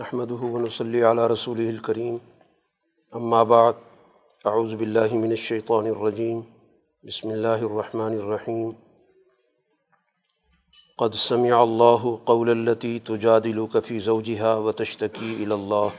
احمد 0.00 0.30
ونصلی 0.30 1.02
علی 1.02 1.22
رسول 1.32 1.58
الکریم 1.68 2.16
اما 3.12 3.42
بعد 3.42 3.72
اعوذ 4.44 4.74
باللہ 4.74 5.14
من 5.14 5.30
الشیطان 5.30 5.86
الرجیم 5.86 6.40
بسم 7.02 7.28
اللہ 7.28 7.64
الرحمن 7.68 8.12
الرحیم 8.18 8.70
قد 10.98 11.14
سمع 11.14 11.60
اللہ 11.62 12.04
قول 12.24 12.50
التي 12.50 12.98
تجادلك 12.98 13.76
في 13.84 14.00
زوجها 14.00 14.54
وتشتكي 14.58 15.32
الى 15.44 15.52
اللہ 15.52 15.98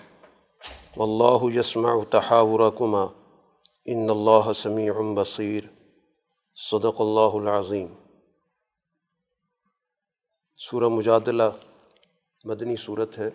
واللہ 0.98 1.56
يسمع 1.56 1.94
تحاوركما. 2.10 3.04
ان 3.86 4.08
اللہ 4.10 4.54
سمیع 4.54 4.94
بصیر 5.16 5.62
صدق 6.56 7.02
اللہ 7.02 7.38
العظیم 7.42 7.88
سورہ 10.58 10.88
مجادلہ 10.88 11.52
مدنی 12.46 12.76
صورت 12.76 13.18
ہے۔ 13.18 13.30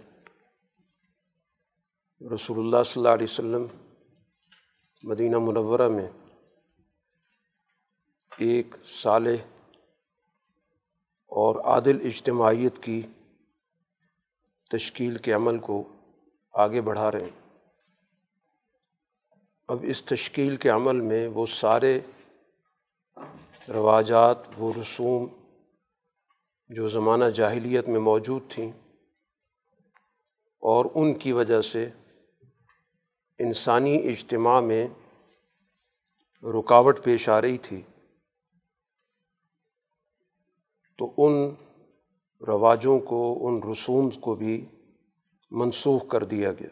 رسول 2.33 2.59
اللہ 2.59 2.83
صلی 2.85 3.01
اللہ 3.01 3.15
علیہ 3.15 3.27
وسلم 3.31 3.67
مدینہ 5.03 5.39
منورہ 5.39 5.89
میں 5.89 6.09
ایک 8.39 8.75
صالح 8.85 9.35
اور 11.27 11.65
عادل 11.65 11.99
اجتماعیت 12.05 12.83
کی 12.83 13.03
تشکیل 14.71 15.17
کے 15.17 15.33
عمل 15.33 15.59
کو 15.59 15.85
آگے 16.53 16.81
بڑھا 16.81 17.13
رہے 17.13 17.25
ہیں۔ 17.25 17.61
اب 19.69 19.79
اس 19.83 20.05
تشکیل 20.05 20.57
کے 20.57 20.69
عمل 20.69 21.01
میں 21.01 21.29
وہ 21.29 21.47
سارے 21.47 22.01
رواجات، 23.69 24.37
وہ 24.59 24.73
رسوم 24.81 25.27
جو 26.69 26.89
زمانہ 26.89 27.25
جاہلیت 27.25 27.89
میں 27.89 28.01
موجود 28.01 28.43
تھیں 28.49 28.73
اور 30.63 30.85
ان 30.95 31.15
کی 31.15 31.33
وجہ 31.33 31.63
سے 31.63 31.91
انسانی 33.39 33.97
اجتماع 34.09 34.61
میں 34.61 34.89
رکاوٹ 36.43 37.05
پیش 37.05 37.29
آ 37.29 37.41
رہی 37.41 37.59
تھی، 37.59 37.83
تو 40.99 41.13
ان 41.19 41.55
رواجوں 42.47 42.99
کو، 42.99 43.49
ان 43.49 43.63
رسوم 43.73 44.11
کو 44.11 44.35
بھی 44.35 44.65
منسوخ 45.51 46.09
کر 46.09 46.25
دیا 46.25 46.53
گیا۔ 46.53 46.69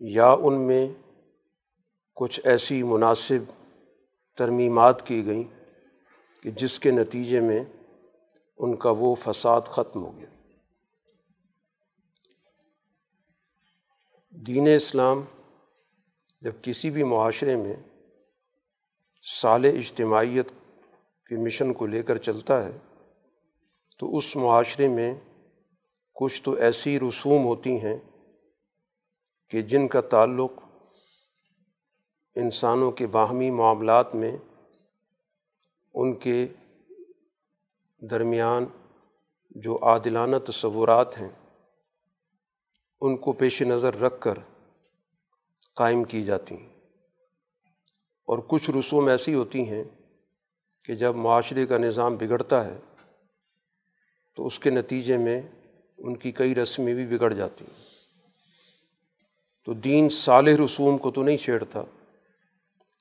یا 0.00 0.30
ان 0.32 0.60
میں 0.60 0.88
کچھ 2.14 2.40
ایسی 2.44 2.82
مناسب 2.82 3.52
ترمیمات 4.36 5.06
کی 5.06 5.26
گئیں 5.26 5.44
کہ 6.42 6.50
جس 6.50 6.80
کے 6.80 6.90
نتیجے 6.90 7.40
میں 7.40 7.64
ان 8.56 8.76
کا 8.76 8.90
وہ 8.90 9.14
فساد 9.14 9.60
ختم 9.60 10.02
ہو 10.02 10.18
گیا۔ 10.18 10.31
دین 14.34 14.68
اسلام 14.76 15.20
جب 16.40 16.52
کسی 16.62 16.90
بھی 16.90 17.04
معاشرے 17.04 17.56
میں 17.56 17.76
سال 19.40 19.64
اجتماعیت 19.64 20.48
کے 21.26 21.36
مشن 21.36 21.72
کو 21.72 21.86
لے 21.86 22.02
کر 22.02 22.16
چلتا 22.16 22.66
ہے، 22.66 22.78
تو 23.98 24.16
اس 24.16 24.36
معاشرے 24.36 24.88
میں 24.88 25.14
کچھ 26.14 26.42
تو 26.42 26.52
ایسی 26.52 27.00
رسوم 27.00 27.44
ہوتی 27.44 27.76
ہیں 27.76 27.96
کہ 29.48 29.62
جن 29.62 29.88
کا 29.88 30.00
تعلق 30.00 30.52
انسانوں 32.34 32.90
کے 32.90 33.06
باہمی 33.06 33.50
معاملات 33.50 34.14
میں، 34.14 34.36
ان 35.94 36.14
کے 36.14 36.46
درمیان 38.00 38.64
جو 39.50 39.78
عادلانہ 39.82 40.36
تصورات 40.46 41.20
ہیں۔ 41.20 41.28
ان 43.04 43.16
کو 43.16 43.32
پیش 43.32 43.62
نظر 43.62 44.00
رکھ 44.00 44.20
کر 44.20 44.34
قائم 45.74 46.04
کی 46.04 46.24
جاتی 46.24 46.56
ہیں۔ 46.56 46.68
اور 48.26 48.38
کچھ 48.46 48.70
رسوم 48.70 49.06
ایسی 49.06 49.34
ہوتی 49.34 49.68
ہیں 49.68 49.84
کہ 50.84 50.94
جب 50.94 51.14
معاشرے 51.14 51.66
کا 51.66 51.78
نظام 51.78 52.16
بگڑتا 52.16 52.64
ہے 52.64 52.78
تو 54.36 54.46
اس 54.46 54.58
کے 54.58 54.70
نتیجے 54.70 55.16
میں 55.16 55.42
ان 55.98 56.16
کی 56.16 56.32
کئی 56.32 56.54
رسمیں 56.54 56.94
بھی 56.94 57.06
بگڑ 57.06 57.32
جاتی 57.32 57.64
ہیں۔ 57.64 57.84
تو 59.64 59.72
دین 59.72 60.08
صالح 60.08 60.64
رسوم 60.64 60.98
کو 60.98 61.10
تو 61.10 61.22
نہیں 61.22 61.36
چھیڑتا، 61.36 61.82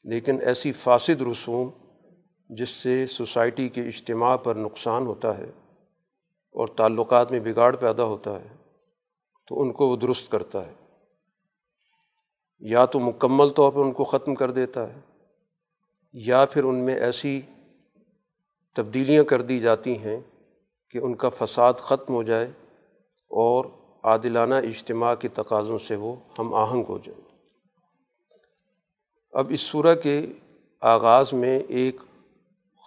لیکن 0.04 0.38
ایسی 0.42 0.72
فاسد 0.72 1.22
رسوم 1.22 1.70
جس 2.50 2.70
سے 2.70 3.08
سوسائٹی 3.08 3.70
کے 3.70 3.82
اجتماع 3.82 4.38
پر 4.38 4.56
نقصان 4.56 5.06
ہوتا 5.06 5.38
ہے 5.38 5.52
اور 6.52 6.68
تعلقات 6.68 7.32
میں 7.32 7.40
بگاڑ 7.40 7.76
پیدا 7.76 8.04
ہوتا 8.04 8.42
ہے 8.42 8.61
تو 9.52 9.62
ان 9.62 9.72
کو 9.72 9.88
وہ 9.88 9.96
درست 9.96 10.32
کرتا 10.32 10.68
ہے۔ 10.68 10.74
یا 12.60 12.86
تو 12.86 13.00
مکمل 13.00 13.50
طور 13.50 13.72
پر 13.74 13.80
ان 13.80 13.92
کو 13.92 14.04
ختم 14.04 14.36
کر 14.36 14.52
دیتا 14.52 14.96
ہے، 14.96 15.00
یا 16.14 16.46
پھر 16.46 16.64
ان 16.64 16.76
میں 16.76 16.96
ایسی 16.96 17.42
تبدیلیاں 18.76 19.24
کر 19.24 19.42
دی 19.42 19.60
جاتی 19.60 19.98
ہیں 19.98 20.20
کہ 20.90 20.98
ان 20.98 21.16
کا 21.16 21.30
فساد 21.30 21.74
ختم 21.74 22.14
ہو 22.14 22.24
جائے 22.24 22.48
اور 23.28 23.66
عادلانہ 24.04 24.56
اجتماع 24.56 25.16
کے 25.16 25.28
تقاضوں 25.28 25.80
سے 25.80 25.96
وہ 25.96 26.16
ہم 26.40 26.54
آہنگ 26.54 26.84
ہو 26.90 26.98
جائے 26.98 27.22
اب 29.32 29.48
اس 29.50 29.62
صورح 29.62 29.94
کے 29.94 30.26
آغاز 30.82 31.34
میں 31.34 31.60
ایک 31.60 31.96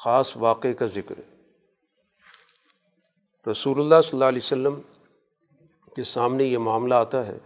خاص 0.04 0.36
واقعے 0.36 0.74
کا 0.74 0.86
ذکر 0.86 1.18
ہے۔ 1.18 1.52
رسول 3.50 3.80
اللہ 3.80 4.02
صلی 4.04 4.10
اللہ 4.12 4.24
علیہ 4.24 4.44
وسلم 4.44 4.80
کے 5.96 6.04
سامنے 6.04 6.44
یہ 6.44 6.58
معاملہ 6.58 6.94
آتا 6.94 7.26
ہے۔ 7.26 7.38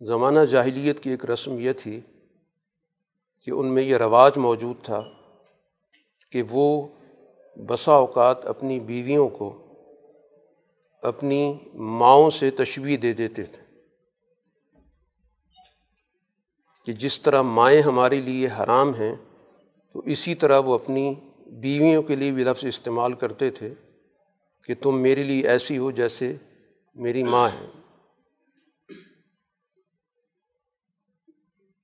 زمانہ 0.00 0.40
جاہلیت 0.40 1.00
کی 1.00 1.10
ایک 1.10 1.24
رسم 1.24 1.58
یہ 1.58 1.72
تھی 1.72 2.00
کہ 3.44 3.50
ان 3.50 3.74
میں 3.74 3.82
یہ 3.82 3.96
رواج 3.96 4.36
موجود 4.36 4.76
تھا 4.82 5.02
کہ 6.32 6.42
وہ 6.50 6.88
بسا 7.56 7.92
اوقات 7.92 8.46
اپنی 8.46 8.80
بیویوں 8.80 9.28
کو 9.28 9.64
اپنی 11.02 11.58
ماؤں 11.74 12.30
سے 12.30 12.50
تشویح 12.50 12.96
دے 13.02 13.12
دیتے 13.12 13.42
تھے 13.42 13.62
کہ 16.84 16.92
جس 16.92 17.20
طرح 17.20 17.42
مائیں 17.42 17.82
ہمارے 17.82 18.20
لیے 18.20 18.48
حرام 18.58 18.94
ہیں، 18.94 19.14
تو 19.92 20.02
اسی 20.04 20.34
طرح 20.34 20.58
وہ 20.58 20.74
اپنی 20.74 21.14
بیویوں 21.46 22.02
کے 22.02 22.16
لیے 22.16 22.30
بھی 22.30 22.44
لفظ 22.44 22.64
استعمال 22.64 23.12
کرتے 23.12 23.50
تھے 23.50 23.74
کہ 24.64 24.74
تم 24.82 24.98
میرے 24.98 25.22
لیے 25.22 25.48
ایسی 25.48 25.78
ہو 25.78 25.90
جیسے 25.90 26.36
میری 26.98 27.22
ماں 27.22 27.48
ہے۔ 27.48 27.66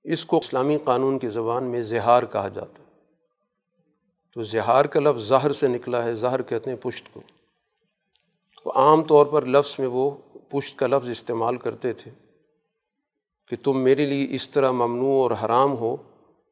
اس 0.04 0.24
کو 0.24 0.38
اسلامی 0.38 0.78
قانون 0.84 1.18
کی 1.18 1.28
زبان 1.28 1.64
میں 1.64 1.80
زہار 1.80 2.22
کہا 2.22 2.48
جاتا 2.48 2.82
ہے۔ 2.82 3.00
تو 4.34 4.42
زہار 4.42 4.84
کا 4.84 5.00
لفظ 5.00 5.22
زہر 5.22 5.52
سے 5.52 5.66
نکلا 5.66 6.04
ہے، 6.04 6.16
زہر 6.16 6.42
کہتے 6.42 6.70
ہیں 6.70 6.76
پشت 6.76 7.08
کو۔ 7.12 7.22
تو 8.64 8.72
عام 8.76 9.02
طور 9.02 9.26
پر 9.26 9.46
لفظ 9.46 9.78
میں 9.78 9.86
وہ 9.86 10.10
پشت 10.48 10.78
کا 10.78 10.86
لفظ 10.86 11.08
استعمال 11.08 11.56
کرتے 11.56 11.92
تھے 11.92 12.10
کہ 13.48 13.56
تم 13.62 13.78
میرے 13.78 14.06
لیے 14.06 14.34
اس 14.34 14.50
طرح 14.50 14.70
ممنوع 14.70 15.22
اور 15.22 15.30
حرام 15.30 15.76
ہو 15.76 15.96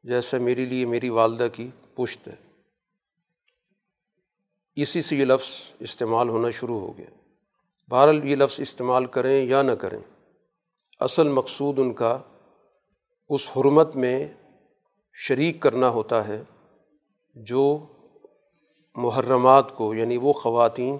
جیسا 0.03 0.37
میرے 0.37 0.65
لیے 0.65 0.85
میری 0.85 1.09
والدہ 1.09 1.47
کی 1.53 1.69
پشت 1.95 2.27
ہے۔ 2.27 2.35
اسی 4.75 5.01
سے 5.01 5.15
یہ 5.15 5.25
لفظ 5.25 5.49
استعمال 5.79 6.29
ہونا 6.29 6.49
شروع 6.49 6.79
ہو 6.79 6.97
گیا۔ 6.97 7.22
بہرحال 7.89 8.29
یہ 8.29 8.35
لفظ 8.35 8.59
استعمال 8.59 9.05
کریں 9.05 9.45
یا 9.45 9.61
نہ 9.61 9.71
کریں، 9.71 9.99
اصل 10.99 11.27
مقصود 11.27 11.79
ان 11.79 11.93
کا 11.93 12.19
اس 13.29 13.49
حرمت 13.57 13.95
میں 13.95 14.27
شریک 15.13 15.61
کرنا 15.61 15.89
ہوتا 15.89 16.27
ہے 16.27 16.43
جو 17.35 17.85
محرمات 18.95 19.75
کو 19.75 19.93
یعنی 19.93 20.17
وہ 20.17 20.33
خواتین 20.33 20.97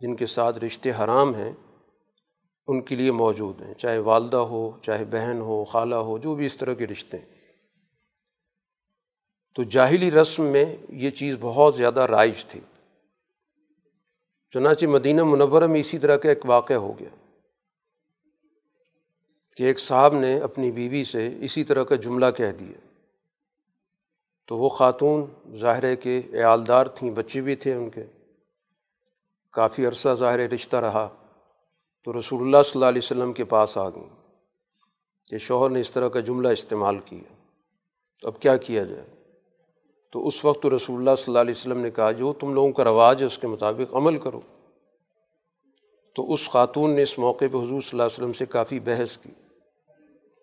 جن 0.00 0.16
کے 0.16 0.26
ساتھ 0.26 0.58
رشتے 0.58 0.90
حرام 0.90 1.34
ہیں، 1.34 1.52
ان 2.66 2.80
کے 2.80 2.94
لیے 2.94 3.10
موجود 3.10 3.62
ہیں، 3.62 3.74
چاہے 3.74 3.98
والدہ 3.98 4.36
ہو، 4.36 4.70
چاہے 4.82 5.04
بہن 5.04 5.40
ہو، 5.40 5.64
خالہ 5.64 5.94
ہو، 5.94 6.18
جو 6.18 6.34
بھی 6.34 6.46
اس 6.46 6.56
طرح 6.56 6.74
کے 6.74 6.86
رشتے 6.86 7.18
ہیں۔ 7.18 7.26
تو 9.54 9.62
جاہلی 9.62 10.10
رسم 10.10 10.42
میں 10.42 10.76
یہ 10.88 11.10
چیز 11.10 11.36
بہت 11.40 11.76
زیادہ 11.76 12.00
رائج 12.00 12.44
تھی۔ 12.44 12.60
چنانچہ 14.56 14.86
مدینہ 14.86 15.24
منورہ 15.24 15.66
میں 15.66 15.80
اسی 15.80 15.98
طرح 15.98 16.16
کا 16.16 16.28
ایک 16.28 16.38
واقعہ 16.44 16.76
ہو 16.76 16.98
گیا 16.98 17.08
کہ 19.56 19.62
ایک 19.62 19.78
صاحب 19.78 20.14
نے 20.14 20.40
اپنی 20.40 20.70
بیوی 20.70 21.04
سے 21.04 21.34
اسی 21.40 21.64
طرح 21.64 21.84
کا 21.84 21.94
جملہ 21.94 22.26
کہہ 22.36 22.52
دیا۔ 22.52 22.86
تو 24.46 24.58
وہ 24.58 24.68
خاتون 24.68 25.24
ظاہر 25.56 25.82
ہے 25.82 25.96
کہ 25.96 26.22
عیالدار 26.32 26.86
تھیں، 26.86 27.10
بچے 27.10 27.40
بھی 27.40 27.56
تھے 27.56 27.74
ان 27.74 27.90
کے۔ 27.90 28.04
کافی 29.52 29.86
عرصہ 29.86 30.08
ظاہر 30.14 30.38
رشتہ 30.38 30.76
رہا۔ 30.76 31.08
تو 32.04 32.18
رسول 32.18 32.42
اللہ 32.42 32.62
صلی 32.62 32.72
اللہ 32.74 32.86
علیہ 32.86 33.02
وسلم 33.04 33.32
کے 33.32 33.44
پاس 33.44 33.78
آ 33.78 33.88
گئیں 33.88 34.32
کہ 35.26 35.38
شوہر 35.38 35.70
نے 35.70 35.80
اس 35.80 35.90
طرح 35.90 36.08
کا 36.08 36.20
جملہ 36.20 36.48
استعمال 36.48 36.98
کیا۔ 37.04 37.34
تو 38.22 38.28
اب 38.28 38.40
کیا 38.40 38.56
کیا 38.56 38.84
جائے؟ 38.84 39.15
تو 40.16 40.26
اس 40.26 40.44
وقت 40.44 40.62
تو 40.62 40.76
رسول 40.76 40.98
اللہ 40.98 41.14
صلی 41.14 41.24
اللہ 41.26 41.38
علیہ 41.38 41.54
وسلم 41.56 41.78
نے 41.78 41.90
کہا 41.90 42.10
جو 42.10 42.32
تم 42.32 42.54
لوگوں 42.54 42.72
کا 42.72 42.84
رواج 42.84 43.20
ہے، 43.20 43.26
اس 43.26 43.38
کے 43.38 43.46
مطابق 43.46 43.94
عمل 43.94 44.18
کرو۔ 44.18 44.40
تو 46.14 46.32
اس 46.32 46.48
خاتون 46.48 46.90
نے 46.90 47.02
اس 47.02 47.18
موقع 47.18 47.44
پہ 47.52 47.56
حضور 47.56 47.66
صلی 47.66 47.90
اللہ 47.92 48.02
علیہ 48.02 48.14
وسلم 48.14 48.32
سے 48.32 48.46
کافی 48.46 48.80
بحث 48.80 49.16
کی 49.16 49.30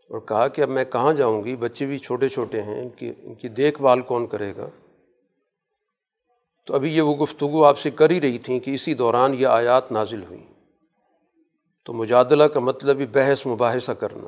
اور 0.10 0.20
کہا 0.20 0.48
کہ 0.48 0.62
اب 0.62 0.70
میں 0.70 0.86
کہاں 0.86 1.14
جاؤں 1.14 1.44
گی؟ 1.44 1.56
بچے 1.56 1.86
بھی 1.86 1.98
چھوٹے 1.98 2.30
چھوٹے 2.30 2.62
ہیں، 2.62 2.82
ان 2.82 2.90
کی 2.90 3.12
ان 3.24 3.34
کی 3.34 3.48
دیکھ 3.50 3.82
بھال 3.82 4.02
کون 4.02 4.28
کرے 4.28 4.56
گا؟ 4.56 4.70
تو 6.68 6.76
ابھی 6.76 6.96
یہ 6.96 7.02
وہ 7.02 7.16
گفتگو 7.16 7.64
آپ 7.64 7.78
سے 7.78 7.92
کر 7.92 8.10
ہی 8.10 8.22
رہی 8.22 8.38
تھیں 8.38 8.60
کہ 8.60 8.72
اسی 8.72 8.94
دوران 8.94 9.34
یہ 9.34 9.48
آیات 9.48 9.92
نازل 9.92 10.24
ہوئیں۔ 10.24 10.44
تو 11.86 11.94
مجادلہ 11.94 12.44
کا 12.44 12.60
مطلب 12.60 13.00
ہی 13.00 13.06
بحث، 13.06 13.48
مباحثہ 13.48 13.92
کرنا۔ 13.92 14.28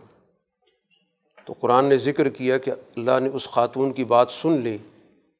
تو 1.45 1.53
قرآن 1.59 1.86
نے 1.86 1.98
ذکر 1.98 2.30
کیا 2.30 2.57
کہ 2.57 2.71
اللہ 2.71 3.19
نے 3.19 3.30
اس 3.33 3.48
خاتون 3.48 3.94
کی 3.94 4.03
بات 4.03 4.31
سن 4.31 4.51
لی۔ 4.51 4.77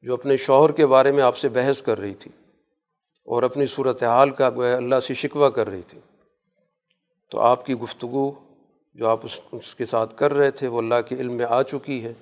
جو 0.06 0.14
اپنے 0.14 0.36
شوہر 0.36 0.72
کے 0.72 0.86
بارے 0.86 1.12
میں 1.12 1.22
آپ 1.22 1.36
سے 1.36 1.48
بحث 1.48 1.82
کر 1.82 1.98
رہی 1.98 2.14
تھی 2.14 2.30
اور 3.24 3.42
اپنی 3.42 3.66
صورت 3.66 4.02
حال 4.02 4.30
کا 4.30 4.46
اللہ 4.76 5.00
سے 5.00 5.14
شکوہ 5.14 5.50
کر 5.50 5.68
رہی 5.68 5.82
تھی، 5.86 6.00
تو 7.30 7.40
آپ 7.40 7.66
کی 7.66 7.74
گفتگو 7.74 8.32
جو 8.94 9.08
آپ 9.08 9.20
اس 9.24 9.40
اس 9.52 9.74
کے 9.74 9.86
ساتھ 9.86 10.18
کر 10.18 10.34
رہے 10.34 10.50
تھے، 10.50 10.68
وہ 10.68 10.78
اللہ 10.78 10.94
کے 11.08 11.14
علم 11.14 11.32
میں 11.32 11.44
آ 11.48 11.62
چکی 11.62 12.04
ہے۔ 12.04 12.12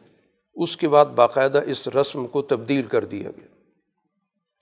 اس 0.55 0.77
کے 0.77 0.89
بعد 0.89 1.07
باقاعدہ 1.07 1.61
اس 1.67 1.89
رسم 1.89 2.27
کو 2.27 2.43
تبدیل 2.43 2.83
کر 2.83 3.05
دیا 3.05 3.31
گیا۔ 3.31 3.47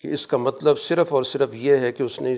کہ 0.01 0.09
اس 0.09 0.27
کا 0.27 0.37
مطلب 0.37 0.79
صرف 0.79 1.15
اور 1.15 1.23
صرف 1.23 1.49
یہ 1.53 1.77
ہے 1.77 1.93
کہ 1.93 2.03
اس 2.03 2.21
نے 2.21 2.37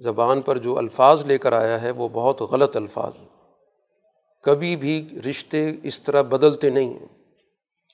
زبان 0.00 0.40
پر 0.40 0.58
جو 0.58 0.78
الفاظ 0.78 1.24
لے 1.24 1.38
کر 1.38 1.52
آیا 1.52 1.82
ہے، 1.82 1.90
وہ 1.90 2.08
بہت 2.12 2.40
غلط 2.40 2.76
الفاظ 2.76 3.12
ہیں۔ 3.18 3.28
کبھی 4.42 4.76
بھی 4.76 5.08
رشتے 5.30 5.70
اس 5.82 6.02
طرح 6.02 6.22
بدلتے 6.22 6.70
نہیں 6.70 6.98
ہیں۔ 6.98 7.19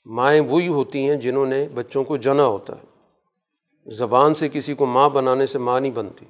مائیں 0.07 0.41
وہی 0.41 0.69
ہوتی 0.69 1.11
ہیں 1.11 1.17
جنہوں 1.17 1.47
نے 1.47 1.69
بچوں 1.75 2.05
کو 2.05 2.17
جنا 2.17 2.45
ہوتا 2.45 2.73
ہے۔ 2.77 2.97
زبان 3.91 4.35
سے 4.35 4.49
کسی 4.49 4.75
کو 4.75 4.87
ماں 4.87 5.09
بنانے 5.09 5.47
سے 5.47 5.59
ماں 5.59 5.81
نہیں 5.81 5.93
بنتی۔ 5.93 6.27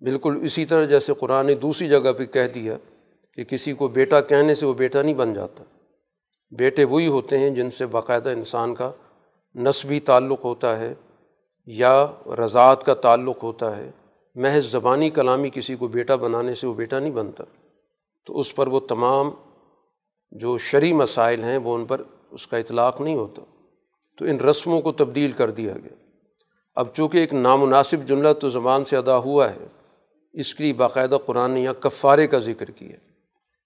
بالکل 0.00 0.40
اسی 0.42 0.64
طرح 0.64 0.84
جیسے 0.84 1.14
قرآن 1.14 1.46
نے 1.46 1.54
دوسری 1.54 1.88
جگہ 1.88 2.12
پہ 2.18 2.24
کہہ 2.24 2.48
دیا 2.54 2.76
کہ 3.32 3.44
کسی 3.44 3.72
کو 3.72 3.88
بیٹا 3.88 4.20
کہنے 4.20 4.54
سے 4.54 4.66
وہ 4.66 4.74
بیٹا 4.74 5.02
نہیں 5.02 5.14
بن 5.14 5.34
جاتا۔ 5.34 5.64
بیٹے 6.50 6.84
وہی 6.84 7.06
ہوتے 7.06 7.38
ہیں 7.38 7.50
جن 7.50 7.70
سے 7.70 7.86
باقاعدہ 7.86 8.28
انسان 8.28 8.74
کا 8.74 8.92
نسبی 9.54 10.00
تعلق 10.00 10.44
ہوتا 10.44 10.80
ہے 10.80 10.94
یا 11.66 12.06
رضاعت 12.26 12.84
کا 12.84 12.94
تعلق 12.94 13.42
ہوتا 13.42 13.76
ہے۔ 13.76 13.90
محض 14.34 14.70
زبانی 14.70 15.10
کلامی 15.10 15.50
کسی 15.50 15.76
کو 15.76 15.88
بیٹا 15.88 16.16
بنانے 16.16 16.54
سے 16.54 16.66
وہ 16.66 16.74
بیٹا 16.74 16.98
نہیں 16.98 17.10
بنتا۔ 17.10 17.44
تو 18.26 18.38
اس 18.38 18.54
پر 18.54 18.66
وہ 18.66 18.80
تمام 18.80 19.30
جو 20.32 20.58
شرعی 20.58 20.92
مسائل 20.92 21.44
ہیں 21.44 21.58
وہ 21.58 21.74
ان 21.74 21.84
پر 21.84 22.02
اس 22.34 22.46
کا 22.46 22.56
اطلاق 22.56 23.00
نہیں 23.00 23.14
ہوتا۔ 23.14 23.42
تو 24.16 24.24
ان 24.24 24.36
رسموں 24.36 24.80
کو 24.80 24.92
تبدیل 24.92 25.32
کر 25.32 25.50
دیا 25.50 25.72
گیا۔ 25.72 25.94
اب 26.74 26.88
چونکہ 26.94 27.18
ایک 27.18 27.34
نامناسب 27.34 28.06
جملہ 28.06 28.32
تو 28.32 28.48
زبان 28.48 28.84
سے 28.84 28.96
ادا 28.96 29.16
ہوا 29.16 29.50
ہے، 29.50 29.66
اس 30.32 30.54
کے 30.54 30.64
لیے 30.64 30.72
باقاعدہ 30.72 31.18
قرآن 31.26 31.50
نے 31.50 31.60
یہاں 31.60 31.74
کفارے 31.74 32.26
کا 32.26 32.38
ذکر 32.38 32.70
کیا 32.70 32.96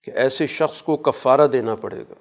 کہ 0.02 0.10
ایسے 0.10 0.46
شخص 0.46 0.82
کو 0.82 0.96
کفارہ 0.96 1.46
دینا 1.46 1.74
پڑے 1.74 2.00
گا۔ 2.10 2.14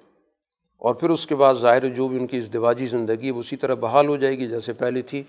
اور 0.76 0.94
پھر 0.94 1.10
اس 1.10 1.26
کے 1.26 1.36
بعد 1.36 1.54
ظاہر 1.54 1.88
جو 1.88 2.08
بھی 2.08 2.18
ان 2.18 2.26
کی 2.26 2.38
ازدواجی 2.38 2.86
زندگی 2.86 3.30
وہ 3.30 3.40
اسی 3.40 3.56
طرح 3.56 3.74
بحال 3.74 4.06
ہو 4.06 4.16
جائے 4.16 4.38
گی 4.38 4.48
جیسے 4.48 4.72
پہلے 4.72 5.02
تھی۔ 5.02 5.22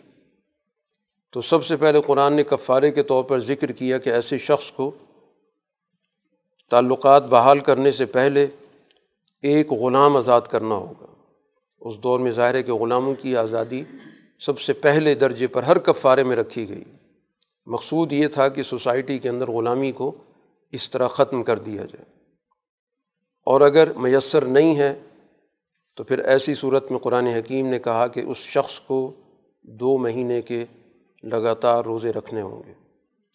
تو 1.29 1.41
سب 1.41 1.65
سے 1.65 1.77
پہلے 1.77 2.01
قرآن 2.01 2.33
نے 2.33 2.43
کفارے 2.43 2.91
کے 2.91 3.03
طور 3.03 3.23
پر 3.23 3.39
ذکر 3.39 3.71
کیا 3.71 3.97
کہ 3.97 4.09
ایسے 4.09 4.37
شخص 4.37 4.71
کو 4.71 4.91
تعلقات 6.69 7.23
بحال 7.23 7.59
کرنے 7.59 7.91
سے 7.91 8.05
پہلے 8.05 8.47
ایک 9.41 9.71
غلام 9.71 10.17
آزاد 10.17 10.41
کرنا 10.41 10.75
ہوگا۔ 10.75 11.05
اس 11.79 11.93
دور 12.03 12.19
میں 12.19 12.31
ظاہر 12.31 12.55
ہے 12.55 12.63
کہ 12.63 12.73
غلاموں 12.73 13.15
کی 13.15 13.37
آزادی 13.37 13.83
سب 14.39 14.59
سے 14.59 14.73
پہلے 14.73 15.15
درجے 15.15 15.47
پر 15.47 15.63
ہر 15.63 15.77
کفارے 15.77 16.23
میں 16.23 16.35
رکھی 16.35 16.69
گئی۔ 16.69 16.83
مقصود 17.65 18.13
یہ 18.13 18.27
تھا 18.27 18.49
کہ 18.49 18.63
سوسائٹی 18.63 19.19
کے 19.19 19.29
اندر 19.29 19.51
غلامی 19.51 19.91
کو 19.91 20.11
اس 20.71 20.89
طرح 20.89 21.07
ختم 21.07 21.43
کر 21.43 21.59
دیا 21.59 21.85
جائے۔ 21.85 22.05
اور 23.45 23.61
اگر 23.61 23.93
میسر 23.93 24.45
نہیں 24.45 24.77
ہے، 24.77 24.99
تو 25.95 26.03
پھر 26.03 26.19
ایسی 26.19 26.53
صورت 26.53 26.91
میں 26.91 26.99
قرآن 26.99 27.27
حکیم 27.27 27.67
نے 27.67 27.79
کہا 27.79 28.07
کہ 28.07 28.19
اس 28.19 28.37
شخص 28.37 28.79
کو 28.79 29.11
دو 29.63 29.97
مہینے 29.97 30.41
کے 30.41 30.65
لگاتار 31.23 31.85
روزے 31.85 32.11
رکھنے 32.13 32.41
ہوں 32.41 32.63
گے۔ 32.67 32.73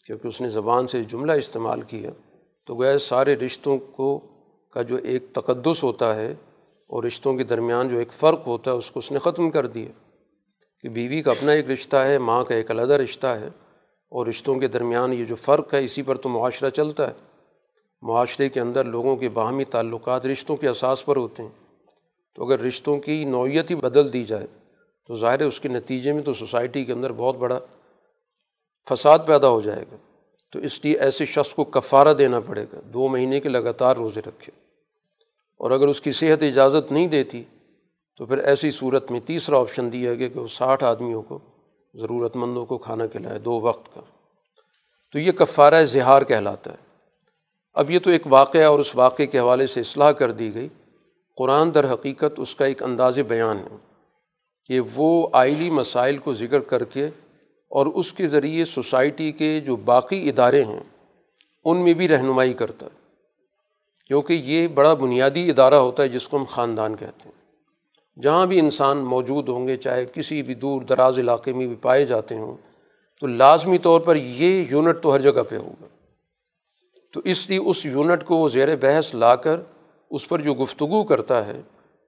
کیونکہ 0.06 0.28
اس 0.28 0.40
نے 0.40 0.48
زبان 0.48 0.86
سے 0.86 1.04
جملہ 1.04 1.32
استعمال 1.32 1.82
کیا 1.82 2.10
تو 2.66 2.74
گویا 2.74 2.98
سارے 2.98 3.36
رشتوں 3.36 3.78
کو 3.78 4.33
کا 4.74 4.82
جو 4.82 4.96
ایک 4.96 5.24
تقدس 5.32 5.82
ہوتا 5.82 6.16
ہے 6.16 6.34
اور 6.86 7.04
رشتوں 7.04 7.34
کے 7.34 7.44
درمیان 7.44 7.88
جو 7.88 7.98
ایک 7.98 8.12
فرق 8.12 8.46
ہوتا 8.46 8.70
ہے، 8.70 8.76
اس 8.76 8.90
کو 8.90 8.98
اس 8.98 9.12
نے 9.12 9.18
ختم 9.18 9.50
کر 9.50 9.66
دیا۔ 9.66 10.10
کہ 10.80 10.88
بیوی 10.88 11.22
کا 11.22 11.30
اپنا 11.30 11.52
ایک 11.52 11.70
رشتہ 11.70 11.96
ہے، 11.96 12.18
ماں 12.18 12.44
کا 12.44 12.54
ایک 12.54 12.70
علیحدہ 12.70 12.92
رشتہ 12.92 13.26
ہے 13.26 13.46
اور 14.08 14.26
رشتوں 14.26 14.54
کے 14.54 14.68
درمیان 14.68 15.12
یہ 15.12 15.24
جو 15.24 15.34
فرق 15.34 15.74
ہے، 15.74 15.84
اسی 15.84 16.02
پر 16.02 16.16
تو 16.16 16.28
معاشرہ 16.28 16.70
چلتا 16.70 17.08
ہے۔ 17.08 17.12
معاشرے 18.02 18.48
کے 18.48 18.60
اندر 18.60 18.84
لوگوں 18.84 19.16
کے 19.16 19.28
باہمی 19.28 19.64
تعلقات 19.64 20.26
رشتوں 20.26 20.56
کے 20.56 20.68
اساس 20.68 21.04
پر 21.04 21.16
ہوتے 21.16 21.42
ہیں۔ 21.42 21.50
تو 22.34 22.44
اگر 22.44 22.60
رشتوں 22.60 22.98
کی 22.98 23.24
نوعیت 23.24 23.70
ہی 23.70 23.76
بدل 23.76 24.12
دی 24.12 24.24
جائے، 24.24 24.46
تو 25.06 25.14
ظاہر 25.14 25.40
ہے 25.40 25.44
اس 25.44 25.60
کے 25.60 25.68
نتیجے 25.68 26.12
میں 26.12 26.22
تو 26.22 26.34
سوسائٹی 26.34 26.84
کے 26.84 26.92
اندر 26.92 27.12
بہت 27.12 27.36
بڑا 27.36 27.60
فساد 28.90 29.18
پیدا 29.26 29.48
ہو 29.48 29.60
جائے 29.60 29.84
گا۔ 29.92 29.96
تو 30.52 30.58
اس 30.58 30.84
لیے 30.84 30.98
ایسے 30.98 31.24
شخص 31.24 31.54
کو 31.54 31.64
کفارہ 31.64 32.14
دینا 32.14 32.40
پڑے 32.40 32.66
گا۔ 32.72 32.80
دو 32.84 33.08
مہینے 33.08 33.40
کے 33.40 33.48
لگاتار 33.48 33.96
روزے 33.96 34.20
رکھے۔ 34.20 34.63
اور 35.58 35.70
اگر 35.70 35.88
اس 35.88 36.00
کی 36.00 36.12
صحت 36.12 36.42
اجازت 36.42 36.92
نہیں 36.92 37.06
دیتی، 37.06 37.44
تو 38.16 38.26
پھر 38.26 38.38
ایسی 38.38 38.70
صورت 38.70 39.10
میں 39.10 39.20
تیسرا 39.20 39.58
آپشن 39.58 39.92
دیا 39.92 40.14
گیا 40.14 40.28
کہ 40.28 40.40
وہ 40.40 40.46
ساٹھ 40.46 40.84
آدمیوں 40.84 41.22
کو 41.22 41.38
ضرورت 41.94 42.36
مندوں 42.36 42.66
کو 42.66 42.78
کھانا 42.78 43.06
کھلائے 43.06 43.38
دو 43.38 43.60
وقت 43.60 43.94
کا۔ 43.94 44.00
تو 45.12 45.18
یہ 45.18 45.32
کفارہ 45.32 45.84
زہار 45.84 46.22
کہلاتا 46.22 46.70
ہے۔ 46.70 46.76
اب 47.74 47.90
یہ 47.90 47.98
تو 47.98 48.10
ایک 48.10 48.22
واقعہ 48.26 48.64
اور 48.64 48.78
اس 48.78 48.96
واقعے 48.96 49.26
کے 49.26 49.38
حوالے 49.38 49.66
سے 49.66 49.80
اصلاح 49.80 50.10
کر 50.10 50.32
دی 50.32 50.54
گئی۔ 50.54 50.68
قرآن 51.36 51.74
در 51.74 51.92
حقیقت 51.92 52.40
اس 52.40 52.54
کا 52.54 52.64
ایک 52.64 52.82
انداز 52.82 53.18
بیان 53.18 53.58
ہے 53.58 53.76
کہ 54.66 54.80
وہ 54.94 55.28
آئلی 55.32 55.70
مسائل 55.70 56.18
کو 56.18 56.32
ذکر 56.32 56.60
کر 56.60 56.84
کے 56.84 57.06
اور 57.68 57.86
اس 57.86 58.12
کے 58.12 58.26
ذریعے 58.26 58.64
سوسائٹی 58.64 59.32
کے 59.32 59.60
جو 59.60 59.76
باقی 59.76 60.28
ادارے 60.28 60.64
ہیں، 60.64 60.80
ان 61.64 61.84
میں 61.84 61.94
بھی 61.94 62.08
رہنمائی 62.08 62.52
کرتا 62.52 62.86
ہے۔ 62.86 63.03
کیونکہ 64.06 64.32
یہ 64.32 64.66
بڑا 64.68 64.94
بنیادی 64.94 65.50
ادارہ 65.50 65.74
ہوتا 65.74 66.02
ہے 66.02 66.08
جس 66.08 66.28
کو 66.28 66.36
ہم 66.36 66.44
خاندان 66.44 66.96
کہتے 66.96 67.28
ہیں۔ 67.28 68.22
جہاں 68.22 68.46
بھی 68.46 68.58
انسان 68.58 68.98
موجود 68.98 69.48
ہوں 69.48 69.68
گے، 69.68 69.76
چاہے 69.76 70.04
کسی 70.04 70.42
بھی 70.42 70.54
دور 70.54 70.82
دراز 70.82 71.18
علاقے 71.18 71.52
میں 71.52 71.66
بھی 71.66 71.76
پائے 71.76 72.04
جاتے 72.06 72.34
ہوں، 72.34 72.56
تو 73.20 73.26
لازمی 73.26 73.78
طور 73.78 74.00
پر 74.00 74.16
یہ 74.16 74.64
یونٹ 74.70 75.02
تو 75.02 75.14
ہر 75.14 75.20
جگہ 75.20 75.42
پہ 75.48 75.56
ہوگا۔ 75.56 75.86
تو 77.12 77.20
اس 77.24 77.50
لیے 77.50 77.58
اس 77.58 77.86
یونٹ 77.86 78.24
کو 78.24 78.36
وہ 78.36 78.48
زیر 78.48 78.76
بحث 78.76 79.14
لا 79.14 79.36
کر 79.36 79.60
اس 80.10 80.28
پر 80.28 80.40
جو 80.40 80.54
گفتگو 80.54 81.04
کرتا 81.04 81.46
ہے، 81.46 81.60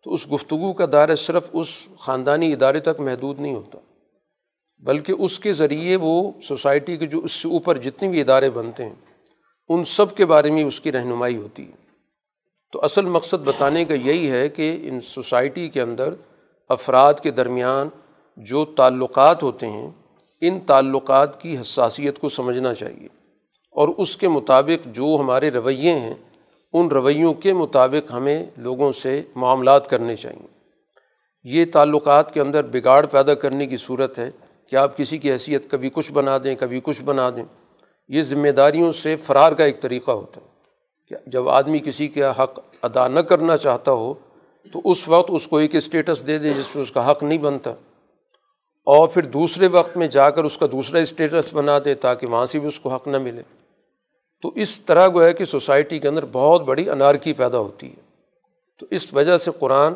تو 0.05 0.15
اس 0.15 0.33
گفتگو 0.33 0.73
کا 0.73 0.85
دائرہ 0.93 1.15
صرف 1.15 1.49
اس 1.53 1.69
خاندانی 1.99 2.53
ادارے 2.53 2.81
تک 2.81 3.01
محدود 3.01 3.41
نہیں 3.41 3.55
ہوتا، 3.55 3.79
بلکہ 4.81 5.13
اس 5.19 5.39
کے 5.39 5.53
ذریعے 5.53 5.97
وہ 5.97 6.33
سوسائٹی 6.43 6.97
کے 6.97 7.07
جو 7.07 7.19
اس 7.19 7.33
سے 7.33 7.49
اوپر 7.49 7.79
جتنے 7.79 8.09
بھی 8.09 8.21
ادارے 8.21 8.51
بنتے 8.51 8.85
ہیں، 8.85 8.95
ان 9.69 9.85
سب 9.85 10.17
کے 10.17 10.27
بارے 10.27 10.51
میں 10.51 10.65
اس 10.65 10.81
کی 10.81 10.93
رہنمائی 10.93 11.37
ہوتی 11.37 11.65
ہے۔ 11.65 11.86
تو 12.73 12.81
اصل 12.83 13.05
مقصد 13.05 13.45
بتانے 13.45 13.85
کا 13.85 13.95
یہی 13.95 14.31
ہے 14.31 14.49
کہ 14.49 14.79
ان 14.83 15.01
سوسائٹی 15.01 15.69
کے 15.69 15.81
اندر 15.83 16.15
افراد 16.69 17.15
کے 17.15 17.31
درمیان 17.31 17.89
جو 18.37 18.65
تعلقات 18.65 19.43
ہوتے 19.43 19.69
ہیں، 19.69 19.91
ان 20.41 20.61
تعلقات 20.61 21.41
کی 21.41 21.57
حساسیت 21.61 22.19
کو 22.19 22.29
سمجھنا 22.29 22.75
چاہیے۔ 22.75 23.09
اور 23.71 23.89
اس 23.97 24.17
کے 24.17 24.29
مطابق 24.29 24.89
جو 24.89 25.17
ہمارے 25.21 25.51
رویے 25.51 25.93
ہیں، 25.93 26.15
ان 26.73 26.89
رویوں 26.89 27.35
کے 27.35 27.53
مطابق 27.53 28.13
ہمیں 28.13 28.47
لوگوں 28.57 28.93
سے 28.93 29.23
معاملات 29.35 29.91
کرنے 29.91 30.17
چاہئیں 30.17 30.47
یہ 31.45 31.65
تعلقات 31.73 32.35
کے 32.35 32.41
اندر 32.41 32.65
بگاڑ 32.65 33.07
پیدا 33.07 33.35
کرنے 33.35 33.67
کی 33.67 33.77
صورت 33.77 34.19
ہے 34.19 34.31
کہ 34.71 34.77
آپ 34.77 34.97
کسی 34.97 35.19
کی 35.19 35.33
حیثیت 35.33 35.71
کبھی 35.71 35.91
کچھ 35.93 36.13
بنا 36.13 36.39
دیں، 36.45 36.55
کبھی 36.55 36.81
کچھ 36.83 37.03
بنا 37.03 37.31
دیں۔ 37.31 37.45
یہ 38.09 38.23
ذمہ 38.23 38.49
داریوں 38.49 38.93
سے 38.93 39.17
فرار 39.17 39.53
کا 39.53 39.65
ایک 39.65 39.81
طریقہ 39.81 40.11
ہوتا 40.11 40.41
ہے۔ 40.41 40.56
کہ 41.09 41.17
جب 41.27 41.49
آدمی 41.49 41.79
کسی 41.79 42.09
کا 42.09 42.43
حق 42.43 42.61
ادا 42.83 43.09
نہ 43.09 43.21
کرنا 43.21 43.57
چاہتا 43.57 43.93
ہو، 43.93 44.15
تو 44.73 44.81
اس 44.85 45.09
وقت 45.09 45.31
اس 45.35 45.49
کو 45.49 45.57
ایک 45.57 45.75
اسٹیٹس 45.75 46.27
دے 46.27 46.39
دے 46.39 46.53
جس 46.53 46.75
میں 46.75 46.83
اس 46.83 46.91
کا 46.91 47.11
حق 47.11 47.23
نہیں 47.23 47.39
بنتا۔ 47.39 47.71
اور 48.85 49.09
پھر 49.09 49.23
دوسرے 49.23 49.67
وقت 49.67 49.97
میں 49.97 50.09
جا 50.09 50.31
کر 50.31 50.45
اس 50.45 50.59
کا 50.59 50.67
دوسرا 50.73 50.99
اسٹیٹس 50.99 51.55
بنا 51.55 51.79
دے 51.85 51.95
تاکہ 51.95 52.27
وہاں 52.27 52.47
سے 52.47 52.59
بھی 52.59 52.69
اس 52.69 52.81
کو 52.81 52.89
حق 52.89 53.09
نہ 53.09 53.19
ملے۔ 53.19 53.43
تو 54.43 54.53
اس 54.55 54.81
طرح 54.81 55.09
گویا 55.09 55.33
کہ 55.33 55.45
سوسائٹی 55.45 55.99
کے 55.99 56.09
اندر 56.09 56.25
بہت 56.33 56.63
بڑی 56.63 56.91
انارکی 56.91 57.33
پیدا 57.33 57.59
ہوتی 57.59 57.91
ہے۔ 57.91 58.01
تو 58.81 58.87
اس 58.91 59.15
وجہ 59.15 59.39
سے 59.39 59.51
قرآن 59.59 59.93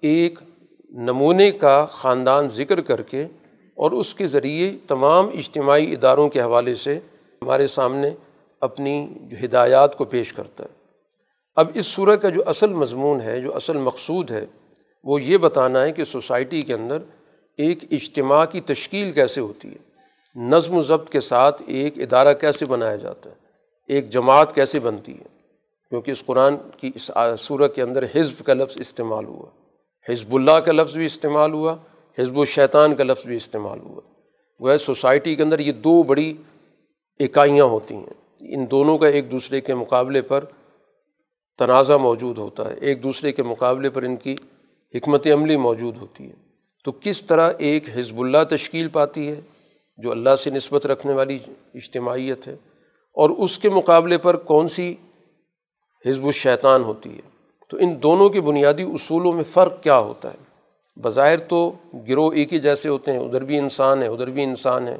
ایک 0.00 0.38
نمونے 0.90 1.50
کا 1.50 1.86
خاندان 1.88 2.48
ذکر 2.48 2.80
کر 2.80 3.02
کے 3.02 3.22
اور 3.74 3.90
اس 3.90 4.14
کے 4.14 4.26
ذریعے 4.26 4.76
تمام 4.88 5.28
اجتماعی 5.28 5.92
اداروں 5.92 6.28
کے 6.28 6.40
حوالے 6.40 6.74
سے 6.74 7.00
ہمارے 7.42 7.66
سامنے 7.66 8.10
اپنی 8.60 9.08
جو 9.20 9.36
ہدایات 9.44 9.96
کو 9.96 10.04
پیش 10.04 10.32
کرتا 10.32 10.64
ہے۔ 10.64 10.68
اب 11.56 11.68
اس 11.74 11.86
صورت 11.86 12.22
کا 12.22 12.28
جو 12.28 12.42
اصل 12.46 12.72
مضمون 12.72 13.20
ہے، 13.20 13.40
جو 13.40 13.56
اصل 13.56 13.76
مقصود 13.76 14.30
ہے، 14.30 14.46
وہ 15.04 15.22
یہ 15.22 15.36
بتانا 15.36 15.82
ہے 15.82 15.92
کہ 15.92 16.04
سوسائٹی 16.04 16.62
کے 16.62 16.74
اندر 16.74 16.98
ایک 17.56 17.84
اجتماع 17.90 18.44
کی 18.44 18.60
تشکیل 18.60 19.12
کیسے 19.12 19.40
ہوتی 19.40 19.68
ہے۔ 19.68 19.96
نظم 20.36 20.74
و 20.74 20.82
ضبط 20.82 21.10
کے 21.10 21.20
ساتھ 21.20 21.62
ایک 21.66 21.98
ادارہ 21.98 22.34
کیسے 22.34 22.66
بنایا 22.66 22.96
جاتا 22.96 23.30
ہے، 23.30 23.34
ایک 23.88 24.10
جماعت 24.10 24.54
کیسے 24.54 24.80
بنتی 24.80 25.12
ہے۔ 25.12 25.36
کیونکہ 25.90 26.10
اس 26.10 26.24
قرآن 26.26 26.56
کی 26.76 26.90
اس 26.94 27.10
صورت 27.38 27.74
کے 27.74 27.82
اندر 27.82 28.04
حزب 28.04 28.44
کا 28.44 28.54
لفظ 28.54 28.76
استعمال 28.80 29.24
ہوا، 29.24 29.46
حزب 30.08 30.34
اللہ 30.34 30.52
کا 30.52 30.72
لفظ 30.72 30.96
بھی 30.96 31.06
استعمال 31.06 31.52
ہوا، 31.52 31.76
حزب 32.18 32.38
الشیطان 32.38 32.94
کا 32.94 33.04
لفظ 33.04 33.26
بھی 33.26 33.36
استعمال 33.36 33.80
ہوا۔ 33.80 34.00
وہ 34.60 34.76
سوسائٹی 34.76 35.36
کے 35.36 35.42
اندر 35.42 35.58
یہ 35.58 35.72
دو 35.72 36.02
بڑی 36.02 36.34
اکائیاں 37.20 37.64
ہوتی 37.64 37.94
ہیں۔ 37.94 38.25
ان 38.48 38.70
دونوں 38.70 38.98
کا 38.98 39.08
ایک 39.08 39.30
دوسرے 39.30 39.60
کے 39.60 39.74
مقابلے 39.74 40.22
پر 40.22 40.44
تنازع 41.58 41.96
موجود 41.96 42.38
ہوتا 42.38 42.70
ہے، 42.70 42.74
ایک 42.74 43.02
دوسرے 43.02 43.32
کے 43.32 43.42
مقابلے 43.42 43.90
پر 43.90 44.02
ان 44.02 44.16
کی 44.16 44.34
حکمت 44.94 45.26
عملی 45.26 45.56
موجود 45.56 45.96
ہوتی 45.96 46.24
ہے۔ 46.24 46.34
تو 46.84 46.92
کس 47.00 47.24
طرح 47.24 47.52
ایک 47.58 47.88
حزب 47.98 48.20
اللہ 48.20 48.44
تشکیل 48.50 48.88
پاتی 48.88 49.28
ہے، 49.28 49.40
جو 49.98 50.10
اللہ 50.10 50.36
سے 50.36 50.50
نسبت 50.50 50.86
رکھنے 50.86 51.14
والی 51.14 51.38
اجتماعیت 51.74 52.48
ہے، 52.48 52.56
اور 53.16 53.30
اس 53.30 53.58
کے 53.58 53.68
مقابلے 53.68 54.18
پر 54.18 54.36
کون 54.36 54.68
سی 54.68 54.94
حزب 56.04 56.26
الشیطان 56.26 56.84
ہوتی 56.84 57.14
ہے؟ 57.14 57.28
تو 57.68 57.76
ان 57.80 58.02
دونوں 58.02 58.28
کے 58.28 58.40
بنیادی 58.40 58.82
اصولوں 58.82 59.32
میں 59.32 59.44
فرق 59.44 59.82
کیا 59.82 59.98
ہوتا 59.98 60.32
ہے؟ 60.32 60.44
بظاہر 60.96 61.38
تو 61.38 61.72
گروہ 62.08 62.32
ایک 62.32 62.52
ہی 62.52 62.58
جیسے 62.58 62.88
ہوتے 62.88 63.12
ہیں، 63.12 63.18
ادھر 63.18 63.44
بھی 63.44 63.58
انسان 63.58 64.02
ہے، 64.02 64.08
ادھر 64.08 64.26
بھی 64.26 64.42
انسان 64.42 64.88
ہے۔ 64.88 64.96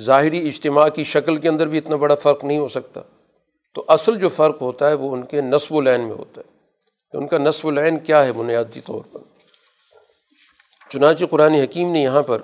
ظاہری 0.00 0.48
اجتماع 0.48 0.88
کی 0.88 1.04
شکل 1.04 1.36
کے 1.36 1.48
اندر 1.48 1.66
بھی 1.66 1.78
اتنا 1.78 1.96
بڑا 1.96 2.14
فرق 2.14 2.44
نہیں 2.44 2.58
ہو 2.58 2.68
سکتا۔ 2.68 3.00
تو 3.74 3.84
اصل 3.88 4.18
جو 4.18 4.28
فرق 4.28 4.62
ہوتا 4.62 4.88
ہے 4.88 4.94
وہ 4.94 5.12
ان 5.12 5.22
کے 5.22 5.40
نصب 5.40 5.76
العین 5.76 6.00
میں 6.00 6.16
ہوتا 6.16 6.40
ہے۔ 6.40 6.56
کہ 7.12 7.16
ان 7.16 7.26
کا 7.26 7.38
نصب 7.38 7.68
العین 7.68 7.98
کیا 7.98 8.24
ہے 8.24 8.32
بنیادی 8.32 8.80
طور 8.80 9.00
پر؟ 9.12 9.20
چنانچہ 10.90 11.24
قرآن 11.24 11.54
حکیم 11.54 11.92
نے 11.92 12.02
یہاں 12.02 12.22
پر 12.22 12.42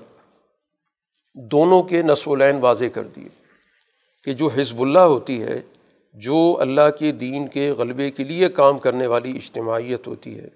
دونوں 1.35 1.82
کے 1.82 2.02
نصب 2.02 2.30
العین 2.30 2.56
واضح 2.61 2.85
کر 2.94 3.02
دیے 3.02 3.28
کہ 4.25 4.32
جو 4.32 4.47
حزب 4.47 4.82
اللہ 4.82 4.99
ہوتی 4.99 5.42
ہے، 5.42 5.61
جو 6.14 6.56
اللہ 6.61 6.90
کے 6.99 7.12
دین 7.12 7.49
کے 7.49 7.71
غلبے 7.71 8.11
کے 8.11 8.25
لیے 8.25 8.49
کام 8.49 8.78
کرنے 8.78 9.06
والی 9.06 9.37
اجتماعیت 9.37 10.06
ہوتی 10.06 10.38
ہے، 10.38 10.49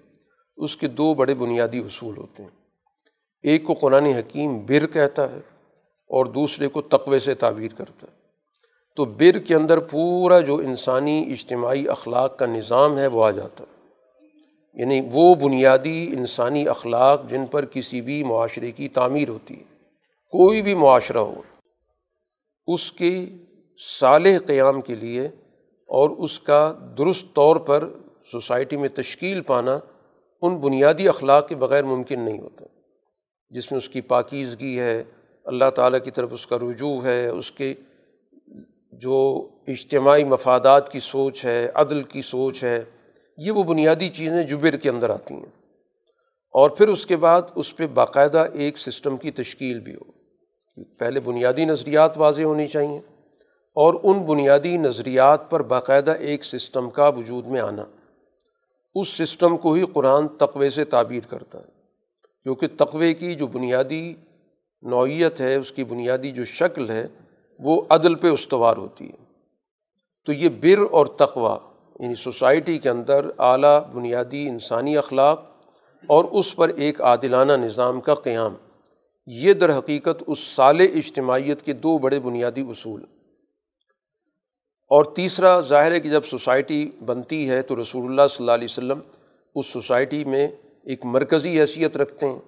اس 0.57 0.77
کے 0.77 0.87
دو 0.87 1.13
بڑے 1.13 1.35
بنیادی 1.35 1.79
اصول 1.79 2.17
ہوتے 2.17 2.43
ہیں۔ 2.43 2.49
ایک 3.41 3.63
کو 3.63 3.73
قرآن 3.73 4.05
حکیم 4.05 4.65
بر 4.65 4.87
کہتا 4.87 5.31
ہے 5.31 5.39
اور 6.07 6.25
دوسرے 6.25 6.67
کو 6.67 6.81
تقوے 6.81 7.19
سے 7.19 7.35
تعبیر 7.35 7.77
کرتا 7.77 8.07
ہے۔ 8.11 8.17
تو 8.95 9.05
بر 9.05 9.39
کے 9.39 9.55
اندر 9.55 9.79
پورا 9.79 10.39
جو 10.39 10.55
انسانی 10.55 11.29
اجتماعی 11.31 11.89
اخلاق 11.89 12.39
کا 12.39 12.45
نظام 12.45 12.97
ہے 12.97 13.07
وہ 13.07 13.25
آ 13.25 13.31
جاتا 13.31 13.63
ہے۔ 13.63 13.77
یعنی 14.73 15.01
وہ 15.11 15.35
بنیادی 15.35 16.11
انسانی 16.17 16.67
اخلاق 16.67 17.29
جن 17.29 17.45
پر 17.45 17.65
کسی 17.65 18.01
بھی 18.01 18.23
معاشرے 18.23 18.71
کی 18.71 18.89
تعمیر 18.89 19.29
ہوتی 19.29 19.53
ہے۔ 19.53 19.63
کوئی 20.31 20.61
بھی 20.61 20.75
معاشرہ 20.75 21.17
ہو، 21.17 21.41
اس 22.67 22.91
کے 22.91 23.25
صالح 23.99 24.37
قیام 24.47 24.81
کے 24.81 24.95
لیے 24.95 25.25
اور 25.85 26.09
اس 26.09 26.39
کا 26.39 26.73
درست 26.97 27.25
طور 27.33 27.55
پر 27.55 27.89
سوسائٹی 28.31 28.77
میں 28.77 28.89
تشکیل 28.89 29.41
پانا 29.41 29.79
ان 30.41 30.57
بنیادی 30.57 31.07
اخلاق 31.07 31.47
کے 31.47 31.55
بغیر 31.55 31.83
ممکن 31.83 32.19
نہیں 32.19 32.39
ہوتا۔ 32.39 32.65
جس 33.49 33.71
میں 33.71 33.77
اس 33.77 33.89
کی 33.89 34.01
پاکیزگی 34.01 34.79
ہے 34.79 35.03
اللہ 35.47 35.69
تعالیٰ 35.75 35.99
کی 36.03 36.11
طرف 36.11 36.29
اس 36.33 36.47
کا 36.47 36.57
رجوع 36.57 37.03
ہے، 37.03 37.27
اس 37.27 37.51
کے 37.51 37.73
جو 38.91 39.47
اجتماعی 39.67 40.23
مفادات 40.23 40.91
کی 40.91 40.99
سوچ 40.99 41.45
ہے، 41.45 41.71
عدل 41.75 42.03
کی 42.03 42.21
سوچ 42.21 42.63
ہے، 42.63 42.83
یہ 43.37 43.51
وہ 43.51 43.63
بنیادی 43.63 44.09
چیزیں 44.09 44.43
جبر 44.43 44.77
کے 44.77 44.89
اندر 44.89 45.09
آتی 45.09 45.33
ہیں۔ 45.33 45.73
اور 46.51 46.69
پھر 46.69 46.87
اس 46.87 47.05
کے 47.05 47.17
بعد 47.17 47.41
اس 47.55 47.75
پہ 47.75 47.87
باقاعدہ 47.87 48.45
ایک 48.53 48.77
سسٹم 48.77 49.17
کی 49.17 49.31
تشکیل 49.31 49.79
بھی 49.79 49.95
ہو۔ 49.95 50.11
پہلے 50.97 51.19
بنیادی 51.19 51.65
نظریات 51.65 52.17
واضح 52.17 52.41
ہونی 52.41 52.67
چاہئیں 52.67 52.97
اور 53.75 53.93
ان 54.03 54.19
بنیادی 54.19 54.77
نظریات 54.77 55.49
پر 55.49 55.61
باقاعدہ 55.61 56.11
ایک 56.11 56.45
سسٹم 56.45 56.89
کا 56.89 57.07
وجود 57.07 57.45
میں 57.45 57.61
آنا۔ 57.61 57.83
اس 58.95 59.07
سسٹم 59.07 59.57
کو 59.57 59.73
ہی 59.73 59.83
قرآن 59.93 60.27
تقوے 60.27 60.69
سے 60.69 60.85
تعبیر 60.85 61.23
کرتا 61.29 61.59
ہے۔ 61.59 61.77
کیونکہ 62.43 62.67
تقوے 62.77 63.13
کی 63.13 63.35
جو 63.35 63.47
بنیادی 63.47 64.13
نوعیت 64.81 65.41
ہے، 65.41 65.55
اس 65.55 65.71
کی 65.71 65.83
بنیادی 65.83 66.31
جو 66.31 66.45
شکل 66.45 66.89
ہے، 66.89 67.07
وہ 67.59 67.81
عدل 67.89 68.15
پہ 68.15 68.27
استوار 68.27 68.77
ہوتی 68.77 69.05
ہے۔ 69.05 69.27
تو 70.25 70.33
یہ 70.33 70.49
بر 70.49 70.81
اور 70.91 71.05
تقوا 71.05 71.57
یعنی 71.99 72.15
سوسائٹی 72.15 72.77
کے 72.77 72.89
اندر 72.89 73.25
اعلیٰ 73.37 73.91
بنیادی 73.93 74.47
انسانی 74.47 74.97
اخلاق 74.97 75.45
اور 76.07 76.25
اس 76.25 76.55
پر 76.55 76.69
ایک 76.69 77.01
عادلانہ 77.01 77.51
نظام 77.53 78.01
کا 78.01 78.13
قیام۔ 78.13 78.53
یہ 79.25 79.53
در 79.53 79.77
حقیقت 79.77 80.23
اس 80.27 80.39
سال 80.39 80.81
اجتماعیت 80.81 81.61
کے 81.61 81.73
دو 81.73 81.97
بڑے 81.97 82.19
بنیادی 82.19 82.61
اصول۔ 82.61 83.01
اور 84.87 85.05
تیسرا، 85.05 85.59
ظاہر 85.59 85.91
ہے 85.91 85.99
کہ 85.99 86.09
جب 86.09 86.21
سوسائٹی 86.25 86.91
بنتی 87.05 87.49
ہے 87.49 87.61
تو 87.61 87.81
رسول 87.81 88.05
اللہ 88.05 88.21
صلی 88.29 88.37
اللہ 88.39 88.51
علیہ 88.51 88.67
وسلم 88.69 88.99
اس 89.55 89.65
سوسائٹی 89.65 90.25
میں 90.25 90.47
ایک 90.83 91.05
مرکزی 91.05 91.61
حیثیت 91.61 91.97
رکھتے 91.97 92.25
ہیں۔ 92.25 92.39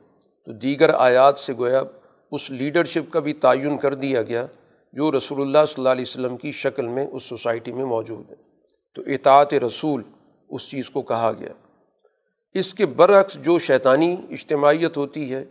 تو 0.45 0.51
دیگر 0.51 0.89
آیات 0.89 1.39
سے 1.39 1.53
گویا 1.53 1.83
اس 2.31 2.49
لیڈرشپ 2.49 3.11
کا 3.11 3.19
بھی 3.19 3.33
تعین 3.33 3.77
کر 3.77 3.93
دیا 3.93 4.21
گیا 4.21 4.45
جو 4.93 5.11
رسول 5.11 5.41
اللہ 5.41 5.57
صلی 5.67 5.73
اللہ 5.77 5.89
علیہ 5.89 6.05
وسلم 6.07 6.37
کی 6.37 6.51
شکل 6.51 6.87
میں 6.87 7.07
اس 7.11 7.23
سوسائٹی 7.23 7.71
میں 7.71 7.85
موجود 7.85 8.31
ہے۔ 8.31 8.35
تو 8.95 9.01
اطاعت 9.01 9.53
رسول 9.53 10.03
اس 10.49 10.69
چیز 10.69 10.89
کو 10.89 11.01
کہا 11.01 11.31
گیا۔ 11.39 11.53
اس 12.53 12.73
کے 12.73 12.85
برعکس 12.85 13.33
جو 13.33 13.59
شیطانی 13.59 14.17
اجتماعیت 14.29 14.97
ہوتی 14.97 15.33
ہے، 15.33 15.45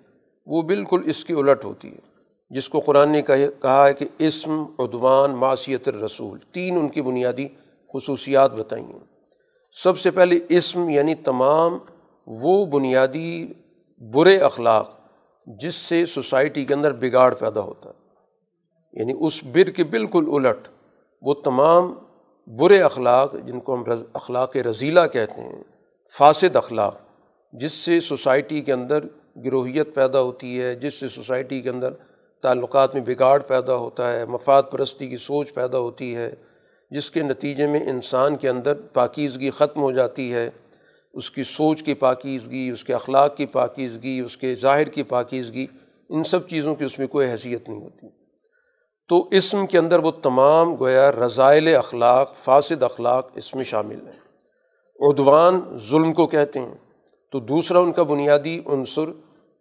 وہ 0.46 0.62
بالکل 0.62 1.02
اس 1.04 1.24
کی 1.24 1.32
الٹ 1.32 1.64
ہوتی 1.64 1.90
ہے۔ 1.90 2.08
جس 2.50 2.68
کو 2.68 2.80
قرآن 2.80 3.12
نے 3.12 3.22
کہا 3.22 3.86
ہے 3.86 3.94
کہ 3.94 4.06
اسم 4.18 4.64
عدوان 4.78 5.30
معاشیت 5.30 5.88
الرسول۔ 5.88 6.38
تین 6.52 6.76
ان 6.76 6.88
کی 6.88 7.02
بنیادی 7.02 7.48
خصوصیات 7.94 8.52
بتائی 8.52 8.84
ہیں۔ 8.84 8.98
سب 9.72 9.98
سے 9.98 10.10
پہلے 10.10 10.38
اسم 10.48 10.88
یعنی 10.88 11.14
تمام 11.14 11.78
وہ 12.26 12.66
بنیادی 12.66 13.46
برے 13.98 14.38
اخلاق 14.38 14.97
جس 15.56 15.74
سے 15.74 16.06
سوسائٹی 16.06 16.64
کے 16.64 16.74
اندر 16.74 16.92
بگاڑ 16.92 17.34
پیدا 17.34 17.60
ہوتا 17.60 17.90
ہے۔ 17.90 18.08
یعنی 18.92 19.12
اس 19.20 19.44
بر 19.44 19.70
کے 19.70 19.84
بالکل 19.84 20.24
الٹ 20.32 20.68
وہ 21.22 21.34
تمام 21.34 21.94
برے 22.46 22.82
اخلاق 22.82 23.34
جن 23.46 23.60
کو 23.60 23.74
ہم 23.74 23.84
اخلاق 24.12 24.56
رضیلہ 24.56 25.00
کہتے 25.12 25.40
ہیں، 25.40 25.62
فاسد 26.18 26.56
اخلاق، 26.56 26.96
جس 27.52 27.72
سے 27.72 28.00
سوسائٹی 28.00 28.60
کے 28.60 28.72
اندر 28.72 28.98
گروہیت 29.44 29.94
پیدا 29.94 30.20
ہوتی 30.20 30.62
ہے، 30.62 30.74
جس 30.74 30.94
سے 30.94 31.08
سوسائٹی 31.08 31.60
کے 31.60 31.70
اندر 31.70 31.90
تعلقات 32.42 32.94
میں 32.94 33.02
بگاڑ 33.02 33.38
پیدا 33.38 33.74
ہوتا 33.74 34.12
ہے، 34.12 34.24
مفاد 34.24 34.62
پرستی 34.70 35.08
کی 35.08 35.16
سوچ 35.16 35.54
پیدا 35.54 35.78
ہوتی 35.78 36.16
ہے، 36.16 36.30
جس 36.90 37.10
کے 37.10 37.22
نتیجے 37.22 37.66
میں 37.66 37.90
انسان 37.90 38.36
کے 38.36 38.48
اندر 38.48 38.74
پاکیزگی 38.74 39.50
ختم 39.50 39.82
ہو 39.82 39.92
جاتی 39.92 40.34
ہے۔ 40.34 40.50
اس 41.12 41.30
کی 41.30 41.42
سوچ 41.42 41.82
کی 41.82 41.94
پاکیزگی، 41.94 42.70
اس 42.70 42.84
کے 42.84 42.94
اخلاق 42.94 43.36
کی 43.36 43.46
پاکیزگی، 43.46 44.20
اس 44.20 44.36
کے 44.36 44.54
ظاہر 44.54 44.86
کی 44.86 45.02
پاکیزگی، 45.02 45.66
ان 46.08 46.24
سب 46.24 46.48
چیزوں 46.48 46.74
کی 46.74 46.84
اس 46.84 46.98
میں 46.98 47.06
کوئی 47.06 47.30
حیثیت 47.30 47.68
نہیں 47.68 47.82
ہوتی۔ 47.82 48.06
تو 49.08 49.28
اسم 49.30 49.66
کے 49.66 49.78
اندر 49.78 49.98
وہ 49.98 50.10
تمام 50.10 50.74
گویا 50.74 51.12
رضائل 51.12 51.76
اخلاق، 51.76 52.36
فاسد 52.36 52.82
اخلاق 52.82 53.30
اس 53.34 53.54
میں 53.54 53.64
شامل 53.64 54.06
ہیں۔ 54.06 54.20
عدوان 55.00 55.60
ظلم 55.90 56.12
کو 56.12 56.26
کہتے 56.26 56.60
ہیں، 56.60 56.74
تو 57.32 57.40
دوسرا 57.40 57.78
ان 57.78 57.92
کا 57.92 58.02
بنیادی 58.02 58.60
عنصر 58.66 59.10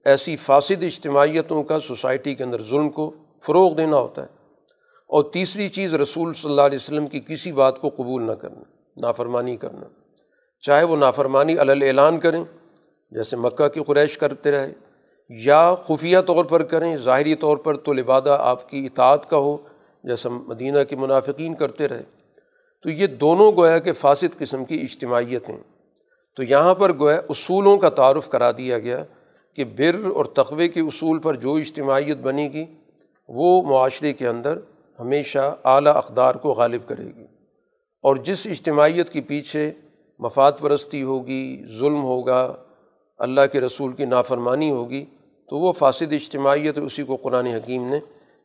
ایسی 0.06 0.36
فاسد 0.36 0.84
اجتماعیتوں 0.84 1.63
کا، 1.63 1.80
سوسائٹی 1.80 2.36
کے 2.36 2.44
اندر 2.44 2.62
ظلم 2.62 2.89
کو 2.89 3.12
فروغ 3.42 3.75
دینا 3.75 3.98
ہوتا 3.98 4.22
ہے۔ 4.22 4.27
اور 5.08 5.24
تیسری 5.24 5.70
چیز 5.70 5.96
رسول 5.96 6.34
صلی 6.34 6.51
اللہ 6.51 6.62
علیہ 6.62 6.77
وسلم 6.82 7.08
کی 7.08 7.22
کسی 7.27 7.51
بات 7.51 7.82
کو 7.82 7.89
قبول 7.89 8.24
نہ 8.24 8.32
کرنا، 8.32 8.62
نافرمانی 8.98 9.56
کرنا۔ 9.56 10.07
چاہے 10.62 10.84
وہ 10.84 10.98
نافرمانی 10.98 11.60
اعلان 11.60 12.20
کریں، 12.20 12.44
جیسے 13.12 13.36
مکہ 13.36 13.68
کی 13.68 13.80
قریش 13.88 14.18
کرتے 14.18 14.52
رہے، 14.52 14.74
یا 15.30 15.76
خفیہ 15.76 16.18
طور 16.26 16.46
پر 16.46 16.64
کریں، 16.64 16.98
ظاہری 16.98 17.36
طور 17.36 17.58
پر 17.58 17.78
تو 17.78 17.94
لبادہ 17.94 18.38
آپ 18.40 18.70
کی 18.70 18.86
اطاعت 18.86 19.30
کا 19.30 19.38
ہو، 19.38 19.58
جیسا 20.04 20.30
مدینہ 20.30 20.84
کے 20.90 20.96
منافقین 20.96 21.56
کرتے 21.56 21.88
رہے۔ 21.88 22.02
تو 22.84 22.90
یہ 22.90 23.08
دونوں 23.08 23.52
گویا 23.52 23.80
کہ 23.80 23.94
فاسد 23.94 24.38
قسم 24.38 24.66
کی 24.66 24.76
اجتماعیت 24.76 25.50
ہیں 25.50 25.58
تو 26.36 26.44
یہاں 26.44 26.76
پر 26.76 27.00
گویا 27.00 27.22
اصولوں 27.30 27.78
کا 27.78 27.90
تعارف 27.90 28.30
کرا 28.30 28.52
دیا 28.52 28.80
گیا 28.80 29.04
کہ 29.56 29.66
بر 29.66 29.96
اور 30.16 30.26
تقوے 30.26 30.68
کے 30.68 30.80
اصول 30.80 31.20
پر 31.20 31.36
جو 31.36 31.56
اجتماعیت 31.56 32.18
بنے 32.18 32.50
گی، 32.54 32.66
وہ 33.28 33.62
معاشرے 33.62 34.14
کے 34.14 34.28
اندر 34.28 34.60
ہمیشہ 35.00 35.56
اعلیٰ 35.64 35.96
اقدار 35.96 36.36
کو 36.36 36.52
غالب 36.52 36.88
کرے 36.88 37.04
گی۔ 37.04 37.26
اور 38.02 38.16
جس 38.16 38.48
اجتماعیت 38.48 39.10
کے 39.10 39.22
پیچھے 39.22 39.72
مفاد 40.20 40.52
پرستی 40.60 41.04
ہوگی، 41.04 41.64
ظلم 41.80 42.04
ہوگا، 42.04 42.56
اللہ 43.18 43.42
کے 43.52 43.62
رسول 43.62 43.94
کی 43.94 44.06
نافرمانی 44.06 44.72
ہوگی، 44.72 45.06
تو 45.50 45.58
وہ 45.58 45.72
فاسد 45.72 46.14
اجتماعیت 46.14 46.78
اسی 46.78 47.04
کو 47.04 47.16
قرآن 47.16 47.46
حکیم 47.46 47.88
نے 47.88 48.00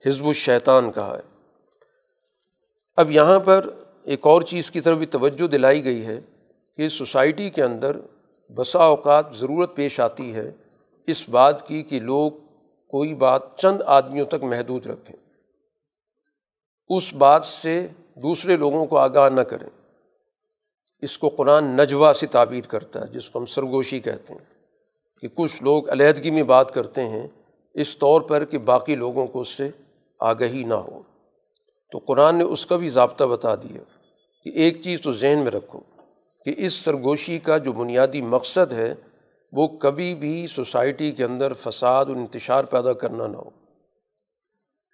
حزب 0.06 0.26
الشیطان 0.26 0.92
کہا 0.92 1.16
ہے۔ 1.16 1.32
اب 2.96 3.10
یہاں 3.10 3.40
پر 3.40 3.66
ایک 4.04 4.26
اور 4.26 4.42
چیز 4.42 4.70
کی 4.70 4.80
طرف 4.80 4.98
بھی 4.98 5.06
توجہ 5.06 5.46
دلائی 5.46 5.84
گئی 5.84 6.06
ہے 6.06 6.20
کہ 6.76 6.88
سوسائٹی 6.88 7.50
کے 7.50 7.62
اندر 7.62 7.96
بسا 8.56 8.78
اوقات 8.78 9.26
ضرورت 9.34 9.74
پیش 9.74 10.00
آتی 10.00 10.34
ہے 10.34 10.52
اس 11.06 11.28
بات 11.28 11.68
کی 11.68 11.82
کہ 11.82 12.00
لوگ 12.00 12.30
کوئی 12.88 13.14
بات 13.14 13.58
چند 13.58 13.82
آدمیوں 13.86 14.26
تک 14.26 14.44
محدود 14.44 14.86
رکھیں۔ 14.86 15.16
اس 16.88 17.14
بات 17.14 17.44
سے 17.44 17.86
دوسرے 18.22 18.56
لوگوں 18.56 18.86
کو 18.86 18.98
آگاہ 18.98 19.28
نہ 19.28 19.40
کریں۔ 19.40 19.81
اس 21.02 21.18
کو 21.18 21.28
قرآن 21.28 21.64
نجوا 21.64 22.12
سے 22.14 22.26
تعبیر 22.26 22.64
کرتا 22.64 23.00
ہے، 23.00 23.06
جس 23.06 23.30
کو 23.30 23.38
ہم 23.38 23.46
سرگوشی 23.46 24.00
کہتے 24.00 24.34
ہیں۔ 24.34 24.52
کہ 25.20 25.28
کچھ 25.28 25.62
لوگ 25.62 25.90
علیحدگی 25.90 26.30
میں 26.30 26.42
بات 26.42 26.74
کرتے 26.74 27.02
ہیں، 27.02 27.26
اس 27.74 27.98
طور 27.98 28.20
پر 28.20 28.44
کہ 28.44 28.58
باقی 28.58 28.96
لوگوں 28.96 29.26
کو 29.26 29.40
اس 29.40 29.48
سے 29.48 29.70
آگہی 30.20 30.64
نہ 30.64 30.74
ہو۔ 30.74 31.02
تو 31.92 31.98
قرآن 31.98 32.36
نے 32.36 32.44
اس 32.44 32.66
کا 32.66 32.76
بھی 32.76 32.88
ضابطہ 32.88 33.24
بتا 33.24 33.54
دیا 33.54 33.82
کہ 34.44 34.48
ایک 34.48 34.82
چیز 34.82 35.00
تو 35.00 35.12
ذہن 35.12 35.38
میں 35.38 35.50
رکھو 35.50 35.80
کہ 36.44 36.54
اس 36.56 36.74
سرگوشی 36.74 37.38
کا 37.38 37.58
جو 37.58 37.72
بنیادی 37.72 38.22
مقصد 38.22 38.72
ہے، 38.72 38.94
وہ 39.52 39.68
کبھی 39.68 40.14
بھی 40.14 40.46
سوسائٹی 40.46 41.12
کے 41.12 41.24
اندر 41.24 41.52
فساد 41.52 42.06
اور 42.06 42.16
انتشار 42.16 42.64
پیدا 42.64 42.92
کرنا 42.92 43.26
نہ 43.26 43.36
ہو۔ 43.36 43.50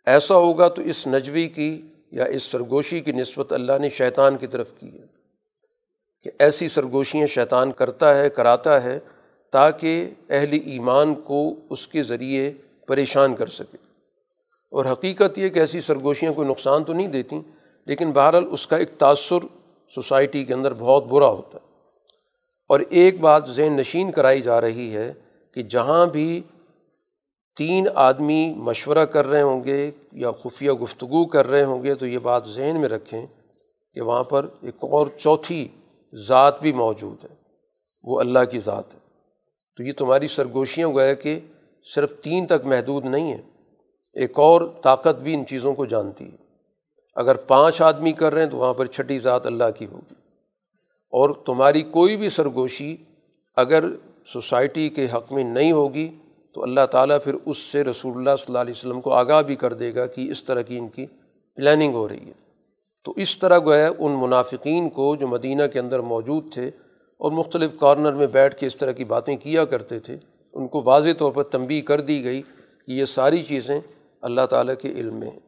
ایسا 0.06 0.34
ہوگا 0.34 0.68
تو 0.68 0.82
اس 0.82 1.06
نجوی 1.06 1.48
کی 1.48 1.82
یا 2.10 2.24
اس 2.24 2.42
سرگوشی 2.42 3.00
کی 3.00 3.12
نسبت 3.12 3.52
اللہ 3.52 3.72
نے 3.80 3.88
شیطان 3.88 4.36
کی 4.36 4.46
طرف 4.46 4.70
کی 4.78 4.98
ہے۔ 4.98 5.17
کہ 6.22 6.30
ایسی 6.38 6.68
سرگوشیاں 6.68 7.26
شیطان 7.26 7.72
کرتا 7.72 8.18
ہے، 8.18 8.30
کراتا 8.30 8.84
ہے 8.84 8.98
تاکہ 9.50 10.10
اہل 10.30 10.58
ایمان 10.64 11.14
کو 11.14 11.54
اس 11.70 11.88
کے 11.88 12.02
ذریعے 12.02 12.52
پریشان 12.86 13.34
کر 13.34 13.46
سکے۔ 13.46 13.76
اور 14.70 14.84
حقیقت 14.84 15.38
یہ 15.38 15.48
کہ 15.48 15.58
ایسی 15.58 15.80
سرگوشیاں 15.80 16.32
کوئی 16.32 16.48
نقصان 16.48 16.84
تو 16.84 16.92
نہیں 16.92 17.08
دیتی، 17.08 17.40
لیکن 17.86 18.10
بہرحال 18.10 18.44
اس 18.50 18.66
کا 18.66 18.76
ایک 18.76 18.90
تأثر 18.98 19.46
سوسائٹی 19.94 20.44
کے 20.44 20.54
اندر 20.54 20.74
بہت 20.74 21.06
برا 21.06 21.28
ہوتا 21.28 21.58
ہے۔ 21.62 21.68
اور 22.68 22.80
ایک 22.90 23.20
بات 23.20 23.50
ذہن 23.50 23.72
نشین 23.72 24.12
کرائی 24.12 24.40
جا 24.40 24.60
رہی 24.60 24.94
ہے 24.94 25.12
کہ 25.54 25.62
جہاں 25.62 26.06
بھی 26.06 26.42
تین 27.56 27.86
آدمی 27.94 28.54
مشورہ 28.56 29.04
کر 29.04 29.26
رہے 29.26 29.42
ہوں 29.42 29.64
گے 29.64 29.90
یا 30.12 30.30
خفیہ 30.30 30.70
گفتگو 30.70 31.24
کر 31.24 31.46
رہے 31.46 31.64
ہوں 31.64 31.84
گے 31.84 31.94
تو 31.94 32.06
یہ 32.06 32.18
بات 32.18 32.48
ذہن 32.48 32.80
میں 32.80 32.88
رکھیں 32.88 33.26
کہ 33.94 34.00
وہاں 34.00 34.24
پر 34.24 34.46
ایک 34.62 34.74
اور 34.80 35.06
چوتھی 35.16 35.68
ذات 36.14 36.60
بھی 36.60 36.72
موجود 36.72 37.24
ہے، 37.24 37.34
وہ 38.02 38.20
اللہ 38.20 38.38
کی 38.50 38.60
ذات 38.60 38.94
ہے۔ 38.94 39.00
تو 39.76 39.82
یہ 39.82 39.92
تمہاری 39.98 40.28
سرگوشیاں 40.28 40.88
گویا 40.88 41.14
کہ 41.14 41.40
صرف 41.94 42.12
تین 42.22 42.46
تک 42.46 42.66
محدود 42.66 43.04
نہیں 43.04 43.32
ہیں، 43.32 43.42
ایک 44.12 44.38
اور 44.38 44.60
طاقت 44.82 45.16
بھی 45.22 45.34
ان 45.34 45.46
چیزوں 45.46 45.74
کو 45.74 45.84
جانتی 45.84 46.24
ہے۔ 46.24 46.36
اگر 47.14 47.34
پانچ 47.34 47.82
آدمی 47.82 48.12
کر 48.12 48.34
رہے 48.34 48.42
ہیں 48.42 48.50
تو 48.50 48.56
وہاں 48.56 48.74
پر 48.74 48.86
چھٹی 48.86 49.18
ذات 49.18 49.46
اللہ 49.46 49.64
کی 49.76 49.86
ہوگی۔ 49.86 50.14
اور 51.10 51.30
تمہاری 51.30 51.82
کوئی 51.82 52.16
بھی 52.16 52.28
سرگوشی 52.28 52.96
اگر 53.56 53.84
سوسائٹی 54.26 54.88
کے 54.88 55.06
حق 55.14 55.32
میں 55.32 55.44
نہیں 55.44 55.72
ہوگی 55.72 56.08
تو 56.54 56.62
اللہ 56.62 56.86
تعالیٰ 56.90 57.18
پھر 57.24 57.34
اس 57.46 57.58
سے 57.58 57.84
رسول 57.84 58.16
اللہ 58.16 58.30
صلی 58.38 58.44
اللہ 58.48 58.58
علیہ 58.58 58.74
وسلم 58.76 59.00
کو 59.00 59.12
آگاہ 59.12 59.42
بھی 59.42 59.56
کر 59.56 59.72
دے 59.72 59.94
گا 59.94 60.06
کہ 60.06 60.30
اس 60.30 60.44
طرح 60.44 60.62
کی 60.62 60.78
ان 60.78 60.88
کی 60.88 61.06
پلاننگ 61.56 61.94
ہو 61.94 62.08
رہی 62.08 62.28
ہے۔ 62.28 62.47
تو 63.08 63.12
اس 63.16 63.38
طرح 63.38 63.58
گویا 63.58 63.90
ان 63.98 64.12
منافقین 64.12 64.88
کو 64.88 65.04
جو 65.16 65.26
مدینہ 65.26 65.66
کے 65.72 65.78
اندر 65.78 66.00
موجود 66.00 66.52
تھے 66.52 66.66
اور 67.20 67.32
مختلف 67.32 67.70
کارنر 67.80 68.12
میں 68.12 68.26
بیٹھ 68.26 68.58
کے 68.58 68.66
اس 68.66 68.76
طرح 68.76 68.92
کی 68.92 69.04
باتیں 69.04 69.36
کیا 69.36 69.64
کرتے 69.64 69.98
تھے، 69.98 70.16
ان 70.54 70.66
کو 70.68 70.82
واضح 70.82 71.12
طور 71.18 71.32
پر 71.32 71.42
تنبی 71.42 71.80
کر 71.80 72.00
دی 72.00 72.22
گئی 72.24 72.42
کہ 72.42 72.92
یہ 72.92 73.04
ساری 73.04 73.42
چیزیں 73.42 73.78
اللہ 74.22 74.46
تعالیٰ 74.46 74.74
کے 74.80 74.88
علم 74.90 75.14
میں 75.14 75.30
ہیں۔ 75.30 75.38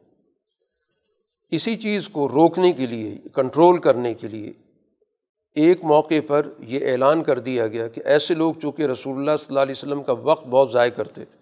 اسی 1.51 1.75
چیز 1.75 2.07
کو 2.09 2.27
روکنے 2.29 2.71
کے 2.71 2.85
لیے، 2.85 3.15
کنٹرول 3.35 3.77
کرنے 3.79 4.13
کے 4.13 4.27
لیے 4.27 4.53
ایک 5.55 5.83
موقع 5.83 6.19
پر 6.27 6.47
یہ 6.67 6.91
اعلان 6.91 7.23
کر 7.23 7.39
دیا 7.39 7.67
گیا 7.67 7.87
کہ 7.87 8.01
ایسے 8.05 8.35
لوگ 8.35 8.53
چونکہ 8.61 8.83
رسول 8.83 9.17
اللہ 9.17 9.37
صلی 9.39 9.47
اللہ 9.49 9.59
علیہ 9.59 9.75
وسلم 9.77 10.03
کا 10.03 10.13
وقت 10.23 10.47
بہت 10.47 10.71
ضائع 10.71 10.91
کرتے 10.91 11.25
تھے، 11.25 11.37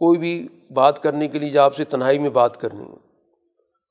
کوئی 0.00 0.18
بھی 0.18 0.36
بات 0.70 1.02
کرنے 1.02 1.28
کے 1.28 1.38
لیے 1.38 1.50
جب 1.50 1.60
آپ 1.60 1.76
سے 1.76 1.84
تنہائی 1.84 2.18
میں 2.18 2.30
بات 2.30 2.60
کرنی 2.60 2.84
ہے۔ 2.84 3.03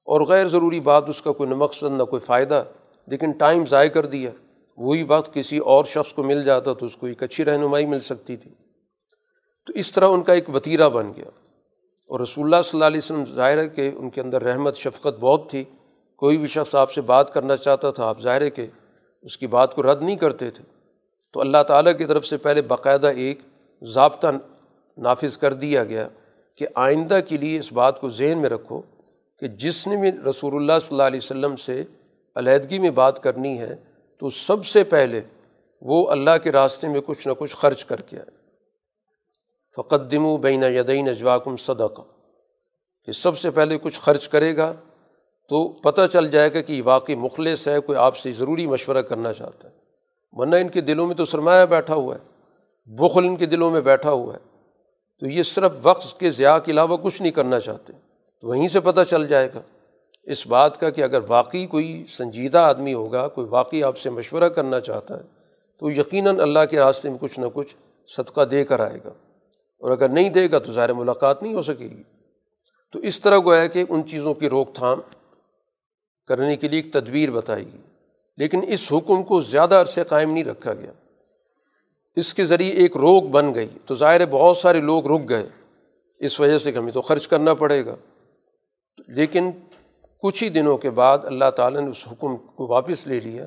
اور 0.05 0.21
غیر 0.21 0.47
ضروری 0.47 0.79
بات 0.79 1.09
اس 1.09 1.21
کا 1.21 1.31
کوئی 1.31 1.49
نہ 1.49 1.55
مقصد، 1.55 1.83
نہ 1.83 2.03
کوئی 2.03 2.19
فائدہ، 2.19 2.63
لیکن 3.07 3.31
ٹائم 3.31 3.65
ضائع 3.65 3.89
کر 3.89 4.05
دیا۔ 4.05 4.31
وہی 4.77 5.03
وقت 5.03 5.33
کسی 5.33 5.57
اور 5.57 5.85
شخص 5.85 6.13
کو 6.13 6.23
مل 6.23 6.43
جاتا 6.43 6.73
تو 6.73 6.85
اس 6.85 6.97
کو 6.97 7.07
ایک 7.07 7.23
اچھی 7.23 7.45
رہنمائی 7.45 7.85
مل 7.85 7.99
سکتی 7.99 8.37
تھی۔ 8.37 8.51
تو 9.65 9.73
اس 9.73 9.91
طرح 9.91 10.07
ان 10.07 10.21
کا 10.21 10.33
ایک 10.33 10.49
وطیرہ 10.49 10.89
بن 10.89 11.11
گیا۔ 11.15 11.25
اور 12.07 12.19
رسول 12.19 12.45
اللہ 12.45 12.61
صلی 12.63 12.77
اللہ 12.77 12.85
علیہ 12.85 12.97
وسلم 12.97 13.35
ظاہر 13.35 13.57
ہے 13.57 13.69
کہ 13.69 13.91
ان 13.95 14.09
کے 14.09 14.21
اندر 14.21 14.43
رحمت، 14.43 14.75
شفقت 14.75 15.19
بہت 15.19 15.49
تھی۔ 15.49 15.63
کوئی 16.17 16.37
بھی 16.37 16.47
شخص 16.47 16.75
آپ 16.75 16.91
سے 16.91 17.01
بات 17.01 17.33
کرنا 17.33 17.57
چاہتا 17.57 17.89
تھا، 17.89 18.05
آپ 18.05 18.21
ظاہر 18.21 18.41
ہے 18.41 18.49
کہ 18.49 18.67
اس 19.21 19.37
کی 19.37 19.47
بات 19.47 19.75
کو 19.75 19.83
رد 19.83 20.01
نہیں 20.01 20.15
کرتے 20.15 20.51
تھے۔ 20.51 20.63
تو 21.33 21.41
اللہ 21.41 21.63
تعالیٰ 21.67 21.97
کی 21.97 22.05
طرف 22.05 22.25
سے 22.25 22.37
پہلے 22.37 22.61
باقاعدہ 22.61 23.07
ایک 23.07 23.39
ضابطہ 23.81 24.27
نافذ 24.97 25.37
کر 25.37 25.53
دیا 25.53 25.83
گیا 25.83 26.07
کہ 26.55 26.67
آئندہ 26.75 27.19
کے 27.27 27.37
لیے 27.37 27.59
اس 27.59 27.73
بات 27.73 28.01
کو 28.01 28.09
ذہن 28.09 28.37
میں 28.37 28.49
رکھو 28.49 28.81
کہ 29.43 29.49
جس 29.49 29.87
نے 29.87 29.97
بھی 29.97 30.11
رسول 30.29 30.55
اللہ 30.55 30.79
صلی 30.81 30.87
اللہ 30.91 31.03
علیہ 31.03 31.19
وسلم 31.23 31.55
سے 31.55 31.83
علیحدگی 32.35 32.79
میں 32.79 32.89
بات 32.89 33.23
کرنی 33.23 33.59
ہے، 33.59 33.75
تو 34.19 34.29
سب 34.29 34.65
سے 34.65 34.83
پہلے 34.83 35.21
وہ 35.81 36.11
اللہ 36.11 36.37
کے 36.43 36.51
راستے 36.51 36.87
میں 36.87 37.01
کچھ 37.05 37.27
نہ 37.27 37.33
کچھ 37.33 37.55
خرچ 37.55 37.85
کر 37.85 38.01
کے 38.01 38.17
آئے۔ 38.17 38.31
فقدم 39.75 40.25
و 40.25 40.37
بین 40.37 40.63
یدین 40.63 41.09
اجواکم 41.09 41.55
صدقہ 41.55 42.01
کہ 43.05 43.11
سب 43.11 43.37
سے 43.37 43.51
پہلے 43.51 43.77
کچھ 43.81 43.99
خرچ 43.99 44.29
کرے 44.29 44.57
گا 44.57 44.73
تو 45.49 45.67
پتہ 45.67 46.01
چل 46.13 46.31
جائے 46.31 46.53
گا 46.53 46.61
کہ 46.61 46.81
واقعی 46.85 47.15
مخلص 47.15 47.67
ہے، 47.67 47.79
کوئی 47.79 47.97
آپ 47.97 48.17
سے 48.17 48.31
ضروری 48.31 48.67
مشورہ 48.67 49.01
کرنا 49.01 49.33
چاہتا 49.33 49.69
ہے۔ 49.69 49.73
ورنہ 50.31 50.55
ان 50.55 50.69
کے 50.69 50.81
دلوں 50.81 51.07
میں 51.07 51.15
تو 51.15 51.25
سرمایہ 51.25 51.65
بیٹھا 51.65 51.95
ہوا 51.95 52.15
ہے، 52.15 52.23
بخل 52.85 53.25
ان 53.25 53.35
کے 53.35 53.45
دلوں 53.45 53.71
میں 53.71 53.81
بیٹھا 53.81 54.11
ہوا 54.11 54.33
ہے۔ 54.33 54.59
تو 55.19 55.25
یہ 55.27 55.43
صرف 55.43 55.71
وقت 55.81 56.19
کے 56.19 56.31
ضیاع 56.31 56.59
کے 56.59 56.71
علاوہ 56.71 56.97
کچھ 56.97 57.21
نہیں 57.21 57.31
کرنا 57.31 57.59
چاہتے۔ 57.59 57.93
تو 58.43 58.47
وہیں 58.47 58.67
سے 58.67 58.79
پتہ 58.79 59.01
چل 59.09 59.27
جائے 59.27 59.49
گا۔ 59.55 59.61
اس 60.23 60.47
بات 60.47 60.79
کا 60.79 60.89
کہ 60.89 61.03
اگر 61.03 61.19
واقعی 61.27 61.65
کوئی 61.65 62.05
سنجیدہ 62.09 62.57
آدمی 62.57 62.93
ہوگا، 62.93 63.27
کوئی 63.27 63.47
واقعی 63.47 63.83
آپ 63.83 63.97
سے 63.97 64.09
مشورہ 64.09 64.49
کرنا 64.49 64.79
چاہتا 64.79 65.17
ہے، 65.17 65.23
تو 65.79 65.91
یقیناً 65.91 66.39
اللہ 66.39 66.59
کے 66.69 66.79
راستے 66.79 67.09
میں 67.09 67.17
کچھ 67.21 67.39
نہ 67.39 67.45
کچھ 67.53 67.75
صدقہ 68.07 68.41
دے 68.41 68.65
کر 68.65 68.79
آئے 68.79 68.99
گا۔ 69.05 69.09
اور 69.79 69.91
اگر 69.91 70.09
نہیں 70.09 70.29
دے 70.29 70.51
گا 70.51 70.59
تو 70.59 70.71
ظاہر 70.71 70.93
ملاقات 70.93 71.43
نہیں 71.43 71.53
ہو 71.53 71.61
سکے 71.61 71.85
گی۔ 71.85 72.03
تو 72.91 72.99
اس 72.99 73.21
طرح 73.21 73.37
گویا 73.37 73.67
کہ 73.67 73.83
ان 73.89 74.07
چیزوں 74.07 74.33
کی 74.33 74.49
روک 74.49 74.75
تھام 74.75 75.01
کرنے 76.27 76.57
کے 76.57 76.67
لیے 76.67 76.81
ایک 76.81 76.93
تدبیر 76.93 77.31
بتائی 77.31 77.65
گئی۔ 77.73 77.81
لیکن 78.37 78.61
اس 78.67 78.91
حکم 78.91 79.23
کو 79.23 79.41
زیادہ 79.41 79.75
عرصے 79.75 80.03
قائم 80.03 80.31
نہیں 80.31 80.43
رکھا 80.43 80.73
گیا۔ 80.73 80.91
اس 82.15 82.33
کے 82.33 82.45
ذریعے 82.45 82.71
ایک 82.71 82.97
روک 82.97 83.23
بن 83.23 83.55
گئی۔ 83.55 83.69
تو 83.85 83.95
ظاہر 83.95 84.25
بہت 84.25 84.57
سارے 84.57 84.81
لوگ 84.81 85.07
رک 85.07 85.29
گئے۔ 85.29 85.49
اس 86.19 86.39
وجہ 86.39 86.57
سے 86.57 86.71
کہ 86.71 86.77
ہمیں 86.77 86.91
تو 86.91 87.01
خرچ 87.01 87.27
کرنا 87.27 87.53
پڑے 87.53 87.85
گا۔ 87.85 87.95
لیکن 89.07 89.51
کچھ 90.21 90.43
ہی 90.43 90.49
دنوں 90.49 90.77
کے 90.77 90.89
بعد 90.89 91.17
اللہ 91.23 91.49
تعالیٰ 91.55 91.81
نے 91.81 91.91
اس 91.91 92.07
حکم 92.11 92.35
کو 92.37 92.67
واپس 92.67 93.07
لے 93.07 93.19
لیا، 93.19 93.45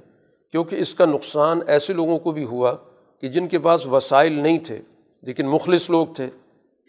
کیونکہ 0.53 0.77
اس 0.77 0.95
کا 0.95 1.05
نقصان 1.05 1.61
ایسے 1.67 1.93
لوگوں 1.93 2.19
کو 2.19 2.33
بھی 2.33 2.45
ہوا 2.45 2.75
کہ 3.21 3.29
جن 3.29 3.49
کے 3.49 3.59
پاس 3.59 3.87
وسائل 3.87 4.33
نہیں 4.33 4.59
تھے، 4.59 4.83
لیکن 5.23 5.47
مخلص 5.47 5.91
لوگ 5.91 6.07
تھے، 6.07 6.29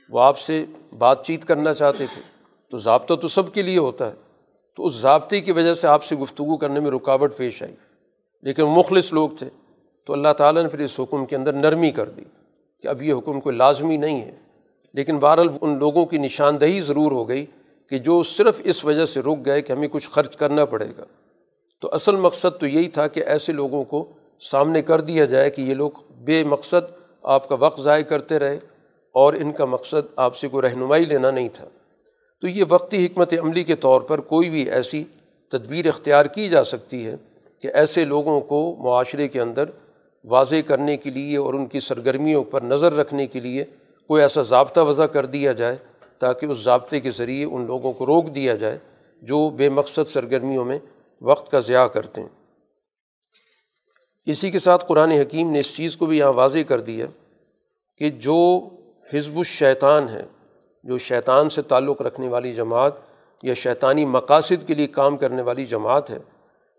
وہ 0.10 0.20
آپ 0.20 0.40
سے 0.40 0.66
بات 0.98 1.26
چیت 1.26 1.46
کرنا 1.46 1.74
چاہتے 1.74 2.06
تھے۔ 2.14 2.22
تو 2.72 2.80
ضابطہ 2.80 3.14
تو 3.14 3.28
سب 3.28 3.54
کے 3.54 3.62
لیے 3.62 3.78
ہوتا 3.78 4.08
ہے۔ 4.08 4.16
تو 4.76 4.86
اس 4.86 4.94
ضابطے 4.94 5.42
کی 5.42 5.52
وجہ 5.52 5.74
سے 5.74 5.88
آپ 5.88 6.04
سے 6.04 6.16
گفتگو 6.16 6.58
کرنے 6.58 6.80
میں 6.80 6.92
رکاوٹ 6.92 7.38
پیش 7.38 7.64
آئی۔ 7.64 7.76
لیکن 8.42 8.64
مخلص 8.64 9.14
لوگ 9.14 9.30
تھے۔ 9.30 9.50
تو 10.06 10.14
اللہ 10.14 10.34
تعالیٰ 10.38 10.64
نے 10.64 10.70
پھر 10.70 10.80
اس 10.80 11.00
حکم 11.00 11.26
کے 11.26 11.36
اندر 11.36 11.54
نرمی 11.54 11.92
کر 11.92 12.10
دی 12.10 12.24
کہ 12.84 12.88
اب 12.88 13.02
یہ 13.02 13.14
حکم 13.14 13.42
کوئی 13.42 13.56
لازمی 13.56 13.98
نہیں 13.98 14.22
ہے۔ 14.22 14.36
لیکن 14.94 15.18
بہرحال 15.18 15.50
ان 15.62 15.78
لوگوں 15.78 16.06
کی 16.06 16.18
نشاندہی 16.18 16.82
ضرور 16.82 17.12
ہو 17.12 17.30
گئی۔ 17.30 17.46
کہ 17.90 17.98
جو 17.98 18.24
صرف 18.24 18.62
اس 18.64 18.86
وجہ 18.86 19.06
سے 19.06 19.20
رک 19.20 19.46
گئے 19.46 19.62
کہ 19.62 19.72
ہمیں 19.72 19.88
کچھ 19.88 20.10
خرچ 20.10 20.38
کرنا 20.38 20.66
پڑے 20.66 20.88
گا۔ 20.98 21.04
تو 21.82 21.90
اصل 21.92 22.16
مقصد 22.16 22.60
تو 22.60 22.68
یہی 22.68 22.88
تھا 22.88 23.08
کہ 23.08 23.24
ایسے 23.24 23.52
لوگوں 23.52 23.84
کو 23.84 24.12
سامنے 24.40 24.82
کر 24.82 25.02
دیا 25.02 25.26
جائے 25.26 25.50
کہ 25.50 25.62
یہ 25.62 25.74
لوگ 25.74 25.92
بے 26.18 26.44
مقصد 26.44 26.92
آپ 27.24 27.50
کا 27.50 27.56
وقت 27.56 27.82
ضائع 27.82 28.04
کرتے 28.04 28.40
رہے 28.40 28.60
اور 29.12 29.34
ان 29.34 29.52
کا 29.52 29.66
مقصد 29.66 30.14
آپ 30.16 30.36
سے 30.36 30.48
کوئی 30.48 30.70
رہنمائی 30.70 31.06
لینا 31.06 31.32
نہیں 31.32 31.50
تھا۔ 31.54 31.66
تو 32.42 32.48
یہ 32.48 32.64
وقتی 32.70 33.06
حکمت 33.06 33.34
عملی 33.34 33.64
کے 33.64 33.76
طور 33.76 34.02
پر 34.02 34.22
کوئی 34.22 34.50
بھی 34.50 34.72
ایسی 34.72 35.04
تدبیر 35.52 35.88
اختیار 35.88 36.26
کی 36.26 36.50
جا 36.50 36.64
سکتی 36.64 37.06
ہے 37.06 37.16
کہ 37.62 37.68
ایسے 37.74 38.06
لوگوں 38.06 38.42
کو 38.42 38.76
معاشرے 38.80 39.28
کے 39.28 39.42
اندر 39.42 39.64
واضح 40.24 40.56
کرنے 40.68 40.98
کے 40.98 41.10
لیے 41.10 41.38
اور 41.38 41.54
ان 41.54 41.66
کی 41.66 41.80
سرگرمیوں 41.80 42.44
پر 42.44 42.62
نظر 42.62 42.94
رکھنے 42.94 43.28
کے 43.28 43.40
لیے 43.40 43.66
کوئی 44.08 44.22
ایسا 44.22 44.42
ضابطہ 44.42 44.80
وضع 44.80 45.06
کر 45.06 45.26
دیا 45.26 45.52
جائے 45.52 45.78
تاکہ 46.20 46.46
اس 46.46 46.58
ضابطے 46.58 47.00
کے 47.00 47.12
ذریعے 47.12 47.46
ان 47.46 47.66
لوگوں 47.66 47.94
کو 47.94 48.06
روک 48.06 48.36
دیا 48.36 48.56
جائے 48.56 48.78
جو 49.22 49.50
بے 49.50 49.70
مقصد 49.70 50.08
سرگرمیوں 50.08 50.66
میں 50.66 50.80
وقت 51.22 51.52
کا 51.52 51.60
ضیاع 51.60 51.88
کرتے 51.88 52.22
ہیں۔ 52.22 52.30
اسی 54.26 54.52
کے 54.52 54.60
ساتھ 54.60 54.86
قرآن 54.88 55.12
حکیم 55.12 55.52
نے 55.52 55.60
اس 55.60 55.76
چیز 55.76 55.98
کو 55.98 56.06
بھی 56.06 56.18
یہاں 56.18 56.34
واضح 56.34 56.60
کر 56.68 56.80
دیا 56.80 57.06
کہ 57.98 58.10
جو 58.10 58.70
حزب 59.14 59.38
الشیطان 59.38 60.10
ہے، 60.10 60.26
جو 60.84 60.98
شیطان 60.98 61.50
سے 61.50 61.62
تعلق 61.62 62.02
رکھنے 62.02 62.28
والی 62.28 62.54
جماعت 62.54 62.94
یا 63.44 63.54
شیطانی 63.54 64.06
مقاصد 64.06 64.68
کے 64.68 64.76
لیے 64.76 64.88
کام 64.88 65.18
کرنے 65.18 65.42
والی 65.42 65.66
جماعت 65.66 66.10
ہے، 66.10 66.18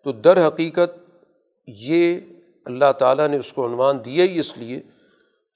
تو 0.03 0.13
در 0.13 0.47
حقیقت 0.47 0.99
یہ 1.67 2.21
اللہ 2.65 2.93
تعالیٰ 2.99 3.29
نے 3.29 3.37
اس 3.37 3.53
کو 3.53 3.67
عنوان 3.67 4.05
دیا 4.05 4.25
ہی 4.25 4.39
اس 4.39 4.59
لیے 4.59 4.81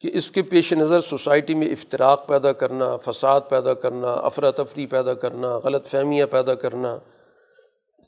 کہ 0.02 0.10
اس 0.14 0.30
کے 0.30 0.42
پیش 0.42 0.72
نظر 0.72 1.00
سوسائٹی 1.00 1.54
میں 1.54 1.66
افطراک 1.66 2.26
پیدا 2.26 2.52
کرنا، 2.52 2.96
فساد 2.96 3.40
پیدا 3.48 3.74
کرنا، 3.74 4.12
افراتفری 4.12 4.86
پیدا 4.86 5.14
کرنا، 5.14 5.56
غلط 5.56 5.86
فہمیاں 5.86 6.26
پیدا 6.26 6.54
کرنا، 6.54 6.98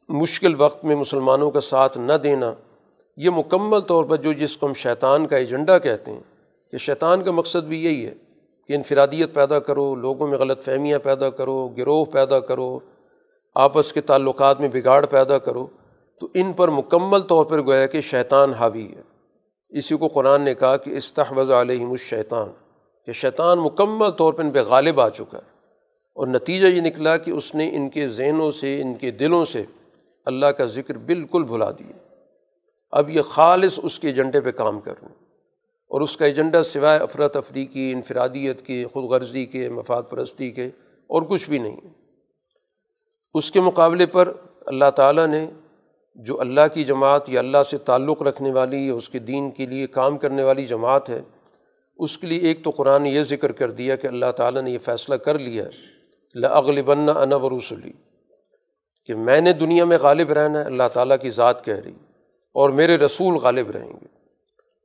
مشکل 0.09 0.55
وقت 0.59 0.85
میں 0.85 0.97
مسلمانوں 0.97 1.51
کا 1.51 1.61
ساتھ 1.61 1.99
نہ 1.99 2.13
دینا، 2.13 2.55
یہ 3.17 3.31
مکمل 3.31 3.81
طور 3.81 4.05
پر 4.05 4.17
جو 4.17 4.33
جس 4.33 4.57
کو 4.57 4.67
ہم 4.67 4.75
شیطان 4.75 5.27
کا 5.27 5.37
ایجنڈا 5.37 5.79
کہتے 5.79 6.11
ہیں 6.11 6.21
کہ 6.71 6.79
شیطان 6.79 7.23
کا 7.23 7.31
مقصد 7.31 7.65
بھی 7.65 7.85
یہی 7.85 8.07
ہے 8.07 8.15
کہ 8.69 8.73
انفرادیت 8.73 9.35
پیدا 9.35 9.59
کرو، 9.59 9.95
لوگوں 9.95 10.27
میں 10.27 10.39
غلط 10.39 10.65
فہمیاں 10.65 10.99
پیدا 10.99 11.31
کرو، 11.31 11.69
گروہ 11.69 12.05
پیدا 12.05 12.41
کرو، 12.41 12.79
آپس 13.55 13.93
کے 13.93 14.01
تعلقات 14.01 14.61
میں 14.61 14.69
بگاڑ 14.69 15.07
پیدا 15.07 15.39
کرو، 15.39 15.67
تو 16.21 16.29
ان 16.35 16.53
پر 16.53 16.69
مکمل 16.69 17.21
طور 17.21 17.45
پر 17.45 17.67
گویا 17.67 17.87
کہ 17.87 18.01
شیطان 18.01 18.53
حاوی 18.53 18.93
ہے۔ 18.97 19.14
اسی 19.75 19.97
کو 19.97 20.09
قرآن 20.09 20.43
نے 20.43 20.55
کہا 20.55 20.77
کہ 20.77 20.91
استحوذ 20.91 21.51
علیہم 21.51 21.91
الشیطان، 21.91 22.49
کہ 23.07 23.13
شیطان 23.13 23.59
مکمل 23.59 24.11
طور 24.11 24.33
پر 24.33 24.45
ان 24.45 24.51
پہ 24.51 24.61
غالب 24.61 25.01
آ 25.01 25.09
چکا 25.09 25.39
ہے۔ 25.39 25.53
اور 26.17 26.27
نتیجہ 26.27 26.67
یہ 26.67 26.81
نکلا 26.81 27.17
کہ 27.17 27.31
اس 27.31 27.55
نے 27.55 27.71
ان 27.77 27.89
کے 27.89 28.09
ذہنوں 28.09 28.53
سے، 28.53 28.81
ان 28.81 28.95
کے 28.95 29.11
دلوں 29.11 29.45
سے 29.45 29.65
اللہ 30.25 30.47
کا 30.47 30.65
ذکر 30.65 30.99
بالکل 30.99 31.45
بھلا 31.45 31.71
دیا۔ 31.71 31.97
اب 32.91 33.11
یہ 33.11 33.23
خالص 33.23 33.81
اس 33.83 33.99
کے 33.99 34.09
ایجنڈے 34.09 34.41
پہ 34.41 34.51
کام 34.51 34.81
کر 34.81 34.95
رہے 35.03 35.09
ہیں 35.09 35.27
اور 35.91 36.01
اس 36.01 36.17
کا 36.17 36.25
ایجنڈا 36.25 36.63
سوائے 36.63 37.01
افراتفری 37.01 37.67
کی 37.67 37.93
انفرادیت 37.93 38.63
کے، 38.63 38.85
خود 38.93 39.05
غرضی 39.05 39.47
کے، 39.47 39.69
مفاد 39.69 40.03
پرستی 40.11 40.51
کے 40.51 40.67
اور 41.07 41.23
کچھ 41.23 41.51
بھی 41.51 41.59
نہیں 41.59 41.77
اس 43.35 43.51
کے 43.51 43.61
مقابلے 43.61 44.07
پر 44.07 44.33
اللہ 44.67 44.91
تعالیٰ 44.97 45.27
نے 45.27 45.47
جو 46.15 46.41
اللہ 46.41 46.61
کی 46.75 46.85
جماعت 46.85 47.29
یا 47.29 47.41
اللہ 47.41 47.63
سے 47.71 47.79
تعلق 47.79 48.23
رکھنے 48.23 48.51
والی 48.51 48.87
یا 48.87 48.95
اس 48.95 49.09
کے 49.09 49.19
دین 49.19 49.51
کے 49.51 49.67
لیے 49.67 49.87
کام 49.87 50.19
کرنے 50.19 50.43
والی 50.43 50.67
جماعت 50.67 51.11
ہے، 51.11 51.23
اس 51.97 52.19
کے 52.19 52.27
لیے 52.27 52.39
ایک 52.39 52.65
تو 52.65 52.71
قرآن 52.71 53.03
نے 53.03 53.11
یہ 53.11 53.23
ذکر 53.23 53.53
کر 53.53 53.71
دیا 53.71 53.97
کہ 53.97 54.07
اللہ 54.07 54.31
تعالیٰ 54.37 54.63
نے 54.63 54.71
یہ 54.71 54.79
فیصلہ 54.79 55.15
کر 55.15 55.39
لیا 55.39 55.65
لاغلبن 56.35 57.09
انا 57.17 57.37
و 57.37 57.51
رسلی 57.51 57.93
کہ 59.07 59.15
میں 59.15 59.41
نے 59.41 59.53
دنیا 59.53 59.85
میں 59.85 59.99
غالب 59.99 60.33
رہنا 60.33 60.59
ہے، 60.61 60.65
اللہ 60.65 60.89
تعالیٰ 60.93 61.17
کی 61.23 61.31
ذات 61.31 61.65
کہہ 61.65 61.81
رہی 61.85 61.93
اور 62.55 62.71
میرے 62.71 62.99
رسول 62.99 63.35
غالب 63.35 63.71
رہیں 63.71 63.93
گے۔ 63.93 64.07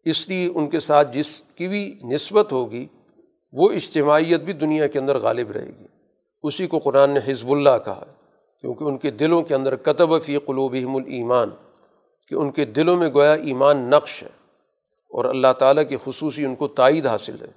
اس 0.09 0.29
لیے 0.29 0.51
ان 0.55 0.69
کے 0.69 0.79
ساتھ 0.79 1.13
جس 1.13 1.41
کی 1.55 1.67
بھی 1.67 1.99
نسبت 2.03 2.51
ہوگی، 2.51 2.87
وہ 3.53 3.71
اجتماعیت 3.71 4.41
بھی 4.41 4.53
دنیا 4.53 4.87
کے 4.87 4.99
اندر 4.99 5.17
غالب 5.17 5.51
رہے 5.51 5.71
گی۔ 5.79 5.85
اسی 6.43 6.67
کو 6.67 6.79
قرآن 6.79 7.09
نے 7.09 7.31
حزب 7.31 7.51
اللہ 7.51 7.77
کہا 7.85 8.03
ہے۔ 8.07 8.18
کیونکہ 8.63 8.83
ان 8.83 8.97
کے 8.97 9.11
دلوں 9.11 9.41
کے 9.41 9.55
اندر 9.55 9.75
کتب 9.77 10.21
فی 10.23 10.37
قلوبہم 10.37 10.95
الایمان، 10.95 11.49
کہ 12.31 12.35
ان 12.35 12.51
کے 12.51 12.65
دلوں 12.67 12.97
میں 12.97 13.09
گویا 13.13 13.33
ایمان 13.33 13.89
نقش 13.89 14.21
ہے، 14.23 14.29
اور 15.11 15.25
اللہ 15.25 15.53
تعالیٰ 15.59 15.83
کی 15.89 15.97
خصوصی 16.03 16.45
ان 16.45 16.55
کو 16.55 16.67
تائید 16.73 17.07
حاصل 17.07 17.41
ہے، 17.41 17.51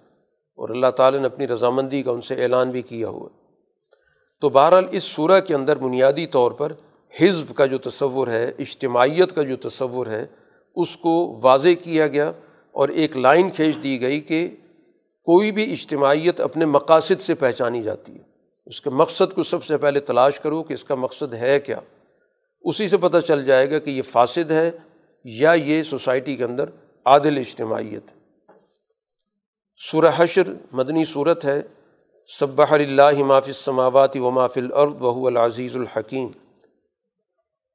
اور 0.59 0.69
اللہ 0.69 0.91
تعالیٰ 0.97 1.21
نے 1.21 1.27
اپنی 1.27 1.47
رضامندی 1.49 2.03
کا 2.03 2.11
ان 2.11 2.21
سے 2.21 2.43
اعلان 2.43 2.71
بھی 2.71 2.83
کیا 2.85 3.09
ہوا۔ 3.09 3.29
تو 4.43 4.49
بہرحال 4.49 4.87
اس 4.91 5.05
صورح 5.05 5.39
کے 5.39 5.55
اندر 5.55 5.79
بنیادی 5.79 6.27
طور 6.29 6.51
پر 6.53 6.73
حزب 7.15 7.55
کا 7.57 7.67
جو 7.67 7.79
تصور 7.81 8.29
ہے، 8.29 8.45
اجتماعیت 8.59 9.35
کا 9.35 9.43
جو 9.43 9.57
تصور 9.61 10.07
ہے، 10.07 10.25
اس 10.77 10.97
کو 10.97 11.13
واضح 11.43 11.75
کیا 11.83 12.07
گیا 12.09 12.31
اور 12.75 12.89
ایک 12.89 13.17
لائن 13.17 13.51
کھینچ 13.51 13.83
دی 13.83 14.01
گئی 14.01 14.21
کہ 14.21 14.49
کوئی 15.27 15.53
بھی 15.53 15.73
اجتماعیت 15.73 16.41
اپنے 16.41 16.65
مقاصد 16.67 17.21
سے 17.21 17.35
پہچانی 17.35 17.83
جاتی 17.83 18.13
ہے۔ 18.13 18.31
اس 18.67 18.81
کے 18.81 18.91
مقصد 18.91 19.35
کو 19.35 19.43
سب 19.43 19.65
سے 19.65 19.79
پہلے 19.79 20.01
تلاش 20.01 20.41
کرو 20.41 20.63
کہ 20.63 20.75
اس 20.75 20.85
کا 20.85 20.95
مقصد 20.95 21.35
ہے 21.35 21.61
کیا۔ 21.61 21.81
اسی 22.61 22.89
سے 22.89 22.97
پتہ 22.97 23.19
چل 23.19 23.45
جائے 23.45 23.71
گا 23.71 23.79
کہ 23.79 23.91
یہ 23.91 24.03
فاسد 24.03 24.51
ہے 24.51 24.71
یا 25.25 25.53
یہ 25.53 25.83
سوسائٹی 25.83 26.37
کے 26.37 26.45
اندر 26.45 26.65
عادل 27.05 27.39
اجتماعیت 27.39 28.13
سورہ 29.91 30.11
حشر 30.17 30.43
مدنی 30.73 31.05
صورت 31.05 31.45
ہے 31.45 31.63
صبح 32.39 32.67
اللہ 32.71 33.25
معاف 33.25 33.45
السماوات 33.47 34.17
و 34.17 34.31
معاف 34.31 34.53
الارض 34.57 34.93
بہو 34.93 35.27
العزیز 35.27 35.77
الحکیم۔ 35.77 36.29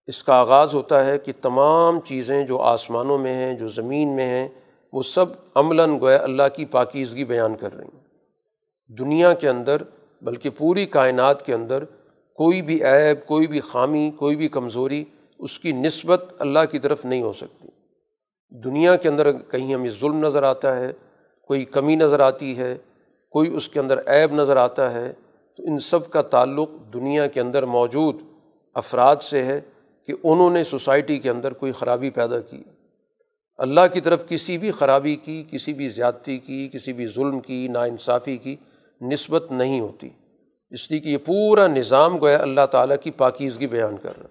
اس 0.08 0.23
کا 0.23 0.34
آغاز 0.34 0.73
ہوتا 0.73 1.06
ہے 1.06 1.17
کہ 1.17 1.34
تمام 1.41 2.00
چیزیں 2.00 2.43
جو 2.43 2.62
آسمانوں 2.62 3.17
میں 3.17 3.34
ہیں، 3.34 3.54
جو 3.54 3.67
زمین 3.67 4.15
میں 4.15 4.26
ہیں، 4.26 4.47
وہ 4.93 5.02
سب 5.02 5.26
عملاً 5.56 6.00
گویا 6.00 6.17
اللہ 6.17 6.43
کی 6.56 6.65
پاکیزگی 6.65 7.26
بیان 7.26 7.56
کر 7.56 7.76
رہی 7.76 7.88
ہیں۔ 7.93 8.04
دنیا 9.00 9.34
کے 9.34 9.50
اندر 9.50 9.82
بلکہ 10.21 10.49
پوری 10.49 10.86
کائنات 10.86 11.45
کے 11.45 11.53
اندر 11.53 11.84
کوئی 12.34 12.62
بھی 12.62 12.84
عیب، 12.84 13.25
کوئی 13.25 13.47
بھی 13.47 13.60
خامی، 13.60 14.12
کوئی 14.12 14.36
بھی 14.36 14.47
کمزوری 14.47 15.03
اس 15.39 15.60
کی 15.60 15.71
نسبت 15.71 16.34
اللہ 16.39 16.60
کی 16.71 16.80
طرف 16.80 17.06
نہیں 17.06 17.21
ہو 17.21 17.34
سکتی۔ 17.34 17.67
دنیا 18.63 18.95
کے 18.95 19.10
اندر 19.10 19.32
کہیں 19.32 19.73
ہمیں 19.73 19.89
ظلم 19.89 20.25
نظر 20.25 20.43
آتا 20.43 20.75
ہے، 20.77 20.91
کوئی 21.41 21.65
کمی 21.65 21.95
نظر 21.95 22.19
آتی 22.19 22.58
ہے، 22.58 22.77
کوئی 23.32 23.56
اس 23.56 23.69
کے 23.69 23.80
اندر 23.80 23.99
عیب 24.08 24.34
نظر 24.34 24.58
آتا 24.58 24.93
ہے، 24.93 25.13
تو 25.58 25.63
ان 25.67 25.80
سب 25.80 26.10
کا 26.10 26.21
تعلق 26.21 26.69
دنیا 26.93 27.27
کے 27.27 27.39
اندر 27.39 27.65
موجود 27.65 28.15
افراد 28.73 29.15
سے 29.15 29.43
ہے 29.43 29.62
کہ 30.08 30.13
انہوں 30.23 30.49
نے 30.49 30.63
سوسائٹی 30.63 31.19
کے 31.19 31.30
اندر 31.30 31.53
کوئی 31.53 31.71
خرابی 31.71 32.10
پیدا 32.10 32.39
کی۔ 32.39 32.63
اللہ 33.58 33.82
کی 33.93 34.01
طرف 34.01 34.30
کسی 34.30 34.58
بھی 34.58 34.71
خرابی 34.71 35.15
کی، 35.15 35.43
کسی 35.51 35.73
بھی 35.73 35.89
زیادتی 35.89 36.38
کی، 36.38 36.69
کسی 36.73 36.93
بھی 36.93 37.08
ظلم 37.08 37.39
کی، 37.39 37.67
ناانصافی 37.67 38.38
کی 38.38 38.56
نسبت 39.01 39.51
نہیں 39.51 39.79
ہوتی۔ 39.79 40.10
اس 40.69 40.91
لیے 40.91 40.99
کہ 40.99 41.10
یہ 41.10 41.17
پورا 41.17 41.67
نظام 41.67 42.21
گویا 42.21 42.38
اللہ 42.38 42.65
تعالیٰ 42.71 42.95
کی 43.03 43.12
پاکیزگی 43.12 43.67
بیان 43.67 43.97
کر 43.97 44.12
رہا 44.17 44.27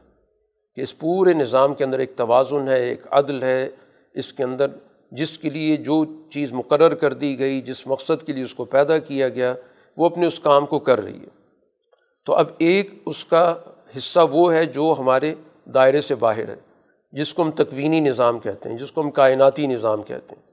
کہ 0.75 0.81
اس 0.81 0.99
پورے 0.99 1.33
نظام 1.33 1.75
کے 1.75 1.85
اندر 1.85 1.99
ایک 1.99 2.17
توازن 2.17 2.69
ہے، 2.69 2.83
ایک 2.83 3.03
عدل 3.11 3.43
ہے۔ 3.43 3.69
اس 4.15 4.33
کے 4.33 4.43
اندر 4.43 4.67
جس 5.13 5.39
کے 5.39 5.51
لیے 5.51 5.77
جو 5.77 6.05
چیز 6.31 6.53
مقرر 6.53 6.95
کر 6.95 7.13
دی 7.13 7.39
گئی، 7.39 7.61
جس 7.61 7.87
مقصد 7.87 8.23
کے 8.27 8.33
لیے 8.33 8.45
اس 8.45 8.55
کو 8.55 8.65
پیدا 8.65 8.99
کیا 8.99 9.29
گیا، 9.29 9.55
وہ 9.97 10.07
اپنے 10.07 10.27
اس 10.27 10.41
کام 10.41 10.67
کو 10.67 10.79
کر 10.79 11.01
رہی 11.01 11.21
ہے۔ 11.21 11.29
تو 12.27 12.35
اب 12.35 12.47
ایک 12.59 12.91
اس 13.07 13.25
کا 13.25 13.55
حصہ 13.97 14.21
وہ 14.31 14.55
ہے 14.55 14.65
جو 14.65 14.95
ہمارے 14.99 15.35
دائرے 15.75 16.01
سے 16.01 16.15
باہر 16.15 16.49
ہے، 16.49 16.57
جس 17.13 17.35
کو 17.35 17.43
ہم 17.43 17.51
تکوینی 17.51 18.01
نظام 18.01 18.39
کہتے 18.39 18.69
ہیں، 18.69 18.79
جس 18.79 18.93
کو 18.93 19.01
ہم 19.01 19.11
کائناتی 19.11 19.67
نظام 19.67 20.03
کہتے 20.03 20.35
ہیں۔ 20.37 20.46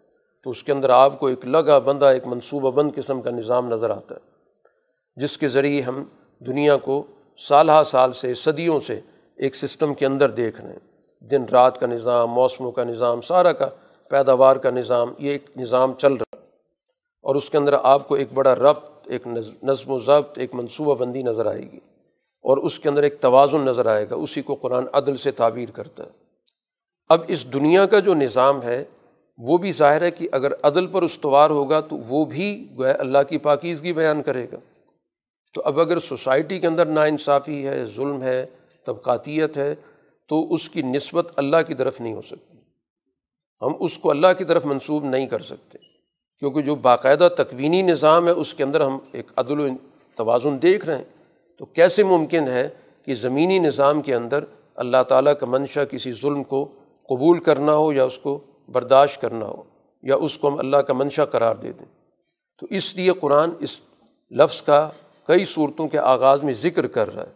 تو 0.44 0.50
اس 0.50 0.64
کے 0.64 0.72
اندر 0.72 0.90
آپ 0.90 1.20
کو 1.20 1.28
ایک 1.28 1.46
لگا 1.46 1.80
بندہ، 1.80 2.06
ایک 2.06 2.28
منصوبہ 2.28 2.72
بند 2.72 2.92
قسم 2.96 3.22
کا 3.22 3.30
نظام 3.30 3.70
نظر 3.70 3.90
آتا 3.90 4.16
ہے، 4.16 4.32
جس 5.16 5.38
کے 5.38 5.48
ذریعے 5.48 5.82
ہم 5.82 6.04
دنیا 6.40 6.78
کو 6.78 7.04
سالہ 7.38 7.72
سال 7.86 8.14
سے، 8.14 8.34
صدیوں 8.34 8.80
سے 8.80 9.00
ایک 9.36 9.56
سسٹم 9.56 9.94
کے 9.94 10.06
اندر 10.06 10.30
دیکھ 10.30 10.62
رہے 10.62 10.70
ہیں۔ 10.70 10.94
دن 11.26 11.44
رات 11.52 11.80
کا 11.80 11.88
نظام، 11.88 12.32
موسموں 12.32 12.72
کا 12.72 12.84
نظام، 12.84 13.22
سارا 13.22 13.52
کا 13.52 13.70
پیداوار 14.10 14.56
کا 14.56 14.70
نظام، 14.70 15.14
یہ 15.18 15.32
ایک 15.32 15.50
نظام 15.58 15.94
چل 15.94 16.14
رہا 16.14 16.38
ہے۔ 16.38 16.46
اور 17.22 17.36
اس 17.36 17.50
کے 17.50 17.58
اندر 17.58 17.76
آپ 17.84 18.08
کو 18.08 18.16
ایک 18.16 18.28
بڑا 18.34 18.56
ربط، 18.56 18.90
ایک 19.06 19.28
نظم 19.64 19.92
و 19.92 20.00
ضبط، 20.00 20.38
ایک 20.38 20.54
منصوبہ 20.54 20.96
بندی 20.96 21.22
نظر 21.22 21.46
آئے 21.46 21.62
گی۔ 21.62 21.80
اور 22.42 22.58
اس 22.58 22.80
کے 22.80 22.90
اندر 22.90 23.04
ایک 23.04 23.20
توازن 23.20 23.62
نظر 23.62 23.86
آئے 23.86 24.10
گا، 24.10 24.16
اسی 24.16 24.42
کو 24.42 24.56
قرآن 24.56 24.86
عدل 24.94 25.18
سے 25.18 25.32
تعبیر 25.32 25.72
کرتا 25.72 26.04
ہے۔ 26.04 26.10
اب 27.08 27.22
اس 27.28 27.54
دنیا 27.54 27.86
کا 27.86 28.00
جو 28.00 28.14
نظام 28.14 28.64
ہے 28.64 28.86
وہ 29.38 29.58
بھی 29.58 29.72
ظاہر 29.72 30.02
ہے 30.02 30.12
کہ 30.12 30.28
اگر 30.32 30.52
عدل 30.64 30.88
پر 30.88 31.02
استوار 31.02 31.50
ہوگا 31.50 31.80
تو 31.80 31.98
وہ 31.98 32.26
بھی 32.26 32.68
گویا 32.78 32.96
اللہ 33.00 33.18
کی 33.30 33.38
پاکیزگی 33.38 33.94
بیان 33.94 34.22
کرے 34.22 34.48
گا۔ 34.52 34.58
تو 35.54 35.62
اب 35.66 35.80
اگر 35.80 36.00
سوسائٹی 36.00 36.60
کے 36.60 36.68
اندر 36.68 36.86
ناانصافی 36.86 37.68
ہے، 37.68 37.86
ظلم 37.96 38.22
ہے، 38.22 38.46
طبقاتیت 38.86 39.58
ہے، 39.58 39.76
تو 40.28 40.54
اس 40.54 40.70
کی 40.70 40.82
نسبت 40.82 41.32
اللہ 41.36 41.58
کی 41.68 41.74
طرف 41.74 42.02
نہیں 42.02 42.14
ہو 42.14 42.22
سکتی۔ 42.22 42.58
ہم 43.62 43.74
اس 43.80 43.98
کو 43.98 44.10
اللہ 44.10 44.28
کی 44.38 44.44
طرف 44.44 44.66
منسوب 44.66 45.06
نہیں 45.06 45.28
کر 45.28 45.40
سکتے۔ 45.40 45.78
کیونکہ 46.40 46.62
جو 46.62 46.76
باقاعدہ 46.76 47.30
تکوینی 47.38 47.82
نظام 47.82 48.26
ہے، 48.26 48.32
اس 48.32 48.54
کے 48.54 48.64
اندر 48.64 48.82
ہم 48.82 48.98
ایک 49.12 49.28
عدل 49.36 49.60
و 49.60 49.68
توازن 50.16 50.62
دیکھ 50.62 50.86
رہے 50.86 50.98
ہیں۔ 50.98 51.04
تو 51.58 51.66
کیسے 51.66 52.04
ممکن 52.04 52.48
ہے 52.48 52.70
کہ 53.06 53.16
زمینی 53.16 53.60
نظام 53.60 54.02
کے 54.02 54.16
اندر 54.16 54.44
اللہ 54.76 55.04
تعالیٰ 55.08 55.34
کا 55.40 55.46
منشا 55.46 55.86
کسی 55.86 56.14
ظلم 56.14 56.44
کو 56.44 56.68
قبول 57.10 57.40
کرنا 57.40 57.76
ہو 57.76 57.94
یا 57.94 58.04
اس 58.04 58.18
کو 58.18 58.40
برداشت 58.70 59.22
کرنا 59.22 59.46
ہو 59.46 59.64
یا 60.02 60.16
اس 60.16 60.38
کو 60.38 60.48
ہم 60.48 60.60
اللہ 60.60 60.78
کا 60.78 60.94
منشا 60.94 61.26
قرار 61.26 61.56
دے 61.56 61.72
دیں۔ 61.72 61.86
تو 62.60 62.68
اس 62.70 62.96
لیے 62.96 63.12
قرآن 63.12 63.50
اس 63.60 63.82
لفظ 64.32 64.62
کا 64.62 64.90
کئی 65.28 65.46
صورتوں 65.46 65.88
کے 65.88 66.00
آغاز 66.00 66.44
میں 66.44 66.54
ذکر 66.54 66.88
کر 66.88 67.16
رہا 67.16 67.24
ہے 67.24 67.32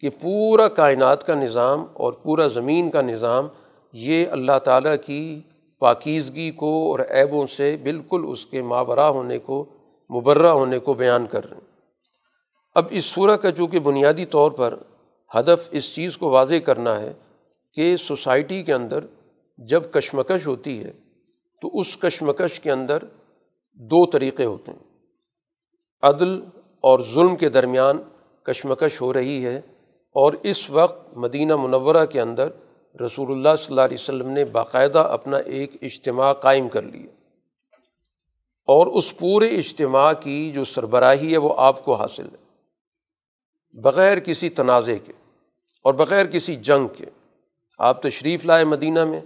کہ 0.00 0.10
پورا 0.10 0.68
کائنات 0.68 1.26
کا 1.26 1.34
نظام 1.34 1.84
اور 1.92 2.12
پورا 2.12 2.46
زمین 2.46 2.90
کا 2.90 3.02
نظام 3.02 3.48
یہ 3.92 4.26
اللہ 4.28 4.58
تعالیٰ 4.64 4.94
کی 5.06 5.40
پاکیزگی 5.78 6.50
کو 6.50 6.90
اور 6.90 7.00
عیبوں 7.00 7.46
سے 7.46 7.76
بالکل 7.82 8.24
اس 8.28 8.46
کے 8.46 8.62
مابرہ 8.62 9.00
ہونے 9.00 9.38
کو، 9.38 9.64
مبرہ 10.16 10.46
ہونے 10.46 10.78
کو 10.78 10.94
بیان 10.94 11.26
کر 11.26 11.48
رہے 11.48 11.56
ہیں۔ 11.56 11.70
اب 12.74 12.84
اس 12.90 13.04
صورح 13.04 13.36
کا 13.36 13.50
چونکہ 13.50 13.80
بنیادی 13.80 14.24
طور 14.24 14.50
پر 14.50 14.74
ہدف 15.34 15.68
اس 15.70 15.94
چیز 15.94 16.18
کو 16.18 16.30
واضح 16.30 16.54
کرنا 16.64 17.00
ہے 17.00 17.12
کہ 17.74 17.96
سوسائٹی 17.96 18.62
کے 18.62 18.74
اندر 18.74 19.04
جب 19.60 19.92
کشمکش 19.92 20.46
ہوتی 20.46 20.84
ہے 20.84 20.92
تو 21.60 21.78
اس 21.78 21.96
کشمکش 21.96 22.60
کے 22.60 22.70
اندر 22.70 22.98
دو 23.72 24.06
طریقے 24.06 24.44
ہوتے 24.44 24.72
ہیں۔ 24.72 24.78
عدل 26.02 26.40
اور 26.80 27.00
ظلم 27.14 27.36
کے 27.36 27.48
درمیان 27.48 28.02
کشمکش 28.42 29.00
ہو 29.00 29.12
رہی 29.12 29.44
ہے 29.44 29.56
اور 30.12 30.32
اس 30.42 30.70
وقت 30.70 31.16
مدینہ 31.16 31.56
منورہ 31.56 32.06
کے 32.06 32.20
اندر 32.20 32.48
رسول 33.00 33.32
اللہ 33.32 33.56
صلی 33.58 33.72
اللہ 33.72 33.80
علیہ 33.80 33.96
وسلم 34.00 34.30
نے 34.30 34.44
باقاعدہ 34.44 34.98
اپنا 34.98 35.36
ایک 35.36 35.76
اجتماع 35.82 36.32
قائم 36.32 36.68
کر 36.68 36.82
لیا 36.82 37.10
اور 38.66 38.86
اس 38.86 39.16
پورے 39.16 39.46
اجتماع 39.46 40.12
کی 40.12 40.50
جو 40.50 40.64
سربراہی 40.64 41.32
ہے 41.32 41.38
وہ 41.38 41.54
آپ 41.56 41.84
کو 41.84 41.94
حاصل 41.94 42.26
ہے۔ 42.26 42.50
بغیر 43.80 44.18
کسی 44.18 44.50
تنازع 44.50 44.92
کے 45.04 45.12
اور 45.82 45.94
بغیر 45.94 46.26
کسی 46.26 46.56
جنگ 46.56 46.88
کے 46.96 47.04
آپ 47.78 48.02
تشریف 48.02 48.44
لائے 48.44 48.64
مدینہ 48.64 49.04
میں 49.04 49.20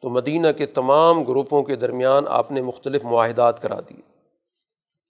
تو 0.00 0.08
مدینہ 0.08 0.46
کے 0.56 0.66
تمام 0.66 1.24
گروپوں 1.24 1.62
کے 1.62 1.76
درمیان 1.76 2.24
آپ 2.28 2.52
نے 2.52 2.62
مختلف 2.62 3.04
معاہدات 3.04 3.62
کرا 3.62 3.80
دیے۔ 3.80 4.00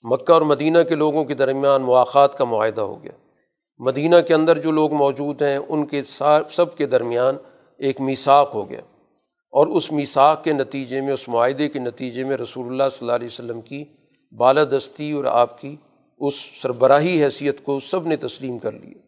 مکہ 0.03 0.33
اور 0.33 0.42
مدینہ 0.42 0.79
کے 0.88 0.94
لوگوں 0.94 1.24
کے 1.24 1.35
درمیان 1.35 1.83
مواقع 1.83 2.26
کا 2.26 2.44
معاہدہ 2.44 2.81
ہو 2.81 3.03
گیا۔ 3.03 3.12
مدینہ 3.79 4.16
کے 4.29 4.35
اندر 4.35 4.59
جو 4.59 4.70
لوگ 4.70 4.92
موجود 4.92 5.42
ہیں، 5.42 5.59
ان 5.68 5.87
کے 5.87 6.03
سب 6.50 6.76
کے 6.76 6.87
درمیان 6.87 7.37
ایک 7.79 8.00
میساک 8.00 8.50
ہو 8.55 8.70
گیا۔ 8.70 8.81
اور 9.50 9.66
اس 9.66 9.92
میساک 9.92 10.44
کے 10.44 10.53
نتیجے 10.53 11.00
میں، 11.00 11.12
اس 11.12 11.29
معاہدے 11.29 11.68
کے 11.68 11.79
نتیجے 11.79 12.24
میں 12.24 12.37
رسول 12.37 12.66
اللہ 12.66 12.83
صلی 12.92 13.07
اللہ 13.07 13.12
علیہ 13.12 13.26
وسلم 13.26 13.61
کی 13.61 13.85
بالادستی 14.37 15.12
اور 15.12 15.24
آپ 15.24 15.61
کی 15.61 15.76
اس 16.18 16.35
سربراہی 16.62 17.24
حیثیت 17.24 17.64
کو 17.64 17.81
سب 17.81 18.07
نے 18.07 18.16
تسلیم 18.16 18.59
کر 18.59 18.72
لیا۔ 18.72 18.98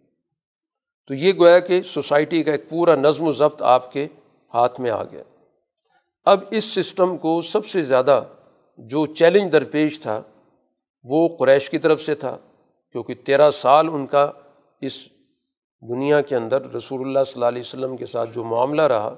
تو 1.07 1.15
یہ 1.15 1.33
گویا 1.39 1.59
کہ 1.59 1.83
سوسائٹی 1.83 2.43
کا 2.43 2.53
ایک 2.53 2.69
پورا 2.69 2.95
نظم 2.95 3.29
و 3.29 3.33
ضبط 3.33 3.63
آپ 3.63 3.93
کے 3.93 4.07
ہاتھ 4.55 4.81
میں 4.81 4.91
آ 4.91 5.05
گیا۔ 5.05 5.23
اب 6.25 6.41
اس 6.51 6.65
سسٹم 6.65 7.17
کو 7.17 7.43
سب 7.43 7.67
سے 7.67 7.83
زیادہ 7.83 8.25
جو 8.79 9.07
چیلنج 9.07 9.53
درپیش 9.53 10.01
تھا 10.01 10.23
وہ 11.05 11.29
قریش 11.39 11.71
کی 11.71 11.79
طرف 11.79 12.01
سے 12.01 12.15
تھا، 12.15 12.37
کیونکہ 12.93 13.15
تیرہ 13.15 13.51
سال 13.51 13.89
ان 13.89 14.07
کا 14.07 14.31
اس 14.81 15.07
دنیا 15.83 16.21
کے 16.21 16.37
اندر 16.37 16.73
رسول 16.75 17.01
اللہ 17.01 17.25
صلی 17.27 17.33
اللہ 17.35 17.47
علیہ 17.47 17.63
وسلم 17.63 17.97
کے 17.97 18.07
ساتھ 18.07 18.31
جو 18.35 18.45
معاملہ 18.45 18.83
رہا، 18.83 19.15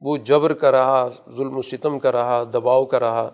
وہ 0.00 0.16
جبر 0.16 0.52
کا 0.52 0.72
رہا، 0.72 1.08
ظلم 1.36 1.56
و 1.56 1.62
ستم 1.62 1.98
کا 1.98 2.12
رہا، 2.12 2.44
دباؤ 2.44 2.84
کا 2.84 3.00
رہا۔ 3.00 3.30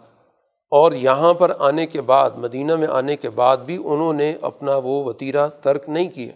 اور 0.73 0.93
یہاں 0.93 1.35
پر 1.35 1.53
آنے 1.59 1.87
کے 1.87 2.03
بعد، 2.03 2.31
مدینہ 2.37 2.77
میں 2.77 2.89
آنے 2.89 3.17
کے 3.17 3.31
بعد 3.31 3.57
بھی 3.57 3.77
انہوں 3.77 4.13
نے 4.13 4.35
اپنا 4.43 4.77
وہ 4.77 5.05
وطیرہ 5.05 5.49
ترک 5.49 5.89
نہیں 5.89 6.09
کیا 6.09 6.33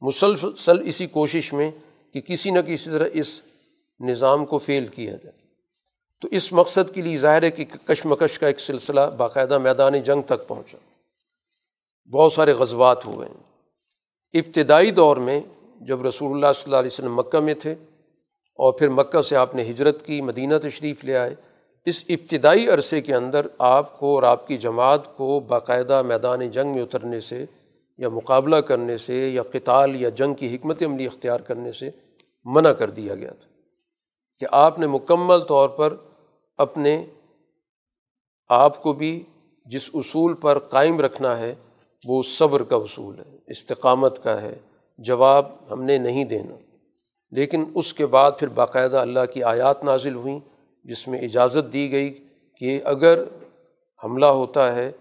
مسلسل 0.00 0.82
اسی 0.84 1.06
کوشش 1.06 1.52
میں 1.52 1.70
کہ 2.12 2.20
کسی 2.20 2.50
نہ 2.50 2.60
کسی 2.60 2.90
طرح 2.90 3.08
اس 3.12 3.40
نظام 4.00 4.44
کو 4.46 4.58
فیل 4.58 4.86
کیا 4.86 5.12
جائے۔ 5.12 5.45
تو 6.20 6.28
اس 6.30 6.52
مقصد 6.52 6.94
کے 6.94 7.02
لیے 7.02 7.18
ظاہر 7.18 7.42
ہے 7.42 7.50
کہ 7.50 7.64
کشمکش 7.64 8.38
کا 8.38 8.46
ایک 8.46 8.60
سلسلہ 8.60 9.00
باقاعدہ 9.16 9.58
میدان 9.58 10.00
جنگ 10.00 10.22
تک 10.22 10.48
پہنچا۔ 10.48 10.78
بہت 12.12 12.32
سارے 12.32 12.52
غزوات 12.52 13.06
ہوئے۔ 13.06 13.28
ہیں 13.28 13.46
ابتدائی 14.34 14.90
دور 14.90 15.16
میں 15.16 15.40
جب 15.80 16.06
رسول 16.06 16.32
اللہ 16.32 16.52
صلی 16.54 16.62
اللہ 16.64 16.76
علیہ 16.76 16.90
وسلم 16.92 17.14
مکہ 17.14 17.40
میں 17.40 17.54
تھے 17.54 17.72
اور 18.54 18.72
پھر 18.72 18.88
مکہ 18.88 19.22
سے 19.22 19.36
آپ 19.36 19.54
نے 19.54 19.62
ہجرت 19.62 20.06
کی، 20.06 20.20
مدینہ 20.20 20.54
تشریف 20.62 21.04
لے 21.04 21.16
آئے، 21.16 21.34
اس 21.84 22.04
ابتدائی 22.08 22.68
عرصے 22.68 23.00
کے 23.00 23.14
اندر 23.14 23.46
آپ 23.58 23.98
کو 23.98 24.14
اور 24.14 24.22
آپ 24.22 24.46
کی 24.46 24.58
جماعت 24.58 25.16
کو 25.16 25.40
باقاعدہ 25.40 26.02
میدان 26.02 26.50
جنگ 26.50 26.74
میں 26.74 26.82
اترنے 26.82 27.20
سے 27.20 27.44
یا 27.98 28.08
مقابلہ 28.08 28.56
کرنے 28.56 28.98
سے 28.98 29.28
یا 29.28 29.42
قتال 29.42 30.00
یا 30.00 30.08
جنگ 30.08 30.34
کی 30.34 30.56
حکمت 30.56 30.82
عملی 30.82 31.06
اختیار 31.06 31.40
کرنے 31.40 31.72
سے 31.72 31.90
منع 32.44 32.72
کر 32.72 32.90
دیا 32.90 33.14
گیا 33.14 33.30
تھا۔ 33.30 33.55
کہ 34.38 34.46
آپ 34.52 34.78
نے 34.78 34.86
مکمل 34.86 35.40
طور 35.40 35.68
پر 35.68 35.96
اپنے 36.56 37.06
آپ 38.48 38.82
کو 38.82 38.92
بھی 38.92 39.22
جس 39.64 39.90
اصول 39.94 40.34
پر 40.34 40.58
قائم 40.58 41.00
رکھنا 41.00 41.38
ہے، 41.38 41.54
وہ 42.06 42.22
صبر 42.22 42.62
کا 42.62 42.76
اصول 42.76 43.18
ہے، 43.18 43.38
استقامت 43.46 44.22
کا 44.22 44.42
ہے، 44.42 44.58
جواب 44.98 45.46
ہم 45.70 45.82
نے 45.82 45.98
نہیں 45.98 46.24
دینا۔ 46.24 46.54
لیکن 47.30 47.64
اس 47.74 47.94
کے 47.94 48.06
بعد 48.06 48.32
پھر 48.38 48.48
باقاعدہ 48.48 48.96
اللہ 48.96 49.24
کی 49.34 49.42
آیات 49.42 49.84
نازل 49.84 50.14
ہوئیں، 50.14 50.40
جس 50.84 51.08
میں 51.08 51.20
اجازت 51.20 51.72
دی 51.72 51.92
گئی 51.92 52.26
کہ 52.58 52.80
اگر 52.84 53.24
حملہ 54.04 54.26
ہوتا 54.26 54.76
ہے 54.76 54.92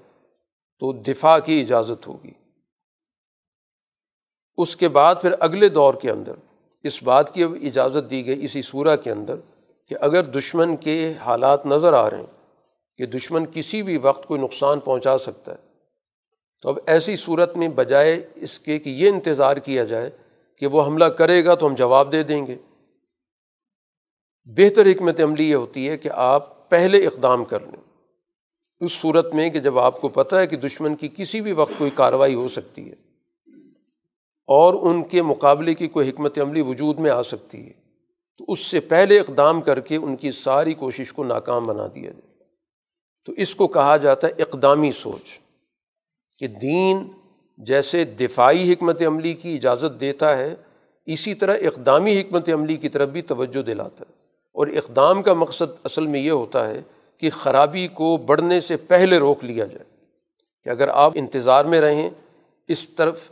تو 0.80 0.94
دفاع 0.94 1.40
کی 1.40 1.62
اجازت 1.62 2.08
ہوگی۔ 2.08 2.32
اس 4.58 4.76
کے 4.76 4.88
بعد 4.88 5.16
پھر 5.22 5.36
اگلے 5.40 5.70
دور 5.70 5.94
کے 5.94 6.12
اندر 6.12 6.34
اس 6.88 7.04
بات 7.04 7.34
کی 7.34 7.44
اب 7.44 7.54
اجازت 7.62 8.10
دی 8.10 8.26
گئی 8.26 8.46
اسی 8.46 8.62
صورح 8.62 8.96
کے 8.96 9.12
اندر 9.12 9.36
کہ 9.90 9.96
اگر 10.02 10.24
دشمن 10.24 10.76
کے 10.76 11.14
حالات 11.20 11.66
نظر 11.66 11.94
آ 11.94 12.10
رہے 12.10 12.18
ہیں، 12.18 12.26
کہ 12.98 13.06
دشمن 13.06 13.46
کسی 13.54 13.84
بھی 13.84 13.98
وقت 13.98 14.26
کوئی 14.26 14.42
نقصان 14.42 14.80
پہنچا 14.80 15.18
سکتا 15.18 15.52
ہے، 15.52 15.58
تو 16.62 16.70
اب 16.70 16.80
ایسی 16.86 17.16
صورت 17.16 17.58
میں 17.58 17.68
بجائے 17.68 18.28
اس 18.36 18.60
کے 18.60 18.80
کہ 18.80 18.90
یہ 18.90 19.10
انتظار 19.10 19.58
کیا 19.58 19.84
جائے 19.84 20.10
کہ 20.58 20.68
وہ 20.68 20.86
حملہ 20.86 21.06
کرے 21.06 21.46
گا 21.46 21.56
تو 21.56 21.68
ہم 21.68 21.76
جواب 21.76 22.12
دے 22.12 22.24
دیں 22.24 22.48
گے۔ 22.48 22.58
بہتر 24.46 24.86
حکمت 24.86 25.22
عملی 25.22 25.50
یہ 25.50 25.56
ہوتی 25.56 25.90
ہے 25.90 25.98
کہ 25.98 26.10
آپ 26.14 26.70
پہلے 26.70 27.08
اقدام 27.08 27.46
کر 27.46 27.60
لیں۔ 27.60 27.84
اس 28.80 28.92
صورت 28.92 29.34
میں 29.34 29.50
کہ 29.50 29.60
جب 29.60 29.80
آپ 29.80 30.02
کو 30.02 30.10
پتہ 30.10 30.36
ہے 30.36 30.48
کہ 30.48 30.58
دشمن 30.58 30.96
کی 30.96 31.10
کسی 31.18 31.42
بھی 31.42 31.52
وقت 31.52 31.74
کوئی 31.78 31.92
کارروائی 31.96 32.36
ہو 32.36 32.48
سکتی 32.48 32.90
ہے۔ 32.90 32.96
اور 34.48 34.74
ان 34.74 35.04
کے 35.04 35.22
مقابلے 35.22 35.74
کی 35.74 35.88
کوئی 35.88 36.10
حکمت 36.10 36.40
عملی 36.40 36.62
وجود 36.62 37.00
میں 37.00 37.12
آ 37.12 37.24
سکتی 37.24 37.68
ہے۔ 37.68 37.74
تو 38.38 38.46
اس 38.48 38.60
سے 38.60 38.80
پہلے 38.80 39.20
اقدام 39.20 39.62
کر 39.62 39.80
کے 39.80 39.96
ان 39.96 40.16
کی 40.16 40.32
ساری 40.32 40.74
کوشش 40.74 41.14
کو 41.14 41.24
ناکام 41.24 41.66
بنا 41.66 41.88
دیا 41.96 42.12
جائے۔ 42.12 42.36
تو 43.26 43.32
اس 43.32 43.56
کو 43.56 43.68
کہا 43.68 43.98
جاتا 43.98 44.28
ہے 44.28 44.42
اقدامی 44.42 44.92
سوچ 44.92 45.40
کہ 46.40 46.48
دین 46.48 47.08
جیسے 47.58 48.04
دفاعی 48.04 48.74
حکمت 48.74 49.02
عملی 49.02 49.34
کی 49.34 49.56
اجازت 49.56 50.00
دیتا 50.00 50.38
ہے، 50.38 50.56
اسی 51.06 51.34
طرح 51.34 51.56
اقدامی 51.56 52.22
حکمت 52.22 52.50
عملی 52.50 52.78
کی 52.78 52.90
طرف 52.90 53.10
بھی 53.10 53.22
توجہ 53.22 53.62
دلاتا 53.62 54.04
ہے۔ 54.10 54.26
اور 54.52 54.68
اقدام 54.68 55.24
کا 55.24 55.34
مقصد 55.34 55.74
اصل 55.84 56.08
میں 56.08 56.20
یہ 56.20 56.32
ہوتا 56.32 56.68
ہے 56.68 56.82
کہ 57.18 57.30
خرابی 57.30 57.88
کو 57.88 58.18
بڑھنے 58.18 58.62
سے 58.62 58.78
پہلے 58.78 59.18
روک 59.18 59.46
لیا 59.46 59.66
جائے۔ 59.66 60.06
کہ 60.64 60.70
اگر 60.70 60.88
آپ 60.88 61.12
انتظار 61.16 61.66
میں 61.66 61.82
رہیں، 61.82 62.10
اس 62.68 62.90
طرف 62.90 63.32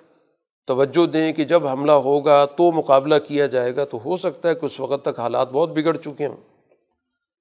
توجہ 0.67 1.05
دیں 1.05 1.33
کہ 1.33 1.43
جب 1.43 1.67
حملہ 1.67 1.91
ہوگا 1.91 2.45
تو 2.45 2.71
مقابلہ 2.71 3.15
کیا 3.27 3.45
جائے 3.45 3.75
گا، 3.75 3.85
تو 3.85 3.99
ہو 4.05 4.17
سکتا 4.17 4.49
ہے 4.49 4.55
کہ 4.55 4.65
اس 4.65 4.79
وقت 4.79 5.05
تک 5.05 5.19
حالات 5.19 5.51
بہت 5.51 5.69
بگڑ 5.69 5.97
چکے 5.97 6.27
ہوں۔ 6.27 6.37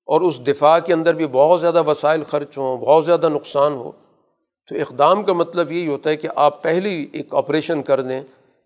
اور 0.06 0.20
اس 0.20 0.46
دفاع 0.46 0.78
کے 0.78 0.92
اندر 0.92 1.14
بھی 1.14 1.26
بہت 1.26 1.60
زیادہ 1.60 1.82
وسائل 1.88 2.22
خرچ 2.22 2.58
ہوں، 2.58 2.78
بہت 2.78 3.04
زیادہ 3.04 3.28
نقصان 3.28 3.72
ہو۔ 3.72 3.92
تو 4.68 4.74
اقدام 4.74 5.22
کا 5.22 5.32
مطلب 5.32 5.72
یہی 5.72 5.88
ہوتا 5.88 6.10
ہے 6.10 6.16
کہ 6.16 6.28
آپ 6.36 6.62
پہلے 6.62 7.06
ایک 7.12 7.34
آپریشن 7.34 7.82
کر 7.82 8.00
دیں 8.00 8.22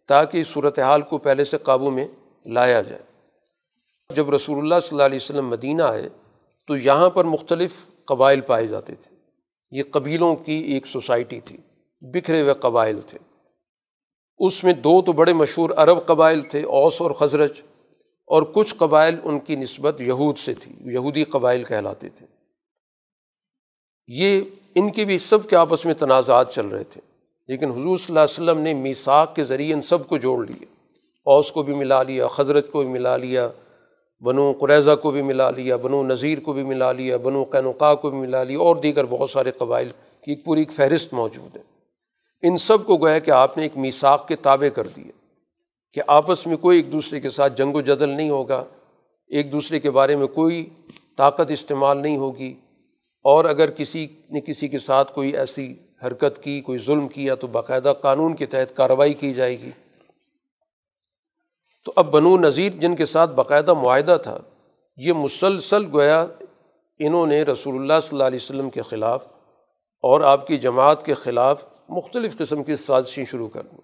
تاکہ 0.08 0.38
اس 0.38 0.48
صورت 0.48 0.78
حال 0.78 1.02
کو 1.02 1.18
پہلے 1.18 1.44
سے 1.44 1.58
قابو 1.58 1.90
میں 1.90 2.08
لایا 2.46 2.82
جائے۔ 2.82 3.02
جب 4.14 4.30
رسول 4.30 4.58
اللہ 4.58 4.74
صلی 4.82 4.88
اللہ 4.92 5.02
علیہ 5.02 5.18
وسلم 5.22 5.48
مدینہ 5.48 5.82
آئے 5.82 6.08
تو 6.66 6.76
یہاں 6.76 7.10
پر 7.10 7.24
مختلف 7.24 7.72
قبائل 8.04 8.40
پائے 8.40 8.66
جاتے 8.66 8.94
تھے۔ 8.94 9.16
یہ 9.70 9.82
قبیلوں 9.90 10.36
کی 10.36 10.54
ایک 10.54 10.86
سوسائٹی 10.86 11.40
تھی، 11.40 11.56
بکھرے 12.00 12.40
ہوئے 12.40 12.54
قبائل 12.54 13.00
تھے۔ 13.06 13.18
اس 14.40 14.62
میں 14.64 14.72
دو 14.72 15.00
تو 15.02 15.12
بڑے 15.12 15.32
مشہور 15.32 15.70
عرب 15.76 16.04
قبائل 16.06 16.40
تھے، 16.42 16.62
اوس 16.62 17.00
اور 17.00 17.10
خزرج، 17.10 17.60
اور 18.28 18.42
کچھ 18.52 18.74
قبائل 18.78 19.16
ان 19.24 19.38
کی 19.38 19.56
نسبت 19.56 20.00
یہود 20.00 20.38
سے 20.38 20.54
تھی، 20.54 20.72
یہودی 20.92 21.24
قبائل 21.24 21.62
کہلاتے 21.64 22.08
تھے۔ 22.08 22.26
یہ 24.08 24.40
ان 24.74 24.90
کے 24.92 25.04
بھی 25.04 25.18
سب 25.18 25.48
کے 25.48 25.56
آپس 25.56 25.84
میں 25.86 25.94
تنازعات 25.94 26.52
چل 26.54 26.66
رہے 26.66 26.84
تھے، 26.84 27.00
لیکن 27.48 27.70
حضور 27.70 27.96
صلی 27.98 28.12
اللہ 28.12 28.20
علیہ 28.20 28.32
وسلم 28.32 28.62
نے 28.62 28.74
میساک 28.74 29.34
کے 29.36 29.44
ذریعے 29.44 29.74
ان 29.74 29.80
سب 29.82 30.06
کو 30.08 30.16
جوڑ 30.16 30.46
لیے 30.46 30.64
اوس 31.26 31.52
کو 31.52 31.62
بھی 31.62 31.74
ملا 31.74 32.02
لیا 32.02 32.26
خزرت 32.26 32.70
کو 32.72 32.82
بھی 32.82 32.88
ملا 32.88 33.16
لیا، 33.16 33.48
بنو 34.22 34.52
قریضہ 34.60 34.94
کو 35.02 35.10
بھی 35.10 35.22
ملا 35.22 35.50
لیا، 35.50 35.76
بنو 35.76 36.02
نذیر 36.02 36.40
کو 36.40 36.52
بھی 36.52 36.62
ملا 36.64 36.92
لیا، 36.92 37.16
بنو 37.16 37.44
قینوقا 37.44 37.94
کو 37.94 38.10
بھی 38.10 38.18
ملا 38.18 38.42
لیا، 38.42 38.58
اور 38.58 38.76
دیگر 38.76 39.06
بہت 39.06 39.30
سارے 39.30 39.50
قبائل 39.50 39.88
کی 40.24 40.32
ایک 40.32 40.44
پوری 40.44 40.60
ایک 40.60 40.72
فہرست 40.72 41.14
موجود 41.14 41.56
ہے۔ 41.56 41.62
ان 42.42 42.56
سب 42.58 42.84
کو 42.86 42.96
گویا 42.96 43.18
کہ 43.18 43.30
آپ 43.30 43.56
نے 43.56 43.62
ایک 43.62 43.76
میساک 43.76 44.26
کے 44.28 44.36
تابع 44.36 44.68
کر 44.74 44.86
دیے 44.86 45.10
کہ 45.96 46.02
آپس 46.06 46.46
میں 46.46 46.56
کوئی 46.56 46.78
ایک 46.78 46.92
دوسرے 46.92 47.20
کے 47.20 47.30
ساتھ 47.30 47.56
جنگ 47.56 47.74
و 47.74 47.80
جدل 47.80 48.08
نہیں 48.08 48.30
ہوگا، 48.30 48.62
ایک 49.30 49.52
دوسرے 49.52 49.80
کے 49.80 49.90
بارے 49.90 50.16
میں 50.16 50.26
کوئی 50.34 50.64
طاقت 51.18 51.50
استعمال 51.50 52.02
نہیں 52.02 52.16
ہوگی، 52.16 52.52
اور 53.24 53.44
اگر 53.44 53.70
کسی 53.70 54.06
نے 54.30 54.40
کسی 54.40 54.68
کے 54.68 54.78
ساتھ 54.78 55.12
کوئی 55.12 55.30
ایسی 55.36 55.72
حرکت 56.04 56.42
کی، 56.42 56.60
کوئی 56.60 56.78
ظلم 56.78 57.06
کیا 57.08 57.34
تو 57.34 57.46
باقاعدہ 57.46 57.92
قانون 58.00 58.34
کے 58.36 58.46
تحت 58.46 58.76
کارروائی 58.76 59.14
کی 59.14 59.32
جائے 59.34 59.58
گی۔ 59.60 59.70
تو 61.86 61.92
اب 61.96 62.10
بنو 62.12 62.36
نذیر 62.38 62.72
جن 62.72 62.96
کے 62.96 63.06
ساتھ 63.06 63.30
باقاعدہ 63.30 63.74
معاہدہ 63.74 64.16
تھا، 64.22 64.36
یہ 64.98 65.12
مسلسل 65.14 65.86
گویا 65.92 66.24
انہوں 67.00 67.26
نے 67.26 67.42
رسول 67.42 67.74
اللہ 67.74 68.00
صلی 68.02 68.16
اللہ 68.16 68.26
علیہ 68.26 68.38
وسلم 68.42 68.70
کے 68.70 68.82
خلاف 68.82 69.26
اور 70.04 70.20
آپ 70.26 70.46
کی 70.46 70.56
جماعت 70.58 71.04
کے 71.04 71.14
خلاف 71.14 71.64
مختلف 71.88 72.38
قسم 72.38 72.64
کی 72.64 72.76
سازشیں 72.76 73.24
شروع 73.24 73.48
کر 73.48 73.62
دیں 73.62 73.78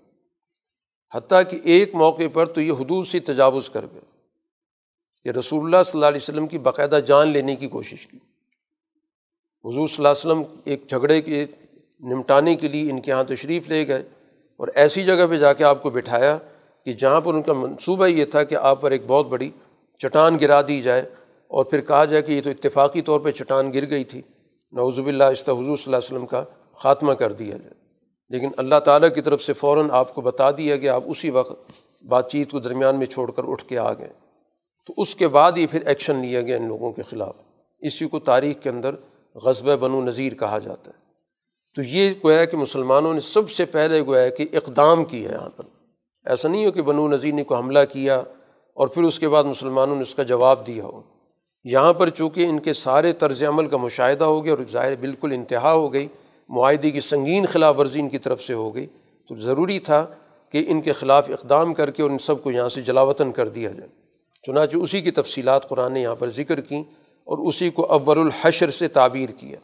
حتیٰ 1.15 1.43
کہ 1.51 1.59
ایک 1.65 1.95
موقع 1.95 2.23
پر 2.33 2.47
تو 2.47 2.61
یہ 2.61 2.73
حدود 2.73 3.07
سے 3.07 3.21
تجاوز 3.21 3.71
کر 3.71 3.85
گئے۔ 3.93 4.01
کہ 5.25 5.29
رسول 5.29 5.65
اللہ 5.65 5.83
صلی 5.83 5.99
اللہ 5.99 6.07
علیہ 6.07 6.21
وسلم 6.23 6.47
کی 6.47 6.59
باقاعدہ 6.59 7.01
جان 7.07 7.29
لینے 7.29 7.57
کی 7.57 7.69
کوشش 7.69 8.07
کی۔ 8.07 8.17
حضور 9.65 9.89
صلی 9.89 10.07
اللہ 10.07 10.09
علیہ 10.09 10.43
وسلم 10.43 10.61
ایک 10.65 10.87
جھگڑے 10.89 11.23
کے 11.23 11.47
نمٹانے 12.01 12.55
کے 12.55 12.69
لیے 12.69 12.91
ان 12.91 13.01
کے 13.01 13.11
یہاں 13.11 13.25
تشریف 13.25 13.69
لے 13.69 13.89
گئے 13.89 14.03
اور 14.57 14.69
ایسی 14.75 15.05
جگہ 15.05 15.27
پہ 15.31 15.37
جا 15.37 15.53
کے 15.53 15.65
آپ 15.65 15.83
کو 15.83 15.91
بٹھایا 15.91 16.39
کہ 16.85 16.93
جہاں 16.93 17.21
پر 17.21 17.35
ان 17.35 17.43
کا 17.43 17.53
منصوبہ 17.53 18.07
یہ 18.07 18.25
تھا 18.25 18.45
کہ 18.45 18.55
آپ 18.55 18.81
پر 18.81 18.91
ایک 18.91 19.03
بہت 19.07 19.27
بڑی 19.27 19.51
چٹان 19.99 20.39
گرا 20.41 20.63
دی 20.63 20.83
جائے 20.83 21.03
اور 21.49 21.65
پھر 21.65 21.81
کہا 21.81 22.05
جائے 22.05 22.23
کہ 22.23 22.33
یہ 22.33 22.43
تو 22.43 22.51
اتفاقی 22.51 23.03
طور 23.03 23.21
پہ 23.21 23.31
چٹان 23.31 23.73
گر 23.75 23.91
گئی 23.91 24.05
تھی۔ 24.05 24.23
نوزب 24.73 25.07
اللہ 25.07 25.25
حضور 25.25 25.47
صلی 25.47 25.55
اللہ 25.59 25.97
علیہ 25.97 25.97
وسلم 25.97 26.27
کا 26.27 26.45
خاتمہ 26.73 27.13
کر 27.13 27.33
دیا 27.33 27.57
جائے۔ 27.57 27.82
لیکن 28.29 28.51
اللہ 28.57 28.79
تعالیٰ 28.85 29.15
کی 29.15 29.21
طرف 29.21 29.43
سے 29.43 29.53
فوراً 29.53 29.89
آپ 29.91 30.15
کو 30.15 30.21
بتا 30.21 30.51
دیا 30.51 30.77
کہ 30.77 30.89
آپ 30.89 31.03
اسی 31.07 31.31
وقت 31.31 31.73
بات 32.05 32.31
چیت 32.31 32.51
کو 32.51 32.61
درمیان 32.61 32.97
میں 32.97 33.07
چھوڑ 33.07 33.31
کر 33.31 33.43
اٹھ 33.47 33.65
کے 33.65 33.79
آ 33.79 33.93
گئے۔ 33.93 34.09
تو 34.87 34.95
اس 34.97 35.15
کے 35.15 35.29
بعد 35.29 35.53
ہی 35.53 35.67
پھر 35.67 35.87
ایکشن 35.87 36.17
لیا 36.17 36.41
گیا 36.41 36.57
ان 36.57 36.69
لوگوں 36.69 36.93
کے 36.93 37.03
خلاف۔ 37.03 37.35
اسی 37.81 38.09
کو 38.09 38.19
تاریخ 38.19 38.63
کے 38.63 38.71
اندر 38.71 38.95
غزب 39.35 39.79
بنو 39.79 40.05
نذیر 40.05 40.35
کہا 40.35 40.59
جاتا 40.59 40.91
ہے۔ 40.91 41.03
تو 41.75 41.83
یہ 41.83 42.11
گویا 42.25 42.45
کہ 42.45 42.57
مسلمانوں 42.57 43.15
نے 43.15 43.21
سب 43.21 43.51
سے 43.51 43.65
پہلے 43.65 44.07
گویا 44.07 44.29
کہ 44.29 44.49
اقدام 44.53 45.05
کی 45.05 45.27
ہے 45.27 45.33
یہاں 45.33 45.51
پر۔ 45.57 45.65
ایسا 46.27 46.49
نہیں 46.49 46.67
ہو 46.67 46.71
کہ 46.71 46.83
بنو 46.83 47.09
نذیر 47.09 47.35
نے 47.35 47.45
کو 47.45 47.57
حملہ 47.57 47.79
کیا 47.93 48.23
اور 48.75 48.89
پھر 48.89 49.03
اس 49.03 49.19
کے 49.19 49.29
بعد 49.29 49.45
مسلمانوں 49.45 49.97
نے 49.97 50.03
اس 50.03 50.15
کا 50.15 50.23
جواب 50.23 50.67
دیا 50.67 50.85
ہو۔ 50.85 51.03
یہاں 51.65 51.93
پر 51.93 52.11
چونکہ 52.11 52.47
ان 52.47 52.59
کے 52.59 52.75
سارے 52.75 53.13
طرز 53.13 53.43
عمل 53.43 53.69
کا 53.69 53.77
مشاہدہ 53.77 54.25
ہو 54.25 54.45
گیا 54.45 54.53
اور 54.53 54.65
ظاہر 54.71 54.97
بالکل 54.97 55.33
انتہا 55.33 55.73
ہو 55.73 55.93
گئی 55.93 56.09
معاہدے 56.49 56.91
کی 56.91 57.01
سنگین 57.01 57.47
خلاف 57.47 57.79
ورزی 57.79 58.01
ان 58.01 58.09
کی 58.09 58.19
طرف 58.19 58.43
سے 58.43 58.55
ہو 58.55 58.75
گئی۔ 58.75 58.87
تو 59.29 59.41
ضروری 59.41 59.79
تھا 59.79 60.07
کہ 60.51 60.65
ان 60.69 60.81
کے 60.81 60.93
خلاف 60.93 61.31
اقدام 61.31 61.75
کر 61.75 61.91
کے 61.91 62.03
اور 62.03 62.11
ان 62.11 62.19
سب 62.19 62.43
کو 62.43 62.51
یہاں 62.51 62.69
سے 62.69 62.83
جلاوطن 62.83 63.33
کر 63.33 63.49
دیا 63.49 63.71
جائے۔ 63.71 63.89
چنانچہ 64.47 64.77
اسی 64.77 65.01
کی 65.01 65.11
تفصیلات 65.11 65.69
قرآن 65.69 65.93
نے 65.93 66.01
یہاں 66.01 66.15
پر 66.15 66.31
ذکر 66.31 66.61
کیں 66.61 66.83
اور 67.25 67.39
اسی 67.39 67.71
کو 67.71 67.87
اول 67.87 68.19
الحشر 68.19 68.71
سے 68.71 68.89
تعبیر 68.89 69.29
کیا۔ 69.31 69.57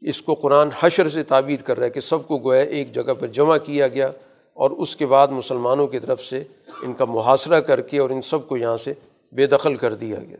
اس 0.00 0.22
کو 0.22 0.34
قرآن 0.34 0.68
حشر 0.80 1.08
سے 1.08 1.22
تعبیر 1.22 1.62
کر 1.62 1.76
رہا 1.76 1.84
ہے 1.84 1.90
کہ 1.90 2.00
سب 2.00 2.28
کو 2.28 2.38
گویا 2.38 2.62
ایک 2.62 2.94
جگہ 2.94 3.14
پر 3.14 3.26
جمع 3.26 3.56
کیا 3.56 3.88
گیا 3.88 4.10
اور 4.54 4.70
اس 4.70 4.96
کے 4.96 5.06
بعد 5.06 5.28
مسلمانوں 5.28 5.86
کی 5.86 5.98
طرف 5.98 6.24
سے 6.24 6.44
ان 6.82 6.92
کا 6.92 7.04
محاصرہ 7.04 7.60
کر 7.60 7.80
کے 7.80 7.98
اور 7.98 8.10
ان 8.10 8.22
سب 8.22 8.48
کو 8.48 8.56
یہاں 8.56 8.76
سے 8.76 8.92
بے 9.32 9.46
دخل 9.46 9.76
کر 9.76 9.94
دیا 9.94 10.18
گیا۔ 10.18 10.36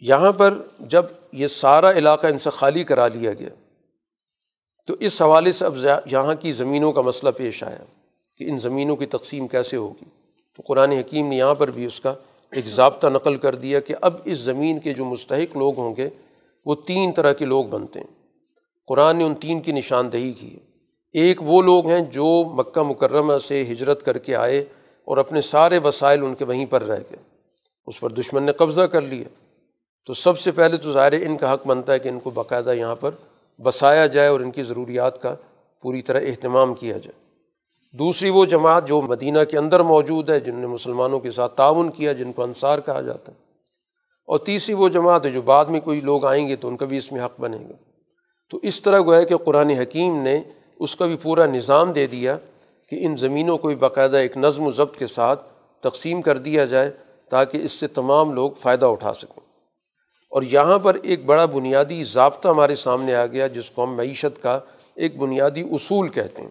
یہاں 0.00 0.32
پر 0.32 0.62
جب 0.80 1.04
یہ 1.32 1.46
سارا 1.46 1.90
علاقہ 1.90 2.26
ان 2.26 2.38
سے 2.38 2.50
خالی 2.50 2.84
کرا 2.84 3.08
لیا 3.08 3.32
گیا، 3.32 3.48
تو 4.86 4.94
اس 5.00 5.22
حوالے 5.22 5.52
سے 5.52 5.64
اب 5.64 5.76
یہاں 6.06 6.34
کی 6.34 6.52
زمینوں 6.52 6.92
کا 6.92 7.00
مسئلہ 7.00 7.30
پیش 7.30 7.62
آیا 7.62 7.84
کہ 8.38 8.44
ان 8.44 8.58
زمینوں 8.58 8.96
کی 8.96 9.06
تقسیم 9.06 9.48
کیسے 9.48 9.76
ہوگی۔ 9.76 10.04
تو 10.56 10.62
قرآن 10.66 10.92
حکیم 10.92 11.28
نے 11.28 11.36
یہاں 11.36 11.54
پر 11.54 11.70
بھی 11.70 11.86
اس 11.86 12.00
کا 12.00 12.14
ایک 12.52 12.66
ضابطہ 12.66 13.06
نقل 13.06 13.36
کر 13.36 13.54
دیا 13.54 13.80
کہ 13.80 13.94
اب 14.00 14.14
اس 14.24 14.38
زمین 14.38 14.78
کے 14.78 14.94
جو 14.94 15.04
مستحق 15.04 15.56
لوگ 15.56 15.78
ہوں 15.78 15.96
گے، 15.96 16.08
وہ 16.66 16.74
تین 16.86 17.12
طرح 17.12 17.32
کے 17.32 17.44
لوگ 17.44 17.64
بنتے 17.64 18.00
ہیں۔ 18.00 18.06
قرآن 18.86 19.16
نے 19.16 19.24
ان 19.24 19.34
تین 19.34 19.60
کی 19.60 19.72
نشاندہی 19.72 20.32
کی 20.32 20.54
ہے۔ 20.54 20.60
ایک 21.12 21.42
وہ 21.42 21.62
لوگ 21.62 21.86
ہیں 21.86 22.00
جو 22.00 22.44
مکہ 22.44 22.82
مکرمہ 22.82 23.38
سے 23.38 23.62
ہجرت 23.62 24.02
کر 24.02 24.18
کے 24.18 24.36
آئے 24.36 24.60
اور 25.04 25.16
اپنے 25.16 25.40
سارے 25.40 25.78
وسائل 25.78 26.24
ان 26.24 26.34
کے 26.34 26.44
وہیں 26.44 26.66
پر 26.66 26.82
رہ 26.82 27.00
گئے۔ 27.10 27.16
اس 27.86 28.00
پر 28.00 28.10
دشمن 28.10 28.42
نے 28.42 28.52
قبضہ 28.52 28.82
کر 28.82 29.00
لیا۔ 29.00 29.43
تو 30.06 30.14
سب 30.14 30.38
سے 30.38 30.52
پہلے 30.52 30.76
تو 30.76 30.92
ظاہر 30.92 31.12
ان 31.12 31.36
کا 31.36 31.52
حق 31.52 31.66
بنتا 31.66 31.92
ہے 31.92 31.98
کہ 31.98 32.08
ان 32.08 32.18
کو 32.18 32.30
باقاعدہ 32.30 32.72
یہاں 32.72 32.96
پر 32.96 33.10
بسایا 33.62 34.06
جائے 34.06 34.28
اور 34.28 34.40
ان 34.40 34.50
کی 34.50 34.62
ضروریات 34.62 35.22
کا 35.22 35.34
پوری 35.82 36.02
طرح 36.02 36.20
اہتمام 36.20 36.74
کیا 36.74 36.98
جائے۔ 36.98 37.24
دوسری 37.96 38.30
وہ 38.30 38.44
جماعت 38.44 38.88
جو 38.88 39.00
مدینہ 39.00 39.38
کے 39.50 39.58
اندر 39.58 39.80
موجود 39.80 40.30
ہے 40.30 40.40
جن 40.40 40.54
نے 40.54 40.66
مسلمانوں 40.66 41.20
کے 41.20 41.30
ساتھ 41.30 41.56
تعاون 41.56 41.90
کیا، 41.90 42.12
جن 42.12 42.32
کو 42.32 42.42
انصار 42.42 42.78
کہا 42.78 43.00
جاتا 43.00 43.32
ہے۔ 43.32 43.36
اور 44.26 44.38
تیسری 44.38 44.74
وہ 44.74 44.88
جماعت 44.88 45.26
ہے 45.26 45.30
جو 45.30 45.42
بعد 45.42 45.64
میں 45.64 45.80
کوئی 45.80 46.00
لوگ 46.00 46.24
آئیں 46.24 46.48
گے 46.48 46.56
تو 46.56 46.68
ان 46.68 46.76
کا 46.76 46.86
بھی 46.86 46.98
اس 46.98 47.12
میں 47.12 47.24
حق 47.24 47.40
بنے 47.40 47.56
گا۔ 47.56 47.74
تو 48.50 48.58
اس 48.62 48.82
طرح 48.82 49.00
گویا 49.00 49.22
کہ 49.22 49.36
قرآن 49.36 49.70
حکیم 49.70 50.22
نے 50.22 50.40
اس 50.80 50.96
کا 50.96 51.06
بھی 51.06 51.16
پورا 51.16 51.46
نظام 51.46 51.92
دے 51.92 52.06
دیا 52.06 52.36
کہ 52.88 53.06
ان 53.06 53.16
زمینوں 53.16 53.58
کو 53.58 53.68
بھی 53.68 53.76
باقاعدہ 53.76 54.16
ایک 54.16 54.36
نظم 54.36 54.66
و 54.66 54.70
ضبط 54.70 54.96
کے 54.96 55.06
ساتھ 55.06 55.40
تقسیم 55.80 56.22
کر 56.22 56.38
دیا 56.38 56.64
جائے 56.64 56.90
تاکہ 57.28 57.58
اس 57.64 57.72
سے 57.72 57.86
تمام 57.86 58.32
لوگ 58.32 58.50
فائدہ 58.50 58.86
اٹھا 58.86 59.14
سکیں۔ 59.14 59.53
اور 60.34 60.42
یہاں 60.42 60.78
پر 60.78 60.96
ایک 61.02 61.24
بڑا 61.24 61.44
بنیادی 61.44 62.02
ضابطہ 62.02 62.48
ہمارے 62.48 62.74
سامنے 62.74 63.14
آ 63.14 63.26
گیا، 63.26 63.46
جس 63.46 63.70
کو 63.70 63.84
ہم 63.84 63.96
معیشت 63.96 64.42
کا 64.42 64.60
ایک 64.94 65.18
بنیادی 65.18 65.60
اصول 65.60 66.08
کہتے 66.08 66.42
ہیں۔ 66.42 66.48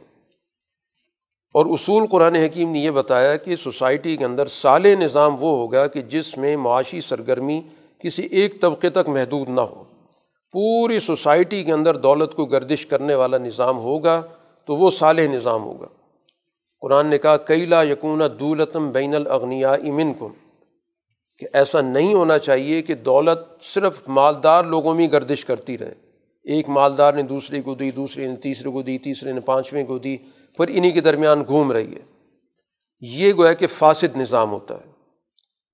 اور 1.54 1.66
اصول 1.66 2.06
قرآن 2.06 2.36
حکیم 2.36 2.72
نے 2.72 2.80
یہ 2.80 2.92
بتایا 2.92 3.36
کہ 3.36 3.56
سوسائٹی 3.56 4.18
کے 4.18 4.26
اندر 4.26 4.46
سال 4.46 4.84
نظام 4.84 5.32
وہ 5.32 5.58
ہوگا 5.58 5.88
کہ 5.88 6.02
جس 6.02 6.38
میں 6.38 6.58
معاشی 6.58 7.02
سرگرمی 7.02 7.62
کسی 8.00 8.22
ایک 8.22 8.62
طبقے 8.62 8.90
تک 8.90 9.10
محدود 9.10 9.50
نہ 9.50 9.62
ہو۔ 9.62 9.84
پوری 10.52 11.00
سوسائٹی 11.00 11.64
کے 11.64 11.74
اندر 11.74 11.98
دولت 11.98 12.36
کو 12.36 12.46
گردش 12.46 12.86
کرنے 12.86 13.16
والا 13.16 13.38
نظام 13.38 13.78
ہوگا 13.78 14.22
تو 14.66 14.76
وہ 14.76 14.92
صالح 14.92 15.22
نظام 15.22 15.64
ہوگا۔ 15.64 15.88
قرآن 16.80 17.08
نے 17.08 17.18
کہا 17.18 17.38
کیلا 17.38 17.84
یقون 17.84 18.22
دولتم 18.40 18.92
بین 18.92 19.16
الاغنیا 19.16 19.72
امن 19.72 20.14
کن 20.14 20.43
کہ 21.38 21.48
ایسا 21.54 21.82
نہیں 21.82 22.14
ہونا 22.14 22.38
چاہیے 22.38 22.82
کہ 22.82 22.96
دولت 22.96 23.64
صرف 23.64 24.02
مالدار 24.08 24.64
لوگوں 24.64 24.96
میں 24.96 25.08
گردش 25.12 25.46
کرتی 25.46 25.78
رہے۔ 25.78 25.94
ایک 26.44 26.70
مالدار 26.70 27.14
نے 27.14 27.22
دوسرے 27.22 27.62
کو 27.62 27.76
دی، 27.76 27.92
دوسرے 27.92 28.28
نے 28.28 28.36
تیسرے 28.36 28.70
کو 28.70 28.82
دی، 28.82 28.98
تیسرے 28.98 29.32
نے 29.32 29.40
پانچویں 29.40 29.86
کو 29.86 29.98
دی، 29.98 30.18
پھر 30.58 30.66
انہیں 30.68 30.92
کے 30.92 31.02
درمیان 31.02 31.44
گھوم 31.48 31.72
رہی 31.72 31.96
ہے۔ 31.96 32.02
یہ 33.00 33.34
گویا 33.34 33.54
کہ 33.54 33.68
فاسد 33.68 34.18
نظام 34.18 34.52
ہوتا 34.52 34.76
ہے۔ 34.76 34.94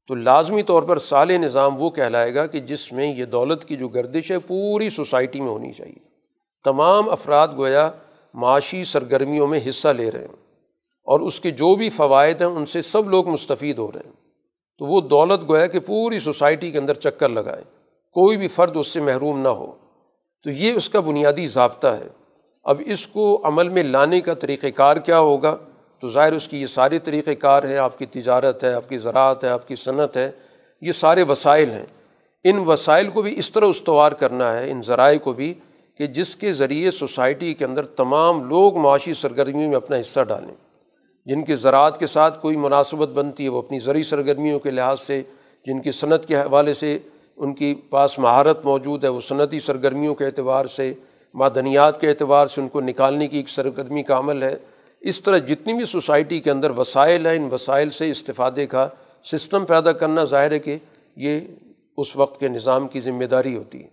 تو 0.07 0.15
لازمی 0.15 0.63
طور 0.63 0.83
پر 0.83 0.97
سال 0.97 1.29
نظام 1.29 1.81
وہ 1.81 1.89
کہلائے 1.89 2.35
گا 2.35 2.47
کہ 2.47 2.59
جس 2.59 2.91
میں 2.91 3.15
یہ 3.15 3.25
دولت 3.25 3.65
کی 3.65 3.75
جو 3.75 3.87
گردش 3.87 4.31
ہے 4.31 4.39
پوری 4.39 4.89
سوسائٹی 4.89 5.41
میں 5.41 5.49
ہونی 5.49 5.73
چاہیے۔ 5.73 5.99
تمام 6.63 7.09
افراد 7.09 7.47
گویا 7.57 7.91
معاشی 8.33 8.83
سرگرمیوں 8.83 9.47
میں 9.47 9.59
حصہ 9.69 9.87
لے 9.87 10.11
رہے 10.11 10.19
ہیں 10.19 10.35
اور 11.03 11.19
اس 11.19 11.39
کے 11.39 11.51
جو 11.51 11.75
بھی 11.75 11.89
فوائد 11.89 12.41
ہیں، 12.41 12.49
ان 12.49 12.65
سے 12.65 12.81
سب 12.81 13.09
لوگ 13.09 13.27
مستفید 13.27 13.77
ہو 13.77 13.91
رہے 13.91 14.01
ہیں۔ 14.05 14.18
تو 14.79 14.85
وہ 14.85 15.01
دولت 15.01 15.49
گویا 15.49 15.67
کہ 15.67 15.79
پوری 15.79 16.19
سوسائٹی 16.19 16.71
کے 16.71 16.77
اندر 16.77 16.93
چکر 16.93 17.29
لگائے۔ 17.29 17.61
کوئی 18.13 18.37
بھی 18.37 18.47
فرد 18.47 18.77
اس 18.77 18.87
سے 18.87 19.01
محروم 19.01 19.39
نہ 19.39 19.47
ہو۔ 19.47 19.71
تو 20.43 20.49
یہ 20.49 20.73
اس 20.73 20.89
کا 20.89 20.99
بنیادی 20.99 21.47
ضابطہ 21.47 21.87
ہے۔ 21.87 22.07
اب 22.63 22.81
اس 22.85 23.07
کو 23.07 23.41
عمل 23.43 23.69
میں 23.69 23.83
لانے 23.83 24.21
کا 24.21 24.33
طریقۂ 24.33 24.67
کار 24.75 24.97
کیا 24.97 25.19
ہوگا؟ 25.19 25.57
تو 25.99 26.09
ظاہر 26.09 26.33
اس 26.33 26.47
کی 26.47 26.61
یہ 26.61 26.67
سارے 26.67 26.99
طریقۂ 26.99 27.31
کار 27.39 27.63
ہے 27.63 27.77
آپ 27.77 27.97
کی 27.97 28.05
تجارت 28.05 28.63
ہے، 28.63 28.73
آپ 28.73 28.89
کی 28.89 28.97
زراعت 28.97 29.43
ہے، 29.43 29.49
آپ 29.49 29.67
کی 29.67 29.75
صنعت 29.75 30.17
ہے۔ 30.17 30.31
یہ 30.81 30.91
سارے 30.91 31.23
وسائل 31.23 31.71
ہیں۔ 31.71 31.85
ان 32.43 32.57
وسائل 32.57 33.09
کو 33.09 33.21
بھی 33.21 33.39
اس 33.39 33.51
طرح 33.51 33.65
استوار 33.65 34.11
کرنا 34.11 34.59
ہے، 34.59 34.71
ان 34.71 34.81
ذرائع 34.81 35.17
کو 35.17 35.33
بھی 35.33 35.53
کہ 35.97 36.07
جس 36.07 36.35
کے 36.35 36.53
ذریعے 36.53 36.91
سوسائٹی 36.91 37.53
کے 37.53 37.65
اندر 37.65 37.85
تمام 37.85 38.49
لوگ 38.49 38.77
معاشی 38.77 39.13
سرگرمیوں 39.13 39.67
میں 39.67 39.77
اپنا 39.77 39.97
حصہ 39.97 40.19
ڈالیں۔ 40.19 40.68
جن 41.29 41.43
کی 41.43 41.55
زراعت 41.55 41.97
کے 41.97 42.07
ساتھ 42.07 42.41
کوئی 42.41 42.57
مناسبت 42.57 43.09
بنتی 43.09 43.43
ہے، 43.43 43.49
وہ 43.49 43.57
اپنی 43.57 43.79
زرعی 43.79 44.03
سرگرمیوں 44.03 44.59
کے 44.59 44.71
لحاظ 44.71 45.01
سے، 45.01 45.21
جن 45.65 45.81
کی 45.81 45.91
صنعت 45.91 46.25
کے 46.25 46.35
حوالے 46.35 46.73
سے 46.73 46.97
ان 47.37 47.53
کی 47.53 47.75
پاس 47.89 48.19
مہارت 48.19 48.65
موجود 48.65 49.03
ہے، 49.03 49.09
وہ 49.09 49.21
صنعتی 49.21 49.59
سرگرمیوں 49.59 50.15
کے 50.15 50.25
اعتبار 50.25 50.65
سے، 50.65 50.93
معدنیات 51.33 52.01
کے 52.01 52.09
اعتبار 52.09 52.47
سے 52.47 52.61
ان 52.61 52.67
کو 52.67 52.81
نکالنے 52.81 53.27
کی 53.27 53.37
ایک 53.37 53.49
سرگرمی 53.49 54.03
کا 54.03 54.19
عمل 54.19 54.43
ہے۔ 54.43 54.55
اس 55.01 55.21
طرح 55.21 55.37
جتنی 55.37 55.73
بھی 55.73 55.85
سوسائٹی 55.85 56.39
کے 56.39 56.51
اندر 56.51 56.69
وسائل 56.69 57.27
ہیں، 57.27 57.35
ان 57.35 57.49
وسائل 57.51 57.89
سے 57.89 58.11
استفادے 58.11 58.67
کا 58.67 58.87
سسٹم 59.23 59.65
پیدا 59.65 59.91
کرنا 59.91 60.23
ظاہر 60.23 60.51
ہے 60.51 60.59
کہ 60.59 60.77
یہ 61.15 61.39
اس 61.97 62.15
وقت 62.15 62.39
کے 62.39 62.47
نظام 62.47 62.87
کی 62.87 62.99
ذمہ 62.99 63.25
داری 63.25 63.57
ہوتی 63.57 63.83
ہے۔ 63.83 63.87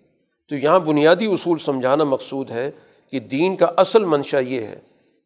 تو 0.48 0.54
یہاں 0.54 0.78
بنیادی 0.78 1.26
اصول 1.26 1.58
سمجھانا 1.58 2.04
مقصود 2.04 2.50
ہے 2.50 2.70
کہ 3.10 3.20
دین 3.20 3.56
کا 3.56 3.66
اصل 3.76 4.04
منشا 4.04 4.38
یہ 4.38 4.60
ہے 4.60 4.78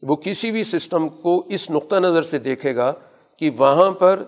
وہ 0.02 0.16
کسی 0.16 0.50
بھی 0.50 0.64
سسٹم 0.64 1.08
کو 1.08 1.44
اس 1.46 1.70
نقطہ 1.70 1.96
نظر 1.96 2.22
سے 2.22 2.38
دیکھے 2.38 2.76
گا 2.76 2.92
کہ 3.38 3.50
وہاں 3.58 3.90
پر 3.90 4.24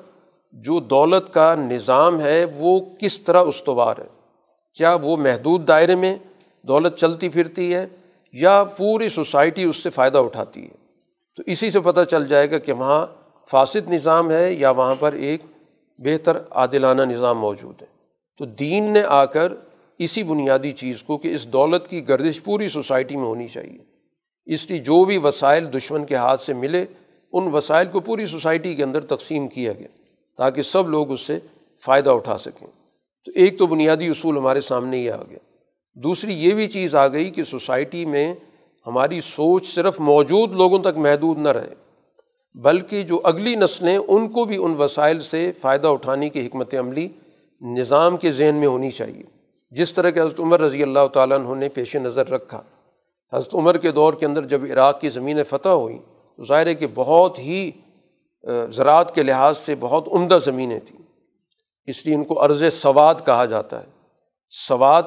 جو 0.52 0.80
دولت 0.80 1.34
کا 1.34 1.54
نظام 1.54 2.20
ہے 2.20 2.44
وہ 2.56 2.80
کس 3.00 3.20
طرح 3.20 3.40
استوار 3.40 3.94
ہے۔ 3.98 4.08
کیا 4.74 4.96
وہ 5.02 5.16
محدود 5.16 5.68
دائرے 5.68 5.94
میں 5.94 6.16
دولت 6.62 6.96
چلتی 6.96 7.28
پھرتی 7.28 7.74
ہے 7.74 7.86
یا 8.32 8.64
پوری 8.64 9.08
سوسائٹی 9.08 9.64
اس 9.64 9.76
سے 9.76 9.90
فائدہ 9.90 10.18
اٹھاتی 10.18 10.62
ہے؟ 10.62 10.74
تو 11.36 11.42
اسی 11.46 11.70
سے 11.70 11.80
پتہ 11.80 12.00
چل 12.10 12.28
جائے 12.28 12.50
گا 12.50 12.58
کہ 12.58 12.72
وہاں 12.72 13.06
فاسد 13.50 13.88
نظام 13.88 14.30
ہے 14.30 14.52
یا 14.52 14.70
وہاں 14.70 14.94
پر 14.98 15.12
ایک 15.12 15.42
بہتر 15.98 16.38
عادلانہ 16.50 17.02
نظام 17.02 17.38
موجود 17.38 17.82
ہے۔ 17.82 17.86
تو 18.38 18.44
دین 18.44 18.92
نے 18.92 19.02
آ 19.02 19.24
کر 19.24 19.52
اسی 19.98 20.22
بنیادی 20.22 20.72
چیز 20.72 21.02
کو 21.02 21.18
کہ 21.18 21.34
اس 21.34 21.46
دولت 21.46 21.88
کی 21.88 22.08
گردش 22.08 22.42
پوری 22.42 22.68
سوسائٹی 22.68 23.16
میں 23.16 23.24
ہونی 23.24 23.48
چاہیے۔ 23.48 23.91
اس 24.46 24.70
لیے 24.70 24.78
جو 24.78 25.04
بھی 25.04 25.18
وسائل 25.18 25.72
دشمن 25.72 26.04
کے 26.04 26.14
ہاتھ 26.14 26.40
سے 26.40 26.54
ملے، 26.54 26.84
ان 27.32 27.48
وسائل 27.52 27.86
کو 27.86 28.00
پوری 28.00 28.26
سوسائٹی 28.26 28.74
کے 28.74 28.84
اندر 28.84 29.00
تقسیم 29.00 29.48
کیا 29.48 29.72
گیا 29.72 29.88
تاکہ 30.36 30.62
سب 30.62 30.88
لوگ 30.88 31.10
اس 31.10 31.20
سے 31.20 31.38
فائدہ 31.84 32.10
اٹھا 32.10 32.38
سکیں۔ 32.38 32.66
تو 33.24 33.32
ایک 33.34 33.58
تو 33.58 33.66
بنیادی 33.66 34.08
اصول 34.08 34.36
ہمارے 34.36 34.60
سامنے 34.60 34.96
ہی 34.96 35.10
آ 35.10 35.22
گیا۔ 35.30 35.38
دوسری 35.94 36.34
یہ 36.34 36.54
بھی 36.54 36.66
چیز 36.66 36.94
آ 36.94 37.06
گئی 37.08 37.30
کہ 37.30 37.44
سوسائٹی 37.44 38.04
میں 38.04 38.34
ہماری 38.86 39.20
سوچ 39.20 39.74
صرف 39.74 40.00
موجود 40.00 40.52
لوگوں 40.52 40.78
تک 40.78 40.98
محدود 40.98 41.38
نہ 41.38 41.48
رہے، 41.48 41.74
بلکہ 42.54 43.02
جو 43.02 43.20
اگلی 43.24 43.54
نسلیں 43.54 43.96
ان 43.96 44.28
کو 44.28 44.44
بھی 44.44 44.56
ان 44.56 44.74
وسائل 44.78 45.20
سے 45.20 45.52
فائدہ 45.60 45.88
اٹھانے 45.88 46.28
کی 46.28 46.46
حکمت 46.46 46.74
عملی 46.74 47.08
نظام 47.60 48.16
کے 48.16 48.32
ذہن 48.32 48.54
میں 48.54 48.66
ہونی 48.66 48.90
چاہیے۔ 48.90 49.22
جس 49.70 49.92
طرح 49.92 50.10
کہ 50.10 50.20
حضرت 50.20 50.40
عمر 50.40 50.60
رضی 50.60 50.82
اللہ 50.82 51.06
تعالیٰ 51.12 51.38
عنہ 51.38 51.54
نے 51.54 51.68
پیش 51.68 51.96
نظر 51.96 52.28
رکھا 52.28 52.62
حضرت 53.32 53.54
عمر 53.54 53.78
کے 53.78 53.92
دور 53.92 54.12
کے 54.12 54.26
اندر 54.26 54.44
جب 54.44 54.62
عراق 54.72 55.00
کی 55.00 55.08
زمینیں 55.08 55.44
فتح 55.44 55.68
ہوئیں 55.68 55.98
تو 56.36 56.44
ظاہر 56.44 56.66
ہے 56.66 56.74
کہ 56.74 56.86
بہت 56.94 57.38
ہی 57.38 57.70
زراعت 58.68 59.14
کے 59.14 59.22
لحاظ 59.22 59.58
سے 59.58 59.74
بہت 59.80 60.08
عمدہ 60.12 60.38
زمینیں 60.44 60.80
تھیں۔ 60.80 61.02
اس 61.86 62.06
لیے 62.06 62.14
ان 62.14 62.24
کو 62.24 62.44
عرض 62.44 62.62
سواد 62.72 63.14
کہا 63.26 63.44
جاتا 63.44 63.80
ہے۔ 63.80 63.86
سواد 64.50 65.02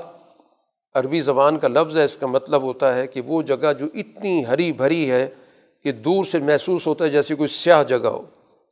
عربی 0.93 1.21
زبان 1.21 1.59
کا 1.59 1.67
لفظ 1.67 1.97
ہے، 1.97 2.03
اس 2.03 2.17
کا 2.17 2.28
مطلب 2.28 2.61
ہوتا 2.61 2.95
ہے 2.95 3.07
کہ 3.07 3.21
وہ 3.21 3.41
جگہ 3.41 3.73
جو 3.80 3.86
اتنی 3.93 4.45
ہری 4.45 4.73
بھری 4.73 5.11
ہے 5.11 5.30
کہ 5.84 5.91
دور 5.91 6.23
سے 6.23 6.39
محسوس 6.39 6.88
ہوتا 6.88 7.05
ہے 7.05 7.09
جیسے 7.09 7.36
کوئی 7.36 7.47
سیاہ 7.47 7.84
جگہ 7.84 8.07
ہو، 8.07 8.21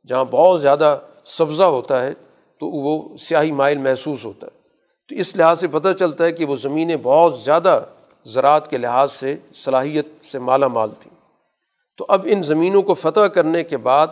جہاں 0.06 0.24
بہت 0.24 0.62
زیادہ 0.62 0.98
سبزہ 1.24 1.64
ہوتا 1.64 2.04
ہے 2.04 2.12
تو 2.60 2.66
وہ 2.66 3.16
سیاہی 3.16 3.52
مائل 3.52 3.78
محسوس 3.78 4.24
ہوتا 4.24 4.46
ہے۔ 4.46 4.58
تو 5.08 5.14
اس 5.14 5.36
لحاظ 5.36 5.60
سے 5.60 5.68
پتہ 5.68 5.88
چلتا 5.98 6.24
ہے 6.24 6.32
کہ 6.32 6.44
وہ 6.44 6.56
زمینیں 6.56 6.96
بہت 7.02 7.38
زیادہ 7.38 7.80
زراعت 8.24 8.70
کے 8.70 8.78
لحاظ 8.78 9.12
سے 9.12 9.36
صلاحیت 9.54 10.06
سے 10.24 10.38
مالا 10.38 10.68
مال 10.68 10.90
تھیں 11.00 11.14
تو 11.98 12.06
اب 12.08 12.26
ان 12.30 12.42
زمینوں 12.42 12.82
کو 12.82 12.94
فتح 12.94 13.20
کرنے 13.20 13.64
کے 13.64 13.76
بعد 13.76 14.06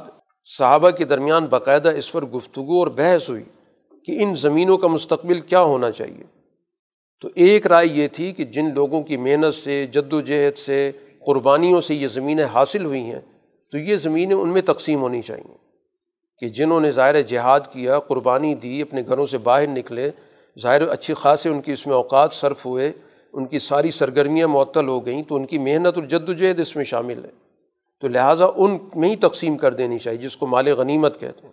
صحابہ 0.59 0.91
کے 0.91 1.05
درمیان 1.05 1.47
باقاعدہ 1.47 1.89
اس 1.89 2.13
پر 2.13 2.25
گفتگو 2.25 2.79
اور 2.79 2.87
بحث 2.87 3.29
ہوئی 3.29 3.43
کہ 4.05 4.23
ان 4.23 4.35
زمینوں 4.35 4.79
کا 4.79 4.87
مستقبل 4.87 5.41
کیا 5.41 5.61
ہونا 5.61 5.91
چاہیے۔ 5.91 6.25
تو 7.21 7.29
ایک 7.35 7.67
رائے 7.67 7.87
یہ 7.87 8.09
تھی 8.09 8.33
کہ 8.33 8.45
جن 8.45 8.75
لوگوں 8.75 9.03
کی 9.03 9.17
محنت 9.17 9.55
سے 9.55 9.87
جد 9.87 10.13
و 10.13 10.21
جہد 10.21 10.59
سے، 10.59 10.93
قربانیوں 11.27 11.81
سے 11.81 11.95
یہ 11.95 12.09
زمینیں 12.09 12.45
حاصل 12.45 12.85
ہوئی 12.85 13.01
ہیں، 13.01 13.21
تو 13.73 13.79
یہ 13.79 13.97
زمینیں 13.97 14.37
ان 14.37 14.49
میں 14.49 14.63
تقسیم 14.63 15.01
ہونی 15.01 15.23
چاہئیں 15.23 15.55
کہ 16.41 16.49
جنہوں 16.49 16.81
نے 16.81 16.91
ظاہر 16.91 17.23
جہاد 17.23 17.61
کیا، 17.73 17.99
قربانی 17.99 18.55
دی، 18.55 18.83
اپنے 18.83 19.03
گھروں 19.09 19.27
سے 19.27 19.39
باہر 19.39 19.67
نکلے، 19.67 20.11
ظاہر 20.61 20.89
اچھی 20.89 21.15
خاصے 21.15 21.49
ان 21.49 21.61
کی 21.61 21.73
اس 21.73 21.87
میں 21.87 21.95
اوقات 21.95 22.33
صرف 22.33 22.67
ہوئے۔ 22.67 22.93
ان 23.33 23.47
کی 23.47 23.59
ساری 23.59 23.91
سرگرمیاں 23.91 24.49
معطل 24.49 24.89
ہو 24.89 25.07
گئیں 25.07 25.23
تو 25.23 25.35
ان 25.35 25.47
کی 25.47 25.59
محنت 25.59 25.95
اور 25.95 26.05
جد 26.05 26.29
و 26.29 26.33
جہد 26.33 26.61
اس 26.61 26.77
میں 26.77 26.85
شامل 26.85 27.25
ہے۔ 27.25 27.31
تو 28.01 28.09
لہٰذا 28.09 28.47
ان 28.57 28.79
میں 28.95 29.11
ہی 29.11 29.17
تقسیم 29.17 29.57
کر 29.57 29.75
دینی 29.75 29.99
چاہیے 29.99 30.19
جس 30.19 30.37
کو 30.37 30.47
مال 30.47 30.69
غنیمت 30.69 31.21
کہتے 31.21 31.47
ہیں۔ 31.47 31.53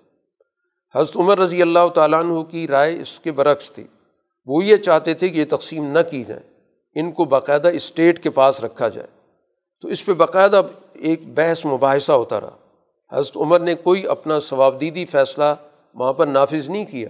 حضرت 0.96 1.18
عمر 1.18 1.40
رضی 1.40 1.62
اللہ 1.62 1.88
تعالیٰ 1.88 2.20
عنہ 2.20 2.42
کی 2.42 2.68
رائے 2.68 3.02
اس 3.02 3.20
کے 3.20 3.32
برعکس 3.32 3.72
تھی۔ 3.72 3.84
وہ 4.46 4.64
یہ 4.64 4.76
چاہتے 4.76 5.14
تھے 5.14 5.30
کہ 5.30 5.40
یہ 5.40 5.46
تقسیم 5.50 5.86
نہ 5.86 6.00
کی 6.12 6.24
جائے۔ 6.24 6.42
ان 6.96 7.12
کو 7.12 7.26
باقاعدہ 7.26 7.68
اسٹیٹ 7.68 8.24
کے 8.24 8.30
پاس 8.30 8.64
رکھا 8.64 8.88
جائے۔ 8.88 9.08
تو 9.82 9.88
اس 9.88 10.06
پہ 10.06 10.14
باقاعدہ 10.14 10.62
ایک 10.94 11.34
بحث 11.34 11.66
مباحثہ 11.66 12.12
ہوتا 12.12 12.42
رہا۔ 12.42 12.58
حضرت 13.12 13.38
عمر 13.38 13.60
نے 13.60 13.76
کوئی 13.76 14.08
اپنا 14.08 14.40
ثوابدیدی 14.40 15.06
فیصلہ 15.06 15.56
وہاں 15.94 16.14
پر 16.14 16.28
نافذ 16.28 16.70
نہیں 16.70 16.86
کیا۔ 16.86 17.10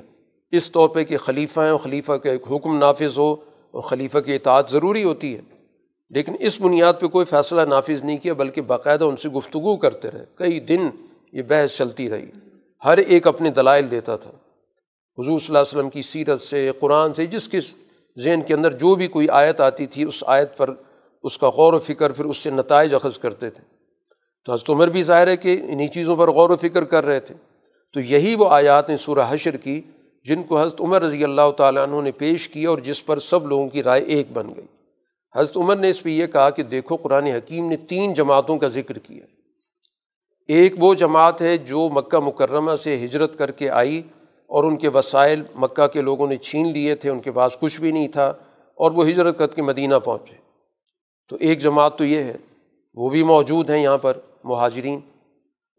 اس 0.51 0.71
طور 0.71 0.89
پہ 0.89 1.03
کہ 1.03 1.17
خلیفہ 1.17 1.61
ہیں 1.61 1.77
خلیفہ 1.77 2.13
کا 2.13 2.31
ایک 2.31 2.43
حکم 2.51 2.77
نافذ 2.77 3.17
ہو۔ 3.17 3.35
اور 3.71 3.81
خلیفہ 3.81 4.17
کی 4.17 4.35
اطاعت 4.35 4.71
ضروری 4.71 5.03
ہوتی 5.03 5.35
ہے۔ 5.35 5.41
لیکن 6.09 6.31
اس 6.39 6.61
بنیاد 6.61 6.93
پہ 6.99 7.07
کوئی 7.07 7.25
فیصلہ 7.25 7.61
نافذ 7.61 8.03
نہیں 8.03 8.17
کیا، 8.17 8.33
بلکہ 8.33 8.61
باقاعدہ 8.61 9.03
ان 9.03 9.17
سے 9.17 9.29
گفتگو 9.29 9.77
کرتے 9.77 10.11
رہے۔ 10.11 10.25
کئی 10.35 10.59
دن 10.59 10.89
یہ 11.33 11.41
بحث 11.41 11.77
چلتی 11.77 12.09
رہی۔ 12.09 12.25
ہر 12.85 12.97
ایک 12.97 13.27
اپنے 13.27 13.49
دلائل 13.49 13.91
دیتا 13.91 14.15
تھا۔ 14.15 14.31
حضور 15.17 15.39
صلی 15.39 15.47
اللہ 15.47 15.57
علیہ 15.57 15.77
وسلم 15.77 15.89
کی 15.89 16.03
سیرت 16.03 16.41
سے، 16.41 16.71
قرآن 16.79 17.13
سے، 17.13 17.25
جس 17.25 17.49
کس 17.49 17.75
ذہن 18.23 18.41
کے 18.47 18.53
اندر 18.53 18.73
جو 18.73 18.95
بھی 18.95 19.07
کوئی 19.07 19.29
آیت 19.29 19.61
آتی 19.61 19.85
تھی، 19.85 20.03
اس 20.03 20.23
آیت 20.27 20.57
پر 20.57 20.73
اس 21.23 21.37
کا 21.37 21.49
غور 21.49 21.73
و 21.73 21.79
فکر 21.79 22.11
پھر 22.11 22.25
اس 22.25 22.37
سے 22.37 22.49
نتائج 22.49 22.93
اخذ 22.93 23.17
کرتے 23.17 23.49
تھے۔ 23.49 23.63
تو 24.45 24.53
حضرت 24.53 24.69
عمر 24.69 24.87
بھی 24.87 25.03
ظاہر 25.03 25.27
ہے 25.27 25.37
کہ 25.37 25.61
انہیں 25.69 25.87
چیزوں 25.87 26.15
پر 26.15 26.31
غور 26.31 26.49
و 26.49 26.55
فکر 26.55 26.83
کر 26.83 27.05
رہے 27.05 27.19
تھے۔ 27.19 27.35
تو 27.93 27.99
یہی 27.99 28.35
وہ 28.35 28.49
آیات 28.49 28.89
ہیں 28.89 28.97
سورہ 28.97 29.25
حشر 29.29 29.57
کی 29.57 29.81
جن 30.23 30.43
کو 30.43 30.61
حضرت 30.61 30.81
عمر 30.81 31.01
رضی 31.01 31.23
اللہ 31.23 31.51
تعالیٰ 31.57 31.83
عنہ 31.83 32.01
نے 32.01 32.11
پیش 32.11 32.49
کیا 32.49 32.69
اور 32.69 32.77
جس 32.77 33.05
پر 33.05 33.19
سب 33.19 33.47
لوگوں 33.47 33.69
کی 33.69 33.83
رائے 33.83 34.01
ایک 34.01 34.27
بن 34.33 34.47
گئی۔ 34.55 34.65
حضرت 35.35 35.57
عمر 35.57 35.75
نے 35.75 35.89
اس 35.89 36.03
پہ 36.03 36.09
یہ 36.09 36.27
کہا 36.27 36.49
کہ 36.49 36.63
دیکھو 36.63 36.95
قرآن 36.95 37.25
حکیم 37.27 37.69
نے 37.69 37.77
تین 37.77 38.13
جماعتوں 38.13 38.57
کا 38.57 38.67
ذکر 38.67 38.97
کیا۔ 38.97 39.25
ایک 40.47 40.73
وہ 40.77 40.93
جماعت 40.93 41.41
ہے 41.41 41.57
جو 41.57 41.89
مکہ 41.89 42.19
مکرمہ 42.19 42.75
سے 42.75 43.05
ہجرت 43.05 43.37
کر 43.37 43.51
کے 43.51 43.69
آئی 43.69 44.01
اور 44.47 44.63
ان 44.63 44.77
کے 44.77 44.87
وسائل 44.87 45.43
مکہ 45.55 45.87
کے 45.87 46.01
لوگوں 46.01 46.27
نے 46.27 46.37
چھین 46.37 46.71
لیے 46.71 46.95
تھے، 46.95 47.09
ان 47.09 47.19
کے 47.19 47.31
پاس 47.31 47.57
کچھ 47.59 47.81
بھی 47.81 47.91
نہیں 47.91 48.07
تھا 48.07 48.27
اور 48.75 48.91
وہ 48.91 49.07
ہجرت 49.07 49.37
کر 49.37 49.47
کے 49.47 49.61
مدینہ 49.61 49.95
پہنچے۔ 49.95 50.35
تو 51.29 51.37
ایک 51.39 51.59
جماعت 51.59 51.97
تو 51.97 52.05
یہ 52.05 52.17
ہے، 52.17 52.37
وہ 52.95 53.09
بھی 53.09 53.23
موجود 53.23 53.69
ہیں 53.69 53.83
یہاں 53.83 53.97
پر، 53.97 54.17
مہاجرین۔ 54.43 54.99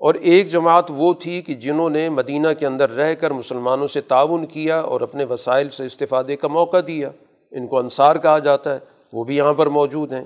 اور 0.01 0.15
ایک 0.15 0.51
جماعت 0.51 0.85
وہ 0.89 1.15
تھی 1.15 1.43
کہ 1.43 1.55
جنہوں 1.55 1.91
نے 1.91 2.09
مدینہ 2.09 2.49
کے 2.59 2.67
اندر 2.67 2.91
رہ 2.91 3.15
کر 3.15 3.31
مسلمانوں 3.31 3.87
سے 3.87 4.01
تعاون 4.01 4.47
کیا 4.47 4.81
اور 4.81 5.01
اپنے 5.01 5.25
وسائل 5.25 5.69
سے 5.69 5.85
استفادے 5.85 6.37
کا 6.37 6.49
موقع 6.49 6.77
دیا۔ 6.87 7.11
ان 7.51 7.67
کو 7.67 7.79
انصار 7.79 8.17
کہا 8.17 8.39
جاتا 8.39 8.75
ہے، 8.75 8.79
وہ 9.13 9.25
بھی 9.25 9.37
یہاں 9.37 9.55
پر 9.55 9.67
موجود 9.67 10.13
ہیں۔ 10.13 10.25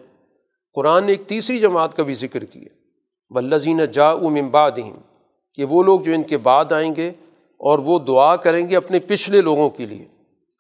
قرآن 0.75 1.05
نے 1.05 1.12
ایک 1.12 1.27
تیسری 1.27 1.59
جماعت 1.59 1.97
کا 1.97 2.03
بھی 2.03 2.14
ذکر 2.14 2.45
کیا۔ 2.45 2.68
بلزین 3.31 3.81
جا 3.93 4.11
امبادہم 4.11 4.95
کہ 5.55 5.64
وہ 5.64 5.83
لوگ 5.83 6.01
جو 6.01 6.12
ان 6.12 6.22
کے 6.22 6.39
بعد 6.39 6.72
آئیں 6.72 6.95
گے 6.97 7.09
اور 7.59 7.79
وہ 7.79 7.99
دعا 7.99 8.37
کریں 8.37 8.68
گے 8.68 8.77
اپنے 8.77 8.99
پچھلے 8.99 9.41
لوگوں 9.41 9.70
کے 9.70 9.87
لیے 9.87 10.05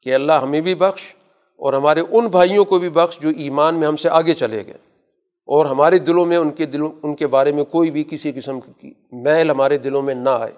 کہ 0.02 0.14
اللہ 0.14 0.32
ہمیں 0.32 0.60
بھی 0.60 0.74
بخش 0.74 1.14
اور 1.56 1.72
ہمارے 1.72 2.02
ان 2.10 2.26
بھائیوں 2.26 2.64
کو 2.64 2.78
بھی 2.78 2.88
بخش 2.88 3.18
جو 3.18 3.28
ایمان 3.28 3.74
میں 3.74 3.88
ہم 3.88 3.96
سے 3.96 4.08
آگے 4.08 4.34
چلے 4.34 4.66
گئے۔ 4.66 4.93
اور 5.46 5.66
ہمارے 5.66 5.98
دلوں 5.98 6.26
میں 6.26 6.36
ان 6.36 6.50
کے 6.50 6.66
دلوں، 6.66 6.92
ان 7.02 7.16
کے 7.16 7.26
بارے 7.26 7.52
میں 7.52 7.64
کوئی 7.64 7.90
بھی 7.90 8.04
کسی 8.10 8.32
قسم 8.32 8.60
کی 8.60 8.92
میل 9.12 9.50
ہمارے 9.50 9.78
دلوں 9.78 10.02
میں 10.02 10.14
نہ 10.14 10.30
آئے۔ 10.30 10.52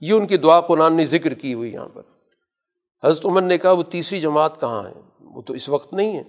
یہ 0.00 0.12
ان 0.12 0.26
کی 0.26 0.36
دعا 0.36 0.60
قرآن 0.60 0.94
نے 0.94 1.04
ذکر 1.04 1.34
کی 1.34 1.54
ہوئی 1.54 1.72
یہاں 1.72 1.88
پر۔ 1.92 2.02
حضرت 3.04 3.26
عمر 3.26 3.42
نے 3.42 3.58
کہا، 3.58 3.70
وہ 3.70 3.82
تیسری 3.82 4.20
جماعت 4.20 4.60
کہاں 4.60 4.88
ہے؟ 4.88 4.94
وہ 5.20 5.42
تو 5.42 5.54
اس 5.54 5.68
وقت 5.68 5.94
نہیں 5.94 6.16
ہے۔ 6.16 6.22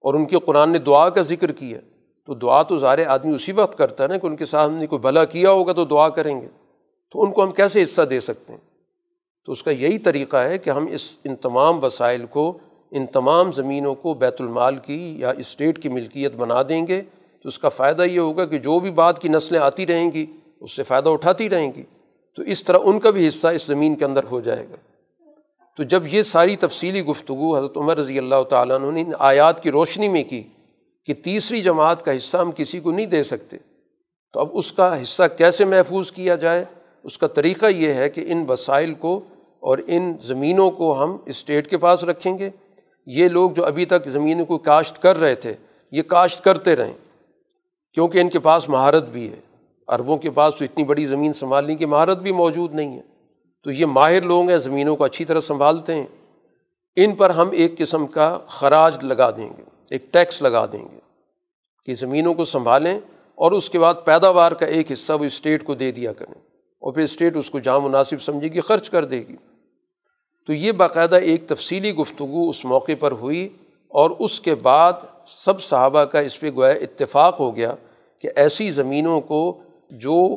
اور 0.00 0.14
ان 0.14 0.24
کے 0.24 0.38
قرآن 0.38 0.70
نے 0.70 0.78
دعا 0.78 1.08
کا 1.08 1.22
ذکر 1.22 1.52
کیا۔ 1.52 1.78
تو 2.26 2.34
دعا 2.34 2.62
تو 2.62 2.78
ظاہر 2.78 3.06
آدمی 3.06 3.34
اسی 3.34 3.52
وقت 3.52 3.78
کرتا 3.78 4.04
ہے 4.04 4.08
نا 4.08 4.16
کہ 4.16 4.26
ان 4.26 4.36
کے 4.36 4.46
ساتھ 4.46 4.72
نے 4.72 4.86
کوئی 4.86 5.00
بھلا 5.00 5.24
کیا 5.24 5.50
ہوگا 5.50 5.72
تو 5.72 5.84
دعا 5.84 6.08
کریں 6.08 6.40
گے۔ 6.40 6.48
تو 7.12 7.22
ان 7.22 7.32
کو 7.32 7.44
ہم 7.44 7.50
کیسے 7.50 7.84
حصہ 7.84 8.02
دے 8.02 8.20
سکتے 8.20 8.52
ہیں؟ 8.52 8.60
تو 9.44 9.52
اس 9.52 9.62
کا 9.62 9.70
یہی 9.70 9.98
طریقہ 9.98 10.36
ہے 10.36 10.58
کہ 10.58 10.70
ہم 10.70 10.86
اس 10.90 11.18
ان 11.24 11.36
تمام 11.36 11.84
وسائل 11.84 12.26
کو 12.26 12.58
ان 12.90 13.06
تمام 13.06 13.52
زمینوں 13.52 13.94
کو 13.94 14.14
بیت 14.14 14.40
المال 14.40 14.76
کی 14.76 15.14
یا 15.18 15.30
اسٹیٹ 15.30 15.82
کی 15.82 15.88
ملکیت 15.88 16.34
بنا 16.34 16.62
دیں 16.68 16.86
گے، 16.86 17.02
تو 17.42 17.48
اس 17.48 17.58
کا 17.58 17.68
فائدہ 17.68 18.02
یہ 18.02 18.20
ہوگا 18.20 18.44
کہ 18.46 18.58
جو 18.58 18.80
بھی 18.80 18.90
بعد 18.90 19.12
کی 19.12 19.28
نسلیں 19.28 19.60
آتی 19.60 19.86
رہیں 19.86 20.10
گی، 20.12 20.26
اس 20.60 20.76
سے 20.76 20.82
فائدہ 20.82 21.08
اٹھاتی 21.08 21.50
رہیں 21.50 21.72
گی۔ 21.76 21.82
تو 22.36 22.42
اس 22.42 22.64
طرح 22.64 22.78
ان 22.84 23.00
کا 23.00 23.10
بھی 23.10 23.28
حصہ 23.28 23.46
اس 23.46 23.62
زمین 23.62 23.94
کے 23.94 24.04
اندر 24.04 24.24
ہو 24.30 24.40
جائے 24.40 24.66
گا۔ 24.70 24.76
تو 25.76 25.82
جب 25.82 26.02
یہ 26.14 26.22
ساری 26.22 26.56
تفصیلی 26.56 27.02
گفتگو 27.02 27.56
حضرت 27.56 27.76
عمر 27.76 27.96
رضی 27.96 28.18
اللہ 28.18 28.42
تعالیٰ 28.48 28.76
عنہ 28.76 28.90
نے 28.90 29.04
آیات 29.18 29.62
کی 29.62 29.70
روشنی 29.70 30.08
میں 30.08 30.24
کی 30.24 30.42
کہ 31.06 31.14
تیسری 31.14 31.62
جماعت 31.62 32.04
کا 32.04 32.16
حصہ 32.16 32.38
ہم 32.38 32.50
کسی 32.56 32.80
کو 32.80 32.90
نہیں 32.90 33.06
دے 33.06 33.22
سکتے، 33.22 33.56
تو 34.32 34.40
اب 34.40 34.48
اس 34.52 34.72
کا 34.72 35.02
حصہ 35.02 35.22
کیسے 35.38 35.64
محفوظ 35.64 36.12
کیا 36.12 36.34
جائے؟ 36.36 36.64
اس 37.02 37.18
کا 37.18 37.26
طریقہ 37.26 37.66
یہ 37.66 37.92
ہے 37.92 38.10
کہ 38.10 38.24
ان 38.26 38.44
وسائل 38.48 38.94
کو 38.94 39.20
اور 39.60 39.78
ان 39.86 40.14
زمینوں 40.22 40.70
کو 40.70 41.04
ہم 41.04 41.16
اسٹیٹ 41.26 41.70
کے 41.70 41.78
پاس 41.78 42.04
رکھیں 42.04 42.38
گے۔ 42.38 42.50
یہ 43.06 43.28
لوگ 43.28 43.50
جو 43.50 43.64
ابھی 43.64 43.84
تک 43.84 44.08
زمینوں 44.08 44.46
کو 44.46 44.58
کاشت 44.58 45.02
کر 45.02 45.20
رہے 45.20 45.34
تھے، 45.34 45.54
یہ 45.92 46.02
کاشت 46.02 46.44
کرتے 46.44 46.76
رہیں، 46.76 46.92
کیونکہ 47.94 48.18
ان 48.18 48.28
کے 48.28 48.38
پاس 48.38 48.68
مہارت 48.68 49.08
بھی 49.08 49.32
ہے۔ 49.32 49.40
عربوں 49.88 50.16
کے 50.16 50.30
پاس 50.30 50.54
تو 50.54 50.64
اتنی 50.64 50.84
بڑی 50.84 51.06
زمین 51.06 51.32
سنبھالنے 51.32 51.74
کی 51.74 51.84
مہارت 51.84 52.18
بھی 52.18 52.32
موجود 52.32 52.74
نہیں 52.74 52.96
ہے۔ 52.96 53.02
تو 53.64 53.70
یہ 53.70 53.86
ماہر 53.86 54.22
لوگ 54.22 54.48
ہیں، 54.48 54.56
زمینوں 54.56 54.96
کو 54.96 55.04
اچھی 55.04 55.24
طرح 55.24 55.40
سنبھالتے 55.40 55.94
ہیں۔ 55.94 56.06
ان 56.96 57.14
پر 57.14 57.30
ہم 57.30 57.50
ایک 57.50 57.78
قسم 57.78 58.06
کا 58.06 58.38
خراج 58.46 58.98
لگا 59.02 59.30
دیں 59.30 59.50
گے، 59.58 59.62
ایک 59.90 60.12
ٹیکس 60.12 60.42
لگا 60.42 60.66
دیں 60.66 60.88
گے 60.92 60.98
کہ 61.86 61.94
زمینوں 61.94 62.34
کو 62.34 62.44
سنبھالیں 62.44 63.00
اور 63.34 63.52
اس 63.52 63.70
کے 63.70 63.78
بعد 63.78 63.94
پیداوار 64.04 64.52
کا 64.52 64.66
ایک 64.66 64.92
حصہ 64.92 65.12
وہ 65.12 65.24
اسٹیٹ 65.24 65.64
کو 65.64 65.74
دے 65.74 65.92
دیا 65.92 66.12
کریں۔ 66.12 66.40
اور 66.80 66.92
پھر 66.92 67.02
اسٹیٹ 67.02 67.36
اس 67.36 67.50
کو 67.50 67.58
جہاں 67.58 67.80
مناسب 67.80 68.22
سمجھے 68.22 68.48
گی، 68.48 68.60
خرچ 68.60 68.90
کر 68.90 69.04
دے 69.04 69.18
گی۔ 69.28 69.36
تو 70.50 70.54
یہ 70.54 70.72
باقاعدہ 70.72 71.16
ایک 71.16 71.46
تفصیلی 71.46 71.94
گفتگو 71.94 72.48
اس 72.48 72.64
موقع 72.64 72.92
پر 72.98 73.12
ہوئی 73.12 73.48
اور 73.88 74.10
اس 74.18 74.40
کے 74.40 74.54
بعد 74.54 74.92
سب 75.26 75.62
صحابہ 75.62 76.04
کا 76.04 76.20
اس 76.20 76.40
پہ 76.40 76.50
گویا 76.56 76.72
اتفاق 76.72 77.40
ہو 77.40 77.56
گیا 77.56 77.74
کہ 78.18 78.28
ایسی 78.36 78.70
زمینوں 78.70 79.20
کو 79.20 79.58
جو 79.90 80.36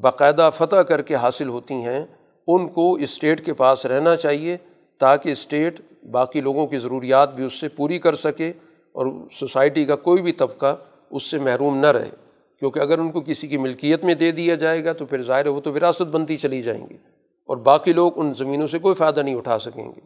باقاعدہ 0.00 0.50
فتح 0.56 0.76
کر 0.76 1.02
کے 1.02 1.14
حاصل 1.14 1.48
ہوتی 1.48 1.74
ہیں، 1.74 2.06
ان 2.46 2.68
کو 2.68 2.92
اسٹیٹ 2.92 3.44
کے 3.44 3.52
پاس 3.52 3.86
رہنا 3.86 4.16
چاہیے 4.16 4.56
تاکہ 4.98 5.28
اسٹیٹ 5.28 5.80
باقی 6.10 6.40
لوگوں 6.40 6.66
کی 6.66 6.78
ضروریات 6.78 7.34
بھی 7.34 7.44
اس 7.44 7.60
سے 7.60 7.68
پوری 7.68 7.98
کر 7.98 8.14
سکے 8.14 8.52
اور 8.92 9.06
سوسائٹی 9.32 9.84
کا 9.84 9.96
کوئی 9.96 10.22
بھی 10.22 10.32
طبقہ 10.32 10.76
اس 11.10 11.22
سے 11.22 11.38
محروم 11.38 11.76
نہ 11.76 11.86
رہے۔ 11.86 12.10
کیونکہ 12.58 12.80
اگر 12.80 12.98
ان 12.98 13.10
کو 13.10 13.20
کسی 13.20 13.48
کی 13.48 13.56
ملکیت 13.56 14.04
میں 14.04 14.14
دے 14.14 14.30
دیا 14.30 14.54
جائے 14.54 14.84
گا 14.84 14.92
تو 14.92 15.06
پھر 15.06 15.22
ظاہر 15.22 15.44
ہے 15.44 15.50
وہ 15.50 15.60
تو 15.60 15.72
وراثت 15.72 16.10
بنتی 16.12 16.36
چلی 16.36 16.62
جائیں 16.62 16.86
گی۔ 16.90 16.96
اور 17.46 17.56
باقی 17.56 17.92
لوگ 17.92 18.12
ان 18.16 18.34
زمینوں 18.34 18.66
سے 18.66 18.78
کوئی 18.78 18.94
فائدہ 18.94 19.20
نہیں 19.20 19.34
اٹھا 19.34 19.58
سکیں 19.58 19.84
گے۔ 19.84 20.00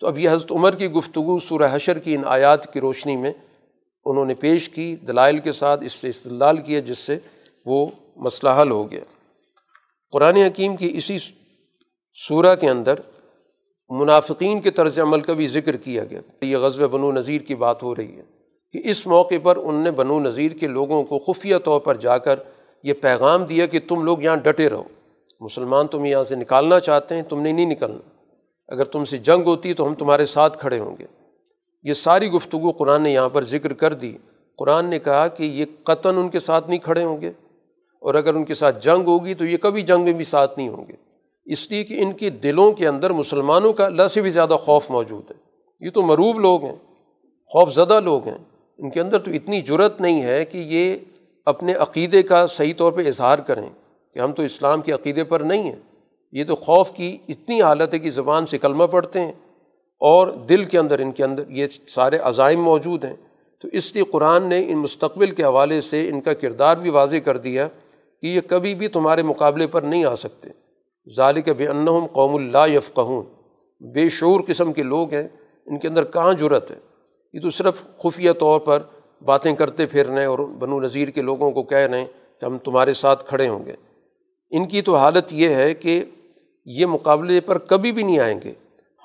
تو 0.00 0.06
اب 0.06 0.18
یہ 0.18 0.30
حضرت 0.30 0.52
عمر 0.52 0.74
کی 0.74 0.86
گفتگو 0.86 1.38
سورہ 1.38 1.68
حشر 1.72 1.98
کی 1.98 2.14
ان 2.14 2.22
آیات 2.24 2.72
کی 2.72 2.80
روشنی 2.80 3.16
میں 3.16 3.32
انہوں 4.04 4.24
نے 4.24 4.34
پیش 4.34 4.68
کی، 4.68 4.96
دلائل 4.96 5.38
کے 5.38 5.52
ساتھ 5.52 5.84
اس 5.84 5.92
سے 5.92 6.08
استدلال 6.08 6.56
کیا، 6.56 6.80
جس 6.80 6.98
سے 6.98 7.18
وہ 7.66 7.86
مسئلہ 8.16 8.50
حل 8.62 8.70
ہو 8.70 8.90
گیا۔ 8.90 9.00
قرآن 10.12 10.36
حکیم 10.36 10.76
کی 10.76 10.90
اسی 10.94 11.18
صورہ 12.28 12.54
کے 12.54 12.70
اندر 12.70 12.94
منافقین 13.88 14.60
کے 14.60 14.70
طرز 14.70 14.98
عمل 14.98 15.20
کا 15.20 15.32
بھی 15.32 15.48
ذکر 15.48 15.76
کیا 15.76 16.04
گیا۔ 16.04 16.20
یہ 16.42 16.56
غزب 16.56 16.90
بنو 16.90 17.12
نذیر 17.12 17.40
کی 17.40 17.54
بات 17.54 17.82
ہو 17.82 17.96
رہی 17.96 18.16
ہے 18.16 18.22
کہ 18.72 18.80
اس 18.84 19.06
موقع 19.06 19.34
پر 19.42 19.56
ان 19.56 19.74
نے 19.74 19.90
بنو 19.90 20.20
نذیر 20.20 20.52
کے 20.52 20.66
لوگوں 20.66 21.04
کو 21.04 21.18
خفیہ 21.18 21.56
طور 21.64 21.80
پر 21.80 21.96
جا 21.96 22.18
کر 22.18 22.40
یہ 22.82 22.92
پیغام 22.92 23.44
دیا 23.44 23.66
کہ 23.66 23.80
تم 23.88 24.04
لوگ 24.04 24.22
یہاں 24.22 24.36
ڈٹے 24.36 24.70
رہو۔ 24.70 24.84
مسلمان 25.40 25.86
تم 25.86 26.04
یہاں 26.04 26.24
سے 26.24 26.34
نکالنا 26.34 26.80
چاہتے 26.80 27.14
ہیں، 27.14 27.22
تم 27.22 27.40
نے 27.40 27.52
نہیں 27.52 27.66
نکلنا۔ 27.66 28.08
اگر 28.68 28.84
تم 28.84 29.04
سے 29.04 29.18
جنگ 29.18 29.42
ہوتی 29.42 29.74
تو 29.74 29.86
ہم 29.86 29.94
تمہارے 29.94 30.26
ساتھ 30.26 30.58
کھڑے 30.58 30.78
ہوں 30.78 30.96
گے۔ 30.98 31.04
یہ 31.82 31.94
ساری 31.94 32.28
گفتگو 32.28 32.70
قرآن 32.70 33.02
نے 33.02 33.10
یہاں 33.10 33.28
پر 33.28 33.44
ذکر 33.44 33.72
کر 33.72 33.92
دی۔ 33.92 34.18
قرآن 34.58 34.86
نے 34.86 34.98
کہا 34.98 35.28
کہ 35.28 35.44
یہ 35.44 35.64
قطن 35.84 36.18
ان 36.18 36.28
کے 36.28 36.40
ساتھ 36.40 36.68
نہیں 36.68 36.78
کھڑے 36.78 37.04
ہوں 37.04 37.20
گے۔ 37.20 37.30
اور 38.00 38.14
اگر 38.14 38.34
ان 38.34 38.44
کے 38.44 38.54
ساتھ 38.54 38.82
جنگ 38.82 39.06
ہوگی 39.06 39.34
تو 39.34 39.44
یہ 39.44 39.56
کبھی 39.56 39.82
جنگ 39.82 40.04
میں 40.04 40.12
بھی 40.12 40.24
ساتھ 40.24 40.58
نہیں 40.58 40.68
ہوں 40.68 40.84
گے۔ 40.88 40.92
اس 41.44 41.70
لیے 41.70 41.84
کہ 41.84 42.02
ان 42.02 42.12
کے 42.12 42.30
دلوں 42.30 42.72
کے 42.72 42.88
اندر 42.88 43.10
مسلمانوں 43.10 43.72
کا 43.72 43.86
اللہ 43.86 44.08
سے 44.08 44.20
بھی 44.20 44.30
زیادہ 44.30 44.56
خوف 44.60 44.90
موجود 44.90 45.30
ہے۔ 45.30 45.36
یہ 45.80 45.90
تو 45.90 46.02
مروب 46.02 46.40
لوگ 46.40 46.64
ہیں 46.64 46.76
خوف 47.46 47.74
زدہ 47.74 48.00
لوگ 48.00 48.28
ہیں۔ 48.28 48.38
ان 48.78 48.90
کے 48.90 49.00
اندر 49.00 49.18
تو 49.18 49.30
اتنی 49.30 49.60
جرت 49.60 50.00
نہیں 50.00 50.22
ہے 50.22 50.44
کہ 50.44 50.58
یہ 50.58 50.96
اپنے 51.46 51.74
عقیدے 51.74 52.22
کا 52.22 52.46
صحیح 52.46 52.74
طور 52.76 52.92
پہ 52.92 53.08
اظہار 53.08 53.38
کریں۔ 53.38 53.70
کہ 54.14 54.18
ہم 54.18 54.32
تو 54.32 54.42
اسلام 54.42 54.80
کے 54.80 54.92
عقیدے 54.92 55.24
پر 55.24 55.40
نہیں 55.40 55.62
ہیں۔ 55.62 55.80
یہ 56.32 56.44
تو 56.44 56.54
خوف 56.54 56.90
کی 56.90 57.18
اتنی 57.28 57.62
حالت 57.62 57.94
ہے 57.94 57.98
کہ 57.98 58.10
زبان 58.10 58.46
سے 58.46 58.58
کلمہ 58.58 58.84
پڑھتے 58.84 59.20
ہیں 59.20 59.32
اور 59.98 60.28
دل 60.28 60.64
کے 60.64 60.78
اندر، 60.78 60.98
ان 60.98 61.12
کے 61.12 61.24
اندر 61.24 61.42
یہ 61.48 61.66
سارے 61.88 62.18
عزائم 62.18 62.62
موجود 62.62 63.04
ہیں۔ 63.04 63.16
تو 63.62 63.68
اس 63.72 63.94
لیے 63.94 64.04
قرآن 64.04 64.44
نے 64.44 64.64
ان 64.68 64.78
مستقبل 64.78 65.30
کے 65.30 65.44
حوالے 65.44 65.80
سے 65.80 66.08
ان 66.08 66.20
کا 66.20 66.34
کردار 66.34 66.76
بھی 66.76 66.90
واضح 66.90 67.16
کر 67.24 67.36
دیا 67.36 67.68
کہ 68.22 68.26
یہ 68.26 68.40
کبھی 68.40 68.74
بھی 68.74 68.88
تمہارے 68.88 69.22
مقابلے 69.22 69.66
پر 69.66 69.82
نہیں 69.82 70.04
آ 70.04 70.16
سکتے۔ 70.16 70.48
ظالق 71.16 71.48
بے 71.48 71.66
انہم 71.66 72.06
قوم 72.06 72.34
اللہ 72.34 72.72
یفقہون۔ 72.74 73.24
بے 73.80 74.08
شعور 74.08 74.40
قسم 74.46 74.72
کے 74.72 74.82
لوگ 74.82 75.14
ہیں، 75.14 75.28
ان 75.66 75.78
کے 75.78 75.88
اندر 75.88 76.04
کہاں 76.04 76.32
جرت 76.32 76.70
ہے؟ 76.70 76.76
یہ 77.32 77.40
تو 77.40 77.50
صرف 77.50 77.82
خفیہ 77.98 78.32
طور 78.32 78.60
پر 78.60 78.82
باتیں 79.24 79.54
کرتے 79.54 79.86
پھر 79.86 80.06
رہے 80.06 80.18
ہیں 80.18 80.26
اور 80.26 80.38
بنو 80.38 80.80
نذیر 80.80 81.08
کے 81.08 81.22
لوگوں 81.22 81.50
کو 81.50 81.62
کہہ 81.62 81.78
رہے 81.78 81.98
ہیں 81.98 82.06
کہ 82.40 82.44
ہم 82.44 82.58
تمہارے 82.58 82.94
ساتھ 82.94 83.24
کھڑے 83.24 83.48
ہوں 83.48 83.66
گے۔ 83.66 83.72
ان 84.50 84.68
کی 84.68 84.82
تو 84.82 84.96
حالت 84.96 85.32
یہ 85.32 85.48
ہے 85.48 85.74
کہ 85.74 86.04
یہ 86.64 86.86
مقابلے 86.86 87.40
پر 87.40 87.58
کبھی 87.58 87.92
بھی 87.92 88.02
نہیں 88.02 88.18
آئیں 88.18 88.40
گے۔ 88.44 88.52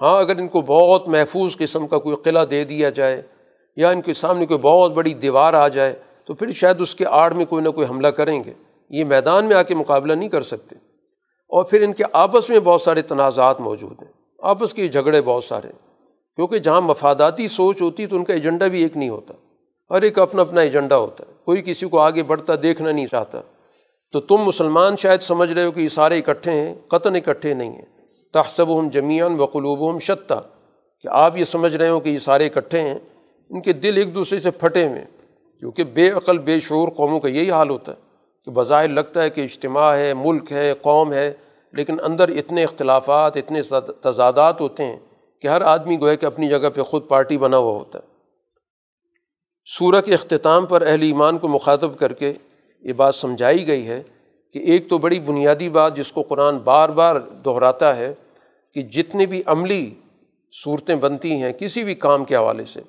ہاں 0.02 0.20
اگر 0.20 0.38
ان 0.38 0.48
کو 0.48 0.62
بہت 0.62 1.08
محفوظ 1.08 1.58
قسم 1.58 1.88
کا 1.88 2.00
کوئی 2.00 2.16
قلعہ 2.16 2.46
دے 2.46 2.64
دیا 2.64 2.90
جائے 2.90 3.22
یا 3.76 3.90
ان 3.90 4.02
کے 4.02 4.14
سامنے 4.14 4.46
کوئی 4.46 4.60
بہت 4.60 4.94
بڑی 4.94 5.14
دیوار 5.14 5.54
آ 5.54 5.68
جائے، 5.68 5.94
تو 6.26 6.34
پھر 6.34 6.52
شاید 6.52 6.82
اس 6.82 6.96
کے 6.96 7.06
آڑ 7.06 7.32
میں 7.32 7.46
کوئی 7.46 7.64
نہ 7.64 7.70
کوئی 7.70 7.88
حملہ 7.90 8.08
کریں 8.08 8.44
گے۔ 8.44 8.54
یہ 8.90 9.04
میدان 9.04 9.46
میں 9.46 9.56
آ 9.56 9.62
کے 9.62 9.76
مقابلہ 9.76 10.14
نہیں 10.14 10.30
کر 10.30 10.42
سکتے۔ 10.42 10.76
اور 11.50 11.64
پھر 11.64 11.82
ان 11.82 11.94
کے 11.94 12.04
آپس 12.14 12.50
میں 12.50 12.60
بہت 12.60 12.82
سارے 12.82 13.02
تنازعات 13.02 13.60
موجود 13.62 14.04
ہیں۔ 14.04 14.12
آپس 14.40 14.74
کے 14.74 14.88
جھگڑے 14.88 15.22
بہت 15.22 15.44
سارے 15.44 15.68
کیونکہ 16.36 16.58
جہاں 16.60 16.82
مفاداتی 16.82 17.48
سوچ 17.48 17.82
ہوتی 17.82 18.08
تو 18.08 18.16
ان 18.16 18.24
کا 18.24 18.34
ایجنڈا 18.34 18.68
بھی 18.68 18.84
ایک 18.84 18.98
نہیں 18.98 19.10
ہوتا۔ 19.10 19.34
ہر 19.90 20.02
ایک 20.02 20.20
اپنا 20.20 20.42
اپنا 20.42 20.62
ایجنڈا 20.62 20.98
ہوتا 20.98 21.24
ہے۔ 21.28 21.34
کوئی 21.46 21.62
کسی 21.66 21.90
کو 21.90 22.00
آگے 22.00 22.24
بڑھتا 22.24 22.54
دیکھنا 22.64 22.92
نہیں 22.92 23.08
چاہتا۔ 23.08 23.42
تو 24.12 24.20
تم 24.20 24.38
مسلمان 24.38 24.96
شاید 24.96 25.22
سمجھ 25.22 25.52
رہے 25.52 25.66
ہو 25.66 25.72
کہ 25.72 25.80
یہ 25.80 25.90
سارے 25.90 26.18
اکٹھے 26.18 26.52
ہیں، 26.52 26.76
قطن 26.88 27.16
اکٹھے 27.16 27.54
نہیں 27.54 27.72
ہیں۔ 27.72 27.86
تحسب 28.34 28.80
ہم 28.80 28.90
جمیان 28.90 29.40
وقلوب 29.40 29.90
ہم 29.92 30.00
شتہ 30.00 30.42
کہ 31.00 31.08
آپ 31.12 31.38
یہ 31.38 31.44
سمجھ 31.44 31.76
رہے 31.76 31.90
ہو 31.90 32.00
کہ 32.00 32.10
یہ 32.10 32.20
سارے 32.20 32.46
اکٹھے 32.46 32.80
ہیں، 32.80 33.00
ان 33.50 33.62
کے 33.62 33.74
دل 33.74 33.98
ایک 33.98 34.16
دوسرے 34.16 34.40
سے 34.40 34.52
پھٹے 34.52 34.88
ہوئے 34.88 35.06
کیونکہ 35.60 35.84
بے 35.84 36.12
عقل، 36.12 36.38
بے 36.38 36.60
شعور 36.60 36.88
قوموں 36.88 37.20
کا 37.20 37.28
یہی 37.28 37.52
حال 37.52 37.70
ہوتا 37.70 37.92
ہے 37.92 37.98
کہ 38.46 38.52
بظاہر 38.52 38.88
لگتا 38.88 39.24
ہے 39.24 39.30
کہ 39.30 39.42
اجتماع 39.42 39.96
ہے، 39.96 40.14
ملک 40.14 40.52
ہے، 40.52 40.74
قوم 40.82 41.14
ہے، 41.14 41.34
لیکن 41.74 41.98
اندر 42.04 42.30
اتنے 42.30 42.64
اختلافات، 42.64 43.38
اتنے 43.38 43.62
تضادات 44.02 44.62
ہوتے 44.62 44.86
ہیں 44.86 44.98
کہ 45.42 45.48
ہر 45.48 45.62
آدمی 45.62 46.00
گوئے 46.00 46.16
کہ 46.16 46.26
اپنی 46.26 46.50
جگہ 46.50 46.70
پہ 46.76 46.82
خود 46.82 47.08
پارٹی 47.08 47.38
بنا 47.38 47.58
ہوا 47.58 47.78
ہوتا 47.78 48.00
ہے۔ 48.00 48.04
سورہ 49.78 50.02
کے 50.02 50.14
اختتام 50.14 50.66
پر 50.66 50.88
اہل 50.88 51.02
ایمان 51.02 51.38
کو 51.38 51.48
مخاطب 51.48 51.98
کر 52.00 52.14
کے 52.14 52.34
یہ 52.86 52.94
بات 52.94 53.16
سمجھائی 53.16 53.68
گئی 53.68 53.88
ہے 53.88 54.04
کہ 54.54 54.60
ایک 54.60 54.90
تو 54.90 54.98
بڑی 54.98 55.20
بنیادی 55.20 55.70
بات 55.70 55.96
جس 55.96 56.12
کو 56.12 56.22
قرآن 56.22 56.58
بار 56.58 56.90
بار 56.90 57.16
دہراتا 57.46 57.96
ہے 57.96 58.14
کہ 58.74 58.82
جتنے 58.82 59.26
بھی 59.26 59.42
عملی 59.46 59.94
صورتیں 60.64 60.96
بنتی 60.96 61.32
ہیں 61.32 61.54
کسی 61.54 61.84
بھی 61.84 61.96
کام 61.96 62.26
کے 62.26 62.36
حوالے 62.36 62.66
سے، 62.66 62.82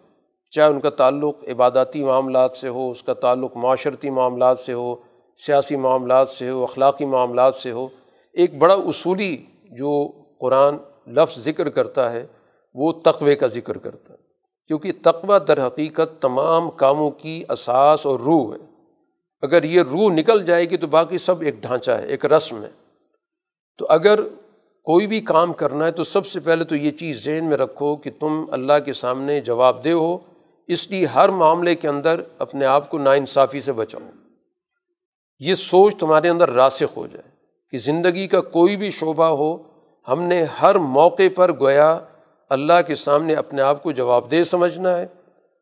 چاہے 0.51 0.71
ان 0.71 0.81
کا 0.81 0.91
تعلق 0.91 1.37
عباداتی 1.49 2.05
معاملات 2.05 2.57
سے 2.57 2.69
ہو، 2.69 2.91
اس 2.91 3.03
کا 3.03 3.15
تعلق 3.15 3.57
معاشرتی 3.57 4.11
معاملات 4.11 4.61
سے 4.61 4.73
ہو، 4.73 4.97
سیاسی 5.37 5.77
معاملات 5.77 6.29
سے 6.29 6.51
ہو، 6.51 6.63
اخلاقی 6.63 7.05
معاملات 7.05 7.55
سے 7.55 7.71
ہو، 7.71 7.89
ایک 8.33 8.59
بڑا 8.59 8.75
اصولی 8.75 9.37
جو 9.65 10.09
قرآن 10.41 10.77
لفظ 11.07 11.45
ذکر 11.45 11.69
کرتا 11.69 12.13
ہے، 12.13 12.27
وہ 12.75 12.93
تقوے 12.93 13.37
کا 13.37 13.47
ذکر 13.47 13.79
کرتا 13.79 14.13
ہے۔ 14.13 14.19
کیونکہ 14.67 14.93
تقوی 15.03 15.39
در 15.49 15.67
حقیقت 15.67 16.23
تمام 16.23 16.71
کاموں 16.71 17.11
کی 17.11 17.45
اساس 17.49 18.07
اور 18.07 18.21
روح 18.21 18.55
ہے۔ 18.55 18.76
اگر 19.47 19.63
یہ 19.65 19.83
روح 19.83 20.11
نکل 20.13 20.45
جائے 20.45 20.71
گی 20.71 20.77
تو 20.77 20.87
باقی 20.87 21.19
سب 21.19 21.41
ایک 21.41 21.55
ڈھانچہ 21.61 21.91
ہے، 21.91 22.07
ایک 22.07 22.27
رسم 22.27 22.63
ہے۔ 22.63 22.69
تو 23.79 23.87
اگر 23.89 24.21
کوئی 24.85 25.07
بھی 25.07 25.21
کام 25.21 25.53
کرنا 25.53 25.87
ہے 25.87 25.91
تو 25.91 26.05
سب 26.05 26.27
سے 26.27 26.41
پہلے 26.41 26.65
تو 26.65 26.77
یہ 26.77 26.91
چیز 26.91 27.25
ذہن 27.25 27.45
میں 27.45 27.57
رکھو 27.57 27.97
کہ 27.97 28.11
تم 28.21 28.45
اللہ 28.51 28.73
کے 28.85 28.93
سامنے 28.93 29.41
جواب 29.41 29.85
دہ 29.85 29.91
ہو۔ 29.91 30.19
اس 30.69 30.91
لیے 30.91 31.07
ہر 31.07 31.29
معاملے 31.29 31.75
کے 31.75 31.89
اندر 31.89 32.21
اپنے 32.39 32.67
آپ 32.67 32.91
کو 32.91 32.99
ناانصافی 32.99 33.61
سے 33.61 33.73
بچاؤ۔ 33.73 34.11
یہ 35.39 35.55
سوچ 35.55 35.97
تمہارے 35.97 36.29
اندر 36.29 36.51
راسخ 36.51 36.97
ہو 36.97 37.07
جائے 37.07 37.31
کہ 37.71 37.79
زندگی 37.79 38.29
کا 38.29 38.41
کوئی 38.41 38.77
بھی 38.77 38.91
شعبہ 38.91 39.25
ہو، 39.25 39.57
ہم 40.09 40.23
نے 40.23 40.45
ہر 40.63 40.75
موقع 40.75 41.23
پر 41.35 41.53
گویا 41.61 41.99
اللہ 42.51 42.83
کے 42.87 42.95
سامنے 42.95 43.35
اپنے 43.35 43.63
آپ 43.63 43.83
کو 43.83 43.93
جواب 43.93 44.31
دہ 44.31 44.45
سمجھنا 44.45 44.99
ہے 44.99 45.07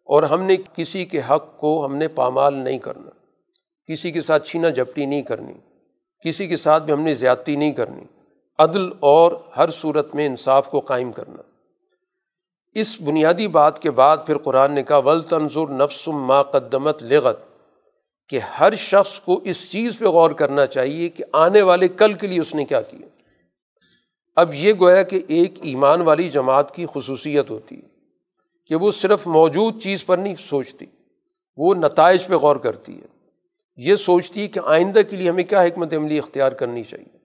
اور 0.05 0.23
ہم 0.23 0.43
نے 0.43 0.57
کسی 0.77 1.05
کے 1.05 1.21
حق 1.31 1.59
کو 1.59 1.85
ہم 1.87 1.97
نے 1.97 2.09
پامال 2.09 2.55
نہیں 2.55 2.79
کرنا۔ 2.79 3.11
کسی 3.89 4.11
کے 4.11 4.21
ساتھ 4.21 4.49
چھینا 4.49 4.69
جھپٹی 4.69 5.07
نہیں 5.07 5.23
کرنی، 5.23 5.53
کسی 6.25 6.47
کے 6.47 6.57
ساتھ 6.57 6.83
بھی 6.83 6.93
ہم 6.93 7.01
نے 7.01 7.15
زیادتی 7.15 7.57
نہیں 7.57 7.73
کرنی۔ 7.73 8.05
عدل 8.59 8.89
اور 9.01 9.33
ہر 9.57 9.71
صورت 9.71 10.15
میں 10.15 10.27
انصاف 10.27 10.71
کو 10.71 10.81
قائم 10.81 11.13
کرنا۔ 11.13 11.43
اس 12.75 13.01
بنیادی 13.01 13.49
بات 13.49 13.83
کے 13.83 13.91
بعد 13.91 14.17
پھر 14.27 14.39
قرآن 14.39 14.73
نے 14.73 14.83
کہا 14.83 14.97
ول 14.97 15.23
تنظر 15.23 15.71
نفسم 15.71 16.13
ما 16.13 16.43
قدمت 16.43 17.03
لغت 17.03 17.37
کہ 18.29 18.39
ہر 18.39 18.75
شخص 18.75 19.21
کو 19.21 19.41
اس 19.45 19.71
چیز 19.71 19.99
پہ 19.99 20.05
غور 20.05 20.31
کرنا 20.31 20.67
چاہیے 20.67 21.09
کہ 21.09 21.25
آنے 21.33 21.63
والے 21.63 21.89
کل 21.89 22.13
کے 22.13 22.27
لیے 22.27 22.41
اس 22.41 22.55
نے 22.55 22.65
کیا 22.65 22.83
کیا۔ 22.83 23.07
اب 24.37 24.55
یہ 24.55 24.73
گویا 24.81 25.03
کہ 25.03 25.23
ایک 25.29 25.55
ایمان 25.63 26.01
والی 26.01 26.31
جماعت 26.31 26.75
کی 26.75 26.87
خصوصیت 26.93 27.51
ہوتی 27.51 27.77
ہے 27.77 27.89
کہ 28.69 28.75
وہ 28.75 28.91
صرف 28.91 29.27
موجود 29.27 29.83
چیز 29.83 30.07
پر 30.07 30.19
نہیں 30.19 30.35
سوچتی، 30.49 30.87
وہ 31.57 31.75
نتائج 31.75 32.27
پہ 32.27 32.35
غور 32.35 32.57
کرتی 32.57 32.99
ہے۔ 32.99 33.14
یہ 33.77 33.97
سوچتی 33.97 34.43
ہے 34.43 34.49
کہ 34.49 34.61
آئندہ 34.65 35.01
کے 35.11 35.17
لیے 35.17 35.31
ہمیں 35.31 35.45
کیا 35.45 35.63
حکمت 35.63 35.95
عملی 35.95 36.19
اختیار 36.19 36.53
کرنی 36.53 36.85
چاہیے؟ 36.85 37.17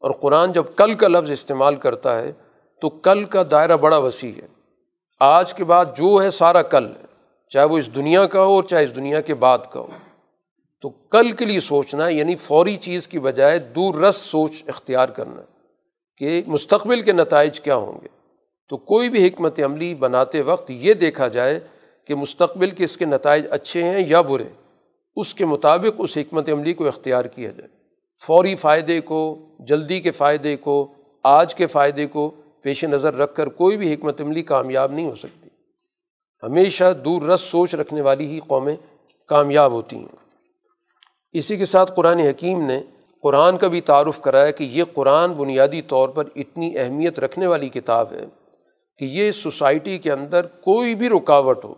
اور 0.00 0.10
قرآن 0.10 0.52
جب 0.52 0.64
کل 0.76 0.94
کا 0.94 1.08
لفظ 1.08 1.30
استعمال 1.30 1.76
کرتا 1.76 2.22
ہے، 2.22 2.32
تو 2.80 2.88
کل 2.88 3.24
کا 3.24 3.42
دائرہ 3.50 3.76
بڑا 3.76 3.98
وسیع 3.98 4.32
ہے۔ 4.32 4.46
آج 5.20 5.54
کے 5.54 5.64
بعد 5.64 5.84
جو 5.96 6.22
ہے 6.22 6.30
سارا 6.30 6.62
کل 6.62 6.86
ہے، 6.86 7.06
چاہے 7.48 7.66
وہ 7.66 7.78
اس 7.78 7.94
دنیا 7.94 8.26
کا 8.26 8.44
ہو 8.44 8.52
اور 8.52 8.62
چاہے 8.62 8.84
اس 8.84 8.94
دنیا 8.94 9.20
کے 9.20 9.34
بعد 9.34 9.58
کا 9.72 9.80
ہو۔ 9.80 9.86
تو 10.82 10.88
کل 10.88 11.32
کے 11.32 11.44
لیے 11.44 11.60
سوچنا 11.60 12.08
یعنی 12.08 12.36
فوری 12.36 12.76
چیز 12.76 13.08
کی 13.08 13.18
بجائے 13.18 13.58
دور 13.58 13.94
رس 13.94 14.16
سوچ 14.16 14.62
اختیار 14.66 15.08
کرنا 15.08 15.42
کہ 16.16 16.42
مستقبل 16.46 17.02
کے 17.02 17.12
نتائج 17.12 17.60
کیا 17.60 17.76
ہوں 17.76 18.00
گے۔ 18.02 18.08
تو 18.68 18.76
کوئی 18.76 19.08
بھی 19.08 19.28
حکمت 19.28 19.60
عملی 19.60 19.94
بناتے 19.94 20.40
وقت 20.40 20.70
یہ 20.70 20.92
دیکھا 20.92 21.28
جائے 21.28 21.60
کہ 22.06 22.14
مستقبل 22.14 22.70
کے 22.70 22.84
اس 22.84 22.96
کے 22.96 23.04
نتائج 23.04 23.46
اچھے 23.50 23.84
ہیں 23.84 24.04
یا 24.06 24.20
برے۔ 24.20 24.44
اس 25.16 25.34
کے 25.34 25.46
مطابق 25.46 25.94
اس 25.98 26.18
حکمت 26.18 26.50
عملی 26.50 26.72
کو 26.72 26.86
اختیار 26.86 27.24
کیا 27.24 27.50
جائے۔ 27.50 27.68
فوری 28.26 28.54
فائدے 28.54 29.00
کو، 29.00 29.48
جلدی 29.58 30.00
کے 30.00 30.10
فائدے 30.10 30.56
کو، 30.56 30.92
آج 31.22 31.54
کے 31.54 31.66
فائدے 31.66 32.06
کو 32.06 32.30
پیش 32.62 32.84
نظر 32.84 33.14
رکھ 33.14 33.34
کر 33.34 33.46
کوئی 33.46 33.76
بھی 33.76 33.94
حکمت 33.94 34.20
عملی 34.20 34.42
کامیاب 34.42 34.92
نہیں 34.92 35.10
ہو 35.10 35.14
سکتی۔ 35.14 35.48
ہمیشہ 36.42 36.92
دور 37.04 37.22
رس 37.22 37.40
سوچ 37.40 37.74
رکھنے 37.74 38.00
والی 38.00 38.26
ہی 38.26 38.40
قومیں 38.46 38.76
کامیاب 39.28 39.72
ہوتی 39.72 39.96
ہیں۔ 39.96 40.16
اسی 41.32 41.56
کے 41.56 41.64
ساتھ 41.64 41.92
قرآن 41.96 42.18
حکیم 42.18 42.66
نے 42.66 42.82
قرآن 43.22 43.58
کا 43.58 43.68
بھی 43.68 43.80
تعارف 43.80 44.20
کرایا 44.20 44.50
کہ 44.50 44.64
یہ 44.64 44.84
قرآن 44.94 45.32
بنیادی 45.32 45.82
طور 45.82 46.08
پر 46.08 46.24
اتنی 46.36 46.78
اہمیت 46.78 47.20
رکھنے 47.20 47.46
والی 47.46 47.68
کتاب 47.68 48.12
ہے 48.12 48.26
کہ 48.98 49.04
یہ 49.04 49.30
سوسائٹی 49.30 49.98
کے 49.98 50.12
اندر 50.12 50.46
کوئی 50.46 50.94
بھی 50.94 51.08
رکاوٹ 51.08 51.64
ہو، 51.64 51.74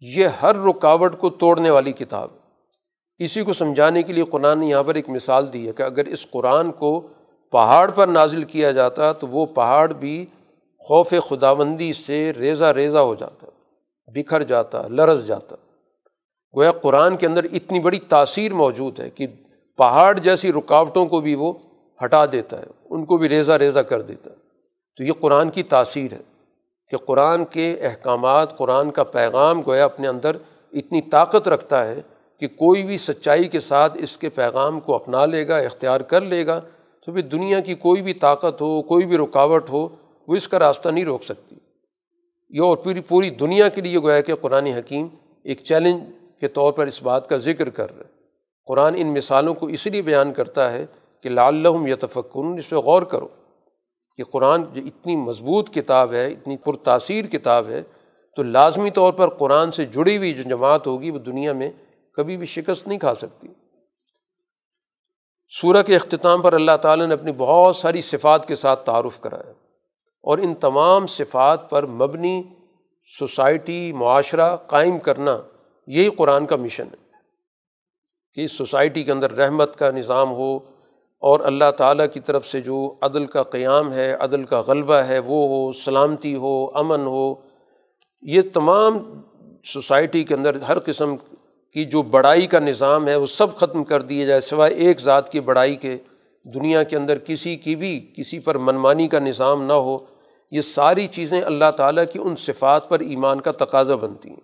یہ 0.00 0.26
ہر 0.26 0.56
رکاوٹ 0.56 1.18
کو 1.18 1.30
توڑنے 1.30 1.70
والی 1.70 1.92
کتاب 1.92 2.28
ہے۔ 2.32 2.45
اسی 3.18 3.42
کو 3.42 3.52
سمجھانے 3.52 4.02
کے 4.02 4.12
لیے 4.12 4.24
قرآن 4.24 4.60
نے 4.60 4.66
یہاں 4.66 4.82
پر 4.82 4.94
ایک 4.94 5.08
مثال 5.08 5.52
دی 5.52 5.66
ہے 5.66 5.72
کہ 5.72 5.82
اگر 5.82 6.04
اس 6.04 6.30
قرآن 6.30 6.72
کو 6.72 7.00
پہاڑ 7.52 7.90
پر 7.90 8.06
نازل 8.06 8.44
کیا 8.44 8.70
جاتا 8.70 9.12
تو 9.12 9.28
وہ 9.28 9.46
پہاڑ 9.46 9.92
بھی 9.92 10.26
خوف 10.78 11.14
خداوندی 11.30 11.92
سے 11.92 12.32
ریزہ 12.32 12.64
ریزہ 12.64 12.98
ہو 12.98 13.14
جاتا، 13.14 13.46
بکھر 14.06 14.42
جاتا، 14.42 14.88
لرز 14.88 15.26
جاتا۔ 15.26 15.56
گویا 16.56 16.70
قرآن 16.70 17.16
کے 17.16 17.26
اندر 17.26 17.44
اتنی 17.44 17.80
بڑی 17.80 17.98
تاثیر 17.98 18.54
موجود 18.54 19.00
ہے 19.00 19.10
کہ 19.10 19.26
پہاڑ 19.76 20.18
جیسی 20.18 20.52
رکاوٹوں 20.52 21.06
کو 21.06 21.20
بھی 21.20 21.34
وہ 21.34 21.52
ہٹا 22.04 22.24
دیتا 22.32 22.58
ہے، 22.58 22.64
ان 22.90 23.04
کو 23.04 23.16
بھی 23.16 23.28
ریزہ 23.28 23.52
ریزہ 23.52 23.80
کر 23.80 24.02
دیتا 24.02 24.30
ہے۔ 24.30 24.36
تو 24.96 25.02
یہ 25.02 25.12
قرآن 25.20 25.50
کی 25.50 25.62
تاثیر 25.62 26.12
ہے 26.12 26.22
کہ 26.90 26.96
قرآن 26.96 27.44
کے 27.44 27.76
احکامات، 27.80 28.56
قرآن 28.56 28.90
کا 28.90 29.04
پیغام 29.04 29.60
گویا 29.60 29.84
اپنے 29.84 30.08
اندر 30.08 30.36
اتنی 30.72 31.00
طاقت 31.02 31.48
رکھتا 31.48 31.86
ہے 31.86 32.00
کہ 32.40 32.48
کوئی 32.48 32.82
بھی 32.82 32.98
سچائی 32.98 33.48
کے 33.48 33.60
ساتھ 33.60 33.96
اس 34.00 34.18
کے 34.18 34.28
پیغام 34.28 34.80
کو 34.80 34.94
اپنا 34.94 35.26
لے 35.26 35.48
گا، 35.48 35.56
اختیار 35.56 36.00
کر 36.00 36.20
لے 36.20 36.46
گا، 36.46 36.60
تو 37.06 37.12
پھر 37.12 37.22
دنیا 37.22 37.60
کی 37.60 37.74
کوئی 37.74 38.02
بھی 38.02 38.14
طاقت 38.14 38.60
ہو، 38.62 38.82
کوئی 38.82 39.06
بھی 39.06 39.16
رکاوٹ 39.16 39.70
ہو، 39.70 39.88
وہ 40.28 40.36
اس 40.36 40.48
کا 40.48 40.58
راستہ 40.58 40.88
نہیں 40.88 41.04
روک 41.04 41.24
سکتی۔ 41.24 41.56
یہ 42.48 42.60
اور 42.60 42.76
پوری 42.76 43.00
پوری 43.00 43.30
دنیا 43.30 43.68
کے 43.68 43.80
لیے 43.80 43.98
گویا 43.98 44.20
کہ 44.20 44.34
قرآن 44.34 44.66
حکیم 44.66 45.06
ایک 45.44 45.60
چیلنج 45.64 46.02
کے 46.40 46.48
طور 46.48 46.72
پر 46.72 46.86
اس 46.86 47.02
بات 47.02 47.28
کا 47.28 47.36
ذکر 47.36 47.68
کر 47.68 47.96
رہے 47.96 48.14
قرآن 48.66 48.94
ان 48.96 49.14
مثالوں 49.14 49.54
کو 49.54 49.66
اس 49.66 49.86
لیے 49.86 50.02
بیان 50.02 50.32
کرتا 50.32 50.72
ہے 50.72 50.86
کہ 51.22 51.28
لعلہم 51.28 51.86
یتفکرون، 51.86 52.58
اس 52.58 52.68
پہ 52.68 52.76
غور 52.76 53.02
کرو 53.02 53.28
کہ 54.16 54.24
قرآن 54.24 54.62
جو 54.72 54.82
اتنی 54.86 55.16
مضبوط 55.16 55.70
کتاب 55.70 56.12
ہے، 56.12 56.26
اتنی 56.26 56.56
پرتاثیر 56.56 57.24
کتاب 57.24 57.68
ہے، 57.68 57.82
تو 58.36 58.42
لازمی 58.42 58.90
طور 58.90 59.12
پر 59.12 59.28
قرآن 59.28 59.70
سے 59.70 59.84
جڑی 59.84 60.16
ہوئی 60.16 60.32
جو 60.32 60.42
جماعت 60.42 60.86
ہوگی 60.86 61.10
وہ 61.10 61.18
دنیا 61.18 61.52
میں 61.52 61.70
کبھی 62.16 62.36
بھی 62.36 62.46
شکست 62.46 62.88
نہیں 62.88 62.98
کھا 62.98 63.14
سکتی۔ 63.14 63.48
سورہ 65.50 65.82
کے 65.82 65.96
اختتام 65.96 66.42
پر 66.42 66.52
اللہ 66.52 66.76
تعالیٰ 66.82 67.06
نے 67.06 67.14
اپنی 67.14 67.32
بہت 67.32 67.76
ساری 67.76 68.00
صفات 68.00 68.48
کے 68.48 68.56
ساتھ 68.56 68.86
تعارف 68.86 69.20
کرایا 69.20 69.52
اور 70.24 70.38
ان 70.38 70.54
تمام 70.54 71.06
صفات 71.06 71.70
پر 71.70 71.86
مبنی 71.86 72.42
سوسائٹی 73.18 73.92
معاشرہ 73.92 74.56
قائم 74.56 74.98
کرنا 74.98 75.38
یہی 75.86 76.10
قرآن 76.10 76.46
کا 76.46 76.56
مشن 76.56 76.84
ہے 76.84 77.04
کہ 78.34 78.44
اس 78.44 78.52
سوسائٹی 78.52 79.04
کے 79.04 79.12
اندر 79.12 79.32
رحمت 79.32 79.76
کا 79.76 79.90
نظام 79.90 80.30
ہو 80.30 80.56
اور 81.22 81.40
اللہ 81.40 81.70
تعالیٰ 81.70 82.06
کی 82.12 82.20
طرف 82.20 82.46
سے 82.46 82.60
جو 82.60 82.94
عدل 83.02 83.26
کا 83.26 83.42
قیام 83.42 83.92
ہے، 83.92 84.12
عدل 84.12 84.44
کا 84.44 84.60
غلبہ 84.60 84.94
ہے، 84.94 85.18
وہ 85.18 85.46
ہو، 85.48 85.72
سلامتی 85.72 86.34
ہو، 86.34 86.70
امن 86.74 87.06
ہو، 87.06 87.34
یہ 88.22 88.42
تمام 88.54 89.20
سوسائٹی 89.64 90.24
کے 90.24 90.34
اندر 90.34 90.56
ہر 90.56 90.78
قسم 90.78 91.16
کی 91.76 91.84
جو 91.84 92.02
بڑائی 92.02 92.46
کا 92.46 92.58
نظام 92.58 93.08
ہے 93.08 93.16
وہ 93.16 93.26
سب 93.26 93.56
ختم 93.56 93.84
کر 93.84 94.02
دیے 94.02 94.26
جائے، 94.26 94.40
سوائے 94.40 94.74
ایک 94.74 95.00
ذات 95.00 95.32
کی 95.32 95.40
بڑائی 95.40 95.76
کے، 95.76 95.96
دنیا 96.44 96.82
کے 96.82 96.96
اندر 96.96 97.18
کسی 97.18 97.56
کی 97.56 97.76
بھی، 97.76 98.12
کسی 98.16 98.38
پر 98.38 98.58
منمانی 98.58 99.08
کا 99.08 99.18
نظام 99.18 99.64
نہ 99.64 99.72
ہو، 99.72 99.98
یہ 100.50 100.60
ساری 100.60 101.06
چیزیں 101.06 101.42
اللہ 101.42 101.70
تعالیٰ 101.76 102.04
کی 102.12 102.18
ان 102.18 102.36
صفات 102.36 102.88
پر 102.88 103.00
ایمان 103.00 103.40
کا 103.40 103.52
تقاضا 103.52 103.96
بنتی 103.96 104.28
ہیں۔ 104.28 104.40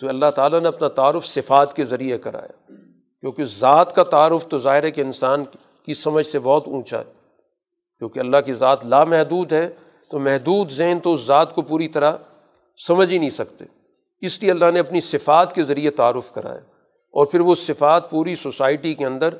تو 0.00 0.08
اللہ 0.08 0.30
تعالیٰ 0.36 0.60
نے 0.60 0.68
اپنا 0.68 0.88
تعارف 0.88 1.26
صفات 1.26 1.76
کے 1.76 1.84
ذریعے 1.84 2.18
کرایا۔ 2.18 2.72
کیونکہ 3.20 3.44
ذات 3.44 3.94
کا 3.94 4.02
تعارف 4.02 4.46
تو 4.46 4.58
ظاہر 4.58 4.82
ہے 4.82 4.90
کہ 4.90 5.00
انسان 5.00 5.44
کی 5.86 5.94
سمجھ 5.94 6.26
سے 6.26 6.38
بہت 6.38 6.68
اونچا 6.68 6.98
ہے۔ 6.98 7.12
کیونکہ 7.98 8.18
اللہ 8.18 8.36
کی 8.46 8.54
ذات 8.54 8.86
لامحدود 8.86 9.52
ہے، 9.52 9.68
تو 10.10 10.18
محدود 10.18 10.70
ذہن 10.70 10.98
تو 11.02 11.14
اس 11.14 11.20
ذات 11.26 11.54
کو 11.54 11.62
پوری 11.62 11.88
طرح 11.88 12.12
سمجھ 12.86 13.12
ہی 13.12 13.18
نہیں 13.18 13.30
سکتے۔ 13.30 13.64
اس 14.26 14.42
لیے 14.42 14.50
اللہ 14.50 14.64
نے 14.72 14.80
اپنی 14.80 15.00
صفات 15.00 15.52
کے 15.52 15.62
ذریعے 15.62 15.90
تعارف 15.90 16.32
کرایا 16.32 16.60
اور 17.12 17.26
پھر 17.26 17.40
وہ 17.40 17.54
صفات 17.54 18.10
پوری 18.10 18.36
سوسائٹی 18.36 18.94
کے 18.94 19.06
اندر 19.06 19.34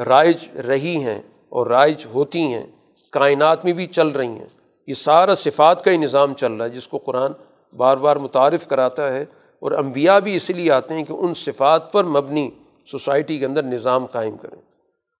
رائج 0.00 0.60
رہی 0.60 0.96
ہیں 0.96 1.22
اور 1.48 1.66
رائج 1.66 2.06
ہوتی 2.14 2.42
ہیں، 2.42 2.66
کائنات 3.10 3.64
میں 3.64 3.72
بھی 3.72 3.86
چل 3.86 4.08
رہی 4.08 4.26
ہیں۔ 4.26 4.46
یہ 4.86 4.94
سارا 4.94 5.34
صفات 5.34 5.84
کا 5.84 5.90
ہی 5.90 5.96
نظام 5.96 6.34
چل 6.34 6.52
رہا 6.52 6.64
ہے 6.64 6.70
جس 6.70 6.88
کو 6.88 6.98
قرآن 6.98 7.32
بار 7.76 7.96
بار 7.96 8.16
متعارف 8.16 8.66
کراتا 8.66 9.12
ہے 9.12 9.22
اور 9.60 9.72
انبیاء 9.72 10.18
بھی 10.18 10.36
اس 10.36 10.50
لیے 10.50 10.72
آتے 10.72 10.94
ہیں 10.94 11.04
کہ 11.04 11.12
ان 11.12 11.34
صفات 11.34 11.92
پر 11.92 12.04
مبنی 12.04 12.50
سوسائٹی 12.90 13.38
کے 13.38 13.46
اندر 13.46 13.62
نظام 13.62 14.06
قائم 14.06 14.36
کریں۔ 14.36 14.62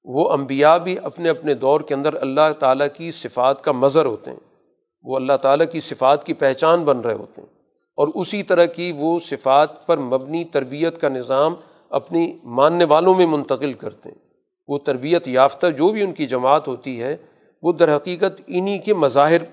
وہ 0.05 0.31
انبیاء 0.31 0.79
بھی 0.79 0.99
اپنے 1.03 1.29
اپنے 1.29 1.55
دور 1.55 1.81
کے 1.81 1.95
اندر 1.95 2.15
اللہ 2.21 2.53
تعالیٰ 2.59 2.87
کی 2.97 3.11
صفات 3.11 3.65
کا 3.65 3.73
مظر 3.73 4.05
ہوتے 4.05 4.31
ہیں۔ 4.31 4.39
وہ 5.03 5.17
اللہ 5.17 5.37
تعالیٰ 5.43 5.67
کی 5.73 5.81
صفات 5.81 6.25
کی 6.25 6.35
پہچان 6.35 6.85
بن 6.85 7.01
رہے 7.01 7.15
ہوتے 7.15 7.43
ہیں۔ 7.43 7.54
اور 7.95 8.09
اسی 8.15 8.43
طرح 8.43 8.65
کی 8.65 8.93
وہ 8.97 9.19
صفات 9.19 9.87
پر 9.87 9.99
مبنی 9.99 10.45
تربیت 10.45 10.99
کا 10.99 11.09
نظام 11.09 11.55
اپنی 11.91 12.39
ماننے 12.45 12.85
والوں 12.85 13.15
میں 13.15 13.27
منتقل 13.27 13.73
کرتے 13.73 14.09
ہیں۔ 14.09 14.19
وہ 14.69 14.79
تربیت 14.79 15.29
یافتہ 15.29 15.67
جو 15.67 15.89
بھی 15.89 16.03
ان 16.03 16.13
کی 16.13 16.27
جماعت 16.27 16.69
ہوتی 16.69 17.03
ہے، 17.03 17.17
وہ 17.63 17.73
در 17.73 17.97
حقیقت 17.97 18.43
انہی 18.47 18.79
کے 18.79 18.95
مظاہر 18.95 19.45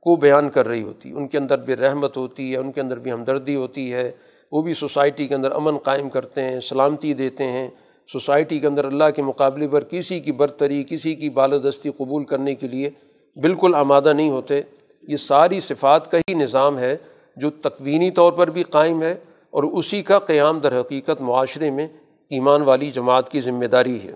کو 0.00 0.16
بیان 0.16 0.48
کر 0.48 0.68
رہی 0.68 0.82
ہوتی 0.82 1.10
ہے۔ 1.10 1.14
ان 1.14 1.28
کے 1.28 1.38
اندر 1.38 1.58
بھی 1.58 1.76
رحمت 1.76 2.16
ہوتی 2.16 2.52
ہے، 2.52 2.56
ان 2.56 2.72
کے 2.72 2.80
اندر 2.80 2.98
بھی 2.98 3.12
ہمدردی 3.12 3.54
ہوتی 3.54 3.92
ہے۔ 3.92 4.10
وہ 4.52 4.62
بھی 4.62 4.74
سوسائٹی 4.74 5.26
کے 5.26 5.34
اندر 5.34 5.52
امن 5.52 5.78
قائم 5.78 6.08
کرتے 6.08 6.42
ہیں، 6.42 6.60
سلامتی 6.60 7.14
دیتے 7.14 7.44
ہیں۔ 7.44 7.68
سوسائٹی 8.12 8.58
کے 8.58 8.66
اندر 8.66 8.84
اللہ 8.84 9.04
کے 9.16 9.22
مقابلے 9.22 9.68
پر 9.68 9.84
کسی 9.84 10.20
کی 10.20 10.32
برتری، 10.32 10.84
کسی 10.88 11.14
کی 11.14 11.30
بالادستی 11.30 11.90
قبول 11.90 12.24
کرنے 12.24 12.54
کے 12.54 12.68
لیے 12.68 12.90
بالکل 13.36 13.74
آمادہ 13.74 14.12
نہیں 14.12 14.30
ہوتے۔ 14.30 14.60
یہ 15.02 15.16
ساری 15.16 15.60
صفات 15.60 16.10
کا 16.10 16.18
ہی 16.18 16.34
نظام 16.34 16.78
ہے۔ 16.78 16.96
جو 17.40 17.50
تکوینی 17.50 18.10
طور 18.10 18.32
پر 18.32 18.50
بھی 18.50 18.62
قائم 18.62 19.02
ہے 19.02 19.12
اور 19.50 19.62
اسی 19.62 20.02
کا 20.02 20.18
قیام 20.18 20.58
در 20.58 20.80
حقیقت 20.80 21.20
معاشرے 21.20 21.70
میں 21.70 21.88
ایمان 22.30 22.62
والی 22.62 22.90
جماعت 22.90 23.28
کی 23.28 23.40
ذمہ 23.40 23.64
داری 23.64 24.08
ہے۔ 24.08 24.14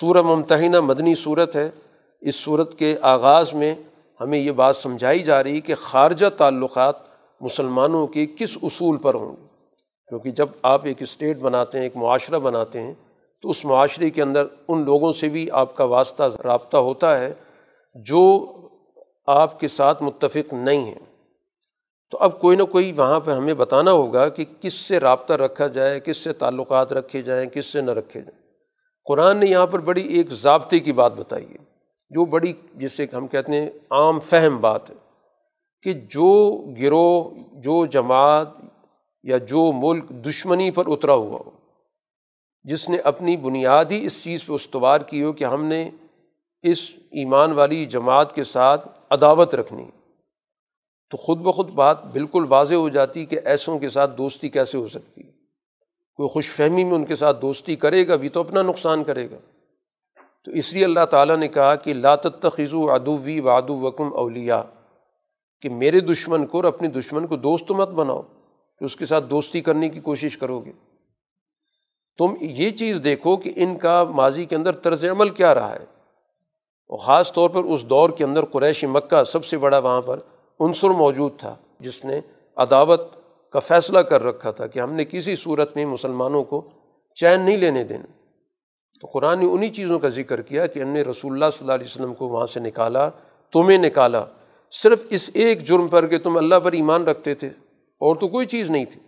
سورہ 0.00 0.22
ممتحنہ 0.22 0.80
مدنی 0.80 1.14
صورت 1.14 1.56
ہے۔ 1.56 1.70
اس 2.20 2.34
صورت 2.34 2.78
کے 2.78 2.96
آغاز 3.02 3.54
میں 3.54 3.74
ہمیں 4.20 4.38
یہ 4.38 4.52
بات 4.52 4.76
سمجھائی 4.76 5.18
جا 5.18 5.42
رہی 5.42 5.60
کہ 5.60 5.74
خارجہ 5.74 6.26
تعلقات 6.26 6.96
مسلمانوں 7.40 8.06
کے 8.06 8.26
کس 8.26 8.58
اصول 8.62 8.96
پر 8.96 9.14
ہوں۔ 9.14 9.36
گے 9.36 9.46
کیونکہ 10.08 10.30
جب 10.30 10.46
آپ 10.62 10.80
ایک 10.84 11.02
اسٹیٹ 11.02 11.38
بناتے 11.38 11.78
ہیں، 11.78 11.84
ایک 11.84 11.96
معاشرہ 11.96 12.38
بناتے 12.38 12.80
ہیں، 12.80 12.94
تو 13.42 13.50
اس 13.50 13.64
معاشرے 13.64 14.10
کے 14.10 14.22
اندر 14.22 14.46
ان 14.68 14.84
لوگوں 14.84 15.12
سے 15.12 15.28
بھی 15.28 15.50
آپ 15.50 15.76
کا 15.76 15.84
واسطہ 15.84 16.22
رابطہ 16.44 16.76
ہوتا 16.76 17.20
ہے 17.20 17.32
جو 17.94 18.46
آپ 19.26 19.60
کے 19.60 19.68
ساتھ 19.68 20.02
متفق 20.02 20.52
نہیں 20.52 20.84
ہیں۔ 20.84 21.15
تو 22.10 22.18
اب 22.18 22.40
کوئی 22.40 22.56
نہ 22.56 22.62
کوئی 22.62 22.92
وہاں 22.92 23.20
پہ 23.20 23.30
ہمیں 23.30 23.54
بتانا 23.54 23.92
ہوگا 23.92 24.28
کہ 24.28 24.44
کس 24.60 24.74
سے 24.74 25.00
رابطہ 25.00 25.32
رکھا 25.32 25.66
جائے، 25.66 26.00
کس 26.00 26.16
سے 26.16 26.32
تعلقات 26.32 26.92
رکھے 26.92 27.22
جائیں، 27.22 27.50
کس 27.50 27.66
سے 27.66 27.80
نہ 27.80 27.90
رکھے 27.90 28.20
جائیں۔ 28.20 28.42
قرآن 29.04 29.36
نے 29.36 29.46
یہاں 29.46 29.66
پر 29.66 29.78
بڑی 29.78 30.02
ایک 30.02 30.30
ضابطے 30.30 30.78
کی 30.78 30.92
بات 30.92 31.12
بتائی 31.12 31.46
ہے۔ 31.50 31.76
جو 32.10 32.24
بڑی 32.24 32.52
جسے 32.74 33.06
ہم 33.12 33.26
کہتے 33.26 33.52
ہیں 33.52 33.70
عام 33.90 34.20
فہم 34.20 34.60
بات 34.60 34.90
ہے 34.90 34.94
کہ 35.82 35.92
جو 35.92 36.60
گروہ، 36.80 37.30
جو 37.52 37.86
جماعت 37.86 38.48
یا 39.22 39.36
جو 39.36 39.72
ملک 39.72 40.08
دشمنی 40.08 40.70
پر 40.70 40.84
اترا 40.86 41.14
ہوا 41.14 41.38
ہو، 41.46 41.50
جس 42.64 42.90
نے 42.90 42.98
اپنی 42.98 43.36
بنیادی 43.36 44.06
اس 44.06 44.24
چیز 44.24 44.46
پہ 44.46 44.52
استوار 44.52 45.00
کی 45.00 45.22
ہو 45.22 45.32
کہ 45.32 45.44
ہم 45.44 45.64
نے 45.64 45.90
اس 46.62 46.90
ایمان 46.96 47.52
والی 47.52 47.86
جماعت 47.86 48.34
کے 48.34 48.44
ساتھ 48.44 48.88
عداوت 49.10 49.54
رکھنی 49.54 49.84
تو 51.10 51.16
خود 51.16 51.38
بخود 51.38 51.68
بات 51.68 52.04
بالکل 52.04 52.46
واضح 52.48 52.74
ہو 52.74 52.88
جاتی 52.88 53.26
کہ 53.26 53.38
ایسوں 53.44 53.78
کے 53.78 53.88
ساتھ 53.88 54.10
دوستی 54.18 54.48
کیسے 54.48 54.78
ہو 54.78 54.88
سکتی؟ 54.88 55.22
کوئی 56.14 56.28
خوش 56.28 56.50
فہمی 56.50 56.84
میں 56.84 56.92
ان 56.92 57.04
کے 57.04 57.16
ساتھ 57.16 57.40
دوستی 57.42 57.76
کرے 57.76 58.08
گا، 58.08 58.16
بھی 58.16 58.28
تو 58.28 58.40
اپنا 58.40 58.62
نقصان 58.62 59.04
کرے 59.04 59.30
گا۔ 59.30 59.36
تو 60.44 60.50
اس 60.50 60.72
لیے 60.72 60.84
اللہ 60.84 61.04
تعالیٰ 61.10 61.36
نے 61.36 61.48
کہا 61.48 61.74
کہ 61.74 61.94
لاتخو 61.94 62.90
ادوی 62.90 63.40
وادو 63.40 63.76
وکم 63.76 64.14
اولیا 64.14 64.62
کہ 65.60 65.68
میرے 65.68 66.00
دشمن 66.00 66.46
کو 66.46 66.58
اور 66.58 66.64
اپنے 66.64 66.88
دشمن 66.88 67.26
کو 67.26 67.36
دوست 67.36 67.70
مت 67.70 67.88
بناؤ، 67.88 68.22
کہ 68.78 68.84
اس 68.84 68.96
کے 68.96 69.06
ساتھ 69.06 69.24
دوستی 69.24 69.60
کرنے 69.60 69.88
کی 69.88 70.00
کوشش 70.00 70.38
کرو 70.38 70.60
گے 70.60 70.72
تم 72.18 72.34
یہ 72.40 72.70
چیز 72.70 73.00
دیکھو 73.04 73.36
کہ 73.36 73.52
ان 73.56 73.78
کا 73.78 74.04
ماضی 74.04 74.44
کے 74.44 74.56
اندر 74.56 74.72
طرز 74.72 75.04
عمل 75.04 75.30
کیا 75.30 75.54
رہا 75.54 75.72
ہے۔ 75.72 75.84
اور 76.88 76.98
خاص 76.98 77.32
طور 77.32 77.50
پر 77.50 77.64
اس 77.64 77.84
دور 77.84 78.10
کے 78.10 78.24
اندر 78.24 78.44
قریش 78.44 78.84
مکہ 78.84 79.24
سب 79.24 79.44
سے 79.44 79.58
بڑا 79.58 79.78
وہاں 79.78 80.02
پر 80.02 80.20
عنصر 80.60 80.88
موجود 80.88 81.32
تھا، 81.38 81.54
جس 81.80 82.04
نے 82.04 82.20
عداوت 82.56 83.00
کا 83.52 83.58
فیصلہ 83.58 83.98
کر 83.98 84.22
رکھا 84.22 84.50
تھا 84.50 84.66
کہ 84.66 84.78
ہم 84.78 84.92
نے 84.92 85.04
کسی 85.04 85.36
صورت 85.36 85.76
میں 85.76 85.86
مسلمانوں 85.86 86.44
کو 86.44 86.70
چین 87.14 87.40
نہیں 87.40 87.56
لینے 87.56 87.84
دینا۔ 87.84 88.06
تو 89.00 89.06
قرآن 89.06 89.38
نے 89.38 89.46
انہیں 89.46 89.72
چیزوں 89.72 89.98
کا 89.98 90.08
ذکر 90.08 90.42
کیا 90.42 90.66
کہ 90.66 90.82
ہم 90.82 90.88
نے 90.88 91.02
رسول 91.02 91.32
اللہ 91.32 91.50
صلی 91.52 91.64
اللہ 91.64 91.72
علیہ 91.72 91.86
وسلم 91.86 92.14
کو 92.14 92.28
وہاں 92.28 92.46
سے 92.46 92.60
نکالا، 92.60 93.08
تمہیں 93.52 93.78
نکالا۔ 93.78 94.24
صرف 94.72 95.04
اس 95.10 95.30
ایک 95.34 95.64
جرم 95.64 95.88
پر 95.88 96.06
کہ 96.06 96.18
تم 96.18 96.36
اللہ 96.36 96.54
پر 96.64 96.72
ایمان 96.72 97.04
رکھتے 97.04 97.34
تھے، 97.34 97.48
اور 98.00 98.16
تو 98.16 98.28
کوئی 98.28 98.46
چیز 98.46 98.70
نہیں 98.70 98.84
تھی۔ 98.84 99.00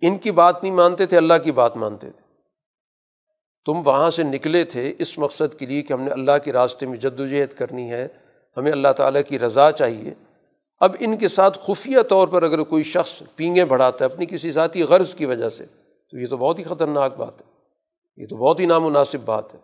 ان 0.00 0.18
کی 0.18 0.30
بات 0.30 0.62
نہیں 0.62 0.72
مانتے 0.72 1.06
تھے، 1.06 1.16
اللہ 1.16 1.34
کی 1.44 1.52
بات 1.52 1.76
مانتے 1.76 2.10
تھے۔ 2.10 2.20
تم 3.66 3.80
وہاں 3.84 4.10
سے 4.10 4.22
نکلے 4.22 4.64
تھے 4.64 4.94
اس 4.98 5.18
مقصد 5.18 5.58
کے 5.58 5.66
لیے 5.66 5.82
کہ 5.82 5.92
ہم 5.92 6.02
نے 6.02 6.10
اللہ 6.10 6.38
کے 6.44 6.52
راستے 6.52 6.86
میں 6.86 6.98
جد 6.98 7.20
و 7.20 7.26
جہد 7.26 7.52
کرنی 7.52 7.90
ہے۔ 7.90 8.08
ہمیں 8.56 8.72
اللہ 8.72 8.92
تعالیٰ 8.96 9.20
کی 9.28 9.38
رضا 9.38 9.72
چاہیے۔ 9.72 10.14
اب 10.80 10.96
ان 11.00 11.18
کے 11.18 11.28
ساتھ 11.28 11.58
خفیہ 11.62 11.98
طور 12.08 12.28
پر 12.28 12.42
اگر 12.42 12.62
کوئی 12.62 12.82
شخص 12.82 13.22
پینگیں 13.36 13.64
بڑھاتا 13.64 14.04
ہے 14.04 14.10
اپنی 14.12 14.26
کسی 14.26 14.50
ذاتی 14.50 14.82
غرض 14.82 15.14
کی 15.14 15.24
وجہ 15.24 15.50
سے، 15.50 15.66
تو 16.10 16.18
یہ 16.18 16.26
تو 16.26 16.36
بہت 16.36 16.58
ہی 16.58 16.64
خطرناک 16.64 17.16
بات 17.16 17.40
ہے۔ 17.40 17.46
یہ 18.22 18.26
تو 18.26 18.36
بہت 18.36 18.60
ہی 18.60 18.66
نامناسب 18.66 19.18
بات 19.24 19.54
ہے۔ 19.54 19.58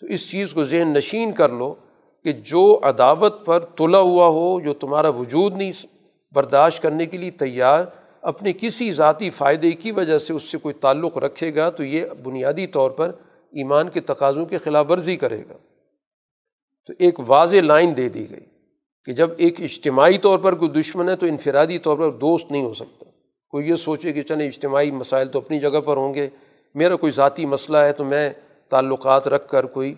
تو 0.00 0.06
اس 0.06 0.30
چیز 0.30 0.52
کو 0.52 0.64
ذہن 0.64 0.88
نشین 0.88 1.32
کر 1.32 1.48
لو 1.48 1.74
کہ 2.24 2.32
جو 2.32 2.80
عداوت 2.82 3.44
پر 3.44 3.60
تلا 3.60 3.98
ہوا 3.98 4.28
ہو، 4.28 4.60
جو 4.60 4.74
تمہارا 4.74 5.08
وجود 5.08 5.56
نہیں، 5.56 5.86
برداشت 6.32 6.82
کرنے 6.82 7.06
کے 7.06 7.18
لیے 7.18 7.30
تیار، 7.30 7.84
اپنے 8.22 8.52
کسی 8.52 8.92
ذاتی 8.92 9.30
فائدے 9.30 9.70
کی 9.70 9.92
وجہ 9.92 10.18
سے 10.18 10.32
اس 10.32 10.42
سے 10.42 10.58
کوئی 10.58 10.74
تعلق 10.74 11.18
رکھے 11.18 11.54
گا، 11.54 11.70
تو 11.70 11.84
یہ 11.84 12.06
بنیادی 12.22 12.66
طور 12.66 12.90
پر 12.90 13.08
ایمان 13.52 13.88
کے 13.88 14.00
تقاضوں 14.00 14.46
کی 14.46 14.58
خلاف 14.58 14.90
ورزی 14.90 15.16
کرے 15.16 15.42
گا۔ 15.48 15.54
تو 16.86 16.92
ایک 16.98 17.20
واضح 17.26 17.56
لائن 17.56 17.96
دے 17.96 18.08
دی 18.08 18.30
گئی 18.30 18.46
کہ 19.04 19.12
جب 19.12 19.30
ایک 19.36 19.60
اجتماعی 19.60 20.18
طور 20.18 20.38
پر 20.38 20.54
کوئی 20.54 20.70
دشمن 20.70 21.08
ہے 21.08 21.16
تو 21.16 21.26
انفرادی 21.26 21.78
طور 21.78 21.98
پر 21.98 22.10
دوست 22.10 22.50
نہیں 22.50 22.64
ہو 22.64 22.74
سکتا۔ 22.74 23.04
کوئی 23.48 23.68
یہ 23.68 23.76
سوچے 23.76 24.12
کہ 24.12 24.22
چلے 24.22 24.46
اجتماعی 24.46 24.90
مسائل 24.90 25.28
تو 25.28 25.38
اپنی 25.38 25.60
جگہ 25.60 25.80
پر 25.80 25.96
ہوں 25.96 26.14
گے، 26.14 26.28
میرا 26.74 26.96
کوئی 26.96 27.12
ذاتی 27.12 27.46
مسئلہ 27.46 27.78
ہے 27.78 27.92
تو 27.92 28.04
میں 28.04 28.30
تعلقات 28.68 29.28
رکھ 29.28 29.48
کر 29.48 29.66
کوئی 29.66 29.94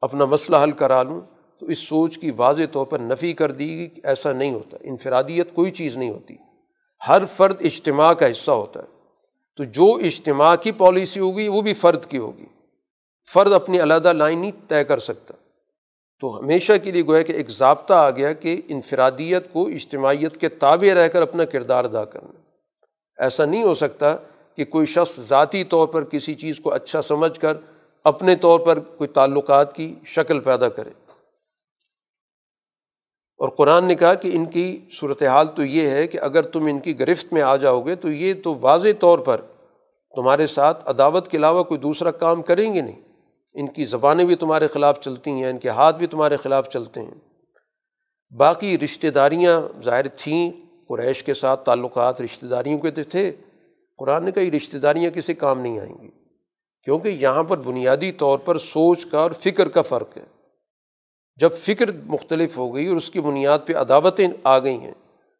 اپنا 0.00 0.24
مسئلہ 0.24 0.56
حل 0.62 0.70
کرا 0.70 1.02
لوں۔ 1.02 1.20
تو 1.60 1.66
اس 1.66 1.78
سوچ 1.78 2.18
کی 2.18 2.30
واضح 2.36 2.62
طور 2.72 2.86
پر 2.86 2.98
نفی 2.98 3.32
کر 3.32 3.50
دی 3.50 3.78
گئی 3.78 3.86
کہ 3.86 4.00
ایسا 4.04 4.32
نہیں 4.32 4.54
ہوتا، 4.54 4.76
انفرادیت 4.80 5.54
کوئی 5.54 5.70
چیز 5.70 5.96
نہیں 5.96 6.10
ہوتی۔ 6.10 6.36
ہر 7.08 7.22
فرد 7.24 7.56
اجتماع 7.60 8.12
کا 8.12 8.30
حصہ 8.30 8.50
ہوتا 8.50 8.80
ہے۔ 8.80 8.86
تو 9.56 9.64
جو 9.64 9.94
اجتماع 9.94 10.56
کی 10.56 10.72
پالیسی 10.72 11.20
ہوگی 11.20 11.48
وہ 11.48 11.60
بھی 11.60 11.74
فرد 11.74 12.04
کی 12.04 12.18
ہوگی۔ 12.18 12.44
فرد 13.34 13.52
اپنی 13.52 13.82
علیحدہ 13.82 14.12
لائن 14.12 14.38
نہیں 14.38 14.52
طے 14.68 14.84
کر 14.84 14.98
سکتا 14.98 15.34
تو 16.20 16.38
ہمیشہ 16.38 16.72
کے 16.82 16.92
لیے 16.92 17.06
گویا 17.06 17.22
کہ 17.22 17.32
ایک 17.32 17.50
ضابطہ 17.50 17.94
آ 17.94 18.10
گیا 18.10 18.32
کہ 18.32 18.62
انفرادیت 18.68 19.52
کو 19.52 19.66
اجتماعیت 19.66 20.36
کے 20.36 20.48
تابع 20.48 20.94
رہ 20.94 21.08
کر 21.08 21.22
اپنا 21.22 21.44
کردار 21.44 21.84
ادا 21.84 22.04
کرنا 22.04 22.32
ایسا 23.18 23.44
نہیں 23.44 23.62
ہو 23.62 23.74
سکتا 23.74 24.16
کہ 24.56 24.64
کوئی 24.64 24.86
شخص 24.86 25.20
ذاتی 25.20 25.64
طور 25.64 25.88
پر 25.88 26.04
کسی 26.04 26.34
چیز 26.34 26.60
کو 26.62 26.72
اچھا 26.72 27.02
سمجھ 27.02 27.40
کر 27.40 27.56
اپنے 28.04 28.36
طور 28.36 28.60
پر 28.60 28.78
کوئی 28.78 29.08
تعلقات 29.08 29.76
کی 29.76 29.94
شکل 30.04 30.40
پیدا 30.40 30.68
کرے۔ 30.68 30.90
اور 33.38 33.48
قرآن 33.48 33.84
نے 33.84 33.94
کہا 33.94 34.14
کہ 34.14 34.30
ان 34.34 34.46
کی 34.46 34.80
صورت 34.92 35.22
حال 35.22 35.46
تو 35.46 35.64
یہ 35.64 35.90
ہے 35.90 36.06
کہ 36.06 36.18
اگر 36.20 36.42
تم 36.42 36.66
ان 36.66 36.78
کی 36.78 36.98
گرفت 36.98 37.32
میں 37.32 37.42
آ 37.42 37.56
جاؤ 37.56 37.80
گے 37.80 37.94
تو 37.94 38.12
یہ 38.12 38.34
تو 38.44 38.58
واضح 38.60 38.88
طور 39.00 39.18
پر 39.18 39.40
تمہارے 40.16 40.46
ساتھ 40.46 40.88
عداوت 40.88 41.28
کے 41.28 41.36
علاوہ 41.36 41.62
کوئی 41.62 41.80
دوسرا 41.80 42.10
کام 42.10 42.42
کریں 42.42 42.74
گے 42.74 42.80
نہیں۔ 42.80 43.07
ان 43.52 43.68
کی 43.68 43.84
زبانیں 43.84 44.24
بھی 44.24 44.34
تمہارے 44.34 44.68
خلاف 44.68 45.00
چلتی 45.00 45.30
ہیں، 45.30 45.50
ان 45.50 45.58
کے 45.58 45.68
ہاتھ 45.68 45.96
بھی 45.96 46.06
تمہارے 46.06 46.36
خلاف 46.36 46.68
چلتے 46.68 47.02
ہیں۔ 47.02 47.14
باقی 48.36 48.78
رشتہ 48.78 49.06
داریاں 49.06 49.62
ظاہر 49.84 50.08
تھیں، 50.08 50.50
قریش 50.88 51.22
کے 51.22 51.34
ساتھ 51.34 51.64
تعلقات 51.64 52.20
رشتہ 52.20 52.46
داریوں 52.46 52.78
کے 52.78 52.90
تو 52.90 53.02
تھے۔ 53.10 53.32
قرآن 53.98 54.24
نے 54.24 54.32
کہی 54.32 54.50
رشتہ 54.50 54.76
داریاں 54.76 55.10
کسی 55.10 55.34
کام 55.34 55.60
نہیں 55.60 55.80
آئیں 55.80 56.02
گی، 56.02 56.08
کیونکہ 56.84 57.08
یہاں 57.08 57.42
پر 57.42 57.58
بنیادی 57.58 58.12
طور 58.12 58.38
پر 58.38 58.58
سوچ 58.58 59.06
کا 59.06 59.18
اور 59.18 59.30
فکر 59.30 59.68
کا 59.68 59.82
فرق 59.82 60.16
ہے۔ 60.16 60.24
جب 61.36 61.52
فکر 61.52 61.90
مختلف 62.06 62.58
ہو 62.58 62.74
گئی 62.74 62.86
اور 62.86 62.96
اس 62.96 63.10
کی 63.10 63.20
بنیاد 63.20 63.58
پہ 63.66 63.72
عداوتیں 63.74 64.28
آ 64.44 64.58
گئی 64.58 64.78
ہیں، 64.78 64.94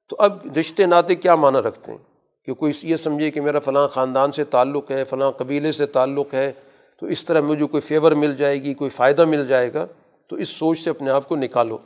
تو 0.08 0.16
اب 0.18 0.38
رشتے 0.60 0.86
ناطے 0.86 1.14
کیا 1.14 1.34
معنی 1.34 1.58
رکھتے 1.58 1.92
ہیں؟ 1.92 1.98
کہ 2.44 2.54
کوئی 2.54 2.72
یہ 2.82 2.96
سمجھے 2.96 3.30
کہ 3.30 3.40
میرا 3.40 3.58
فلاں 3.58 3.86
خاندان 3.86 4.32
سے 4.32 4.44
تعلق 4.44 4.90
ہے، 4.90 5.04
فلاں 5.04 5.30
قبیلے 5.30 5.72
سے 5.72 5.86
تعلق 5.86 6.34
ہے 6.34 6.52
تو 6.98 7.06
اس 7.06 7.24
طرح 7.24 7.40
مجھے 7.40 7.66
کوئی 7.66 7.80
فیور 7.80 8.12
مل 8.12 8.36
جائے 8.36 8.62
گی، 8.62 8.74
کوئی 8.74 8.90
فائدہ 8.90 9.24
مل 9.24 9.48
جائے 9.48 9.74
گا، 9.74 9.86
تو 10.26 10.36
اس 10.36 10.48
سوچ 10.48 10.80
سے 10.80 10.90
اپنے 10.90 11.10
آپ 11.10 11.28
کو 11.28 11.36
نکالو۔ 11.36 11.78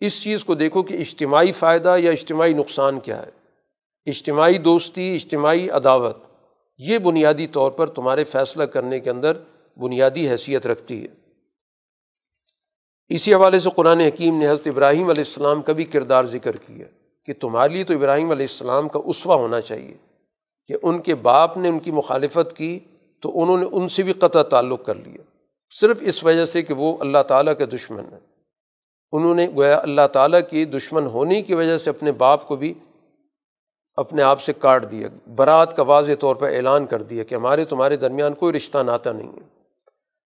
اس 0.00 0.22
چیز 0.22 0.44
کو 0.44 0.54
دیکھو 0.54 0.82
کہ 0.82 0.94
اجتماعی 0.94 1.52
فائدہ 1.52 1.96
یا 1.98 2.10
اجتماعی 2.10 2.52
نقصان 2.52 3.00
کیا 3.00 3.22
ہے۔ 3.22 3.30
اجتماعی 4.06 4.58
دوستی، 4.58 5.14
اجتماعی 5.14 5.70
عداوت، 5.70 6.16
یہ 6.78 6.98
بنیادی 6.98 7.46
طور 7.46 7.70
پر 7.70 7.86
تمہارے 7.86 8.24
فیصلہ 8.24 8.64
کرنے 8.64 9.00
کے 9.00 9.10
اندر 9.10 9.36
بنیادی 9.76 10.30
حیثیت 10.30 10.66
رکھتی 10.66 11.02
ہے۔ 11.02 11.08
اسی 13.08 13.34
حوالے 13.34 13.58
سے 13.58 13.70
قرآن 13.76 14.00
حکیم 14.00 14.38
نے 14.38 14.46
حضرت 14.46 14.66
ابراہیم 14.66 15.08
علیہ 15.08 15.24
السلام 15.26 15.62
کا 15.62 15.72
بھی 15.72 15.84
کردار 15.84 16.24
ذکر 16.24 16.56
کیا 16.56 16.86
کہ 17.24 17.32
تمہارے 17.40 17.72
لیے 17.72 17.84
تو 17.84 17.94
ابراہیم 17.94 18.30
علیہ 18.30 18.46
السلام 18.50 18.88
کا 18.88 19.00
اسوا 19.04 19.34
ہونا 19.34 19.60
چاہیے 19.60 19.96
کہ 20.66 20.74
ان 20.82 21.00
کے 21.00 21.14
باپ 21.14 21.56
نے 21.56 21.68
ان 21.68 21.78
کی 21.78 21.90
مخالفت 21.90 22.56
کی 22.56 22.78
تو 23.22 23.42
انہوں 23.42 23.58
نے 23.58 23.66
ان 23.72 23.88
سے 23.88 24.02
بھی 24.02 24.12
قطع 24.12 24.42
تعلق 24.42 24.84
کر 24.86 24.94
لیا۔ 24.94 25.22
صرف 25.70 25.96
اس 26.00 26.24
وجہ 26.24 26.46
سے 26.46 26.62
کہ 26.62 26.74
وہ 26.74 26.96
اللہ 27.00 27.22
تعالیٰ 27.28 27.56
کے 27.58 27.66
دشمن 27.66 28.04
ہیں۔ 28.12 28.20
انہوں 29.12 29.34
نے 29.34 29.48
گویا 29.56 29.78
اللہ 29.78 30.06
تعالیٰ 30.12 30.40
کی 30.50 30.64
دشمن 30.64 31.06
ہونے 31.06 31.42
کی 31.42 31.54
وجہ 31.54 31.78
سے 31.78 31.90
اپنے 31.90 32.12
باپ 32.12 32.48
کو 32.48 32.56
بھی 32.56 32.74
اپنے 33.96 34.22
آپ 34.22 34.42
سے 34.42 34.52
کاٹ 34.52 34.90
دیا۔ 34.90 35.08
برات 35.36 35.76
کا 35.76 35.82
واضح 35.82 36.12
طور 36.20 36.36
پر 36.36 36.48
اعلان 36.48 36.86
کر 36.86 37.02
دیا 37.02 37.24
کہ 37.24 37.34
ہمارے 37.34 37.64
تمہارے 37.64 37.96
درمیان 37.96 38.34
کوئی 38.34 38.56
رشتہ 38.56 38.78
ناتا 38.78 39.12
نہیں 39.12 39.32
ہے۔ 39.32 39.58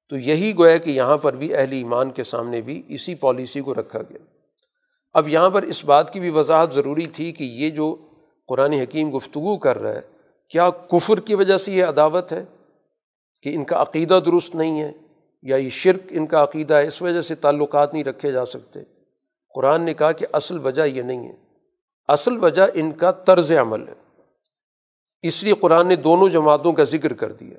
تو 0.09 0.19
یہی 0.19 0.53
گویا 0.59 0.77
کہ 0.77 0.91
یہاں 0.91 1.17
پر 1.17 1.37
بھی 1.37 1.55
اہل 1.55 1.73
ایمان 1.73 2.11
کے 2.11 2.25
سامنے 2.25 2.61
بھی 2.61 2.83
اسی 2.89 3.15
پالیسی 3.15 3.61
کو 3.61 3.75
رکھا 3.75 4.03
گیا۔ 4.03 4.19
اب 5.13 5.29
یہاں 5.29 5.51
پر 5.51 5.63
اس 5.63 5.85
بات 5.85 6.13
کی 6.13 6.21
بھی 6.21 6.31
وضاحت 6.31 6.73
ضروری 6.73 7.07
تھی 7.07 7.33
کہ 7.33 7.45
یہ 7.45 7.71
جو 7.71 7.97
قرآن 8.49 8.73
حکیم 8.73 9.17
گفتگو 9.17 9.59
کر 9.59 9.79
رہا 9.79 9.93
ہے، 9.93 10.01
کیا 10.49 10.71
کفر 10.71 11.21
کی 11.21 11.35
وجہ 11.35 11.59
سے 11.59 11.73
یہ 11.73 11.85
عداوت 11.85 12.33
ہے؟ 12.33 12.45
کہ 13.43 13.55
ان 13.55 13.65
کا 13.65 13.83
عقیدہ 13.83 14.21
درست 14.27 14.55
نہیں 14.55 14.81
ہے 14.81 14.93
یا 15.43 15.57
یہ 15.57 15.71
شرک 15.71 16.01
ان 16.11 16.27
کا 16.27 16.43
عقیدہ 16.43 16.75
ہے، 16.75 16.87
اس 16.87 17.03
وجہ 17.03 17.23
سے 17.23 17.35
تعلقات 17.35 17.93
نہیں 17.93 18.05
رکھے 18.05 18.33
جا 18.33 18.47
سکتے۔ 18.47 18.81
قرآن 19.55 19.83
نے 19.83 19.95
کہا 19.95 20.13
کہ 20.13 20.27
اصل 20.33 20.67
وجہ 20.67 20.83
یہ 20.83 21.03
نہیں 21.03 21.29
ہے۔ 21.29 21.37
اصل 22.09 22.45
وجہ 22.45 22.63
ان 22.75 22.93
کا 22.93 23.11
طرز 23.11 23.53
عمل 23.53 23.89
ہے۔ 23.89 23.93
اس 25.23 25.45
لیے 25.45 25.53
قرآن 25.53 25.89
نے 25.89 25.97
دونوں 25.97 26.29
جماعتوں 26.29 26.73
کا 26.73 26.85
ذکر 26.85 27.13
کر 27.13 27.33
دیا 27.33 27.59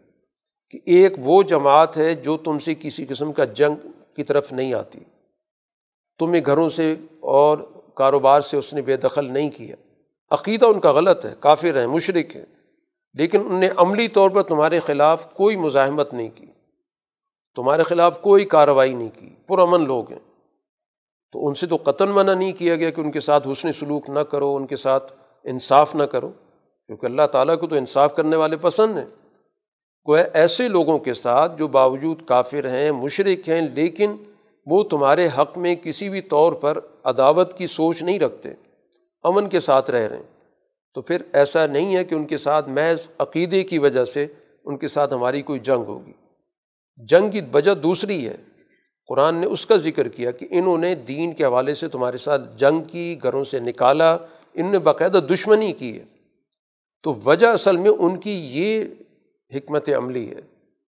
کہ 0.70 0.80
ایک 0.86 1.14
وہ 1.18 1.44
جماعت 1.44 1.98
ہے 1.98 2.14
جو 2.14 2.38
تم 2.38 2.60
سے 2.60 2.76
کسی 2.76 3.06
قسم 3.06 3.34
کا 3.34 3.46
جنگ 3.46 3.88
کی 4.16 4.24
طرف 4.24 4.54
نہیں 4.54 4.74
آتی۔ 4.74 5.00
تمہیں 6.20 6.42
گھروں 6.46 6.70
سے 6.70 6.96
اور 7.20 7.58
کاروبار 7.96 8.42
سے 8.42 8.58
اس 8.58 8.74
نے 8.74 8.82
بے 8.82 8.98
دخل 8.98 9.34
نہیں 9.34 9.50
کیا۔ 9.50 9.76
عقیدہ 10.32 10.66
ان 10.66 10.80
کا 10.80 10.92
غلط 10.92 11.26
ہے، 11.26 11.34
کافر 11.40 11.80
ہیں 11.80 11.88
مشرق 11.88 12.36
ہیں۔ 12.36 12.63
لیکن 13.14 13.42
ان 13.46 13.56
نے 13.56 13.70
عملی 13.78 14.08
طور 14.08 14.30
پر 14.30 14.42
تمہارے 14.42 14.80
خلاف 14.80 15.34
کوئی 15.34 15.56
مزاحمت 15.56 16.14
نہیں 16.14 16.30
کی۔ 16.36 16.46
تمہارے 17.56 17.84
خلاف 17.84 18.22
کوئی 18.22 18.46
کارروائی 18.46 18.94
نہیں 18.94 19.10
کی۔ 19.20 19.30
پرامن 19.48 19.86
لوگ 19.86 20.12
ہیں۔ 20.12 20.20
تو 21.32 21.48
ان 21.48 21.54
سے 21.54 21.68
تو 21.68 21.78
قطن 21.84 22.10
منع 22.10 22.34
نہیں 22.34 22.54
کیا 22.54 22.76
گیا 22.76 22.90
کہ 22.90 23.02
ان 23.02 23.12
کے 23.12 23.20
ساتھ 23.20 23.48
حسن 23.48 23.74
سلوک 23.74 24.10
نہ 24.10 24.20
کرو، 24.20 24.56
ان 24.56 24.68
کے 24.68 24.76
ساتھ 24.76 25.14
انصاف 25.44 25.96
نہ 25.96 26.04
کرو۔ 26.04 26.30
کیونکہ 26.88 27.06
اللہ 27.06 27.22
تعالیٰ 27.32 27.60
کو 27.60 27.68
تو 27.68 27.76
انصاف 27.76 28.16
کرنے 28.16 28.36
والے 28.36 28.58
پسند 28.58 28.98
ہیں۔ 28.98 29.06
کوئی 30.04 30.24
ایسے 30.34 30.68
لوگوں 30.68 31.00
کے 31.00 31.14
ساتھ 31.14 31.58
جو 31.58 31.68
باوجود 31.68 32.26
کافر 32.26 32.70
ہیں 32.70 32.92
مشرق 32.92 33.50
ہیں، 33.50 33.62
لیکن 33.62 34.16
وہ 34.66 34.84
تمہارے 34.84 35.28
حق 35.38 35.58
میں 35.58 35.76
کسی 35.76 36.10
بھی 36.10 36.22
طور 36.22 36.54
پر 36.54 36.80
عداوت 37.04 37.58
کی 37.58 37.68
سوچ 37.68 38.04
نہیں 38.04 38.20
رکھتے، 38.20 38.50
امن 39.24 39.50
کے 39.50 39.60
ساتھ 39.60 39.92
رہ 39.92 40.08
رہے 40.08 40.16
ہیں۔ 40.16 40.33
تو 40.94 41.02
پھر 41.02 41.22
ایسا 41.34 41.68
نہیں 41.68 41.96
ہے 41.96 42.04
کہ 42.04 42.16
ان 42.16 42.26
کے 42.26 42.38
ساتھ 42.38 42.70
محض 42.70 43.08
عقیدے 43.20 43.64
کی 43.64 43.80
وجہ 43.80 44.06
سے 44.06 44.28
ان 44.66 44.78
کے 44.78 44.88
ساتھ 44.88 45.14
ہماری 45.14 45.42
کوئی 45.42 45.60
جنگ 45.60 45.84
ہوگی۔ 45.84 46.14
جنگ 46.98 47.30
کی 47.30 47.42
وجہ 47.54 47.74
دوسری 47.74 48.28
ہے۔ 48.28 48.38
قرآن 49.08 49.36
نے 49.36 49.48
اس 49.48 49.66
کا 49.66 49.76
ذکر 49.76 50.08
کیا 50.08 50.32
کہ 50.32 50.48
انہوں 50.50 50.78
نے 50.78 50.96
دین 50.96 51.34
کے 51.34 51.46
حوالے 51.46 51.76
سے 51.76 51.88
تمہارے 51.88 52.18
ساتھ 52.18 52.58
جنگ 52.58 52.84
کی، 52.84 53.18
گھروں 53.24 53.44
سے 53.44 53.60
نکالا، 53.60 54.18
ان 54.54 54.72
نے 54.72 54.80
باقاعدہ 54.80 55.18
دشمنی 55.18 55.74
کی 55.74 56.00
ہے۔ 56.00 56.06
تو 57.04 57.14
وجہ 57.26 57.48
اصل 57.48 57.78
میں 57.78 57.92
ان 57.92 58.20
کی 58.20 58.50
یہ 58.52 58.86
حکمت 59.56 59.90
عملی 59.90 60.30
ہے، 60.30 60.42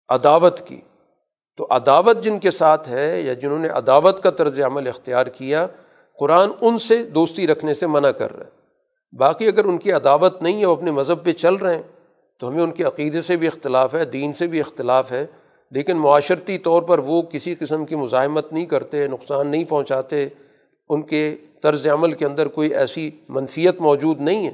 عداوت 0.09 0.69
کی۔ 0.69 0.81
تو 1.57 1.67
عداوت 1.71 2.23
جن 2.23 2.39
کے 2.39 2.51
ساتھ 2.51 2.89
ہے 2.89 3.21
یا 3.21 3.33
جنہوں 3.33 3.59
نے 3.59 3.69
عداوت 3.69 4.23
کا 4.23 4.31
طرز 4.31 4.61
عمل 4.61 4.89
اختیار 4.89 5.27
کیا، 5.27 5.67
قرآن 6.19 6.51
ان 6.61 6.79
سے 6.79 7.03
دوستی 7.03 7.47
رکھنے 7.47 7.75
سے 7.75 7.87
منع 7.87 8.11
کر 8.11 8.37
رہا 8.37 8.47
ہے۔ 8.47 8.58
باقی 9.13 9.49
اگر 9.49 9.65
ان 9.65 9.79
کی 9.79 9.93
عداوت 9.93 10.43
نہیں 10.43 10.61
ہے، 10.61 10.67
وہ 10.67 10.77
اپنے 10.77 10.91
مذہب 10.91 11.25
پہ 11.25 11.33
چل 11.33 11.55
رہے 11.55 11.75
ہیں، 11.75 11.83
تو 12.41 12.49
ہمیں 12.49 12.63
ان 12.63 12.71
کے 12.71 12.85
عقیدے 12.85 13.21
سے 13.21 13.37
بھی 13.37 13.47
اختلاف 13.47 13.95
ہے، 13.95 14.05
دین 14.05 14.33
سے 14.33 14.47
بھی 14.47 14.61
اختلاف 14.61 15.13
ہے۔ 15.13 15.27
لیکن 15.71 15.97
معاشرتی 15.97 16.59
طور 16.59 16.83
پر 16.83 16.99
وہ 16.99 17.23
کسی 17.23 17.55
قسم 17.55 17.85
کی 17.85 17.97
مزاحمت 17.97 18.53
نہیں 18.53 18.67
کرتے، 18.67 19.07
نقصان 19.07 19.49
نہیں 19.49 19.65
پہنچاتے۔ 19.65 20.29
ان 20.89 21.03
کے 21.03 21.37
طرز 21.63 21.87
عمل 21.87 22.13
کے 22.13 22.27
اندر 22.27 22.49
کوئی 22.49 22.75
ایسی 22.75 23.11
منفیت 23.29 23.81
موجود 23.81 24.21
نہیں 24.21 24.47
ہے۔ 24.47 24.53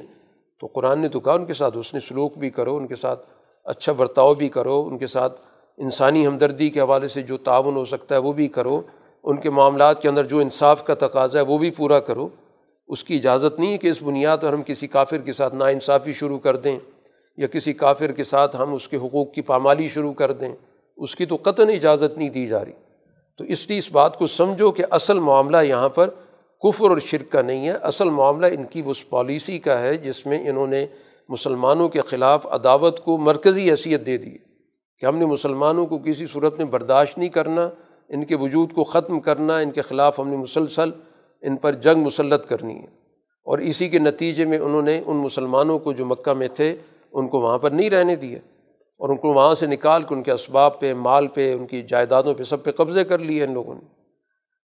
تو 0.59 0.67
قرآن 0.67 0.99
نے 0.99 1.09
تو 1.09 1.19
کہا، 1.19 1.33
ان 1.33 1.45
کے 1.45 1.53
ساتھ 1.53 1.77
اس 1.77 1.93
نے 1.93 1.99
سلوک 1.99 2.37
بھی 2.37 2.49
کرو، 2.49 2.77
ان 2.77 2.87
کے 2.87 2.95
ساتھ 2.95 3.25
اچھا 3.63 3.93
برتاؤ 3.93 4.33
بھی 4.33 4.49
کرو، 4.49 4.87
ان 4.87 4.97
کے 4.97 5.07
ساتھ 5.07 5.41
انسانی 5.77 6.27
ہمدردی 6.27 6.69
کے 6.69 6.79
حوالے 6.79 7.07
سے 7.07 7.21
جو 7.21 7.37
تعاون 7.37 7.75
ہو 7.75 7.85
سکتا 7.85 8.15
ہے 8.15 8.19
وہ 8.19 8.33
بھی 8.33 8.47
کرو۔ 8.47 8.81
ان 9.23 9.37
کے 9.37 9.49
معاملات 9.49 10.01
کے 10.01 10.09
اندر 10.09 10.23
جو 10.23 10.39
انصاف 10.39 10.83
کا 10.83 10.93
تقاضا 10.93 11.39
ہے 11.39 11.43
وہ 11.43 11.57
بھی 11.57 11.71
پورا 11.71 11.99
کرو۔ 11.99 12.29
اس 12.87 13.03
کی 13.03 13.15
اجازت 13.15 13.59
نہیں 13.59 13.71
ہے 13.73 13.77
کہ 13.77 13.87
اس 13.87 14.01
بنیاد 14.01 14.37
پر 14.41 14.53
ہم 14.53 14.63
کسی 14.63 14.87
کافر 14.87 15.17
کے 15.17 15.33
ساتھ 15.33 15.55
ناانصافی 15.55 16.13
شروع 16.13 16.39
کر 16.39 16.55
دیں 16.55 16.79
یا 17.37 17.47
کسی 17.47 17.73
کافر 17.73 18.11
کے 18.11 18.23
ساتھ 18.23 18.55
ہم 18.55 18.73
اس 18.73 18.87
کے 18.87 18.97
حقوق 18.97 19.33
کی 19.33 19.41
پامالی 19.41 19.87
شروع 19.87 20.13
کر 20.13 20.31
دیں، 20.31 20.55
اس 20.97 21.15
کی 21.15 21.25
تو 21.25 21.37
قطن 21.41 21.69
اجازت 21.69 22.17
نہیں 22.17 22.29
دی 22.29 22.47
جا 22.47 22.65
رہی۔ 22.65 22.71
تو 23.37 23.43
اس 23.43 23.69
لیے 23.69 23.77
اس 23.77 23.91
بات 23.91 24.17
کو 24.17 24.27
سمجھو 24.27 24.71
کہ 24.71 24.83
اصل 24.91 25.19
معاملہ 25.19 25.57
یہاں 25.63 25.89
پر 25.89 26.09
کفر 26.63 26.89
اور 26.89 26.99
شرک 26.99 27.31
کا 27.31 27.41
نہیں 27.41 27.67
ہے، 27.67 27.71
اصل 27.71 28.09
معاملہ 28.09 28.45
ان 28.45 28.63
کی 28.63 28.81
اس 28.85 29.09
پالیسی 29.09 29.59
کا 29.59 29.79
ہے 29.79 29.95
جس 29.97 30.25
میں 30.25 30.49
انہوں 30.49 30.67
نے 30.67 30.85
مسلمانوں 31.29 31.89
کے 31.89 32.01
خلاف 32.01 32.45
عداوت 32.45 33.03
کو 33.03 33.17
مرکزی 33.17 33.69
حیثیت 33.71 34.05
دے 34.05 34.17
دی 34.17 34.37
کہ 35.01 35.05
ہم 35.05 35.17
نے 35.17 35.25
مسلمانوں 35.25 35.85
کو 35.85 35.97
کسی 35.97 36.27
صورت 36.27 36.57
میں 36.57 36.65
برداشت 36.65 37.17
نہیں 37.17 37.29
کرنا، 37.29 37.69
ان 38.09 38.25
کے 38.25 38.35
وجود 38.35 38.73
کو 38.73 38.83
ختم 38.83 39.19
کرنا، 39.19 39.57
ان 39.57 39.71
کے 39.71 39.81
خلاف 39.81 40.19
ہم 40.19 40.29
نے 40.29 40.37
مسلسل 40.37 40.89
ان 41.45 41.57
پر 41.57 41.73
جنگ 41.73 42.01
مسلط 42.01 42.47
کرنی 42.47 42.79
ہے۔ 42.79 43.05
اور 43.43 43.57
اسی 43.57 43.89
کے 43.89 43.99
نتیجے 43.99 44.45
میں 44.45 44.59
انہوں 44.59 44.81
نے 44.81 45.01
ان 45.05 45.17
مسلمانوں 45.17 45.79
کو 45.79 45.93
جو 45.93 46.05
مکہ 46.05 46.33
میں 46.33 46.47
تھے، 46.47 46.75
ان 47.11 47.27
کو 47.27 47.39
وہاں 47.39 47.57
پر 47.57 47.71
نہیں 47.71 47.89
رہنے 47.89 48.15
دیا۔ 48.15 48.39
اور 48.97 49.09
ان 49.09 49.17
کو 49.17 49.33
وہاں 49.33 49.55
سے 49.55 49.67
نکال 49.67 50.03
کے 50.03 50.15
ان 50.15 50.23
کے 50.23 50.31
اسباب 50.31 50.79
پہ، 50.79 50.93
مال 50.93 51.27
پہ، 51.27 51.53
ان 51.53 51.65
کی 51.65 51.81
جائیدادوں 51.81 52.33
پہ، 52.33 52.43
سب 52.43 52.63
پہ 52.63 52.71
قبضے 52.71 53.03
کر 53.03 53.19
لیے 53.19 53.43
ان 53.43 53.53
لوگوں 53.53 53.73
نے۔ 53.73 53.85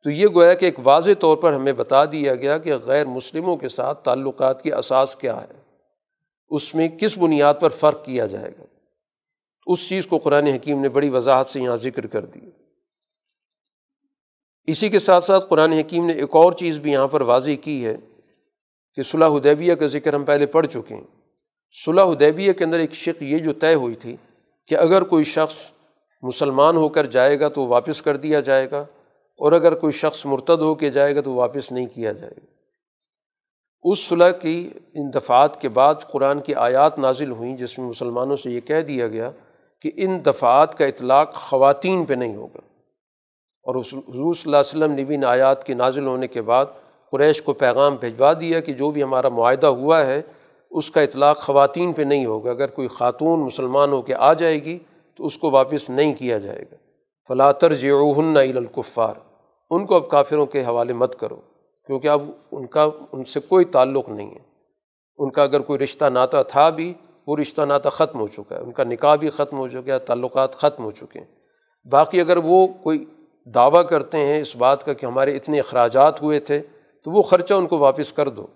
تو 0.05 0.11
یہ 0.11 0.26
گویا 0.35 0.55
کہ 0.55 0.64
ایک 0.64 0.74
واضح 0.85 1.11
طور 1.18 1.37
پر 1.37 1.53
ہمیں 1.53 1.72
بتا 1.72 2.05
دیا 2.05 2.35
گیا 2.35 2.59
کہ 2.59 2.72
غیر 2.85 3.07
مسلموں 3.07 3.57
کے 3.57 3.68
ساتھ 3.68 4.05
تعلقات 4.05 4.62
کی 4.62 4.72
اساس 4.72 5.16
کیا 5.16 5.41
ہے۔ 5.41 5.61
اس 6.49 6.74
میں 6.74 6.89
کس 6.89 7.18
بنیاد 7.18 7.55
پر 7.61 7.68
فرق 7.68 8.05
کیا 8.05 8.26
جائے 8.26 8.51
گا؟ 8.59 8.64
اس 9.66 9.89
چیز 9.89 10.07
کو 10.07 10.18
قرآن 10.18 10.47
حکیم 10.47 10.81
نے 10.81 10.89
بڑی 10.89 11.11
وضاحت 11.11 11.51
سے 11.51 11.61
یہاں 11.61 11.76
ذکر 11.76 12.07
کر 12.07 12.24
دیا۔ 12.24 12.51
اسی 14.66 14.88
کے 14.88 14.98
ساتھ 14.98 15.24
ساتھ 15.24 15.44
قرآن 15.48 15.72
حکیم 15.72 16.06
نے 16.06 16.12
ایک 16.12 16.36
اور 16.36 16.52
چیز 16.52 16.78
بھی 16.78 16.92
یہاں 16.92 17.08
پر 17.08 17.20
واضح 17.20 17.50
کی 17.62 17.86
ہے 17.86 17.96
کہ 18.94 19.02
صلاح 19.02 19.28
حدیبیہ 19.28 19.74
کا 19.74 19.86
ذکر 19.86 20.14
ہم 20.14 20.24
پہلے 20.24 20.46
پڑھ 20.46 20.66
چکے 20.66 20.94
ہیں۔ 20.94 21.04
صلح 21.84 22.02
ادیبیہ 22.02 22.52
کے 22.52 22.64
اندر 22.64 22.78
ایک 22.78 22.92
شک 22.92 23.22
یہ 23.22 23.38
جو 23.38 23.52
طے 23.52 23.74
ہوئی 23.74 23.94
تھی 23.94 24.16
کہ 24.68 24.74
اگر 24.74 25.02
کوئی 25.02 25.24
شخص 25.24 25.70
مسلمان 26.22 26.76
ہو 26.76 26.88
کر 26.88 27.06
جائے 27.06 27.40
گا 27.40 27.48
تو 27.48 27.66
واپس 27.66 28.02
کر 28.02 28.16
دیا 28.16 28.40
جائے 28.40 28.70
گا 28.70 28.80
اور 29.38 29.52
اگر 29.52 29.74
کوئی 29.74 29.92
شخص 29.92 30.26
مرتد 30.26 30.61
ہو 30.61 30.74
کے 30.74 30.90
جائے 30.90 31.16
گا 31.16 31.20
تو 31.20 31.34
واپس 31.34 31.72
نہیں 31.72 31.86
کیا 31.86 32.12
جائے 32.12 32.34
گا۔ 32.36 32.46
اس 33.82 33.98
صلح 33.98 34.30
کی 34.30 34.70
ان 34.94 35.14
دفعات 35.14 35.61
کے 35.61 35.68
بعد 35.68 35.94
قرآن 36.12 36.40
کی 36.40 36.54
آیات 36.54 36.98
نازل 36.98 37.30
ہوئیں، 37.30 37.56
جس 37.56 37.78
میں 37.78 37.86
مسلمانوں 37.86 38.36
سے 38.36 38.50
یہ 38.50 38.61
کہہ 38.61 38.80
دیا 38.80 39.08
گیا 39.08 39.30
کہ 39.82 39.90
ان 39.94 40.18
دفعات 40.26 40.78
کا 40.78 40.86
اطلاق 40.86 41.34
خواتین 41.34 42.04
پہ 42.04 42.14
نہیں 42.14 42.36
ہوگا۔ 42.36 42.61
اور 43.62 43.74
حضور 43.74 44.34
صلی 44.34 44.42
اللہ 44.46 44.56
علیہ 44.56 44.58
وسلم 44.58 44.92
نے 44.92 45.04
بھی 45.04 45.14
ان 45.14 45.24
آیات 45.24 45.64
کے 45.64 45.74
نازل 45.74 46.06
ہونے 46.06 46.28
کے 46.28 46.42
بعد 46.42 46.66
قریش 47.12 47.42
کو 47.42 47.52
پیغام 47.52 47.96
بھجوا 47.96 48.32
دیا 48.40 48.61
کہ 48.61 48.72
جو 48.72 48.90
بھی 48.90 49.02
ہمارا 49.02 49.28
معاہدہ 49.28 49.66
ہوا 49.66 50.06
ہے، 50.06 50.22
اس 50.70 50.90
کا 50.90 51.00
اطلاق 51.00 51.38
خواتین 51.38 51.92
پہ 51.92 52.02
نہیں 52.02 52.26
ہوگا۔ 52.26 52.50
اگر 52.50 52.66
کوئی 52.66 52.88
خاتون 52.88 53.40
مسلمان 53.40 53.92
ہو 53.92 54.02
کے 54.02 54.14
آ 54.14 54.32
جائے 54.32 54.64
گی، 54.64 54.78
تو 55.16 55.26
اس 55.26 55.38
کو 55.38 55.50
واپس 55.50 55.90
نہیں 55.90 56.14
کیا 56.14 56.38
جائے 56.38 56.62
گا۔ 56.62 56.76
فلاطر 57.28 57.74
جیوہن 57.74 58.36
الکفار 58.36 59.14
ان 59.70 59.86
کو 59.86 59.94
اب 59.94 60.08
کافروں 60.08 60.46
کے 60.46 60.64
حوالے 60.64 60.92
مت 60.92 61.20
کرو، 61.20 61.36
کیونکہ 61.86 62.08
اب 62.08 62.22
ان 62.52 62.66
کا، 62.66 62.86
ان 63.12 63.24
سے 63.24 63.40
کوئی 63.40 63.64
تعلق 63.64 64.08
نہیں 64.08 64.30
ہے۔ 64.30 64.50
ان 65.18 65.30
کا 65.30 65.42
اگر 65.42 65.61
کوئی 65.61 65.78
رشتہ 65.78 66.04
ناتا 66.04 66.42
تھا 66.42 66.70
بھی، 66.70 66.94
وہ 67.26 67.36
رشتہ 67.36 67.62
ناتا 67.62 67.90
ختم 67.90 68.20
ہو 68.20 68.28
چکا 68.28 68.56
ہے۔ 68.56 68.61
ان 68.61 68.72
کا 68.72 68.84
نکاح 68.84 69.14
بھی 69.14 69.30
ختم 69.30 69.58
ہو 69.58 69.68
چکا 69.68 69.94
ہے، 69.94 69.98
تعلقات 69.98 70.54
ختم 70.54 70.84
ہو 70.84 70.90
چکے 70.90 71.18
ہیں۔ 71.18 71.26
باقی 71.90 72.20
اگر 72.20 72.36
وہ 72.36 72.66
کوئی 72.66 73.04
دعویٰ 73.55 73.88
کرتے 73.88 74.18
ہیں 74.18 74.40
اس 74.40 74.57
بات 74.57 74.84
کا 74.84 74.92
کہ 74.92 75.07
ہمارے 75.07 75.36
اتنے 75.36 75.59
اخراجات 75.59 76.22
ہوئے 76.22 76.40
تھے، 76.40 76.61
تو 77.05 77.11
وہ 77.11 77.22
خرچہ 77.22 77.55
ان 77.55 77.66
کو 77.66 77.78
واپس 77.78 78.12
کر 78.12 78.28
دو۔ 78.28 78.46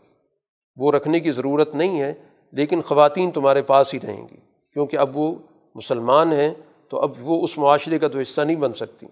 وہ 0.77 0.93
رکھنے 0.93 1.21
کی 1.21 1.31
ضرورت 1.31 1.75
نہیں 1.75 2.01
ہے، 2.01 2.15
لیکن 2.53 2.81
خواتین 2.81 3.31
تمہارے 3.31 3.63
پاس 3.63 3.95
ہی 3.95 3.99
رہیں 4.07 4.29
گی۔ 4.29 4.37
کیونکہ 4.73 4.97
اب 4.97 5.17
وہ 5.17 5.35
مسلمان 5.75 6.33
ہیں، 6.33 6.55
تو 6.89 7.01
اب 7.01 7.11
وہ 7.21 7.45
اس 7.45 7.59
معاشرے 7.59 7.99
کا 7.99 8.09
تو 8.09 8.19
حصہ 8.19 8.41
نہیں 8.41 8.57
بن 8.57 8.73
سکتی۔ 8.73 9.07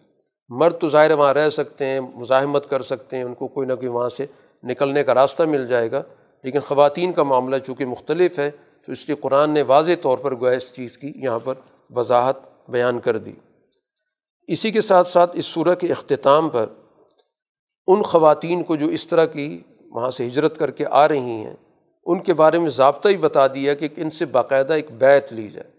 مرد 0.48 0.78
تو 0.78 0.88
ظاہر 0.88 1.12
وہاں 1.12 1.34
رہ 1.34 1.50
سکتے 1.50 1.84
ہیں، 1.84 2.00
مزاحمت 2.00 2.70
کر 2.70 2.82
سکتے 2.82 3.16
ہیں، 3.16 3.24
ان 3.24 3.34
کو 3.34 3.48
کوئی 3.48 3.66
نہ 3.66 3.74
کوئی 3.74 3.88
وہاں 3.88 4.08
سے 4.08 4.26
نکلنے 4.62 5.04
کا 5.04 5.14
راستہ 5.14 5.42
مل 5.42 5.66
جائے 5.66 5.90
گا۔ 5.90 6.02
لیکن 6.42 6.60
خواتین 6.60 7.12
کا 7.12 7.22
معاملہ 7.22 7.56
چونکہ 7.58 7.84
مختلف 7.84 8.38
ہے، 8.38 8.50
تو 8.86 8.92
اس 8.92 9.08
لیے 9.08 9.16
قرآن 9.20 9.50
نے 9.50 9.62
واضح 9.62 9.92
طور 10.02 10.18
پر 10.18 10.34
گویا 10.40 10.56
اس 10.56 10.74
چیز 10.74 10.98
کی 10.98 11.12
یہاں 11.16 11.40
پر 11.44 11.54
وضاحت 11.90 12.36
بیان 12.68 13.00
کر 13.00 13.18
دی۔ 13.18 13.32
اسی 14.52 14.70
کے 14.70 14.80
ساتھ 14.80 15.08
ساتھ 15.08 15.36
اس 15.36 15.46
صورح 15.46 15.74
کے 15.74 15.90
اختتام 15.92 16.48
پر 16.48 16.66
ان 17.86 18.02
خواتین 18.02 18.62
کو 18.62 18.76
جو 18.76 18.86
اس 18.86 19.06
طرح 19.06 19.24
کی 19.24 19.62
وہاں 19.90 20.10
سے 20.10 20.26
ہجرت 20.26 20.58
کر 20.58 20.70
کے 20.70 20.84
آ 20.90 21.08
رہی 21.08 21.36
ہیں، 21.44 21.54
ان 22.06 22.20
کے 22.20 22.34
بارے 22.34 22.58
میں 22.58 22.70
ضابطہ 22.70 23.08
ہی 23.08 23.16
بتا 23.16 23.46
دیا 23.46 23.74
کہ 23.74 23.88
ان 23.96 24.10
سے 24.10 24.24
باقاعدہ 24.24 24.72
ایک 24.72 24.90
بیت 24.98 25.32
لی 25.32 25.48
جائے، 25.48 25.70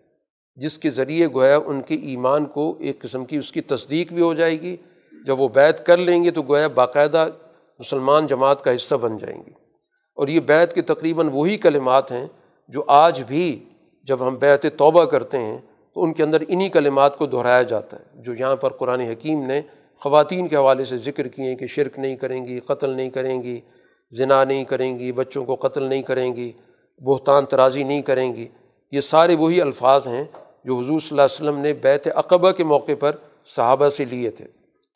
جس 0.55 0.77
کے 0.77 0.89
ذریعے 0.89 1.27
گویا 1.27 1.57
ان 1.65 1.81
کے 1.81 1.95
ایمان 1.95 2.45
کو 2.45 2.75
ایک 2.79 3.01
قسم 3.01 3.25
کی 3.25 3.37
اس 3.37 3.51
کی 3.51 3.61
تصدیق 3.61 4.13
بھی 4.13 4.21
ہو 4.21 4.33
جائے 4.33 4.61
گی۔ 4.61 4.75
جب 5.25 5.39
وہ 5.39 5.47
بیت 5.47 5.85
کر 5.85 5.97
لیں 5.97 6.23
گے 6.23 6.31
تو 6.31 6.41
گویا 6.41 6.67
باقاعدہ 6.67 7.27
مسلمان 7.79 8.27
جماعت 8.27 8.63
کا 8.63 8.75
حصہ 8.75 8.95
بن 8.95 9.17
جائیں 9.17 9.37
گی 9.37 9.51
اور 10.17 10.27
یہ 10.27 10.39
بیت 10.39 10.73
کے 10.73 10.81
تقریباً 10.81 11.29
وہی 11.33 11.57
کلمات 11.57 12.11
ہیں 12.11 12.27
جو 12.67 12.83
آج 12.87 13.23
بھی 13.23 13.63
جب 14.07 14.27
ہم 14.27 14.35
بیت 14.35 14.65
توبہ 14.77 15.05
کرتے 15.05 15.37
ہیں 15.37 15.57
تو 15.95 16.03
ان 16.03 16.13
کے 16.13 16.23
اندر 16.23 16.43
انہی 16.47 16.69
کلمات 16.69 17.17
کو 17.17 17.25
دہرایا 17.25 17.61
جاتا 17.61 17.97
ہے، 17.97 18.21
جو 18.21 18.33
یہاں 18.33 18.55
پر 18.55 18.73
قرآن 18.73 19.01
حکیم 19.01 19.45
نے 19.45 19.61
خواتین 19.95 20.47
کے 20.47 20.55
حوالے 20.55 20.85
سے 20.85 20.97
ذکر 20.97 21.27
کیے 21.27 21.55
کہ 21.55 21.67
شرک 21.67 21.99
نہیں 21.99 22.15
کریں 22.15 22.45
گی، 22.45 22.59
قتل 22.59 22.89
نہیں 22.89 23.09
کریں 23.09 23.43
گی 23.43 23.59
ذنا 24.17 24.43
نہیں 24.43 24.63
کریں 24.63 24.99
گی، 24.99 25.11
بچوں 25.11 25.45
کو 25.45 25.55
قتل 25.55 25.83
نہیں 25.83 26.01
کریں 26.01 26.35
گی، 26.35 26.51
بہتان 26.99 27.45
ترازی 27.45 27.83
نہیں 27.83 28.01
کریں 28.01 28.35
گی۔ 28.35 28.47
یہ 28.91 29.01
سارے 29.01 29.35
وہی 29.35 29.61
الفاظ 29.61 30.07
ہیں 30.07 30.23
جو 30.65 30.75
حضور 30.77 30.99
صلی 30.99 31.07
اللہ 31.11 31.21
علیہ 31.21 31.49
وسلم 31.49 31.57
نے 31.57 31.73
بیت 31.73 32.07
اقبہ 32.15 32.51
کے 32.51 32.63
موقع 32.63 32.91
پر 32.99 33.11
صحابہ 33.47 33.89
سے 33.89 34.05
لیے 34.05 34.29
تھے۔ 34.29 34.45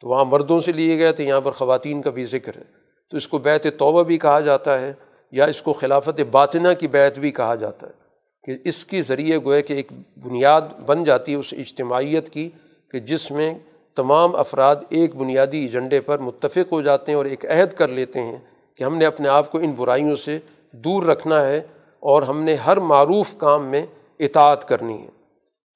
تو 0.01 0.07
وہاں 0.07 0.25
مردوں 0.25 0.61
سے 0.61 0.71
لیے 0.71 0.99
گئے 0.99 1.11
تھے، 1.11 1.23
یہاں 1.23 1.41
پر 1.41 1.51
خواتین 1.51 2.01
کا 2.01 2.09
بھی 2.09 2.25
ذکر 2.25 2.57
ہے۔ 2.57 2.63
تو 3.11 3.17
اس 3.17 3.27
کو 3.27 3.37
بیت 3.37 3.63
توبہ 3.77 4.03
بھی 4.03 4.17
کہا 4.17 4.39
جاتا 4.39 4.81
ہے 4.81 4.93
یا 5.31 5.45
اس 5.45 5.61
کو 5.61 5.73
خلافت 5.73 6.21
باطنہ 6.31 6.67
کی 6.79 6.87
بیت 6.87 7.19
بھی 7.19 7.31
کہا 7.31 7.55
جاتا 7.55 7.87
ہے۔ 7.87 8.06
کہ 8.47 8.57
اس 8.63 8.85
کے 8.85 9.01
ذریعے 9.01 9.37
گوئے 9.37 9.61
کہ 9.61 9.73
ایک 9.73 9.91
بنیاد 10.23 10.61
بن 10.85 11.03
جاتی 11.03 11.31
ہے 11.31 11.37
اس 11.37 11.53
اجتماعیت 11.57 12.29
کی 12.29 12.49
کہ 12.91 12.99
جس 12.99 13.31
میں 13.31 13.53
تمام 13.95 14.35
افراد 14.35 14.75
ایک 14.89 15.15
بنیادی 15.15 15.57
ایجنڈے 15.57 16.01
پر 16.01 16.17
متفق 16.17 16.71
ہو 16.71 16.81
جاتے 16.81 17.11
ہیں 17.11 17.17
اور 17.17 17.25
ایک 17.25 17.45
عہد 17.45 17.73
کر 17.73 17.87
لیتے 17.87 18.23
ہیں 18.23 18.37
کہ 18.75 18.83
ہم 18.83 18.97
نے 18.97 19.05
اپنے 19.05 19.29
آپ 19.29 19.51
کو 19.51 19.57
ان 19.57 19.73
برائیوں 19.75 20.15
سے 20.15 20.39
دور 20.71 21.03
رکھنا 21.03 21.45
ہے 21.45 21.57
اور 21.99 22.21
ہم 22.21 22.41
نے 22.41 22.55
ہر 22.55 22.77
معروف 22.77 23.37
کام 23.37 23.65
میں 23.65 23.85
اطاعت 24.19 24.67
کرنی 24.67 25.01
ہے۔ 25.01 25.07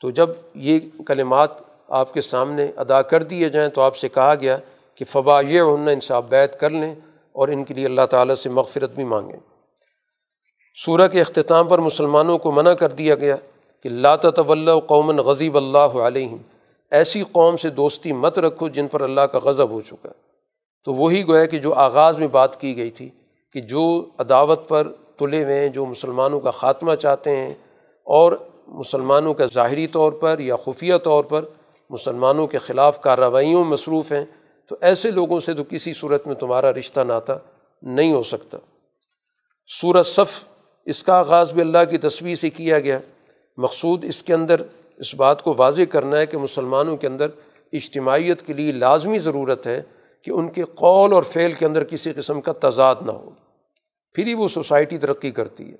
تو 0.01 0.09
جب 0.09 0.29
یہ 0.55 0.79
کلمات 1.07 1.49
آپ 1.87 2.13
کے 2.13 2.21
سامنے 2.21 2.71
ادا 2.77 3.01
کر 3.01 3.23
دیے 3.23 3.49
جائیں 3.49 3.69
تو 3.69 3.81
آپ 3.81 3.97
سے 3.97 4.09
کہا 4.09 4.33
گیا 4.35 4.57
کہ 4.95 5.05
فبا 5.05 5.41
یہ 5.41 5.59
ان 5.59 5.99
سے 5.99 6.13
آپ 6.13 6.25
بیت 6.29 6.59
کر 6.59 6.69
لیں 6.69 6.95
اور 7.31 7.47
ان 7.47 7.63
کے 7.63 7.73
لیے 7.73 7.85
اللہ 7.85 8.05
تعالیٰ 8.09 8.35
سے 8.35 8.49
مغفرت 8.49 8.95
بھی 8.95 9.03
مانگیں۔ 9.03 9.50
سورہ 10.75 11.07
کے 11.07 11.21
اختتام 11.21 11.67
پر 11.67 11.79
مسلمانوں 11.79 12.37
کو 12.37 12.51
منع 12.51 12.73
کر 12.73 12.89
دیا 12.89 13.15
گیا 13.15 13.35
کہ 13.83 13.87
اللہ 13.87 14.15
طول 14.21 14.79
قومن 14.79 15.17
غضیب 15.17 15.57
اللہ 15.57 15.97
علیہم، 16.07 16.37
ایسی 16.91 17.23
قوم 17.31 17.57
سے 17.57 17.69
دوستی 17.69 18.11
مت 18.11 18.39
رکھو 18.39 18.67
جن 18.67 18.87
پر 18.87 19.01
اللہ 19.01 19.21
کا 19.21 19.39
غضب 19.43 19.69
ہو 19.69 19.81
چکا 19.81 20.09
ہے۔ 20.09 20.19
تو 20.83 20.93
وہی 20.93 21.27
گویا 21.27 21.45
کہ 21.45 21.59
جو 21.59 21.73
آغاز 21.73 22.17
میں 22.17 22.27
بات 22.27 22.61
کی 22.61 22.77
گئی 22.77 22.91
تھی 22.91 23.09
کہ 23.53 23.61
جو 23.61 24.05
عداوت 24.19 24.67
پر 24.67 24.87
تلے 25.17 25.43
ہوئے 25.43 25.59
ہیں، 25.59 25.69
جو 25.69 25.85
مسلمانوں 25.85 26.39
کا 26.39 26.51
خاتمہ 26.51 26.95
چاہتے 26.95 27.35
ہیں 27.35 27.53
اور 28.07 28.31
مسلمانوں 28.67 29.33
کا 29.33 29.45
ظاہری 29.45 29.87
طور 29.87 30.11
پر 30.11 30.39
یا 30.39 30.55
خفیہ 30.55 30.97
طور 30.97 31.23
پر 31.23 31.45
مسلمانوں 31.89 32.47
کے 32.47 32.57
خلاف 32.57 33.01
کارروائیوں 33.01 33.63
مصروف 33.65 34.11
ہیں، 34.11 34.25
تو 34.67 34.75
ایسے 34.81 35.11
لوگوں 35.11 35.39
سے 35.39 35.53
تو 35.53 35.63
کسی 35.69 35.93
صورت 35.93 36.27
میں 36.27 36.35
تمہارا 36.35 36.73
رشتہ 36.73 36.99
ناتا 36.99 37.37
نہیں 37.81 38.13
ہو 38.13 38.23
سکتا۔ 38.23 38.57
سورت 39.67 40.05
صف 40.05 40.43
اس 40.91 41.03
کا 41.03 41.13
آغاز 41.13 41.51
بھی 41.51 41.61
اللہ 41.61 41.77
کی 41.89 41.97
تصویر 41.97 42.35
سے 42.35 42.49
کیا 42.49 42.79
گیا۔ 42.79 42.99
مقصود 43.57 44.05
اس 44.05 44.23
کے 44.23 44.33
اندر 44.33 44.61
اس 44.97 45.15
بات 45.15 45.43
کو 45.43 45.55
واضح 45.57 45.81
کرنا 45.89 46.17
ہے 46.17 46.25
کہ 46.25 46.37
مسلمانوں 46.37 46.97
کے 46.97 47.07
اندر 47.07 47.27
اجتماعیت 47.73 48.41
کے 48.41 48.53
لیے 48.53 48.71
لازمی 48.71 49.19
ضرورت 49.19 49.67
ہے 49.67 49.81
کہ 50.21 50.31
ان 50.31 50.49
کے 50.49 50.63
قول 50.63 51.13
اور 51.13 51.23
فعل 51.23 51.53
کے 51.53 51.65
اندر 51.65 51.83
کسی 51.83 52.13
قسم 52.13 52.41
کا 52.41 52.69
تضاد 52.69 52.95
نہ 53.05 53.11
ہو۔ 53.11 53.29
پھر 54.13 54.27
ہی 54.27 54.33
وہ 54.33 54.47
سوسائٹی 54.47 54.97
ترقی 54.97 55.31
کرتی 55.31 55.71
ہے۔ 55.71 55.75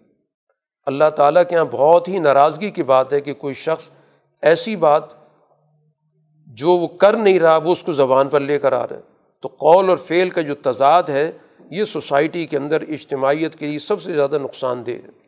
اللہ 0.86 1.09
تعالیٰ 1.16 1.43
کے 1.49 1.55
یہاں 1.55 1.66
بہت 1.66 2.07
ہی 2.07 2.20
ناراضگی 2.20 2.70
کی 2.70 2.84
بات 2.84 3.14
ہے 3.14 3.22
کہ 3.22 3.34
کوئی 3.34 3.53
شخص 3.53 3.89
ایسی 4.41 4.76
بات 4.76 5.03
جو 6.47 6.72
وہ 6.72 6.88
کر 6.88 7.14
نہیں 7.14 7.39
رہا، 7.39 7.57
وہ 7.57 7.72
اس 7.72 7.84
کو 7.84 7.91
زبان 7.91 8.28
پر 8.28 8.39
لے 8.39 8.59
کر 8.59 8.74
آ 8.74 8.88
رہا 8.88 8.95
ہے۔ 8.95 9.01
تو 9.41 9.47
قول 9.47 9.89
اور 9.89 9.97
فعل 9.97 10.30
کا 10.30 10.41
جو 10.41 10.55
تضاد 10.55 11.03
ہے 11.03 11.32
یہ 11.72 11.84
سوسائٹی 11.84 12.46
کے 12.46 12.58
اندر 12.58 12.82
اجتماعیت 12.82 13.56
کے 13.56 13.66
لیے 13.66 13.80
سب 13.80 14.02
سے 14.02 14.14
زیادہ 14.14 14.38
نقصان 14.42 14.86
دہ 14.86 14.92
ہے۔ 14.92 15.22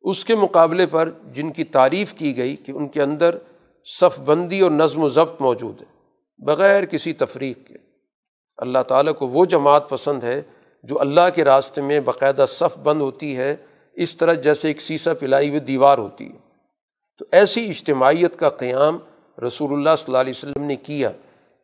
اس 0.00 0.24
کے 0.24 0.34
مقابلے 0.34 0.86
پر 0.86 1.10
جن 1.32 1.52
کی 1.52 1.64
تعریف 1.64 2.14
کی 2.14 2.36
گئی 2.36 2.56
کہ 2.56 2.72
ان 2.72 2.88
کے 2.88 3.02
اندر 3.02 3.38
صف 3.84 4.20
بندی 4.20 4.60
اور 4.60 4.70
نظم 4.70 5.02
و 5.02 5.08
ضبط 5.08 5.42
موجود 5.42 5.82
ہے، 5.82 5.86
بغیر 6.38 6.84
کسی 6.84 7.12
تفریق 7.12 7.66
کے۔ 7.66 7.74
اللہ 8.56 8.78
تعالیٰ 8.88 9.14
کو 9.14 9.26
وہ 9.26 9.44
جماعت 9.44 9.88
پسند 9.88 10.22
ہے 10.22 10.42
جو 10.82 11.00
اللہ 11.00 11.20
کے 11.34 11.44
راستے 11.44 11.80
میں 11.80 12.00
باقاعدہ 12.00 12.44
صف 12.48 12.78
بند 12.78 13.00
ہوتی 13.00 13.36
ہے، 13.36 13.56
اس 13.94 14.16
طرح 14.16 14.32
جیسے 14.32 14.68
ایک 14.68 14.80
سیسا 14.80 15.14
پلائی 15.14 15.48
ہوئی 15.48 15.60
دیوار 15.60 15.98
ہوتی 15.98 16.26
ہے۔ 16.26 16.38
تو 17.18 17.24
ایسی 17.32 17.68
اجتماعیت 17.68 18.36
کا 18.36 18.48
قیام 18.48 18.98
رسول 19.46 19.72
اللہ 19.72 19.90
صلی 19.98 20.04
اللہ 20.08 20.18
علیہ 20.18 20.32
وسلم 20.36 20.62
نے 20.62 20.76
کیا۔ 20.76 21.10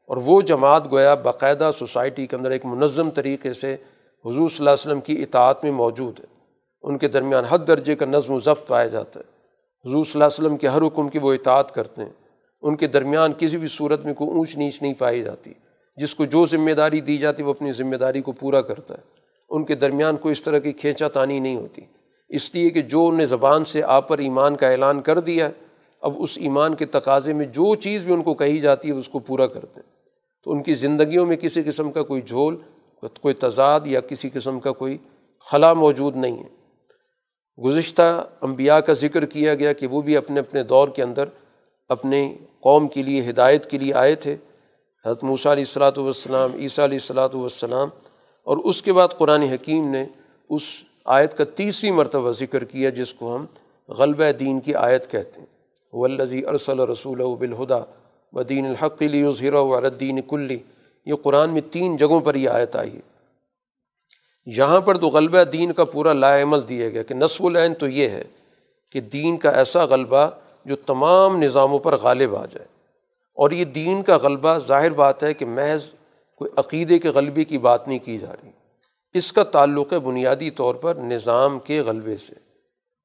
اور 0.07 0.17
وہ 0.17 0.41
جماعت 0.41 0.93
گویا 0.93 1.15
باقاعدہ 1.15 1.71
سوسائٹی 1.79 2.27
کے 2.27 2.37
اندر 2.37 2.51
ایک 2.51 2.67
منظم 2.67 3.11
طریقے 3.11 3.53
سے 3.53 3.75
حضور 4.27 4.49
صلی 4.49 4.59
اللہ 4.59 4.71
علیہ 4.71 4.87
وسلم 4.87 5.01
کی 5.01 5.23
اطاعت 5.23 5.65
میں 5.65 5.73
موجود 5.73 6.21
ہے۔ 6.21 6.25
ان 6.83 6.99
کے 6.99 7.09
درمیان 7.09 7.45
حد 7.45 7.59
درجے 7.67 7.97
کا 7.97 8.07
نظم 8.07 8.35
و 8.35 8.39
ضبط 8.39 8.67
پایا 8.67 8.87
جاتا 8.87 9.21
ہے۔ 9.21 9.35
حضور 9.89 10.05
صلی 10.05 10.13
اللہ 10.15 10.25
علیہ 10.25 10.45
وسلم 10.45 10.57
کے 10.57 10.69
ہر 10.69 10.83
حکم 10.83 11.09
کی 11.09 11.19
وہ 11.19 11.33
اطاعت 11.33 11.75
کرتے 11.75 12.03
ہیں۔ 12.03 12.13
ان 12.63 12.77
کے 12.77 12.87
درمیان 12.87 13.33
کسی 13.39 13.57
بھی 13.57 13.69
صورت 13.69 14.05
میں 14.05 14.15
کوئی 14.15 14.31
اونچ 14.31 14.57
نیچ 14.57 14.83
نہیں 14.83 14.95
پائی 14.95 15.23
جاتی۔ 15.23 15.53
جس 15.97 16.15
کو 16.15 16.25
جو 16.25 16.47
ذمہ 16.47 16.71
داری 16.71 17.01
دی 17.01 17.19
جاتی 17.19 17.43
وہ 17.43 17.51
اپنی 17.51 17.73
ذمہ 17.73 17.97
داری 17.97 18.23
کو 18.23 18.33
پورا 18.33 18.61
کرتا 18.61 18.95
ہے۔ 18.95 19.03
ان 19.51 19.65
کے 19.65 19.75
درمیان 19.75 20.17
کوئی 20.17 20.33
اس 20.33 20.43
طرح 20.43 20.59
کی 20.59 20.73
کھینچا 20.73 21.09
تانی 21.09 21.41
نہیں 21.41 21.57
ہوتی۔ 21.57 21.83
اس 22.29 22.55
لیے 22.55 22.71
کہ 22.71 22.83
جو 22.83 23.09
انہیں 23.09 23.27
زبان 23.27 23.65
سے 23.65 23.83
آپ 23.83 24.09
پر 24.09 24.19
ایمان 24.19 24.57
کا 24.57 24.69
اعلان 24.69 25.01
کر 25.01 25.21
دیا 25.21 25.47
ہے، 25.47 25.53
اب 26.01 26.13
اس 26.19 26.39
ایمان 26.41 26.75
کے 26.75 26.87
تقاضے 26.87 27.33
میں 27.33 27.47
جو 27.47 27.75
چیز 27.75 28.05
بھی 28.05 28.15
ان 28.15 28.23
کو 28.23 28.35
کہی 28.35 28.59
جاتی 28.59 28.89
ہے، 28.89 28.93
اس 28.93 29.09
کو 29.09 29.19
پورا 29.19 29.47
کرتے 29.47 29.81
ہیں۔ 29.81 29.94
تو 30.45 30.53
ان 30.53 30.63
کی 30.63 30.75
زندگیوں 30.75 31.27
میں 31.27 31.37
کسی 31.37 31.63
قسم 31.63 31.93
کا 31.93 32.03
کوئی 32.03 32.23
جھول، 32.23 32.57
کوئی 33.21 33.35
تضاد 33.35 33.81
یا 33.85 34.01
کسی 34.01 34.31
قسم 34.31 34.61
کا 34.61 34.73
کوئی 34.73 34.99
خلا 35.51 35.73
موجود 35.75 36.17
نہیں 36.17 36.39
ہے۔ 36.39 36.49
گزشتہ 37.65 38.27
انبیاء 38.43 38.79
کا 38.79 38.93
ذکر 38.93 39.25
کیا 39.25 39.55
گیا 39.55 39.73
کہ 39.73 39.87
وہ 39.87 40.03
بھی 40.03 40.17
اپنے 40.17 40.41
اپنے 40.41 40.63
دور 40.63 40.89
کے 40.89 41.03
اندر 41.03 41.25
اپنے 41.89 42.37
قوم 42.61 42.89
کے 42.89 43.03
لیے، 43.03 43.31
ہدایت 43.31 43.71
کے 43.71 43.79
لیے 43.79 43.95
آئے 43.95 44.15
تھے۔ 44.15 44.37
حضرت 45.05 45.25
موسیٰ 45.25 45.53
علیہ 45.53 45.65
السلاۃ 45.67 45.99
والسلام، 45.99 46.55
عیسیٰ 46.55 46.85
علیہ 46.85 46.99
السلاۃ 46.99 47.35
والسلام 47.35 47.89
اور 48.43 48.57
اس 48.57 48.83
کے 48.83 48.93
بعد 48.93 49.09
قرآن 49.09 49.43
حکیم 49.43 49.89
نے 49.89 50.05
اس 50.49 50.63
آیت 51.05 51.37
کا 51.37 51.45
تیسری 51.45 51.91
مرتبہ 51.91 52.33
ذکر 52.33 52.65
کیا 52.65 52.91
جس 52.91 53.15
کو 53.15 53.37
ہم 53.37 53.47
غلبہ 53.89 54.33
دین 54.33 54.61
کی 54.61 54.75
آیت 54.75 55.11
کہتے 55.11 55.41
ہیں۔ 55.41 55.47
ولزی 55.93 56.47
ارسل 56.47 56.81
رسول 56.81 57.19
بالہدا 57.19 57.79
و 58.35 58.43
دین 58.43 58.67
الحق 58.67 59.03
ظہر 59.39 59.53
الدین 59.53 60.23
کلی۔ 60.23 60.59
یہ 61.07 61.15
قرآن 61.23 61.51
میں 61.51 61.61
تین 61.71 61.97
جگہوں 61.97 62.21
پر 62.21 62.35
یہ 62.35 62.49
آیت 62.49 62.77
آئی 62.77 62.97
ہے۔ 62.97 63.01
یہاں 64.47 64.81
پر 64.81 64.99
تو 64.99 65.09
غلبہ 65.09 65.45
دین 65.45 65.73
کا 65.73 65.85
پورا 65.85 66.13
لا 66.13 66.43
عمل 66.43 66.69
دیا 66.69 66.89
گیا 66.89 67.03
کہ 67.03 67.15
نصب 67.15 67.45
العین 67.45 67.75
تو 67.75 67.89
یہ 67.89 68.09
ہے 68.09 68.25
کہ 68.93 69.01
دین 69.01 69.37
کا 69.37 69.51
ایسا 69.51 69.85
غلبہ 69.85 70.31
جو 70.65 70.77
تمام 70.77 71.43
نظاموں 71.43 71.79
پر 71.79 71.97
غالب 71.97 72.37
آ 72.37 72.47
جائے۔ 72.47 72.67
اور 73.35 73.51
یہ 73.51 73.65
دین 73.65 74.03
کا 74.03 74.17
غلبہ 74.17 74.59
ظاہر 74.59 74.91
بات 74.91 75.23
ہے 75.23 75.35
کہ 75.35 75.47
محض 75.47 75.93
کوئی 76.37 76.51
عقیدے 76.57 76.99
کے 76.99 77.09
غلبے 77.09 77.45
کی 77.45 77.59
بات 77.59 77.89
نہیں 77.89 77.99
کی 77.99 78.19
جا 78.19 78.33
رہی۔ 78.43 78.51
اس 79.13 79.33
کا 79.33 79.43
تعلق 79.43 79.93
ہے 79.93 79.99
بنیادی 79.99 80.51
طور 80.51 80.75
پر 80.75 80.95
نظام 80.95 81.59
کے 81.59 81.81
غلبے 81.81 82.17
سے۔ 82.17 82.35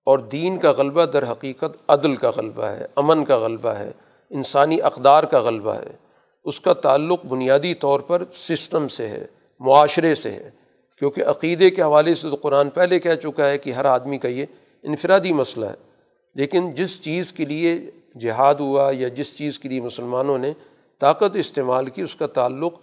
اور 0.06 0.20
دین 0.20 0.58
کا 0.58 0.72
غلبہ 0.72 1.06
در 1.06 1.32
حقیقت 1.32 1.78
عدل 1.88 2.16
کا 2.16 2.32
غلبہ 2.36 2.64
ہے، 2.64 2.86
امن 2.96 3.26
کا 3.26 3.38
غلبہ 3.38 3.70
ہے 3.70 3.92
انسانی 4.30 4.82
اقدار 4.82 5.24
کا 5.24 5.40
غلبہ 5.40 5.76
ہے۔ 5.76 6.10
اس 6.44 6.62
کا 6.62 6.74
تعلق 6.74 7.26
بنیادی 7.26 7.74
طور 7.74 8.00
پر 8.00 8.24
سسٹم 8.34 8.88
سے 8.88 9.08
ہے، 9.08 9.26
معاشرے 9.60 10.16
سے 10.16 10.32
ہے۔ 10.32 10.50
کیونکہ 11.00 11.24
عقیدے 11.26 11.70
کے 11.70 11.82
حوالے 11.82 12.16
سے 12.16 12.30
تو 12.30 12.36
قرآن 12.36 12.70
پہلے 12.70 13.00
کہہ 13.00 13.16
چکا 13.24 13.50
ہے 13.50 13.58
کہ 13.58 13.72
ہر 13.72 13.86
آدمی 13.86 14.18
کا 14.18 14.28
یہ 14.28 14.46
انفرادی 14.84 15.34
مسئلہ 15.34 15.66
ہے۔ 15.66 15.74
لیکن 16.36 16.72
جس 16.72 17.02
چیز 17.02 17.34
کے 17.34 17.46
لیے 17.46 17.92
جہاد 18.20 18.56
ہوا 18.56 18.92
یا 18.94 19.08
جس 19.08 19.38
چیز 19.38 19.60
کے 19.60 19.70
لیے 19.70 19.82
مسلمانوں 19.82 20.38
نے 20.38 20.54
طاقت 21.00 21.36
استعمال 21.36 21.86
کی، 21.86 22.02
اس 22.02 22.16
کا 22.16 22.28
تعلق 22.28 22.74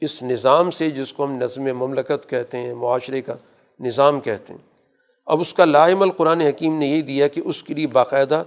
اس 0.00 0.22
نظام 0.22 0.70
سے، 0.70 0.90
جس 0.90 1.12
کو 1.12 1.24
ہم 1.24 1.36
نظم 1.36 1.62
مملکت 1.62 2.28
کہتے 2.28 2.58
ہیں، 2.58 2.74
معاشرے 2.74 3.22
کا 3.22 3.34
نظام 3.80 4.20
کہتے 4.20 4.52
ہیں۔ 4.52 4.60
اب 5.26 5.40
اس 5.40 5.54
کا 5.54 5.64
لائم 5.64 6.02
القرآن 6.02 6.40
حکیم 6.40 6.78
نے 6.78 6.86
یہ 6.86 7.02
دیا 7.02 7.28
کہ 7.28 7.42
اس 7.44 7.62
کے 7.62 7.74
لیے 7.74 7.86
باقاعدہ 7.86 8.44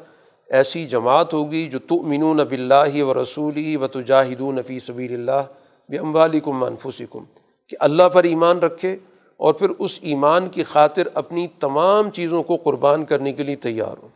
ایسی 0.54 0.86
جماعت 0.86 1.34
ہوگی 1.34 1.70
جو 1.70 1.80
تو 1.80 2.02
منون 2.02 2.38
نب 2.38 2.52
اللہ 2.52 3.04
و 3.04 3.14
رسولی 3.14 3.76
و 3.76 3.88
تجاہدون 3.88 4.56
نفی 4.56 4.80
صبی 4.80 5.14
اللہ 5.14 5.42
بمبالکم 5.90 6.60
منفوسکم 6.60 7.24
کہ 7.68 7.78
اللہ 7.80 8.10
پر 8.10 8.24
ایمان 8.24 8.60
رکھے 8.60 8.98
اور 9.38 9.54
پھر 9.54 9.70
اس 9.80 10.00
ایمان 10.02 10.50
کی 10.50 10.64
خاطر 10.64 11.08
اپنی 11.14 11.48
تمام 11.60 12.10
چیزوں 12.10 12.44
کو 12.44 12.56
قربان 12.56 13.06
کرنے 13.06 13.34
کے 13.34 13.44
لیے 13.44 13.56
تیار 13.56 14.04
ہو 14.04 14.08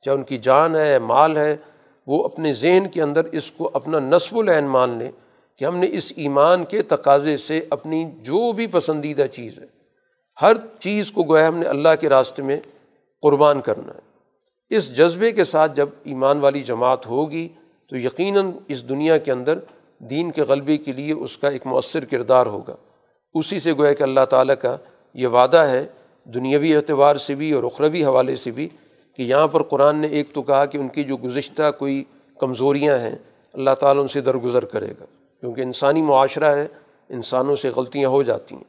چاہے 0.00 0.16
ان 0.16 0.22
کی 0.22 0.38
جان 0.38 0.76
ہے، 0.76 0.98
مال 0.98 1.36
ہے، 1.36 1.56
وہ 2.06 2.24
اپنے 2.24 2.52
ذہن 2.52 2.86
کے 2.92 3.02
اندر 3.02 3.24
اس 3.32 3.50
کو 3.52 3.70
اپنا 3.72 3.98
نصب 3.98 4.38
العین 4.38 4.64
مان 4.64 4.98
لیں 4.98 5.10
کہ 5.58 5.64
ہم 5.64 5.76
نے 5.76 5.86
اس 5.90 6.12
ایمان 6.16 6.64
کے 6.64 6.82
تقاضے 6.82 7.36
سے 7.36 7.60
اپنی 7.70 8.04
جو 8.22 8.52
بھی 8.52 8.66
پسندیدہ 8.66 9.26
چیز 9.32 9.58
ہے، 9.58 9.66
ہر 10.42 10.56
چیز 10.80 11.12
کو 11.12 11.22
گویا 11.22 11.48
ہم 11.48 11.56
نے 11.56 11.66
اللہ 11.66 11.88
کے 12.00 12.08
راستے 12.08 12.42
میں 12.42 12.56
قربان 13.22 13.60
کرنا 13.60 13.94
ہے۔ 13.94 14.09
اس 14.70 14.96
جذبے 14.96 15.32
کے 15.32 15.44
ساتھ 15.44 15.76
جب 15.76 15.88
ایمان 16.04 16.40
والی 16.40 16.62
جماعت 16.62 17.06
ہوگی، 17.06 17.48
تو 17.88 17.96
یقیناً 17.96 18.50
اس 18.68 18.88
دنیا 18.88 19.18
کے 19.18 19.32
اندر 19.32 19.58
دین 19.98 20.30
کے 20.30 20.42
غلبے 20.42 20.76
کے 20.76 20.92
لیے 20.92 21.12
اس 21.12 21.38
کا 21.38 21.48
ایک 21.48 21.66
مؤثر 21.66 22.04
کردار 22.04 22.46
ہوگا۔ 22.46 22.76
اسی 23.34 23.60
سے 23.60 23.72
گویا 23.72 23.92
کہ 23.92 24.02
اللہ 24.02 24.24
تعالیٰ 24.30 24.54
کا 24.62 24.76
یہ 25.14 25.26
وعدہ 25.26 25.56
ہے، 25.56 25.86
دنیاوی 26.24 26.76
اعتبار 26.76 27.16
سے 27.16 27.34
بھی 27.34 27.52
اور 27.52 27.64
اخروی 27.64 28.04
حوالے 28.04 28.36
سے 28.36 28.50
بھی، 28.50 28.68
کہ 29.16 29.22
یہاں 29.22 29.48
پر 29.48 29.62
قرآن 29.62 29.96
نے 29.96 30.06
ایک 30.06 30.32
تو 30.32 30.42
کہا 30.42 30.64
کہ 30.64 30.78
ان 30.78 30.88
کی 30.88 31.04
جو 31.04 31.16
گزشتہ 31.16 31.70
کوئی 31.78 32.04
کمزوریاں 32.38 32.98
ہیں، 32.98 33.16
اللہ 33.52 33.70
تعالیٰ 33.80 34.02
ان 34.02 34.08
سے 34.08 34.20
درگزر 34.20 34.64
کرے 34.64 34.88
گا۔ 35.00 35.04
کیونکہ 35.40 35.60
انسانی 35.60 36.02
معاشرہ 36.02 36.56
ہے، 36.56 36.66
انسانوں 37.08 37.56
سے 37.56 37.70
غلطیاں 37.76 38.08
ہو 38.08 38.22
جاتی 38.22 38.54
ہیں۔ 38.54 38.64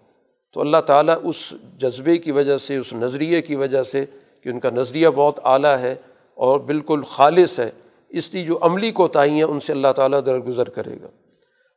تو 0.53 0.61
اللہ 0.61 0.77
تعالیٰ 0.77 1.15
اس 1.23 1.53
جذبے 1.77 2.17
کی 2.17 2.31
وجہ 2.31 2.57
سے، 2.57 2.77
اس 2.77 2.93
نظریے 2.93 3.41
کی 3.41 3.55
وجہ 3.55 3.83
سے 3.83 4.05
کہ 4.43 4.49
ان 4.49 4.59
کا 4.59 4.69
نظریہ 4.69 5.09
بہت 5.15 5.39
اعلیٰ 5.43 5.77
ہے 5.77 5.95
اور 6.35 6.59
بالکل 6.59 7.01
خالص 7.01 7.59
ہے۔ 7.59 7.71
اس 8.09 8.33
لیے 8.33 8.43
جو 8.43 8.57
عملی 8.61 8.91
کوتاہی 8.91 9.29
ہیں، 9.29 9.43
ان 9.43 9.59
سے 9.59 9.73
اللہ 9.73 9.91
تعالیٰ 9.95 10.19
درگزر 10.25 10.69
کرے 10.69 10.95
گا۔ 11.01 11.07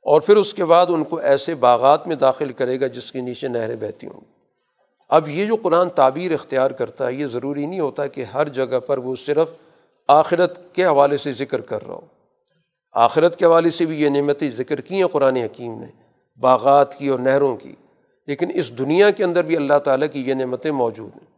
اور 0.03 0.21
پھر 0.21 0.37
اس 0.37 0.55
کے 0.55 0.65
بعد 0.65 0.87
ان 0.89 1.05
کو 1.05 1.17
ایسے 1.17 1.55
باغات 1.55 2.09
میں 2.09 2.17
داخل 2.17 2.53
کرے 2.53 2.81
گا 2.81 2.87
جس 2.87 3.12
کے 3.12 3.21
نیچے 3.21 3.49
نہریں 3.49 3.77
بہتی 3.77 4.07
ہوں۔ 4.07 4.21
اب 5.09 5.29
یہ 5.29 5.47
جو 5.47 5.57
قرآن 5.57 5.91
تعبیر 5.91 6.33
اختیار 6.33 6.71
کرتا 6.71 7.07
ہے، 7.07 7.12
یہ 7.12 7.27
ضروری 7.27 7.67
نہیں 7.67 7.81
ہوتا 7.81 8.07
کہ 8.07 8.23
ہر 8.23 8.49
جگہ 8.49 8.81
پر 8.87 8.99
وہ 8.99 9.17
صرف 9.17 9.49
آخرت 10.09 10.75
کے 10.75 10.85
حوالے 10.85 11.17
سے 11.17 11.33
ذکر 11.33 11.61
کر 11.61 11.87
رہا 11.87 11.95
ہو۔ 11.95 12.01
آخرت 12.93 13.37
کے 13.37 13.45
حوالے 13.45 13.71
سے 13.71 13.87
بھی 13.87 14.03
یہ 14.03 14.09
نعمتیں 14.09 14.51
ذکر 14.51 14.81
کی 14.81 14.95
ہیں 14.95 15.07
قرآن 15.07 15.37
حکیم 15.37 15.79
نے، 15.79 15.87
باغات 16.41 16.99
کی 16.99 17.09
اور 17.09 17.19
نہروں 17.19 17.57
کی۔ 17.57 17.73
لیکن 18.27 18.51
اس 18.55 18.79
دنیا 18.79 19.11
کے 19.11 19.25
اندر 19.25 19.43
بھی 19.43 19.57
اللہ 19.57 19.79
تعالیٰ 19.79 20.09
کی 20.12 20.21
یہ 20.21 20.35
نعمتیں 20.35 20.71
موجود 20.71 21.11
ہیں۔ 21.17 21.34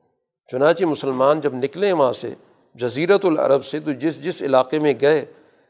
چنانچہ 0.51 0.85
مسلمان 0.85 1.41
جب 1.41 1.55
نکلیں 1.55 1.93
وہاں 1.93 2.13
سے 2.13 2.35
جزیرت 2.75 3.25
العرب 3.25 3.65
سے 3.65 3.81
تو 3.81 3.93
جس 3.93 4.25
جس 4.25 4.43
علاقے 4.43 4.79
میں 4.79 4.95
گئے، 5.01 5.25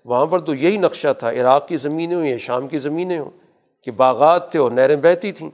وہاں 0.04 0.26
پر 0.26 0.40
تو 0.40 0.54
یہی 0.54 0.76
نقشہ 0.76 1.08
تھا، 1.18 1.30
عراق 1.30 1.68
کی 1.68 1.76
زمینیں 1.76 2.16
ہوں 2.16 2.26
یا 2.26 2.36
شام 2.38 2.68
کی 2.68 2.78
زمینیں 2.78 3.18
ہوں، 3.18 3.30
کہ 3.84 3.90
باغات 3.90 4.50
تھے 4.50 4.58
اور 4.58 4.70
نہریں 4.70 4.96
بہتی 4.96 5.32
تھیں۔ 5.32 5.50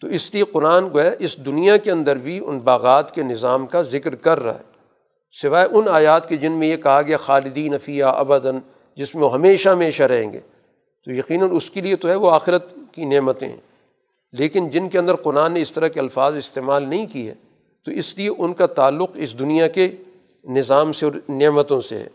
تو 0.00 0.06
اس 0.06 0.34
لیے 0.34 0.44
قرآن 0.52 0.90
کو 0.90 1.00
اس 1.18 1.36
دنیا 1.36 1.76
کے 1.76 1.90
اندر 1.90 2.16
بھی 2.16 2.40
ان 2.46 2.58
باغات 2.58 3.14
کے 3.14 3.22
نظام 3.22 3.66
کا 3.66 3.82
ذکر 3.82 4.14
کر 4.14 4.40
رہا 4.40 4.54
ہے۔ 4.54 4.62
سوائے 5.42 5.68
ان 5.70 5.88
آیات 5.88 6.28
کے 6.28 6.36
جن 6.36 6.52
میں 6.52 6.68
یہ 6.68 6.76
کہا 6.76 7.02
گیا، 7.02 7.16
خالدین 7.16 7.74
افیہ 7.74 8.04
ابدن 8.04 8.58
جس 8.96 9.14
میں 9.14 9.24
وہ 9.24 9.34
ہمیشہ 9.34 9.68
ہمیشہ 9.68 10.02
رہیں 10.02 10.32
گے۔ 10.32 10.40
تو 11.04 11.10
یقیناً 11.10 11.48
اس 11.52 11.70
کے 11.70 11.80
لیے 11.80 11.96
تو 11.96 12.08
ہے 12.08 12.14
وہ 12.14 12.30
آخرت 12.30 12.74
کی 12.92 13.04
نعمتیں۔ 13.04 13.48
ہیں 13.48 13.73
لیکن 14.38 14.70
جن 14.70 14.88
کے 14.88 14.98
اندر 14.98 15.14
قرآن 15.14 15.52
نے 15.52 15.62
اس 15.62 15.72
طرح 15.72 15.88
کے 15.88 16.00
الفاظ 16.00 16.36
استعمال 16.36 16.88
نہیں 16.88 17.06
کیے، 17.06 17.34
تو 17.84 17.90
اس 17.90 18.18
لیے 18.18 18.30
ان 18.38 18.54
کا 18.54 18.66
تعلق 18.66 19.10
اس 19.14 19.38
دنیا 19.38 19.68
کے 19.68 19.90
نظام 20.44 20.92
سے 20.92 21.06
اور 21.06 21.32
نعمتوں 21.32 21.80
سے 21.80 21.98
ہے۔ 21.98 22.08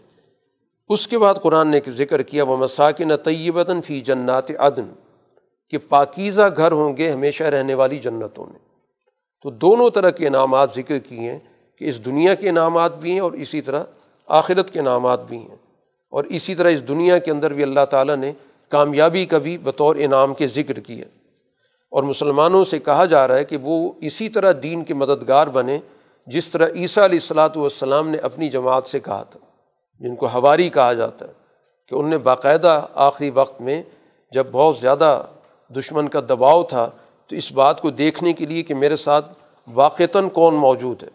اس 0.89 1.07
کے 1.07 1.17
بعد 1.17 1.35
قرآن 1.35 1.67
نے 1.67 1.79
ذکر 1.89 2.21
کیا 2.21 2.43
وہ 2.43 2.57
مساکن 2.57 3.15
طیبتاً 3.15 3.81
فی 3.81 4.01
جنات 4.01 4.51
عدن۔ 4.51 4.93
کہ 5.69 5.77
پاکیزہ 5.89 6.41
گھر 6.57 6.71
ہوں 6.71 6.97
گے 6.97 7.11
ہمیشہ 7.11 7.43
رہنے 7.43 7.73
والی 7.73 7.97
جنتوں 7.97 8.45
میں۔ 8.45 8.59
تو 9.43 9.49
دونوں 9.49 9.89
طرح 9.89 10.09
کے 10.09 10.27
انعامات 10.27 10.71
ذکر 10.75 10.99
کیے 10.99 11.31
ہیں 11.31 11.39
کہ 11.77 11.85
اس 11.85 12.05
دنیا 12.05 12.35
کے 12.35 12.49
انعامات 12.49 12.97
بھی 12.97 13.11
ہیں 13.11 13.19
اور 13.19 13.31
اسی 13.31 13.61
طرح 13.61 13.83
آخرت 14.27 14.71
کے 14.71 14.79
انعامات 14.79 15.27
بھی 15.27 15.37
ہیں۔ 15.37 15.55
اور 16.09 16.23
اسی 16.23 16.55
طرح 16.55 16.69
اس 16.69 16.87
دنیا 16.87 17.17
کے 17.17 17.31
اندر 17.31 17.53
بھی 17.53 17.63
اللہ 17.63 17.85
تعالیٰ 17.89 18.15
نے 18.15 18.31
کامیابی 18.69 19.25
کا 19.25 19.37
بھی 19.37 19.57
بطور 19.57 19.95
انعام 19.99 20.33
کے 20.33 20.47
ذکر 20.47 20.79
کیا۔ 20.79 21.05
اور 21.91 22.03
مسلمانوں 22.03 22.63
سے 22.63 22.79
کہا 22.79 23.05
جا 23.05 23.27
رہا 23.27 23.37
ہے 23.37 23.45
کہ 23.45 23.57
وہ 23.61 23.91
اسی 24.01 24.29
طرح 24.29 24.51
دین 24.63 24.83
کے 24.83 24.93
مددگار 24.93 25.47
بنے 25.47 25.79
جس 26.27 26.47
طرح 26.47 26.67
عیسیٰ 26.75 27.03
علیہ 27.03 27.19
السلاۃ 27.19 27.49
والسلام 27.55 28.09
نے 28.09 28.17
اپنی 28.17 28.49
جماعت 28.49 28.87
سے 28.87 28.99
کہا 28.99 29.23
تھا، 29.23 29.39
جن 29.99 30.15
کو 30.15 30.27
ہواری 30.27 30.69
کہا 30.69 30.93
جاتا 30.93 31.27
ہے 31.27 31.33
کہ 31.87 31.95
ان 31.95 32.09
نے 32.09 32.17
باقاعدہ 32.17 32.85
آخری 32.93 33.29
وقت 33.29 33.61
میں 33.61 33.83
جب 34.31 34.47
بہت 34.51 34.77
زیادہ 34.77 35.23
دشمن 35.75 36.07
کا 36.09 36.19
دباؤ 36.29 36.63
تھا 36.63 36.89
تو 37.27 37.35
اس 37.35 37.51
بات 37.51 37.81
کو 37.81 37.89
دیکھنے 37.89 38.33
کے 38.33 38.45
لیے 38.45 38.63
کہ 38.63 38.73
میرے 38.73 38.95
ساتھ 38.95 39.33
واقعتاً 39.67 40.29
کون 40.29 40.55
موجود 40.55 41.03
ہے۔ 41.03 41.09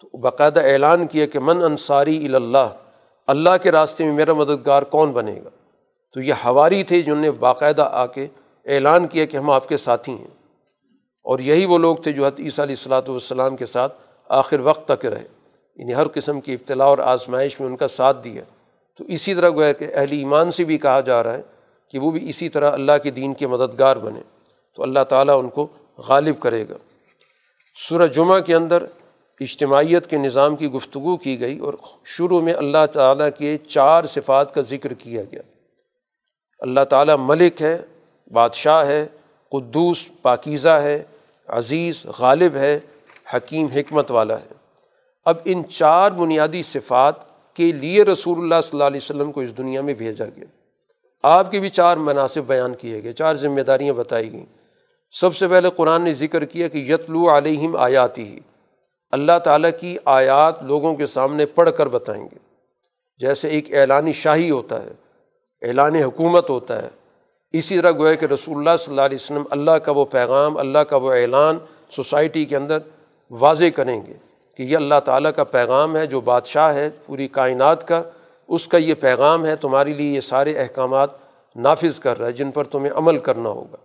تو 0.00 0.18
باقاعدہ 0.18 0.60
اعلان 0.60 1.06
کیا 1.06 1.26
کہ 1.26 1.38
من 1.38 1.64
انصاری 1.64 2.34
اللہ 2.34 2.68
اللہ 3.26 3.56
کے 3.62 3.72
راستے 3.72 4.04
میں 4.04 4.12
میرا 4.12 4.32
مددگار 4.32 4.82
کون 4.82 5.12
بنے 5.12 5.40
گا؟ 5.44 5.50
تو 6.12 6.20
یہ 6.20 6.34
ہواری 6.44 6.82
تھے 6.82 7.02
جنہوں 7.02 7.20
نے 7.20 7.30
باقاعدہ 7.30 7.88
آ 7.92 8.06
کے 8.06 8.26
اعلان 8.68 9.06
کیا 9.06 9.24
کہ 9.24 9.36
ہم 9.36 9.50
آپ 9.50 9.68
کے 9.68 9.76
ساتھی 9.76 10.12
ہیں۔ 10.12 10.38
اور 11.22 11.38
یہی 11.38 11.64
وہ 11.64 11.78
لوگ 11.78 11.96
تھے 11.96 12.12
جو 12.12 12.26
حت 12.26 12.40
عیسیٰ 12.40 12.64
علیہ 12.64 12.76
الصلاۃ 12.78 13.08
والسلام 13.08 13.56
کے 13.56 13.66
ساتھ 13.66 13.92
آخر 14.28 14.60
وقت 14.60 14.88
تک 14.88 15.06
رہے۔ 15.06 15.24
یعنی 15.76 15.94
ہر 15.94 16.08
قسم 16.08 16.40
کی 16.40 16.52
ابتلاء 16.52 16.84
اور 16.84 16.98
آزمائش 16.98 17.60
میں 17.60 17.68
ان 17.68 17.76
کا 17.76 17.88
ساتھ 17.88 18.24
دیا۔ 18.24 18.42
تو 18.98 19.04
اسی 19.04 19.34
طرح 19.34 19.50
گویا 19.50 19.72
کہ 19.72 19.86
اہل 19.94 20.12
ایمان 20.12 20.50
سے 20.50 20.64
بھی 20.64 20.78
کہا 20.78 21.00
جا 21.00 21.22
رہا 21.22 21.34
ہے 21.34 21.42
کہ 21.90 21.98
وہ 21.98 22.10
بھی 22.10 22.28
اسی 22.28 22.48
طرح 22.48 22.70
اللہ 22.72 22.92
کے 23.02 23.10
دین 23.10 23.34
کے 23.34 23.46
مددگار 23.46 23.96
بنے۔ 23.96 24.20
تو 24.74 24.82
اللہ 24.82 25.04
تعالیٰ 25.08 25.38
ان 25.38 25.48
کو 25.48 25.66
غالب 25.98 26.40
کرے 26.40 26.64
گا۔ 26.70 26.74
سورہ 27.88 28.06
جمعہ 28.06 28.40
کے 28.40 28.54
اندر 28.54 28.84
اجتماعیت 29.40 30.06
کے 30.06 30.16
نظام 30.16 30.56
کی 30.56 30.66
گفتگو 30.66 31.16
کی 31.16 31.40
گئی 31.40 31.58
اور 31.58 31.74
شروع 32.04 32.40
میں 32.40 32.54
اللہ 32.54 32.86
تعالیٰ 32.92 33.28
کے 33.38 33.58
چار 33.58 34.04
صفات 34.04 34.54
کا 34.54 34.60
ذکر 34.60 34.92
کیا 34.92 35.22
گیا۔ 35.32 35.42
اللہ 36.58 36.84
تعالیٰ 36.90 37.16
ملک 37.18 37.62
ہے 37.62 37.78
بادشاہ 38.32 38.86
ہے، 38.86 39.06
قدوس 39.50 40.08
پاکیزہ 40.22 40.68
ہے، 40.68 41.02
عزیز 41.46 42.06
غالب 42.18 42.56
ہے، 42.56 42.78
حکیم 43.34 43.66
حکمت 43.66 44.10
والا 44.10 44.36
ہے۔ 44.38 44.54
اب 45.24 45.36
ان 45.44 45.68
چار 45.68 46.10
بنیادی 46.10 46.62
صفات 46.62 47.14
کے 47.54 47.72
لیے 47.72 48.02
رسول 48.02 48.38
اللہ 48.38 48.54
صلی 48.64 48.70
اللہ 48.72 48.84
علیہ 48.84 49.00
وسلم 49.02 49.32
کو 49.32 49.40
اس 49.40 49.58
دنیا 49.58 49.80
میں 49.80 49.94
بھیجا 49.94 50.24
گیا۔ 50.24 50.44
آپ 51.22 51.50
کے 51.50 51.60
بھی 51.60 51.68
چار 51.68 51.96
مناسب 51.96 52.42
بیان 52.46 52.74
کیے 52.74 53.02
گئے، 53.02 53.12
چار 53.12 53.34
ذمہ 53.34 53.60
داریاں 53.60 53.94
بتائی 53.94 54.32
گئیں۔ 54.32 54.46
سب 55.10 55.36
سے 55.36 55.48
پہلے 55.48 55.68
قرآن 55.76 56.02
نے 56.02 56.14
ذکر 56.14 56.44
کیا 56.44 56.68
کہ 56.68 56.78
یتلو 56.78 57.38
علیہم 57.38 57.76
آیاتی 57.76 58.22
ہی 58.22 58.40
اللہ 59.10 59.38
تعالیٰ 59.44 59.70
کی 59.80 59.96
آیات 60.04 60.62
لوگوں 60.62 60.94
کے 60.94 61.06
سامنے 61.06 61.46
پڑھ 61.46 61.70
کر 61.76 61.88
بتائیں 61.88 62.24
گے۔ 62.24 62.38
جیسے 63.18 63.48
ایک 63.48 63.74
اعلانی 63.74 64.12
شاہی 64.12 64.50
ہوتا 64.50 64.82
ہے، 64.82 64.90
اعلان 65.62 65.94
حکومت 65.94 66.50
ہوتا 66.50 66.82
ہے 66.82 66.88
اسی 67.52 67.78
طرح 67.78 67.90
گویا 67.90 68.14
کہ 68.14 68.26
رسول 68.26 68.56
اللہ 68.58 68.76
صلی 68.80 68.92
اللہ 68.92 69.02
علیہ 69.02 69.16
وسلم 69.16 69.42
اللہ 69.50 69.76
کا 69.84 69.92
وہ 69.92 70.04
پیغام، 70.04 70.56
اللہ 70.56 70.78
کا 70.78 70.96
وہ 70.96 71.12
اعلان 71.12 71.58
سوسائٹی 71.96 72.44
کے 72.44 72.56
اندر 72.56 72.78
واضح 73.30 73.70
کریں 73.74 74.00
گے 74.06 74.12
کہ 74.58 74.62
یہ 74.62 74.76
اللہ 74.76 75.00
تعالیٰ 75.04 75.30
کا 75.36 75.44
پیغام 75.44 75.96
ہے، 75.96 76.06
جو 76.06 76.20
بادشاہ 76.20 76.74
ہے 76.74 76.88
پوری 77.06 77.28
کائنات 77.28 77.86
کا، 77.88 78.02
اس 78.48 78.66
کا 78.68 78.78
یہ 78.78 78.94
پیغام 78.94 79.46
ہے، 79.46 79.56
تمہارے 79.56 79.92
لیے 79.92 80.14
یہ 80.14 80.20
سارے 80.20 80.58
احکامات 80.58 81.10
نافذ 81.56 81.98
کر 82.00 82.18
رہا 82.18 82.26
ہے، 82.26 82.32
جن 82.32 82.50
پر 82.50 82.64
تمہیں 82.64 82.92
عمل 82.92 83.18
کرنا 83.18 83.48
ہوگا۔ 83.48 83.76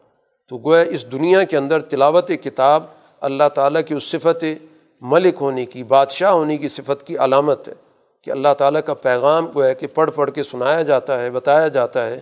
تو 0.47 0.57
گویا 0.57 0.81
اس 0.81 1.11
دنیا 1.11 1.43
کے 1.43 1.57
اندر 1.57 1.81
تلاوت 1.81 2.31
کتاب 2.43 2.83
اللہ 3.21 3.49
تعالیٰ 3.55 3.81
کی 3.87 3.93
اس 3.93 4.03
صفت 4.03 4.43
ملک 5.01 5.37
ہونے 5.41 5.65
کی، 5.65 5.83
بادشاہ 5.83 6.31
ہونے 6.31 6.57
کی 6.57 6.69
صفت 6.69 7.07
کی 7.07 7.17
علامت 7.17 7.67
ہے 7.67 7.73
کہ 8.21 8.31
اللہ 8.31 8.53
تعالیٰ 8.57 8.81
کا 8.85 8.93
پیغام 8.93 9.47
کو 9.47 9.63
ہے 9.63 9.73
کہ 9.75 9.87
پڑھ 9.87 10.11
پڑھ 10.11 10.31
کے 10.31 10.43
سنایا 10.43 10.81
جاتا 10.81 11.21
ہے، 11.21 11.29
بتایا 11.29 11.67
جاتا 11.67 12.09
ہے 12.09 12.19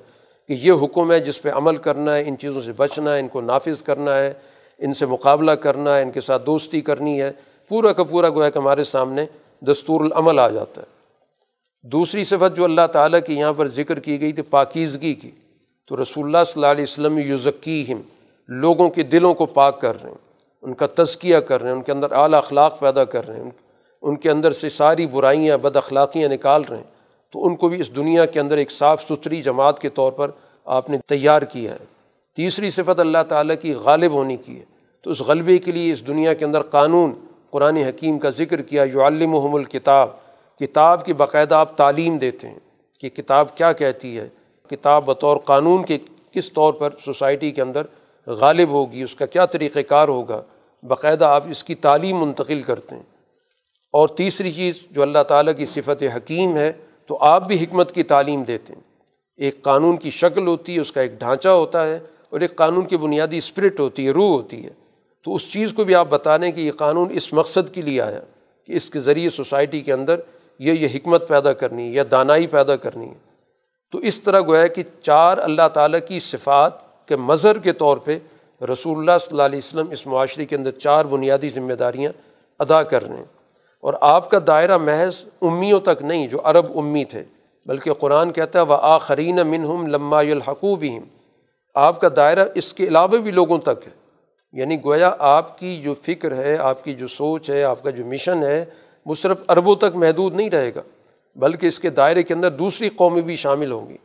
کہ 0.48 0.54
یہ 0.54 0.72
حکم 0.72 1.12
ہے 1.12 1.20
جس 1.20 1.42
پہ 1.42 1.50
عمل 1.50 1.76
کرنا 1.76 2.16
ہے، 2.16 2.24
ان 2.28 2.38
چیزوں 2.38 2.62
سے 2.62 2.72
بچنا 2.74 3.16
ہے، 3.16 3.20
ان 3.20 3.28
کو 3.28 3.42
نافذ 3.42 3.84
کرنا 3.84 4.18
ہے، 4.18 4.34
ان 4.78 4.94
سے 4.94 5.06
مقابلہ 5.06 5.52
کرنا 5.52 5.98
ہے، 5.98 6.02
ان 6.02 6.12
کے 6.12 6.22
ساتھ 6.22 6.46
دوستی 6.46 6.82
کرنی 6.82 7.22
ہے۔ 7.22 7.32
پورا 7.70 7.94
کا 7.94 8.04
پورا 8.04 8.30
گویا 8.30 8.50
کہ 8.50 8.60
ہمارے 8.60 8.84
سامنے 8.84 9.26
دستور 9.62 10.02
العمل 10.02 10.40
آ 10.40 10.50
جاتا 10.50 10.82
ہے۔ 10.82 11.02
دوسری 11.88 12.24
صفت 12.24 12.56
جو 12.56 12.64
اللہ 12.64 12.88
تعالیٰ 12.94 13.20
کی 13.28 13.34
یہاں 13.34 13.54
پر 13.54 13.68
ذکر 13.68 14.00
کی 14.00 14.22
گئی 14.22 14.32
تھی، 14.32 14.44
پاکیزگی 14.44 15.14
کی۔ 15.14 15.32
تو 15.88 16.04
رسول 16.04 16.26
اللہ 16.26 16.38
صلی 16.48 16.54
اللہ 16.56 16.72
علیہ 16.72 16.84
وسلم 16.84 17.18
یوزکیم 17.18 18.02
لوگوں 18.48 18.90
کے 18.90 19.04
دلوں 19.04 19.34
کو 19.34 19.46
پاک 19.46 19.82
کر 19.82 20.02
رہے 20.02 20.10
ہیں۔ 20.10 20.18
ان 20.62 20.74
کا 20.74 20.88
تزکیہ 20.96 21.38
کر 21.38 21.62
رہے 21.62 21.70
ہیں، 21.70 21.78
ان 21.78 21.84
کے 21.84 21.92
اندر 21.92 22.12
اعلیٰ 22.12 22.38
اخلاق 22.38 22.80
پیدا 22.80 23.04
کر 23.04 23.28
رہے 23.28 23.44
ہیں۔ 23.44 23.52
ان 24.02 24.16
کے 24.16 24.32
اندر 24.32 24.52
سے 24.52 24.70
ساری 24.70 25.08
برائیاں، 25.08 25.58
بد 25.58 25.76
اخلاقیاں 25.76 26.30
نکال 26.30 26.64
رہے 26.70 26.78
ہیں۔ 26.78 27.01
تو 27.32 27.46
ان 27.46 27.56
کو 27.56 27.70
بھی 27.70 27.80
اس 27.80 27.96
دنیا 27.96 28.26
کے 28.26 28.40
اندر 28.40 28.58
ایک 28.58 28.72
صاف 28.72 29.04
ستھری 29.04 29.42
جماعت 29.42 29.80
کے 29.80 29.90
طور 29.90 30.12
پر 30.12 30.32
آپ 30.66 30.90
نے 30.90 30.98
تیار 30.98 31.42
کیا 31.42 31.72
ہے۔ 31.72 31.86
تیسری 32.36 32.70
صفت 32.70 33.00
اللہ 33.00 33.18
تعالیٰ 33.30 33.56
کی 33.62 33.74
غالب 33.74 34.12
ہونی 34.12 34.38
کی 34.38 34.60
ہے۔ 34.60 34.66
تو 35.02 35.12
اس 35.12 35.22
غلبے 35.22 35.58
کے 35.58 35.72
لیے 35.72 35.94
اس 35.94 36.08
دنیا 36.08 36.34
کے 36.34 36.46
اندر 36.46 36.62
قانون، 36.62 37.14
قرآن 37.50 37.78
حکیم 37.78 38.20
کا 38.20 38.30
ذکر 38.30 38.62
کیا 38.62 38.86
جو 38.86 39.08
علم 39.08 39.36
الکتاب۔ 39.54 40.10
کتاب 40.60 41.06
کی 41.06 41.14
باقاعدہ 41.14 41.56
آپ 41.56 41.78
تعلیم 41.78 42.18
دیتے 42.18 42.48
ہیں 42.48 42.60
کہ 43.00 43.10
کتاب 43.10 43.58
کیا 43.58 43.72
کہتی 43.74 44.18
ہے۔ 44.18 44.30
کتاب 44.70 45.06
بطور 45.06 45.38
قانون 45.38 45.86
کے 45.86 45.98
کس 46.32 46.54
طور 46.54 46.74
پر 46.74 46.90
سوسائٹی 47.06 47.52
کے 47.52 47.62
اندر 47.62 47.82
غالب 48.28 48.70
ہوگی، 48.70 49.04
اس 49.04 49.16
کا 49.16 49.26
کیا 49.26 49.46
طریقۂ 49.46 49.80
کار 49.88 50.08
ہوگا۔ 50.08 50.42
باقاعدہ 50.84 51.26
آپ 51.26 51.44
اس 51.50 51.64
کی 51.64 51.76
تعلیم 51.76 52.18
منتقل 52.18 52.62
کرتے 52.62 52.96
ہیں۔ 52.96 53.04
اور 53.92 54.08
تیسری 54.08 54.52
چیز 54.52 54.80
جو 54.92 55.02
اللہ 55.02 55.24
تعالیٰ 55.28 55.56
کی 55.58 55.66
صفت 55.66 56.04
حکیم 56.16 56.58
ہے 56.58 56.72
تو 57.12 57.18
آپ 57.22 57.48
بھی 57.48 57.64
حکمت 57.64 57.92
کی 57.92 58.04
تعلیم 58.04 58.44
دیتے 58.44 58.74
ہیں۔ 58.74 58.82
ایک 59.38 59.62
قانون 59.62 59.98
کی 59.98 60.10
شکل 60.12 60.48
ہوتی 60.48 60.76
ہے، 60.76 60.80
اس 60.80 60.92
کا 60.92 61.02
ایک 61.02 61.20
ڈھانچہ 61.20 61.50
ہوتا 61.50 61.86
ہے 61.86 62.00
اور 62.30 62.40
ایک 62.40 62.56
قانون 62.56 62.86
کی 62.86 62.98
بنیادی 62.98 63.38
اسپرٹ 63.38 63.80
ہوتی 63.80 64.06
ہے، 64.06 64.12
روح 64.12 64.30
ہوتی 64.30 64.66
ہے۔ 64.66 64.70
تو 65.24 65.36
اس 65.36 65.52
چیز 65.52 65.74
کو 65.74 65.84
بھی 65.84 65.96
آپ 65.96 66.08
بتا 66.10 66.38
دیں 66.38 66.52
کہ 66.52 66.62
یہ 66.62 66.72
قانون 66.72 67.08
اس 67.12 67.34
مقصد 67.34 67.74
کے 67.74 67.82
لیے 67.82 68.02
آیا 68.02 68.20
کہ 68.68 68.74
اس 68.74 68.90
کے 68.90 69.00
ذریعے 69.00 69.30
سوسائٹی 69.30 69.82
کے 69.82 69.94
اندر 69.94 70.20
یہ 70.60 70.74
یہ 70.74 70.88
حکمت 70.96 71.28
پیدا 71.28 71.54
کرنی 71.54 71.88
ہے 71.88 71.92
یا 71.92 72.04
دانائی 72.12 72.48
پیدا 72.48 72.76
کرنی 72.76 73.10
ہے۔ 73.10 73.36
تو 73.92 73.98
اس 73.98 74.22
طرح 74.22 74.42
گویا 74.42 74.68
کہ 74.68 74.84
چار 75.02 75.38
اللہ 75.38 75.68
تعالیٰ 75.74 76.00
کی 76.08 76.20
صفات 76.20 77.08
کے 77.08 77.16
مظہر 77.16 77.58
کے 77.58 77.72
طور 77.72 77.98
پہ 77.98 78.20
رسول 78.62 78.98
اللہ 78.98 79.18
صلی 79.22 79.32
اللہ 79.32 79.44
علیہ 79.44 79.58
وسلم 79.58 79.90
اس 79.90 80.08
معاشرے 80.08 80.46
کے 80.46 80.56
اندر 80.56 80.72
چار 80.72 81.06
بنیادی 81.06 81.50
ذمہ 81.50 81.74
داریاں 81.74 82.12
ادا 82.60 82.84
کر 82.84 83.08
رہے 83.08 83.18
ہیں۔ 83.18 83.41
اور 83.82 83.94
آپ 84.02 84.30
کا 84.30 84.38
دائرہ 84.48 84.78
محض 84.78 85.26
امیوں 85.42 85.80
تک 85.80 86.02
نہیں 86.02 86.28
جو 86.28 86.38
عرب 86.44 86.66
امی 86.76 87.06
تھے، 87.06 87.24
بلکہ 87.66 87.94
قرآن 87.94 88.32
کہتا 88.32 88.60
ہے 88.60 88.66
وہ 88.66 88.78
آخرین 88.82 89.40
منہم 89.46 89.88
لما 89.88 90.20
الحقوبیم 90.20 91.02
آپ 91.76 92.02
کا 92.02 92.08
دائرہ 92.16 92.46
اس 92.56 92.74
کے 92.74 92.88
علاوہ 92.88 93.18
بھی 93.18 93.32
لوگوں 93.32 93.58
تک 93.58 93.88
ہے۔ 93.88 93.92
یعنی 94.54 94.84
گویا 94.86 95.12
آپ 95.20 95.60
کی 95.60 95.82
جو 95.82 95.94
فکر 96.02 96.36
ہے، 96.36 96.58
آپ 96.58 96.84
کی 96.84 96.94
جو 96.94 97.08
سوچ 97.08 97.50
ہے، 97.50 97.64
آپ 97.64 97.84
کا 97.84 97.90
جو 97.90 98.06
مشن 98.06 98.44
ہے، 98.44 98.66
وہ 99.06 99.16
صرف 99.16 99.38
عربوں 99.48 99.76
تک 99.76 99.96
محدود 99.96 100.34
نہیں 100.34 100.50
رہے 100.50 100.72
گا، 100.76 100.82
بلکہ 101.36 101.68
اس 101.68 101.80
کے 101.80 101.90
دائرے 101.90 102.24
کے 102.24 102.34
اندر 102.34 102.50
دوسری 102.50 102.90
قومیں 102.90 103.22
بھی 103.22 103.36
شامل 103.36 103.72
ہوں 103.72 103.90
گی۔ 103.90 103.98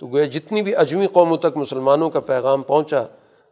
تو 0.00 0.06
گویا 0.06 0.24
جتنی 0.24 0.62
بھی 0.62 0.76
اجمی 0.76 1.06
قوموں 1.06 1.36
تک 1.36 1.56
مسلمانوں 1.56 2.10
کا 2.10 2.20
پیغام 2.20 2.62
پہنچا، 2.62 3.02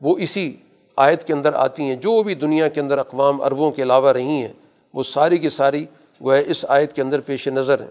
وہ 0.01 0.19
اسی 0.19 0.57
آیت 0.97 1.25
کے 1.25 1.33
اندر 1.33 1.55
آتی 1.55 1.83
ہیں، 1.83 1.97
جو 1.97 2.23
بھی 2.23 2.35
دنیا 2.35 2.69
کے 2.69 2.81
اندر 2.81 2.99
اقوام 2.99 3.41
عربوں 3.41 3.71
کے 3.71 3.83
علاوہ 3.83 4.13
رہی 4.13 4.43
ہیں۔ 4.43 4.53
وہ 4.95 5.03
ساری 5.03 5.39
کی 5.39 5.49
ساری 5.49 5.87
گویا 6.23 6.43
اس 6.47 6.65
آیت 6.69 6.93
کے 6.93 7.03
اندر 7.03 7.21
پیش 7.21 7.49
نظر 7.49 7.81
ہیں 7.81 7.91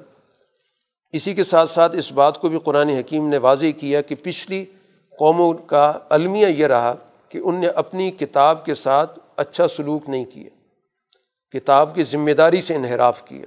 اسی 1.11 1.33
کے 1.33 1.43
ساتھ 1.43 1.69
ساتھ 1.69 1.95
اس 1.95 2.11
بات 2.11 2.37
کو 2.37 2.49
بھی 2.49 2.59
قرآن 2.59 2.89
حکیم 2.89 3.29
نے 3.29 3.37
واضح 3.37 3.65
کیا 3.79 4.01
کہ 4.01 4.15
پچھلی 4.23 4.65
قوموں 5.19 5.53
کا 5.53 5.93
المیہ 6.09 6.47
یہ 6.47 6.67
رہا 6.67 6.95
کہ 7.29 7.37
ان 7.37 7.55
نے 7.55 7.67
اپنی 7.67 8.11
کتاب 8.11 8.65
کے 8.65 8.75
ساتھ 8.75 9.19
اچھا 9.37 9.67
سلوک 9.67 10.09
نہیں 10.09 10.25
کیا۔ 10.25 10.49
کتاب 11.57 11.95
کی 11.95 12.03
ذمہ 12.03 12.31
داری 12.31 12.61
سے 12.61 12.75
انحراف 12.75 13.25
کیا۔ 13.25 13.45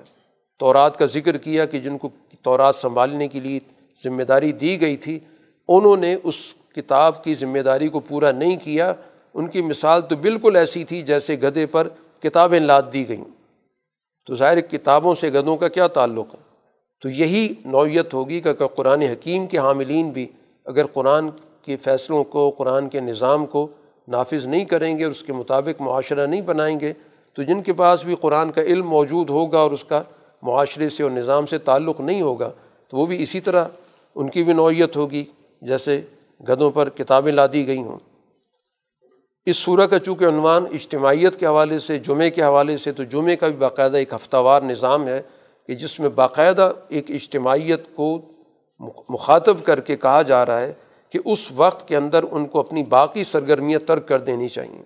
تورات 0.58 0.96
کا 0.96 1.06
ذکر 1.06 1.36
کیا 1.36 1.64
کہ 1.64 1.80
جن 1.80 1.98
کو 1.98 2.08
تورات 2.42 2.76
سنبھالنے 2.76 3.28
کے 3.28 3.40
لیے 3.40 3.60
ذمہ 4.04 4.22
داری 4.22 4.52
دی 4.52 4.80
گئی 4.80 4.96
تھی، 4.96 5.18
انہوں 5.68 5.96
نے 5.96 6.16
اس 6.22 6.34
کتاب 6.76 7.24
کی 7.24 7.34
ذمہ 7.34 7.58
داری 7.58 7.88
کو 7.88 8.00
پورا 8.00 8.32
نہیں 8.32 8.56
کیا۔ 8.56 8.92
ان 9.34 9.48
کی 9.48 9.62
مثال 9.62 10.02
تو 10.02 10.16
بالکل 10.16 10.56
ایسی 10.56 10.84
تھی 10.84 11.02
جیسے 11.02 11.34
گدھے 11.34 11.66
پر 11.66 11.88
کتابیں 12.22 12.60
لاد 12.60 12.82
دی 12.92 13.08
گئیں۔ 13.08 13.33
تو 14.26 14.34
ظاہر 14.34 14.60
کتابوں 14.60 15.14
سے 15.14 15.30
گدھوں 15.30 15.56
کا 15.56 15.68
کیا 15.68 15.86
تعلق 15.86 16.34
ہے؟ 16.34 16.40
تو 17.02 17.08
یہی 17.08 17.54
نوعیت 17.64 18.14
ہوگی 18.14 18.40
کہ 18.40 18.66
قرآن 18.66 19.02
حکیم 19.02 19.46
کے 19.46 19.58
حاملین 19.58 20.10
بھی 20.10 20.26
اگر 20.64 20.86
قرآن 20.86 21.30
کے 21.62 21.76
فیصلوں 21.76 22.24
کو، 22.24 22.50
قرآن 22.50 22.88
کے 22.88 23.00
نظام 23.00 23.46
کو 23.46 23.66
نافذ 24.08 24.46
نہیں 24.46 24.64
کریں 24.64 24.98
گے 24.98 25.04
اور 25.04 25.10
اس 25.10 25.22
کے 25.22 25.32
مطابق 25.32 25.80
معاشرہ 25.80 26.26
نہیں 26.26 26.40
بنائیں 26.40 26.80
گے، 26.80 26.92
تو 27.32 27.42
جن 27.42 27.62
کے 27.62 27.72
پاس 27.72 28.04
بھی 28.04 28.14
قرآن 28.14 28.52
کا 28.52 28.62
علم 28.62 28.88
موجود 28.88 29.30
ہوگا 29.30 29.58
اور 29.58 29.70
اس 29.70 29.84
کا 29.84 30.02
معاشرے 30.42 30.88
سے 30.88 31.02
اور 31.02 31.10
نظام 31.10 31.46
سے 31.46 31.58
تعلق 31.58 32.00
نہیں 32.00 32.22
ہوگا، 32.22 32.50
تو 32.88 32.96
وہ 32.96 33.06
بھی 33.06 33.22
اسی 33.22 33.40
طرح 33.40 33.64
ان 34.14 34.30
کی 34.30 34.44
بھی 34.44 34.52
نوعیت 34.52 34.96
ہوگی، 34.96 35.24
جیسے 35.62 36.00
گدوں 36.48 36.70
پر 36.70 36.88
کتابیں 36.88 37.32
لا 37.32 37.46
دی 37.46 37.66
گئی 37.66 37.82
ہوں۔ 37.82 37.98
اس 39.46 39.56
صورح 39.56 39.86
کا 39.86 39.98
چونکہ 39.98 40.24
عنوان 40.24 40.64
اجتماعیت 40.72 41.40
کے 41.40 41.46
حوالے 41.46 41.78
سے، 41.78 41.98
جمعے 41.98 42.30
کے 42.30 42.42
حوالے 42.42 42.76
سے، 42.76 42.92
تو 42.92 43.02
جمعے 43.02 43.36
کا 43.36 43.48
بھی 43.48 43.56
باقاعدہ 43.56 43.96
ایک 43.96 44.12
ہفتہ 44.12 44.36
وار 44.36 44.62
نظام 44.62 45.08
ہے 45.08 45.22
کہ 45.66 45.74
جس 45.74 46.00
میں 46.00 46.08
باقاعدہ 46.08 46.72
ایک 46.88 47.10
اجتماعیت 47.10 47.96
کو 47.96 48.18
مخاطب 49.08 49.64
کر 49.64 49.80
کے 49.80 49.96
کہا 49.96 50.22
جا 50.22 50.46
رہا 50.46 50.60
ہے 50.60 50.72
کہ 51.10 51.18
اس 51.24 51.52
وقت 51.52 51.88
کے 51.88 51.96
اندر 51.96 52.24
ان 52.30 52.46
کو 52.46 52.60
اپنی 52.60 52.82
باقی 52.82 53.24
سرگرمیاں 53.24 53.78
ترک 53.86 54.08
کر 54.08 54.18
دینی 54.18 54.48
چاہئیں 54.48 54.82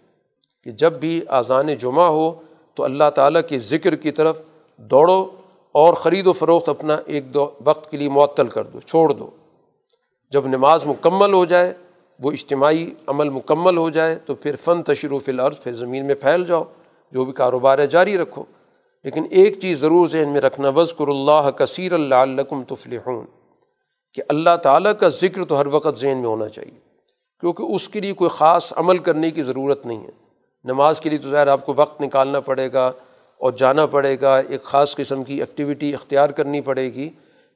کہ 0.64 0.70
جب 0.70 0.92
بھی 0.92 1.20
اذان 1.28 1.74
جمعہ 1.74 2.08
ہو 2.08 2.34
تو 2.74 2.84
اللہ 2.84 3.10
تعالیٰ 3.14 3.40
کے 3.48 3.58
ذکر 3.58 3.96
کی 3.96 4.10
طرف 4.10 4.40
دوڑو 4.76 5.30
اور 5.72 5.94
خرید 5.94 6.26
و 6.26 6.32
فروخت 6.32 6.68
اپنا 6.68 6.96
ایک 7.06 7.34
دو 7.34 7.50
وقت 7.64 7.90
کے 7.90 7.96
لیے 7.96 8.08
معطل 8.08 8.46
کر 8.46 8.64
دو، 8.64 8.80
چھوڑ 8.80 9.12
دو۔ 9.12 9.30
جب 10.30 10.46
نماز 10.46 10.86
مکمل 10.86 11.32
ہو 11.32 11.44
جائے 11.44 11.74
وہ 12.18 12.30
اجتماعی 12.30 12.90
عمل 13.06 13.28
مکمل 13.28 13.76
ہو 13.76 13.88
جائے 13.90 14.14
تو 14.26 14.34
پھر 14.34 14.56
فن 14.56 14.82
تشروف 14.82 15.28
العرض 15.28 15.60
پھر 15.62 15.72
زمین 15.72 16.06
میں 16.06 16.14
پھیل 16.14 16.44
جاؤ، 16.44 16.64
جو 17.12 17.24
بھی 17.24 17.32
کاروبار 17.32 17.78
ہے 17.78 17.86
جاری 17.86 18.16
رکھو۔ 18.18 18.44
لیکن 19.04 19.26
ایک 19.30 19.58
چیز 19.60 19.80
ضرور 19.80 20.08
ذہن 20.08 20.28
میں 20.28 20.40
رکھنا 20.40 20.68
وزقر 20.68 21.08
اللہ 21.08 21.50
کثیر 21.50 21.92
اللہ 21.92 22.14
علکم 22.14 22.62
تفلحون، 22.62 23.24
کہ 24.14 24.22
اللہ 24.28 24.56
تعالیٰ 24.62 24.92
کا 25.00 25.08
ذکر 25.08 25.44
تو 25.44 25.60
ہر 25.60 25.66
وقت 25.66 26.00
ذہن 26.00 26.18
میں 26.18 26.26
ہونا 26.26 26.48
چاہیے، 26.48 26.78
کیونکہ 27.40 27.62
اس 27.62 27.88
کے 27.88 28.00
لیے 28.00 28.12
کوئی 28.12 28.30
خاص 28.30 28.72
عمل 28.76 28.98
کرنے 28.98 29.30
کی 29.30 29.42
ضرورت 29.42 29.86
نہیں 29.86 30.02
ہے۔ 30.02 30.10
نماز 30.64 31.00
کے 31.00 31.10
لیے 31.10 31.18
تو 31.18 31.28
ظاہر 31.28 31.46
آپ 31.46 31.66
کو 31.66 31.74
وقت 31.76 32.00
نکالنا 32.00 32.40
پڑے 32.40 32.72
گا 32.72 32.92
اور 33.40 33.52
جانا 33.52 33.86
پڑے 33.86 34.16
گا، 34.20 34.36
ایک 34.38 34.62
خاص 34.62 34.94
قسم 34.96 35.22
کی 35.24 35.38
ایکٹیویٹی 35.40 35.94
اختیار 35.94 36.28
کرنی 36.28 36.60
پڑے 36.60 36.92
گی۔ 36.94 37.08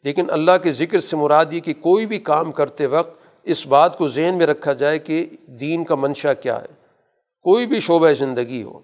لیکن 0.05 0.31
اللہ 0.31 0.57
کے 0.63 0.73
ذکر 0.73 1.01
سے 1.01 1.17
مراد 1.17 1.53
یہ 1.53 1.61
کہ 1.61 1.75
کوئی 1.81 2.07
بھی 2.07 2.19
کام 2.19 2.53
کرتے 2.53 2.87
وقت 2.87 3.22
اس 3.45 3.67
بات 3.67 3.99
کو 3.99 4.09
ذہن 4.09 4.35
میں 4.39 4.47
رکھا 4.47 4.73
جائے 4.73 4.99
کہ 4.99 5.27
دین 5.47 5.85
کا 5.85 5.95
منشا 5.95 6.33
کیا 6.33 6.61
ہے۔ 6.61 6.67
کوئی 7.43 7.67
بھی 7.67 7.81
شعبہ 7.81 8.13
زندگی 8.13 8.63
ہو، 8.63 8.79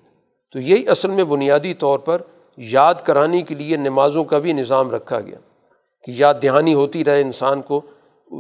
تو 0.53 0.61
یہی 0.61 0.89
اصل 0.89 1.11
میں 1.11 1.25
بنیادی 1.25 1.75
طور 1.75 1.99
پر 1.99 2.23
یاد 2.57 2.95
کرانے 2.95 3.43
کے 3.43 3.55
لیے 3.55 3.77
نمازوں 3.77 4.25
کا 4.25 4.39
بھی 4.39 4.53
نظام 4.53 4.91
رکھا 4.91 5.21
گیا 5.21 5.39
کہ 6.05 6.13
یاد 6.15 6.35
دہانی 6.43 6.75
ہوتی 6.75 7.05
رہے 7.05 7.21
انسان 7.21 7.63
کو، 7.63 7.81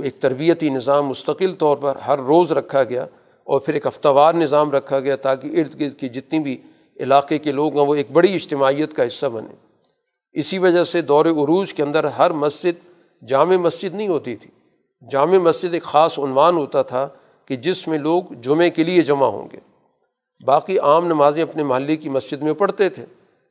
ایک 0.02 0.20
تربیتی 0.20 0.68
نظام 0.68 1.06
مستقل 1.06 1.54
طور 1.54 1.76
پر 1.76 1.96
ہر 1.96 2.18
روز 2.18 2.52
رکھا 2.52 2.84
گیا 2.84 3.02
اور 3.44 3.60
پھر 3.60 3.74
ایک 3.74 3.86
ہفتہ 3.86 4.08
وار 4.08 4.34
نظام 4.34 4.70
رکھا 4.70 5.00
گیا 5.00 5.16
تاکہ 5.16 5.60
ارد 5.60 5.80
گرد 5.80 5.98
کی 5.98 6.08
جتنی 6.08 6.38
بھی 6.38 6.56
علاقے 7.00 7.38
کے 7.38 7.52
لوگ 7.52 7.78
ہیں 7.78 7.86
وہ 7.86 7.94
ایک 7.94 8.10
بڑی 8.10 8.34
اجتماعیت 8.34 8.92
کا 8.92 9.06
حصہ 9.06 9.26
بنے 9.26 9.54
اسی 10.32 10.58
وجہ 10.58 10.84
سے 10.84 11.02
دور 11.02 11.26
عروج 11.26 11.74
کے 11.74 11.82
اندر 11.82 12.04
ہر 12.04 12.30
مسجد، 12.30 12.86
جامع 13.28 13.56
مسجد 13.56 13.94
نہیں 13.94 14.08
ہوتی 14.08 14.36
تھی۔ 14.36 14.50
جامع 15.10 15.38
مسجد 15.38 15.74
ایک 15.74 15.82
خاص 15.82 16.18
عنوان 16.18 16.56
ہوتا 16.56 16.82
تھا 16.82 17.08
کہ 17.46 17.56
جس 17.56 17.88
میں 17.88 17.98
لوگ 17.98 18.22
جمعے 18.40 18.70
کے 18.70 18.84
لیے 18.84 19.02
جمع 19.02 19.26
ہوں 19.26 19.48
گے۔ 19.52 19.56
باقی 20.44 20.78
عام 20.78 21.06
نمازیں 21.06 21.42
اپنے 21.42 21.62
محلے 21.62 21.96
کی 21.96 22.08
مسجد 22.08 22.42
میں 22.42 22.52
پڑھتے 22.52 22.88
تھے، 22.88 23.04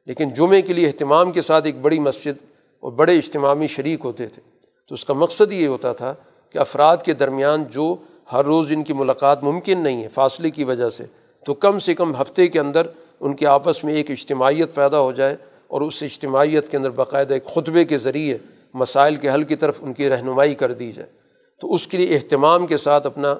لیکن 0.05 0.29
جمعے 0.29 0.61
کے 0.61 0.73
لیے 0.73 0.87
اہتمام 0.87 1.31
کے 1.31 1.41
ساتھ 1.41 1.65
ایک 1.65 1.75
بڑی 1.81 1.99
مسجد 1.99 2.43
اور 2.79 2.91
بڑے 2.91 3.17
اجتماعی 3.17 3.67
شریک 3.67 3.99
ہوتے 4.03 4.27
تھے۔ 4.27 4.41
تو 4.87 4.95
اس 4.95 5.05
کا 5.05 5.13
مقصد 5.13 5.51
یہ 5.51 5.67
ہوتا 5.67 5.93
تھا 5.93 6.13
کہ 6.49 6.57
افراد 6.57 6.97
کے 6.97 7.13
درمیان 7.13 7.63
جو 7.63 7.95
ہر 8.33 8.45
روز 8.45 8.71
ان 8.71 8.83
کی 8.83 8.93
ملاقات 8.93 9.43
ممکن 9.43 9.79
نہیں 9.79 10.03
ہے، 10.03 10.07
فاصلے 10.07 10.49
کی 10.49 10.63
وجہ 10.63 10.89
سے، 10.89 11.03
تو 11.45 11.53
کم 11.53 11.79
سے 11.79 11.95
کم 11.95 12.21
ہفتے 12.21 12.47
کے 12.47 12.59
اندر 12.59 12.87
ان 13.19 13.35
کے 13.35 13.47
آپس 13.47 13.83
میں 13.83 13.93
ایک 13.93 14.11
اجتماعیت 14.11 14.75
پیدا 14.75 14.99
ہو 14.99 15.11
جائے 15.11 15.37
اور 15.67 15.81
اس 15.81 16.03
اجتماعیت 16.03 16.69
کے 16.69 16.77
اندر 16.77 16.89
باقاعدہ 16.89 17.33
ایک 17.33 17.45
خطبے 17.45 17.85
کے 17.85 17.97
ذریعے 17.97 18.37
مسائل 18.73 19.15
کے 19.15 19.29
حل 19.29 19.43
کی 19.43 19.55
طرف 19.55 19.77
ان 19.81 19.93
کی 19.93 20.09
رہنمائی 20.09 20.55
کر 20.55 20.73
دی 20.73 20.91
جائے۔ 20.91 21.26
تو 21.59 21.73
اس 21.73 21.87
کے 21.87 21.97
لیے 21.97 22.15
اہتمام 22.15 22.67
کے 22.67 22.77
ساتھ 22.77 23.07
اپنا 23.07 23.35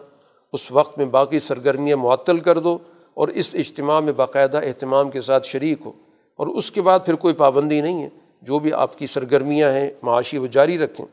اس 0.53 0.71
وقت 0.71 0.97
میں 0.97 1.05
باقی 1.05 1.39
سرگرمیاں 1.39 1.97
معطل 1.97 2.39
کر 2.39 2.59
دو 2.59 2.77
اور 3.13 3.27
اس 3.27 3.55
اجتماع 3.55 3.99
میں 3.99 4.13
باقاعدہ 4.13 4.57
اہتمام 4.57 5.11
کے 5.11 5.21
ساتھ 5.21 5.47
شریک 5.47 5.77
ہو۔ 5.85 5.91
اور 6.35 6.47
اس 6.47 6.71
کے 6.71 6.81
بعد 6.81 6.99
پھر 7.05 7.15
کوئی 7.15 7.33
پابندی 7.33 7.81
نہیں 7.81 8.03
ہے۔ 8.03 8.09
جو 8.41 8.59
بھی 8.59 8.73
آپ 8.73 8.97
کی 8.97 9.07
سرگرمیاں 9.07 9.71
ہیں، 9.71 9.89
معاشی 10.01 10.37
وہ 10.37 10.47
جاری 10.47 10.77
رکھیں۔ 10.77 11.05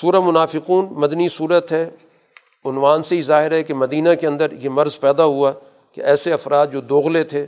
سورہ 0.00 0.20
منافقون 0.20 0.86
مدنی 0.90 1.28
صورت 1.28 1.72
ہے۔ 1.72 1.90
عنوان 2.64 3.02
سے 3.02 3.16
ہی 3.16 3.22
ظاہر 3.22 3.52
ہے 3.52 3.62
کہ 3.62 3.74
مدینہ 3.74 4.08
کے 4.20 4.26
اندر 4.26 4.52
یہ 4.52 4.68
مرض 4.68 5.00
پیدا 5.00 5.24
ہوا 5.24 5.52
کہ 5.92 6.00
ایسے 6.00 6.32
افراد 6.32 6.66
جو 6.72 6.80
دوغلے 6.80 7.24
تھے، 7.24 7.46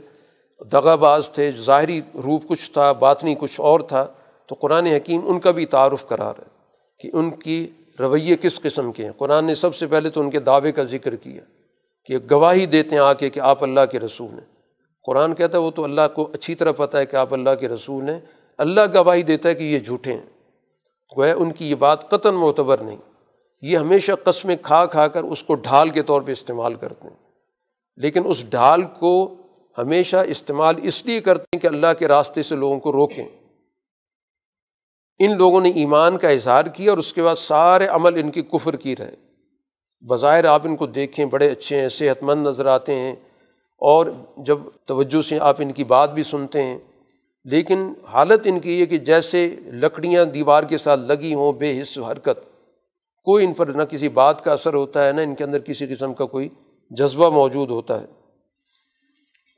دغا 0.71 0.95
باز 0.95 1.31
تھے، 1.31 1.51
ظاہری 1.51 2.01
روپ 2.23 2.47
کچھ 2.47 2.71
تھا، 2.71 2.91
باطنی 2.91 3.35
کچھ 3.39 3.61
اور 3.61 3.79
تھا، 3.79 4.07
تو 4.45 4.55
قرآن 4.59 4.85
حکیم 4.85 5.21
ان 5.23 5.39
کا 5.39 5.51
بھی 5.51 5.65
تعارف 5.65 6.05
کرا 6.05 6.23
رہا 6.23 6.41
ہے 6.41 6.61
کہ 6.99 7.17
ان 7.17 7.29
کی 7.29 7.67
رویے 7.99 8.35
کس 8.41 8.61
قسم 8.61 8.91
کے 8.91 9.05
ہیں؟ 9.05 9.11
قرآن 9.17 9.45
نے 9.45 9.55
سب 9.55 9.75
سے 9.75 9.87
پہلے 9.87 10.09
تو 10.09 10.21
ان 10.21 10.29
کے 10.29 10.39
دعوے 10.39 10.71
کا 10.71 10.83
ذکر 10.83 11.15
کیا 11.15 11.41
کہ 12.05 12.17
گواہی 12.31 12.65
دیتے 12.65 12.89
ہیں 12.89 13.01
آ 13.01 13.13
کے 13.13 13.29
کہ 13.29 13.39
آپ 13.39 13.63
اللہ 13.63 13.79
کے 13.91 13.99
رسول 13.99 14.33
ہیں۔ 14.33 14.45
قرآن 15.05 15.35
کہتا 15.35 15.57
ہے 15.57 15.63
وہ 15.63 15.71
تو 15.71 15.83
اللہ 15.83 16.01
کو 16.15 16.29
اچھی 16.33 16.55
طرح 16.55 16.71
پتہ 16.71 16.97
ہے 16.97 17.05
کہ 17.05 17.15
آپ 17.15 17.33
اللہ 17.33 17.49
کے 17.59 17.67
رسول 17.67 18.09
ہیں۔ 18.09 18.19
اللہ 18.57 18.81
گواہی 18.93 19.23
دیتا 19.23 19.49
ہے 19.49 19.55
کہ 19.55 19.63
یہ 19.63 19.79
جھوٹے 19.79 20.13
ہیں۔ 20.13 20.25
گویا 21.17 21.35
ان 21.35 21.51
کی 21.51 21.69
یہ 21.69 21.75
بات 21.75 22.09
قطن 22.09 22.35
معتبر 22.35 22.77
نہیں۔ 22.77 22.97
یہ 23.61 23.77
ہمیشہ 23.77 24.11
قسمیں 24.23 24.55
کھا 24.61 24.85
کھا 24.85 25.07
کر 25.07 25.23
اس 25.23 25.43
کو 25.43 25.55
ڈھال 25.55 25.89
کے 25.89 26.01
طور 26.01 26.21
پہ 26.21 26.31
استعمال 26.31 26.73
کرتے 26.73 27.07
ہیں۔ 27.07 27.15
لیکن 27.97 28.21
اس 28.25 28.49
ڈھال 28.49 28.81
کو 28.81 29.35
ہمیشہ 29.77 30.17
استعمال 30.17 30.75
اس 30.83 31.05
لیے 31.05 31.21
کرتے 31.21 31.43
ہیں 31.53 31.59
کہ 31.61 31.67
اللہ 31.67 31.87
کے 31.99 32.07
راستے 32.07 32.43
سے 32.43 32.55
لوگوں 32.55 32.79
کو 32.79 32.91
روکیں۔ 32.91 33.27
ان 35.19 35.37
لوگوں 35.37 35.61
نے 35.61 35.69
ایمان 35.69 36.17
کا 36.17 36.29
اظہار 36.29 36.65
کیا 36.65 36.91
اور 36.91 36.97
اس 36.97 37.13
کے 37.13 37.23
بعد 37.23 37.35
سارے 37.35 37.87
عمل 37.87 38.19
ان 38.19 38.31
کی 38.31 38.41
کفر 38.41 38.75
کی 38.75 38.95
رہے۔ 38.95 39.15
بظاہر 40.03 40.45
آپ 40.45 40.61
ان 40.63 40.75
کو 40.75 40.85
دیکھیں، 40.87 41.25
بڑے 41.25 41.47
اچھے 41.51 41.79
ہیں 41.79 41.89
صحت 41.89 42.23
مند 42.23 42.47
نظر 42.47 42.65
آتے 42.65 42.93
ہیں 42.93 43.11
اور 43.81 44.05
جب 44.37 44.57
توجہ 44.85 45.21
سے 45.21 45.39
آپ 45.39 45.57
ان 45.59 45.71
کی 45.71 45.83
بات 45.83 46.13
بھی 46.13 46.23
سنتے 46.23 46.63
ہیں، 46.63 46.77
لیکن 47.45 47.93
حالت 48.07 48.41
ان 48.45 48.59
کی 48.59 48.79
یہ 48.79 48.85
کہ 48.85 48.97
جیسے 48.97 49.47
لکڑیاں 49.65 50.25
دیوار 50.25 50.63
کے 50.63 50.77
ساتھ 50.77 50.99
لگی 50.99 51.33
ہوں، 51.33 51.53
بے 51.53 51.81
حص 51.81 51.97
حرکت، 51.97 52.39
کوئی 53.27 53.45
ان 53.45 53.53
پر 53.53 53.67
نہ 53.67 53.83
کسی 53.83 54.09
بات 54.09 54.43
کا 54.43 54.51
اثر 54.51 54.73
ہوتا 54.73 55.07
ہے، 55.07 55.11
نہ 55.11 55.21
ان 55.21 55.35
کے 55.35 55.43
اندر 55.43 55.59
کسی 55.59 55.87
قسم 55.87 56.13
کا 56.13 56.25
کوئی 56.25 56.49
جذبہ 56.91 57.29
موجود 57.29 57.69
ہوتا 57.69 58.01
ہے۔ 58.01 58.05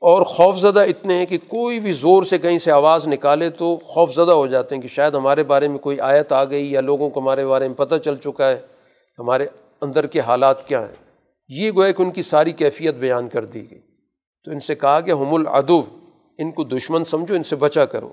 اور 0.04 0.22
خوف 0.22 0.56
زدہ 0.56 0.80
اتنے 0.80 1.14
ہیں 1.14 1.26
کہ 1.26 1.38
کوئی 1.48 1.80
بھی 1.80 1.92
زور 1.92 2.22
سے 2.22 2.38
کہیں 2.38 2.58
سے 2.58 2.70
آواز 2.70 3.08
نکالے 3.08 3.50
تو 3.50 3.76
خوف 3.76 4.14
زدہ 4.14 4.32
ہو 4.32 4.46
جاتے 4.46 4.74
ہیں 4.74 4.82
کہ 4.82 4.88
شاید 4.88 5.14
ہمارے 5.14 5.42
بارے 5.44 5.68
میں 5.68 5.78
کوئی 5.78 6.00
آیت 6.00 6.32
آ 6.32 6.44
گئی 6.44 6.72
یا 6.72 6.80
لوگوں 6.80 7.10
کو 7.10 7.20
ہمارے 7.20 7.46
بارے 7.46 7.68
میں 7.68 7.76
پتہ 7.76 7.94
چل 8.04 8.16
چکا 8.16 8.50
ہے 8.50 8.58
ہمارے 9.18 9.46
اندر 9.82 10.06
کے 10.06 10.20
حالات 10.20 10.68
کیا 10.68 10.80
ہیں۔ 10.80 11.22
یہ 11.48 11.70
گویا 11.70 11.92
کہ 11.92 12.02
ان 12.02 12.10
کی 12.10 12.22
ساری 12.22 12.52
کیفیت 12.52 12.94
بیان 12.94 13.28
کر 13.28 13.44
دی 13.44 13.70
گئی۔ 13.70 13.80
تو 14.44 14.50
ان 14.50 14.60
سے 14.60 14.74
کہا 14.74 15.00
کہ 15.00 15.10
ہم 15.10 15.34
العدو، 15.34 15.82
ان 16.38 16.50
کو 16.50 16.64
دشمن 16.64 17.04
سمجھو، 17.04 17.34
ان 17.34 17.42
سے 17.42 17.56
بچا 17.56 17.84
کرو۔ 17.84 18.12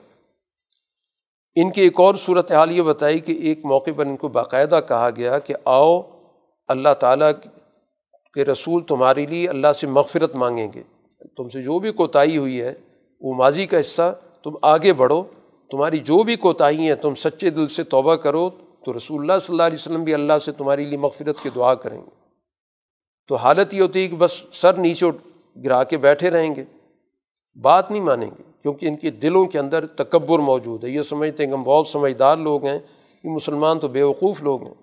ان 1.56 1.72
کی 1.72 1.82
ایک 1.82 2.00
اور 2.00 2.16
صورت 2.16 2.52
حال 2.52 2.72
یہ 2.72 2.82
بتائی 2.82 3.20
کہ 3.20 3.32
ایک 3.32 3.66
موقع 3.66 3.90
پر 3.96 4.06
ان 4.06 4.16
کو 4.16 4.28
باقاعدہ 4.28 4.80
کہا 4.88 5.10
گیا 5.16 5.40
کہ 5.40 5.54
آؤ، 5.66 6.02
اللہ 6.68 6.94
تعالیٰ 7.00 7.32
کے 8.34 8.46
رسول 8.46 8.84
تمہارے 8.84 9.26
لیے 9.26 9.50
اللہ 9.50 9.74
سے 9.74 9.88
مغفرت 9.88 10.36
مانگیں 10.36 10.68
گے۔ 10.76 10.84
تم 11.38 11.50
سے 11.50 11.62
جو 11.62 11.80
بھی 11.80 11.92
کوتاہی 11.92 12.38
ہوئی 12.38 12.62
ہے، 12.62 12.74
وہ 13.22 13.34
ماضی 13.34 13.66
کا 13.66 13.80
حصہ 13.80 14.20
تم 14.44 14.52
آگے 14.62 14.94
بڑھو۔ 14.94 15.24
تمہاری 15.72 15.98
جو 15.98 16.24
بھی 16.24 16.36
کوتاہی 16.36 16.88
ہیں، 16.88 16.96
تم 16.96 17.16
سچے 17.16 17.50
دل 17.50 17.68
سے 17.68 17.84
توبہ 17.84 18.16
کرو۔ 18.16 18.50
تو 18.86 18.98
رسول 18.98 19.22
اللہ 19.22 19.40
صلی 19.42 19.54
اللہ 19.54 19.64
علیہ 19.64 19.76
وسلم 19.76 20.04
بھی 20.04 20.14
اللہ 20.14 20.34
سے 20.46 20.52
تمہاری 20.52 20.86
لیے 20.86 20.98
مغفرت 20.98 21.44
کی 21.44 21.50
دعا 21.56 21.74
کریں 21.74 21.98
گے۔ 21.98 22.10
تو 23.28 23.36
حالت 23.36 23.74
یہ 23.74 23.82
ہوتی 23.82 24.04
ہے 24.04 24.08
کہ 24.08 24.16
بس 24.16 24.44
سر 24.52 24.74
نیچے 24.74 25.06
گرا 25.66 25.84
کے 25.84 25.98
بیٹھے 25.98 26.30
رہیں 26.30 26.56
گے۔ 26.56 26.64
بات 27.62 27.92
نہیں 27.92 28.02
مانیں 28.02 28.32
گے، 28.38 28.44
کیونکہ 28.62 28.86
ان 28.86 28.96
کے 28.96 29.12
دلوں 29.12 29.46
کے 29.46 29.60
اندر 29.60 29.88
تکبر 29.88 30.40
موجود 30.40 30.84
ہے۔ 30.84 30.90
یہ 30.90 31.02
سمجھتے 31.02 31.44
ہیں 31.44 31.50
کہ 31.50 31.56
ہم 31.56 31.64
بہت 31.64 31.88
سمجھدار 31.88 32.38
لوگ 32.38 32.66
ہیں 32.66 32.80
کہ 33.24 33.30
مسلمان 33.30 33.80
تو 33.80 33.88
بیوقوف 33.88 34.44
لوگ 34.44 34.64
ہیں۔ 34.64 34.74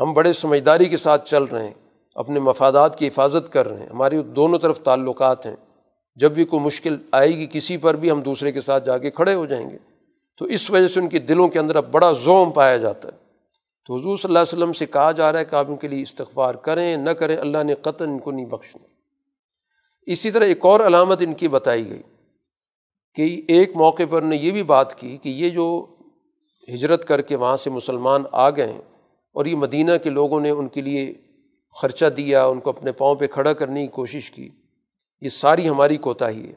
ہم 0.00 0.12
بڑے 0.12 0.32
سمجھداری 0.32 0.84
کے 0.84 0.96
ساتھ 0.96 1.28
چل 1.28 1.44
رہے 1.44 1.64
ہیں۔ 1.64 1.89
اپنے 2.20 2.40
مفادات 2.40 2.98
کی 2.98 3.08
حفاظت 3.08 3.52
کر 3.52 3.68
رہے 3.68 3.80
ہیں۔ 3.80 3.86
ہماری 3.86 4.22
دونوں 4.22 4.58
طرف 4.58 4.80
تعلقات 4.80 5.46
ہیں۔ 5.46 5.56
جب 6.14 6.32
بھی 6.32 6.44
کوئی 6.44 6.62
مشکل 6.62 6.96
آئے 7.12 7.28
گی 7.28 7.46
کسی 7.52 7.76
پر 7.76 7.96
بھی، 7.96 8.10
ہم 8.10 8.20
دوسرے 8.20 8.52
کے 8.52 8.60
ساتھ 8.60 8.84
جا 8.84 8.98
کے 8.98 9.10
کھڑے 9.10 9.34
ہو 9.34 9.46
جائیں 9.46 9.70
گے۔ 9.70 9.78
تو 10.38 10.44
اس 10.44 10.70
وجہ 10.70 10.86
سے 10.86 11.00
ان 11.00 11.08
کے 11.08 11.18
دلوں 11.18 11.48
کے 11.48 11.58
اندر 11.58 11.76
اب 11.76 11.90
بڑا 11.90 12.12
زوم 12.12 12.50
پایا 12.50 12.76
جاتا 12.76 13.08
ہے۔ 13.08 13.16
تو 13.86 13.98
حضور 13.98 14.16
صلی 14.16 14.28
اللہ 14.28 14.38
علیہ 14.38 14.58
وسلم 14.58 14.72
سے 14.72 14.86
کہا 14.86 15.12
جا 15.12 15.32
رہا 15.32 15.38
ہے 15.38 15.44
کہ 15.44 15.54
آپ 15.54 15.64
ان 15.68 15.76
کے 15.76 15.88
لیے 15.88 16.02
استغفار 16.02 16.54
کریں، 16.54 16.96
نہ 16.96 17.10
کریں، 17.10 17.36
اللہ 17.36 17.62
نے 17.62 17.74
قطن 17.74 18.10
ان 18.10 18.18
کو 18.18 18.30
نہیں 18.30 18.46
بخشنا۔ 18.46 18.86
اسی 20.06 20.30
طرح 20.30 20.44
ایک 20.44 20.58
اور 20.62 20.80
علامت 20.80 21.18
ان 21.20 21.34
کی 21.34 21.48
بتائی 21.48 21.90
گئی 21.90 22.02
کہ 23.14 23.42
ایک 23.48 23.76
موقع 23.76 24.02
پر 24.10 24.22
نے 24.22 24.36
یہ 24.36 24.50
بھی 24.50 24.62
بات 24.62 24.94
کی 24.94 25.18
کہ 25.22 25.28
یہ 25.28 25.50
جو 25.50 25.86
ہجرت 26.74 27.04
کر 27.04 27.20
کے 27.20 27.36
وہاں 27.36 27.56
سے 27.56 27.70
مسلمان 27.70 28.22
آ 28.32 28.50
گئے 28.50 28.66
ہیں 28.66 28.82
اور 29.32 29.46
یہ 29.46 29.56
مدینہ 29.56 29.92
کے 30.02 30.10
لوگوں 30.10 30.40
نے 30.40 30.50
ان 30.50 30.68
کے 30.68 30.80
لیے 30.80 31.14
خرچہ 31.70 32.06
دیا، 32.06 32.44
ان 32.44 32.60
کو 32.60 32.70
اپنے 32.70 32.92
پاؤں 32.92 33.14
پہ 33.14 33.26
کھڑا 33.26 33.52
کرنے 33.52 33.80
کی 33.80 33.86
کوشش 33.86 34.30
کی۔ 34.30 34.48
یہ 35.20 35.28
ساری 35.28 35.68
ہماری 35.68 35.96
کوتاہی 35.96 36.48
ہے۔ 36.48 36.52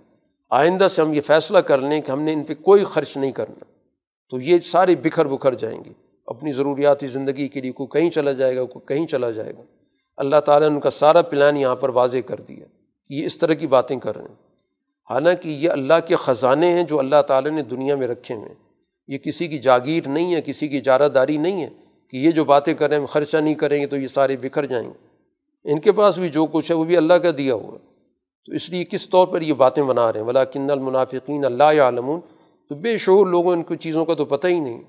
آئندہ 0.49 0.87
سے 0.87 1.01
ہم 1.01 1.13
یہ 1.13 1.21
فیصلہ 1.21 1.57
کر 1.57 1.77
لیں 1.77 2.01
کہ 2.01 2.11
ہم 2.11 2.21
نے 2.21 2.33
ان 2.33 2.43
پہ 2.43 2.53
کوئی 2.53 2.83
خرچ 2.83 3.17
نہیں 3.17 3.31
کرنا۔ 3.31 3.63
تو 4.29 4.39
یہ 4.39 4.59
سارے 4.59 4.95
بکھر 4.95 5.25
بکھر 5.25 5.53
جائیں 5.53 5.83
گے۔ 5.83 5.89
اپنی 6.25 6.51
ضروریاتی 6.51 7.07
زندگی 7.07 7.47
کے 7.47 7.61
لیے 7.61 7.71
کوئی 7.71 7.87
کہیں 7.87 8.09
چلا 8.09 8.31
جائے 8.31 8.55
گا، 8.55 8.63
کوئی 8.63 8.95
کہیں 8.95 9.07
چلا 9.07 9.31
جائے 9.31 9.53
گا۔ 9.53 9.61
اللہ 10.17 10.39
تعالیٰ 10.39 10.69
نے 10.69 10.75
ان 10.75 10.81
کا 10.81 10.89
سارا 10.89 11.21
پلان 11.21 11.57
یہاں 11.57 11.75
پر 11.75 11.89
واضح 11.89 12.17
کر 12.25 12.35
دیا 12.35 12.65
کہ 13.09 13.13
یہ 13.13 13.25
اس 13.25 13.37
طرح 13.37 13.53
کی 13.53 13.67
باتیں 13.67 13.99
کر 13.99 14.15
رہے 14.15 14.25
ہیں۔ 14.25 14.35
حالانکہ 15.09 15.49
یہ 15.49 15.69
اللہ 15.69 15.93
کے 16.07 16.15
خزانے 16.15 16.71
ہیں 16.71 16.83
جو 16.83 16.99
اللہ 16.99 17.21
تعالیٰ 17.27 17.51
نے 17.51 17.63
دنیا 17.63 17.95
میں 17.95 18.07
رکھے 18.07 18.35
ہوئے 18.35 18.47
ہیں۔ 18.47 18.55
یہ 19.07 19.17
کسی 19.17 19.47
کی 19.47 19.59
جاگیر 19.59 20.07
نہیں 20.07 20.35
ہے، 20.35 20.41
کسی 20.41 20.67
کی 20.67 20.77
اجارہ 20.77 21.09
داری 21.09 21.37
نہیں 21.37 21.63
ہے۔ 21.63 21.69
کہ 22.13 22.17
یہ 22.17 22.31
جو 22.31 22.45
باتیں 22.45 22.73
کر 22.73 22.87
رہے 22.87 22.95
ہیں، 22.95 23.01
ہم 23.01 23.05
خرچہ 23.05 23.37
نہیں 23.37 23.53
کریں 23.53 23.81
گے 23.81 23.87
تو 23.87 23.97
یہ 23.97 24.07
سارے 24.07 24.37
بکھر 24.37 24.65
جائیں 24.65 24.89
گے۔ 24.89 25.07
ان 25.71 25.79
کے 25.79 25.91
پاس 25.91 26.17
بھی 26.17 26.29
جو 26.29 26.45
کچھ 26.45 26.71
ہے، 26.71 26.75
وہ 26.75 26.83
بھی 26.83 26.97
اللہ 26.97 27.13
کا 27.13 27.29
دیا 27.37 27.53
ہوا 27.53 27.77
تو 28.45 28.51
اس 28.51 28.69
لیے 28.69 28.85
کس 28.85 29.09
طور 29.09 29.27
پر 29.27 29.41
یہ 29.41 29.53
باتیں 29.53 29.83
بنا 29.83 30.13
رہے 30.13 30.19
ہیں؟ 30.19 30.27
ولا 30.27 30.43
کن 30.43 30.71
المنافقین 30.71 31.45
اللہ 31.45 31.63
عالمون 31.63 32.19
تو 32.69 32.75
بے 32.75 32.97
شعور 32.97 33.27
لوگوں، 33.27 33.53
ان 33.53 33.63
کو 33.63 33.75
چیزوں 33.75 34.05
کا 34.05 34.13
تو 34.13 34.25
پتہ 34.25 34.47
ہی 34.47 34.59
نہیں۔ 34.59 34.83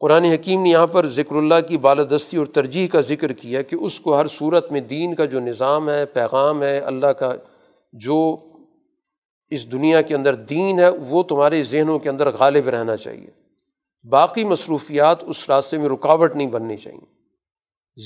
قرآن 0.00 0.24
حکیم 0.24 0.62
نے 0.62 0.70
یہاں 0.70 0.86
پر 0.86 1.08
ذکر 1.08 1.36
اللہ 1.36 1.60
کی 1.68 1.78
بالادستی 1.78 2.36
اور 2.36 2.46
ترجیح 2.46 2.88
کا 2.88 3.00
ذکر 3.00 3.32
کیا 3.32 3.62
کہ 3.62 3.76
اس 3.76 4.00
کو 4.00 4.16
ہر 4.16 4.26
صورت 4.26 4.72
میں 4.72 4.80
دین 4.80 5.14
کا 5.14 5.24
جو 5.24 5.40
نظام 5.40 5.90
ہے، 5.90 6.06
پیغام 6.06 6.62
ہے، 6.62 6.78
اللہ 6.78 7.06
کا 7.06 7.32
جو 7.92 8.36
اس 9.50 9.72
دنیا 9.72 10.02
کے 10.02 10.14
اندر 10.14 10.34
دین 10.34 10.78
ہے، 10.78 10.88
وہ 10.88 11.22
تمہارے 11.22 11.62
ذہنوں 11.62 11.98
کے 11.98 12.08
اندر 12.08 12.30
غالب 12.30 12.68
رہنا 12.68 12.96
چاہیے۔ 12.96 13.39
باقی 14.08 14.44
مصروفیات 14.44 15.24
اس 15.24 15.50
راستے 15.50 15.78
میں 15.78 15.88
رکاوٹ 15.88 16.36
نہیں 16.36 16.46
بننی 16.46 16.76
چاہیے۔ 16.76 17.20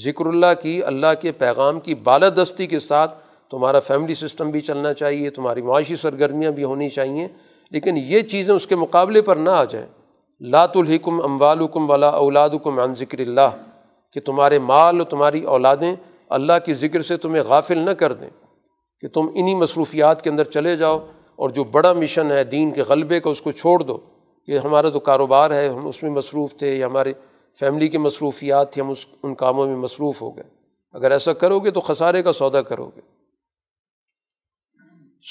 ذکر 0.05 0.27
اللہ 0.27 0.47
کی، 0.63 0.83
اللہ 0.83 1.07
کے 1.21 1.33
پیغام 1.33 1.81
کی 1.81 1.95
بالادستی 1.95 2.67
کے 2.67 2.81
ساتھ 2.81 3.19
تمہارا 3.51 3.81
فیملی 3.81 4.15
سسٹم 4.15 4.51
بھی 4.51 4.61
چلنا 4.61 4.95
چاہیے، 4.95 5.31
تمہاری 5.31 5.63
معاشی 5.63 5.97
سرگرمیاں 5.97 6.51
بھی 6.51 6.65
ہونی 6.65 6.89
چاہیے۔ 6.89 7.29
لیکن 7.71 7.97
یہ 7.97 8.21
چیزیں 8.21 8.55
اس 8.55 8.67
کے 8.67 8.77
مقابلے 8.77 9.23
پر 9.23 9.37
نہ 9.37 9.51
آ 9.51 9.65
جائیں۔ 9.65 9.87
لات 10.41 10.77
الحکم 10.77 11.21
اموالکم 11.25 11.91
ولا 11.91 12.09
اولادکم 12.09 12.81
عن 12.81 12.95
ذکر 12.95 13.19
اللہ۔ 13.19 13.57
کہ 14.13 14.21
تمہارے 14.21 14.59
مال 14.59 14.99
اور 14.99 15.07
تمہاری 15.07 15.43
اولادیں 15.43 15.95
اللہ 16.29 16.53
کے 16.67 16.75
ذکر 16.75 17.03
سے 17.03 17.17
تمہیں 17.17 17.43
غافل 17.43 17.79
نہ 17.79 17.91
کر 17.91 18.13
دیں۔ 18.13 18.31
کہ 19.01 19.09
تم 19.09 19.27
انہیں 19.35 19.55
مصروفیات 19.55 20.23
کے 20.23 20.31
اندر 20.31 20.45
چلے 20.45 20.77
جاؤ 20.77 21.07
اور 21.37 21.51
جو 21.51 21.65
بڑا 21.65 21.93
مشن 21.93 22.31
ہے 22.31 22.45
دین 22.45 22.73
کے 22.73 22.83
غلبے 22.83 23.21
کا، 23.21 23.31
اس 23.31 23.43
کو 23.43 23.53
چھوڑ 23.53 23.81
دو۔ 23.81 23.99
کہ 24.47 24.59
ہمارا 24.59 24.89
تو 24.89 25.01
کاروبار 25.01 25.51
ہے، 25.51 25.69
ہم 25.69 25.87
اس 25.87 26.03
میں 26.03 26.11
مصروف 26.11 26.55
تھے 26.55 26.77
یا 26.77 26.87
ہمارے 26.87 27.13
فیملی 27.59 27.89
کی 27.89 27.99
مصروفیات 27.99 28.73
تھیں 28.73 28.85
ہم 28.85 28.91
اس، 28.91 29.07
ان 29.23 29.35
کاموں 29.35 29.67
میں 29.67 29.77
مصروف 29.77 30.23
ہو 30.23 30.37
گئے۔ 30.37 30.45
اگر 30.93 31.11
ایسا 31.11 31.33
کرو 31.33 31.61
گے 31.61 31.71
تو 31.71 31.81
خسارے 31.81 32.23
کا 32.23 32.33
سودا 32.33 32.63
کرو 32.63 32.91
گے۔ 32.97 33.01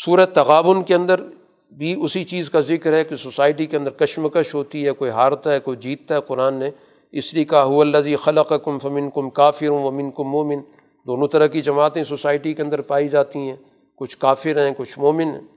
صورت 0.06 0.35
تغابن 0.35 0.84
کے 0.84 0.95
اندر 0.95 1.22
بھی 1.72 1.95
اسی 2.03 2.23
چیز 2.23 2.49
کا 2.49 2.60
ذکر 2.60 2.94
ہے 2.94 3.03
کہ 3.03 3.15
سوسائٹی 3.15 3.65
کے 3.65 3.77
اندر 3.77 3.90
کشمکش 3.90 4.56
ہوتی 4.56 4.88
ہے، 4.88 4.91
کوئی 4.91 5.11
ہارتا 5.11 5.53
ہے، 5.53 5.60
کوئی 5.60 5.77
جیتتا 5.77 6.15
ہے۔ 6.15 6.22
قرآن 6.22 6.53
نے 6.53 6.69
اس 7.11 7.34
لیے 7.34 7.45
کہا 7.45 7.64
الزی 7.64 8.15
خلق 8.15 8.53
کم 8.64 8.80
فمن 8.80 9.10
کم 9.10 9.30
کافر 9.30 9.68
ہوں 9.68 9.84
ومن 9.84 10.11
کم 10.11 10.23
مومن 10.23 10.60
دونوں 11.07 11.27
طرح 11.27 11.48
کی 11.48 11.61
جماعتیں 11.61 12.03
سوسائٹی 12.03 12.53
کے 12.53 12.61
اندر 12.61 12.81
پائی 12.81 13.10
جاتی 13.10 13.40
ہیں۔ 13.40 13.56
کچھ 13.95 14.18
کافر 14.18 14.65
ہیں، 14.65 14.72
کچھ 14.77 14.99
مومن 14.99 15.27
ہیں۔ 15.27 15.53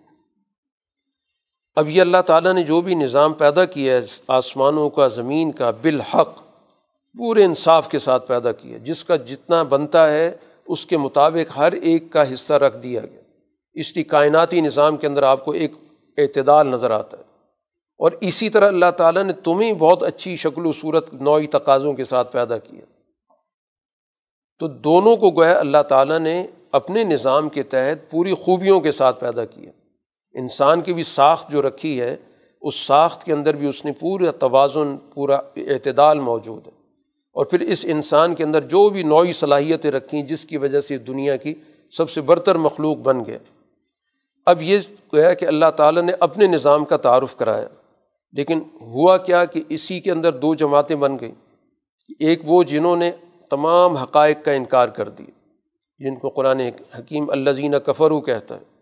اب 1.76 1.88
یہ 1.88 2.00
اللہ 2.00 2.22
تعالیٰ 2.26 2.52
نے 2.52 2.62
جو 2.62 2.80
بھی 2.80 2.94
نظام 2.94 3.32
پیدا 3.32 3.64
کیا 3.64 3.96
ہے، 3.96 4.00
آسمانوں 4.28 4.90
کا، 4.90 5.08
زمین 5.08 5.52
کا، 5.52 5.70
بالحق، 5.70 6.42
پورے 7.18 7.44
انصاف 7.44 7.88
کے 7.88 7.98
ساتھ 7.98 8.28
پیدا 8.28 8.52
کیا۔ 8.52 8.78
جس 8.78 9.04
کا 9.04 9.16
جتنا 9.16 9.62
بنتا 9.62 10.12
ہے، 10.12 10.36
اس 10.68 10.86
کے 10.86 10.96
مطابق 10.96 11.56
ہر 11.56 11.72
ایک 11.72 12.12
کا 12.12 12.34
حصہ 12.34 12.52
رکھ 12.52 12.76
دیا 12.76 13.00
گیا۔ 13.00 13.20
اس 13.74 13.94
لیے 13.94 14.04
کائناتی 14.04 14.60
نظام 14.60 14.96
کے 14.96 15.06
اندر 15.06 15.22
آپ 15.22 15.44
کو 15.44 15.52
ایک 15.52 15.72
اعتدال 16.18 16.66
نظر 16.66 16.90
آتا 16.90 17.18
ہے۔ 17.18 17.22
اور 17.98 18.12
اسی 18.20 18.48
طرح 18.48 18.68
اللہ 18.68 18.90
تعالیٰ 18.96 19.24
نے 19.24 19.32
تمہیں 19.32 19.72
بہت 19.72 20.02
اچھی 20.02 20.36
شکل 20.36 20.66
و 20.66 20.72
صورت، 20.72 21.14
نوعی 21.14 21.46
تقاضوں 21.46 21.94
کے 21.94 22.04
ساتھ 22.04 22.32
پیدا 22.32 22.58
کیا۔ 22.58 22.80
تو 24.58 24.68
دونوں 24.68 25.16
کو 25.16 25.30
گویا 25.30 25.58
اللہ 25.58 25.82
تعالیٰ 25.88 26.18
نے 26.18 26.46
اپنے 26.72 27.04
نظام 27.04 27.48
کے 27.48 27.62
تحت 27.62 28.10
پوری 28.10 28.34
خوبیوں 28.34 28.80
کے 28.80 28.92
ساتھ 28.92 29.20
پیدا 29.20 29.44
کیا۔ 29.44 29.70
انسان 30.38 30.80
کی 30.80 30.94
بھی 30.94 31.02
ساخت 31.02 31.50
جو 31.50 31.62
رکھی 31.62 32.00
ہے، 32.00 32.16
اس 32.60 32.74
ساخت 32.74 33.24
کے 33.24 33.32
اندر 33.32 33.56
بھی 33.56 33.68
اس 33.68 33.84
نے 33.84 33.92
پورا 33.92 34.30
توازن، 34.30 34.96
پورا 35.14 35.36
اعتدال 35.56 36.20
موجود 36.20 36.66
ہے۔ 36.66 36.72
اور 37.32 37.44
پھر 37.44 37.60
اس 37.60 37.86
انسان 37.88 38.34
کے 38.34 38.44
اندر 38.44 38.60
جو 38.60 38.88
بھی 38.88 39.02
نوعی 39.02 39.32
صلاحیتیں 39.32 39.90
رکھیں، 39.90 40.22
جس 40.22 40.44
کی 40.44 40.56
وجہ 40.56 40.80
سے 40.80 40.98
دنیا 40.98 41.36
کی 41.36 41.54
سب 41.90 42.10
سے 42.10 42.20
برتر 42.20 42.54
مخلوق 42.54 42.96
بن 42.96 43.24
گیا 43.24 43.38
اب 44.46 44.62
یہ 44.62 44.78
گویا 45.14 45.32
کہ 45.32 45.44
اللہ 45.44 45.70
تعالیٰ 45.76 46.02
نے 46.02 46.12
اپنے 46.20 46.46
نظام 46.46 46.84
کا 46.84 46.96
تعارف 46.96 47.36
کرایا۔ 47.36 47.68
لیکن 48.32 48.60
ہوا 48.80 49.16
کیا 49.16 49.44
کہ 49.44 49.62
اسی 49.68 50.00
کے 50.00 50.10
اندر 50.10 50.32
دو 50.32 50.54
جماعتیں 50.54 50.96
بن 50.96 51.16
گئیں۔ 51.20 51.34
ایک 52.18 52.40
وہ 52.44 52.62
جنہوں 52.62 52.96
نے 52.96 53.10
تمام 53.50 53.96
حقائق 53.96 54.44
کا 54.44 54.52
انکار 54.52 54.88
کر 54.88 55.08
دی 55.08 55.24
جن 55.98 56.16
کو 56.16 56.28
قرآن 56.28 56.60
حکیم 56.98 57.30
اللہ 57.30 57.50
زینہ 57.50 57.76
کفرو 57.76 58.20
کہتا 58.20 58.54
ہے۔ 58.54 58.75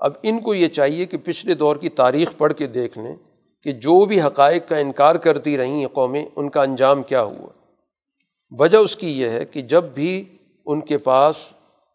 اب 0.00 0.12
ان 0.22 0.40
کو 0.40 0.54
یہ 0.54 0.68
چاہیے 0.68 1.06
کہ 1.06 1.16
پچھلے 1.24 1.54
دور 1.54 1.76
کی 1.76 1.88
تاریخ 1.88 2.36
پڑھ 2.38 2.52
کے 2.54 2.66
دیکھ 2.66 2.98
لیں 2.98 3.16
کہ 3.62 3.72
جو 3.72 4.04
بھی 4.04 4.20
حقائق 4.20 4.68
کا 4.68 4.76
انکار 4.76 5.14
کرتی 5.14 5.56
رہیں 5.56 5.86
قومیں، 5.86 6.26
ان 6.36 6.48
کا 6.48 6.62
انجام 6.62 7.02
کیا 7.02 7.22
ہوا؟ 7.22 7.46
وجہ 8.58 8.78
اس 8.78 8.96
کی 8.96 9.20
یہ 9.20 9.28
ہے 9.28 9.44
کہ 9.44 9.60
جب 9.60 9.84
بھی 9.84 10.24
ان 10.66 10.80
کے 10.80 10.98
پاس 10.98 11.36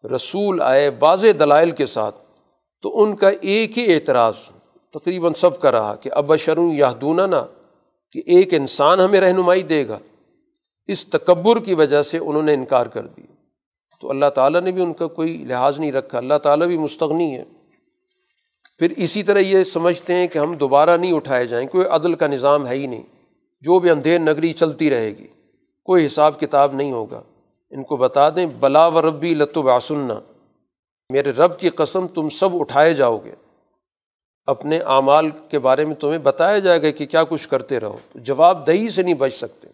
رسول 0.04 0.62
آئے 0.62 0.90
باز 0.90 1.26
دلائل 1.38 1.70
کے 1.70 1.86
ساتھ، 1.86 2.16
تو 2.82 3.02
ان 3.02 3.16
کا 3.16 3.30
ایک 3.40 3.78
ہی 3.78 3.94
اعتراض 3.94 4.34
تقریباً 4.92 5.32
سب 5.32 5.60
کا 5.60 5.72
رہا 5.72 5.94
کہ 5.94 6.10
اب 6.12 6.36
شروں 6.36 6.74
یا 6.74 6.92
نا 7.02 7.46
کہ 8.12 8.22
ایک 8.26 8.54
انسان 8.54 9.00
ہمیں 9.00 9.20
رہنمائی 9.20 9.62
دے 9.62 9.88
گا۔ 9.88 9.98
اس 10.86 11.06
تکبر 11.06 11.58
کی 11.58 11.74
وجہ 11.74 12.02
سے 12.02 12.18
انہوں 12.18 12.42
نے 12.42 12.54
انکار 12.54 12.86
کر 12.86 13.06
دیا۔ 13.06 13.34
تو 14.00 14.10
اللہ 14.10 14.26
تعالیٰ 14.34 14.60
نے 14.60 14.72
بھی 14.72 14.82
ان 14.82 14.92
کا 14.92 15.06
کوئی 15.06 15.44
لحاظ 15.48 15.80
نہیں 15.80 15.92
رکھا، 15.92 16.18
اللہ 16.18 16.38
تعالیٰ 16.42 16.66
بھی 16.66 16.78
مستغنی 16.78 17.36
ہے 17.36 17.44
پھر 18.78 18.92
اسی 18.96 19.22
طرح 19.22 19.38
یہ 19.38 19.64
سمجھتے 19.64 20.14
ہیں 20.14 20.26
کہ 20.26 20.38
ہم 20.38 20.54
دوبارہ 20.54 20.96
نہیں 20.96 21.12
اٹھائے 21.12 21.46
جائیں، 21.46 21.68
کوئی 21.68 21.86
عدل 21.86 22.14
کا 22.14 22.26
نظام 22.26 22.66
ہے 22.66 22.74
ہی 22.74 22.86
نہیں۔ 22.86 23.02
جو 23.60 23.78
بھی 23.78 23.90
اندھیر 23.90 24.18
نگری 24.18 24.52
چلتی 24.52 24.90
رہے 24.90 25.08
گی، 25.08 25.26
کوئی 25.84 26.06
حساب 26.06 26.40
کتاب 26.40 26.74
نہیں 26.74 26.92
ہوگا۔ 26.92 27.22
ان 27.70 27.82
کو 27.82 27.96
بتا 27.96 28.30
دیں، 28.30 28.46
بلا 28.60 28.86
و 28.86 29.02
ربی 29.02 29.34
لت 29.34 29.58
و 29.58 29.62
میرے 31.12 31.30
رب 31.30 31.58
کی 31.58 31.68
قسم، 31.68 32.06
تم 32.06 32.28
سب 32.28 32.48
اٹھائے 32.60 32.94
جاؤ 32.94 33.18
گے۔ 33.24 33.32
اپنے 34.46 34.78
اعمال 34.78 35.30
کے 35.30 35.58
بارے 35.58 35.84
میں 35.84 35.94
تمہیں 35.94 36.18
بتایا 36.18 36.58
جائے 36.58 36.82
گا 36.82 36.90
کہ 36.90 37.06
کیا 37.06 37.24
کچھ 37.24 37.48
کرتے 37.48 37.80
رہو۔ 37.80 37.98
جواب 38.14 38.66
دہی 38.66 38.90
سے 38.90 39.02
نہیں 39.02 39.14
بچ 39.14 39.34
سکتے۔ 39.34 39.68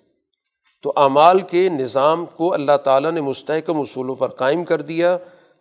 تو 0.82 0.92
اعمال 0.96 1.40
کے 1.40 1.68
نظام 1.68 2.24
کو 2.26 2.54
اللہ 2.54 2.76
تعالیٰ 2.84 3.12
نے 3.12 3.20
مستحکم 3.20 3.80
اصولوں 3.80 4.14
پر 4.14 4.28
قائم 4.28 4.64
کر 4.64 4.80
دیا۔ 4.80 5.18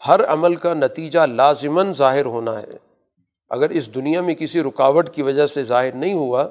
ہر 0.08 0.26
عمل 0.26 0.56
کا 0.56 0.74
نتیجہ 0.74 1.20
لازماً 1.20 1.94
ظاہر 1.94 2.26
ہونا 2.26 2.62
ہے۔ 2.62 2.91
اگر 3.52 3.70
اس 3.70 3.96
دنیا 3.96 4.22
میں 4.22 4.36
کسی 4.36 4.62
رکاوٹ 4.64 5.10
کی 5.10 5.22
وجہ 5.22 5.46
سے 5.46 5.64
ظاہر 5.64 5.96
نہیں 5.96 6.14
ہوا، 6.14 6.48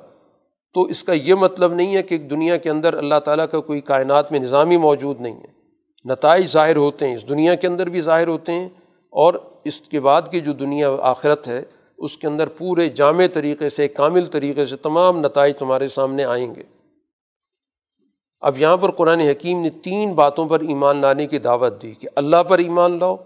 تو 0.74 0.82
اس 0.82 1.02
کا 1.05 1.12
یہ 1.12 1.35
مطلب 1.35 1.72
نہیں 1.72 1.97
ہے 1.97 2.02
کہ 2.02 2.18
دنیا 2.18 2.56
کے 2.56 2.70
اندر 2.70 2.94
اللہ 2.94 3.18
تعالیٰ 3.24 3.47
کا 3.52 3.60
کوئی 3.60 3.81
کائنات 3.81 4.32
میں 4.32 4.40
نظامی 4.40 4.77
موجود 4.77 5.20
نہیں 5.20 5.36
ہے۔ 5.36 5.59
نتائج 6.05 6.47
ظاہر 6.47 6.77
ہوتے 6.77 7.09
ہیں، 7.09 7.14
اس 7.14 7.28
دنیا 7.28 7.55
کے 7.55 7.66
اندر 7.66 7.89
بھی 7.89 8.01
ظاہر 8.01 8.28
ہوتے 8.28 8.52
ہیں 8.52 8.68
اور 9.12 9.35
اس 9.64 9.81
کے 9.81 10.01
بعد 10.01 10.22
کی 10.31 10.40
جو 10.40 10.52
دنیا 10.52 10.90
آخرت 11.02 11.48
ہے، 11.48 11.62
اس 11.98 12.16
کے 12.16 12.27
اندر 12.27 12.48
پورے 12.48 12.89
جامع 12.89 13.27
طریقے 13.27 13.70
سے 13.70 13.89
کامل 13.89 14.24
طریقے 14.24 14.66
سے 14.66 14.77
تمام 14.77 15.20
نتائج 15.20 15.56
تمہارے 15.56 15.89
سامنے 15.89 16.24
آئیں 16.24 16.55
گے۔ 16.55 16.62
اب 18.40 18.59
یہاں 18.59 18.77
پر 18.77 18.90
قرآن 18.90 19.20
حکیم 19.20 19.60
نے 19.60 19.70
تین 19.70 20.12
باتوں 20.12 20.47
پر 20.48 20.60
ایمان 20.60 20.97
لانے 20.97 21.27
کی 21.27 21.39
دعوت 21.39 21.82
دی 21.82 21.93
کہ 21.93 22.09
اللہ 22.14 22.43
پر 22.48 22.59
ایمان 22.59 22.98
لاؤ، 22.98 23.16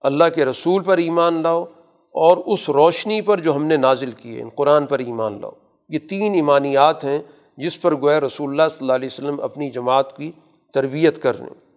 اللہ 0.00 0.24
کے 0.34 0.44
رسول 0.44 0.82
پر 0.82 0.98
ایمان 0.98 1.42
لاؤ 1.42 1.64
اور 2.12 2.36
اس 2.36 2.70
روشنی 2.70 3.20
پر 3.20 3.40
جو 3.40 3.54
ہم 3.54 3.64
نے 3.64 3.76
نازل 3.76 4.10
کی 4.10 4.38
ہے 4.38 4.42
قرآن 4.54 4.86
پر 4.86 4.98
ایمان 4.98 5.40
لاؤ۔ 5.40 5.50
یہ 5.88 5.98
تین 5.98 6.34
ایمانیات 6.34 7.04
ہیں 7.04 7.18
جس 7.56 7.80
پر 7.80 8.00
گویا 8.00 8.20
رسول 8.20 8.50
اللہ 8.50 8.68
صلی 8.70 8.78
اللہ 8.80 8.92
علیہ 8.92 9.08
وسلم 9.12 9.40
اپنی 9.40 9.70
جماعت 9.70 10.16
کی 10.16 10.32
تربیت 10.74 11.22
کر 11.22 11.38
رہے 11.38 11.46
ہیں۔ 11.46 11.72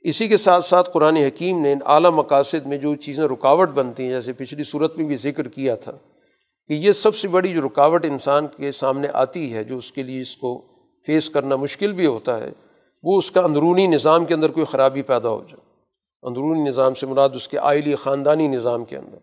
اسی 0.00 0.28
کے 0.28 0.36
ساتھ 0.36 0.64
ساتھ 0.64 0.90
قرآن 0.92 1.16
حکیم 1.16 1.60
نے 1.60 1.72
ان 1.72 1.78
اعلیٰ 1.86 2.10
مقاصد 2.10 2.66
میں 2.66 2.78
جو 2.78 2.94
چیزیں 2.94 3.24
رکاوٹ 3.24 3.68
بنتی 3.68 4.02
ہیں، 4.02 4.10
جیسے 4.10 4.32
پچھلی 4.32 4.64
صورت 4.64 4.98
میں 4.98 5.06
بھی 5.06 5.16
ذکر 5.16 5.48
کیا 5.48 5.74
تھا 5.74 5.92
کہ 6.68 6.72
یہ 6.72 6.92
سب 6.92 7.16
سے 7.16 7.28
بڑی 7.28 7.54
جو 7.54 7.62
رکاوٹ 7.62 8.04
انسان 8.04 8.46
کے 8.56 8.72
سامنے 8.72 9.08
آتی 9.12 9.54
ہے، 9.54 9.64
جو 9.64 9.78
اس 9.78 9.92
کے 9.92 10.02
لیے 10.02 10.22
اس 10.22 10.36
کو 10.36 10.62
فیس 11.06 11.30
کرنا 11.30 11.56
مشکل 11.56 11.92
بھی 11.92 12.06
ہوتا 12.06 12.40
ہے، 12.40 12.50
وہ 13.02 13.18
اس 13.18 13.30
کا 13.30 13.40
اندرونی 13.40 13.86
نظام 13.86 14.24
کے 14.24 14.34
اندر 14.34 14.50
کوئی 14.50 14.66
خرابی 14.66 15.02
پیدا 15.02 15.28
ہو 15.28 15.44
جائے۔ 15.48 15.67
اندرونی 16.22 16.62
نظام 16.62 16.94
سے 16.94 17.06
مراد 17.06 17.28
اس 17.34 17.48
کے 17.48 17.58
آئلی 17.58 17.94
خاندانی 17.94 18.48
نظام 18.48 18.84
کے 18.84 18.96
اندر۔ 18.96 19.18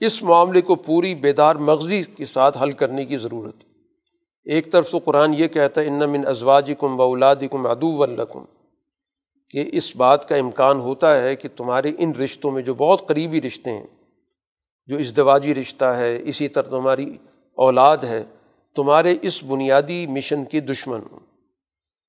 اس 0.00 0.22
معاملے 0.22 0.60
کو 0.60 0.74
پوری 0.74 1.14
بیدار 1.14 1.56
مغزی 1.56 2.02
کے 2.02 2.24
ساتھ 2.24 2.58
حل 2.58 2.72
کرنے 2.72 3.04
کی 3.04 3.16
ضرورت۔ 3.16 3.54
ہے 3.54 3.72
ایک 4.44 4.72
طرف 4.72 4.90
تو 4.90 4.98
قرآن 4.98 5.34
یہ 5.34 5.46
کہتا 5.48 5.80
ہے، 5.80 5.86
ان 5.86 6.10
من 6.10 6.26
ازواج 6.26 6.72
کم 6.78 6.96
باولاد 6.96 7.36
کم 7.50 7.66
ادو 7.66 8.02
الکم 8.02 8.44
کہ 9.50 9.70
اس 9.72 9.96
بات 9.96 10.28
کا 10.28 10.36
امکان 10.36 10.80
ہوتا 10.80 11.22
ہے 11.22 11.36
کہ 11.36 11.48
تمہارے 11.56 11.92
ان 11.98 12.12
رشتوں 12.12 12.50
میں 12.50 12.62
جو 12.62 12.74
بہت 12.74 13.08
قریبی 13.08 13.42
رشتے 13.42 13.70
ہیں، 13.70 13.86
جو 14.86 14.96
ازدواجی 14.96 15.54
رشتہ 15.54 15.84
ہے، 15.84 16.18
اسی 16.24 16.48
طرح 16.48 16.70
تمہاری 16.70 17.16
اولاد 17.54 17.96
ہے، 17.96 18.22
تمہارے 18.74 19.14
اس 19.22 19.44
بنیادی 19.44 20.06
مشن 20.06 20.44
کے 20.44 20.60
دشمن 20.60 21.00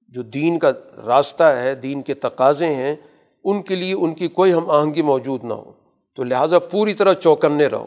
جو 0.08 0.22
دین 0.22 0.60
کا 0.60 0.72
راستہ 1.06 1.44
ہے، 1.44 1.76
دین 1.76 2.02
کے 2.02 2.14
تقاضے 2.14 2.76
ہیں 2.76 2.96
ان 3.44 3.62
کے 3.62 3.76
لیے 3.76 3.94
ان 3.94 4.14
کی 4.14 4.28
کوئی 4.28 4.54
ہم 4.54 4.72
آہنگی 4.72 5.02
موجود 5.02 5.44
نہ 5.44 5.54
ہو۔ 5.54 5.72
تو 6.16 6.24
لہٰذا 6.24 6.60
پوری 6.60 6.94
طرح 6.94 7.14
چوکنے 7.14 7.68
رہو۔ 7.68 7.86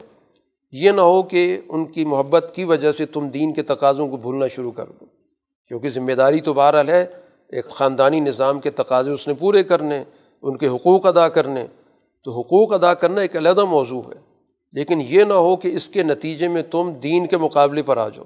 یہ 0.73 0.91
نہ 0.91 1.01
ہو 1.01 1.23
کہ 1.23 1.61
ان 1.69 1.85
کی 1.85 2.05
محبت 2.05 2.53
کی 2.55 2.65
وجہ 2.65 2.93
سے 2.93 3.07
تم 3.07 3.29
دین 3.29 3.53
کے 3.53 3.63
تقاضوں 3.63 4.09
کو 4.09 4.17
بھولنا 4.17 4.47
شروع 4.47 4.71
کر 4.71 4.87
دو۔ 4.87 5.05
کیونکہ 5.69 5.91
ذمہ 5.91 6.13
داری 6.13 6.41
تو 6.41 6.55
بہرحال 6.55 6.89
ہے، 6.89 7.07
ایک 7.49 7.69
خاندانی 7.69 8.21
نظام 8.21 8.61
کے 8.61 8.71
تقاضے 8.71 9.11
اس 9.11 9.29
نے 9.29 9.35
پورے 9.35 9.65
کرنے، 9.65 10.05
ان 10.43 10.57
کے 10.57 10.69
حقوق 10.69 11.07
ادا 11.07 11.29
کرنے۔ 11.29 11.67
تو 12.25 12.41
حقوق 12.41 12.73
ادا 12.73 12.95
کرنا 12.95 13.21
ایک 13.21 13.37
علیحدہ 13.37 13.65
موضوع 13.65 14.03
ہے۔ 14.03 14.27
لیکن 14.73 15.01
یہ 15.01 15.25
نہ 15.25 15.33
ہو 15.33 15.57
کہ 15.57 15.69
اس 15.69 15.89
کے 15.89 16.03
نتیجے 16.03 16.49
میں 16.49 16.63
تم 16.63 16.93
دین 17.03 17.27
کے 17.27 17.37
مقابلے 17.37 17.83
پر 17.83 17.97
آ 17.97 18.09
جاؤ۔ 18.09 18.25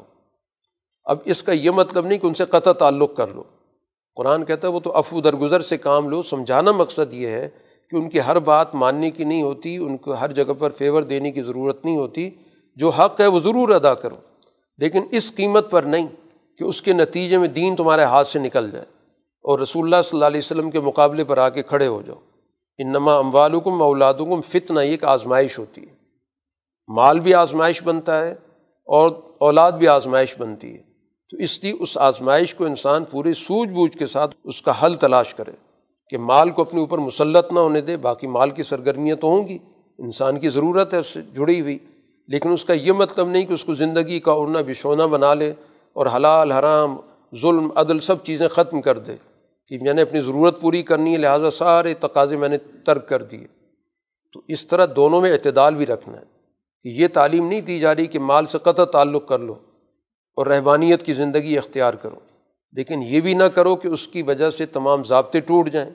اب 1.05 1.19
اس 1.25 1.43
کا 1.43 1.53
یہ 1.53 1.71
مطلب 1.71 2.07
نہیں 2.07 2.19
کہ 2.19 2.27
ان 2.27 2.35
سے 2.35 2.45
قطع 2.45 2.73
تعلق 2.73 3.17
کر 3.17 3.29
لو۔ 3.29 3.43
قرآن 4.15 4.45
کہتا 4.45 4.69
ہے، 4.69 4.73
وہ 4.73 4.81
تو 4.81 4.97
افو 4.97 5.21
درگزر 5.21 5.61
سے 5.61 5.79
کام 5.79 6.09
لو۔ 6.09 6.23
سمجھانا 6.23 6.73
مقصد 6.73 7.15
یہ 7.15 7.29
ہے 7.29 7.49
کہ 7.91 7.97
ان 7.97 8.11
کی 8.11 8.21
ہر 8.21 8.39
بات 8.39 8.75
ماننے 8.75 9.11
کی 9.11 9.25
نہیں 9.25 9.43
ہوتی، 9.43 9.77
ان 9.77 9.97
کو 9.97 10.13
ہر 10.13 10.33
جگہ 10.33 10.53
پر 10.59 10.71
فیور 10.71 11.03
دینے 11.03 11.31
کی 11.31 11.43
ضرورت 11.43 11.85
نہیں 11.85 11.97
ہوتی۔ 11.97 12.31
جو 12.77 12.89
حق 12.89 13.21
ہے، 13.21 13.27
وہ 13.27 13.41
ضرور 13.41 13.69
ادا 13.69 13.95
کرو۔ 13.95 14.17
لیکن 14.79 15.03
اس 15.11 15.35
قیمت 15.35 15.71
پر 15.71 15.83
نہیں 15.83 16.07
کہ 16.59 16.65
اس 16.65 16.83
کے 16.83 16.93
نتیجے 16.93 17.39
میں 17.39 17.49
دین 17.49 17.77
تمہارے 17.77 18.03
ہاتھ 18.03 18.29
سے 18.29 18.39
نکل 18.39 18.71
جائے 18.71 18.85
اور 19.43 19.59
رسول 19.59 19.85
اللہ 19.85 20.03
صلی 20.03 20.17
اللہ 20.17 20.27
علیہ 20.27 20.39
وسلم 20.39 20.71
کے 20.71 20.81
مقابلے 20.81 21.25
پر 21.25 21.39
آ 21.39 21.49
کے 21.49 21.63
کھڑے 21.63 21.87
ہو 21.87 22.03
جاؤ۔ 22.07 22.17
ان 22.79 22.89
نما 22.89 23.19
اموالکم 23.19 23.83
اولادکم 23.83 24.41
فتنہ 24.41 24.81
ایک 24.81 25.05
آزمائش 25.05 25.59
ہوتی 25.59 25.81
ہے۔ 25.81 25.95
مال 26.89 27.21
بھی 27.21 27.35
آزمائش 27.35 27.83
بنتا 27.83 28.27
ہے 28.27 28.33
اور 28.85 29.11
اولاد 29.39 29.73
بھی 29.73 29.89
آزمائش 29.89 30.35
بنتی 30.39 30.75
ہے۔ 30.75 30.90
تو 31.31 31.37
اس 31.37 31.65
لیے 31.65 31.73
اس 31.81 31.99
آزمائش 31.99 32.55
کو 32.55 32.65
انسان 32.65 33.05
پورے 33.05 33.35
سوجھ 33.35 33.71
بوجھ 33.71 33.99
کے 33.99 34.07
ساتھ 34.07 34.37
اس 34.45 34.63
کا 34.63 34.73
حل 34.83 34.95
تلاش 34.95 35.35
کرے 35.35 35.51
کہ 36.09 36.19
مال 36.19 36.51
کو 36.51 36.63
اپنے 36.63 36.81
اوپر 36.81 36.99
مسلط 36.99 37.53
نہ 37.53 37.59
ہونے 37.59 37.81
دے، 37.81 37.97
باقی 37.97 38.27
مال 38.27 38.51
کی 38.51 38.63
سرگرمیاں 38.63 39.17
تو 39.17 39.27
ہوں 39.27 39.49
گی۔ 39.49 39.59
انسان 39.99 40.39
کی 40.39 40.49
ضرورت 40.49 40.95
ہے 40.95 40.99
اس 40.99 41.07
سے 41.07 41.21
جڑی 41.23 41.61
ہوئی۔ 41.61 41.79
لیکن 42.29 42.53
اس 42.53 42.65
کا 42.65 42.73
یہ 42.73 42.93
مطلب 42.93 43.29
نہیں 43.29 43.45
کہ 43.45 43.53
اس 43.53 43.65
کو 43.65 43.75
زندگی 43.75 44.21
کا 44.21 44.33
اڑنا 44.33 44.61
بشونا 44.67 45.07
بنا 45.07 45.35
لے 45.35 45.53
اور 45.93 46.07
حلال، 46.07 46.53
حرام، 46.53 46.97
ظلم، 47.43 47.69
عدل 47.75 47.99
سب 47.99 48.25
چیزیں 48.25 48.49
ختم 48.49 48.81
کر 48.81 48.99
دے 48.99 49.15
کہ 49.69 49.79
میں 49.83 49.95
نے 49.95 50.03
اپنی 50.03 50.21
ضرورت 50.21 50.61
پوری 50.61 50.83
کرنی 50.83 51.13
ہے، 51.13 51.19
لہٰذا 51.19 51.51
سارے 51.51 51.95
تقاضے 51.95 52.37
میں 52.37 52.49
نے 52.49 52.59
ترک 52.59 53.09
کر 53.09 53.23
دیے۔ 53.23 53.47
تو 54.33 54.41
اس 54.49 54.67
طرح 54.67 54.87
دونوں 54.97 55.21
میں 55.21 55.33
اعتدال 55.33 55.75
بھی 55.75 55.87
رکھنا 55.87 56.19
ہے 56.19 56.25
کہ 56.83 56.89
یہ 56.89 57.09
تعلیم 57.13 57.49
نہیں 57.49 57.61
دی 57.61 57.81
جا 57.81 57.95
رہی 57.95 58.07
کہ 58.07 58.19
مال 58.19 58.47
سے 58.47 58.59
قطع 58.59 58.85
تعلق 58.85 59.29
کر 59.29 59.39
لو۔ 59.39 59.55
اور 60.41 60.47
رہبانیت 60.47 61.03
کی 61.03 61.13
زندگی 61.13 61.59
اختیار 61.59 61.95
کرو۔ 61.95 62.15
لیکن 62.73 63.03
یہ 63.03 63.21
بھی 63.21 63.35
نہ 63.35 63.45
کرو 63.45 63.77
کہ 63.77 63.89
اس 63.89 64.09
کی 64.09 64.23
وجہ 64.23 64.51
سے 64.51 64.67
تمام 64.67 65.05
ضابطے 65.05 65.41
ٹوٹ 65.41 65.71
جائیں۔ 65.71 65.91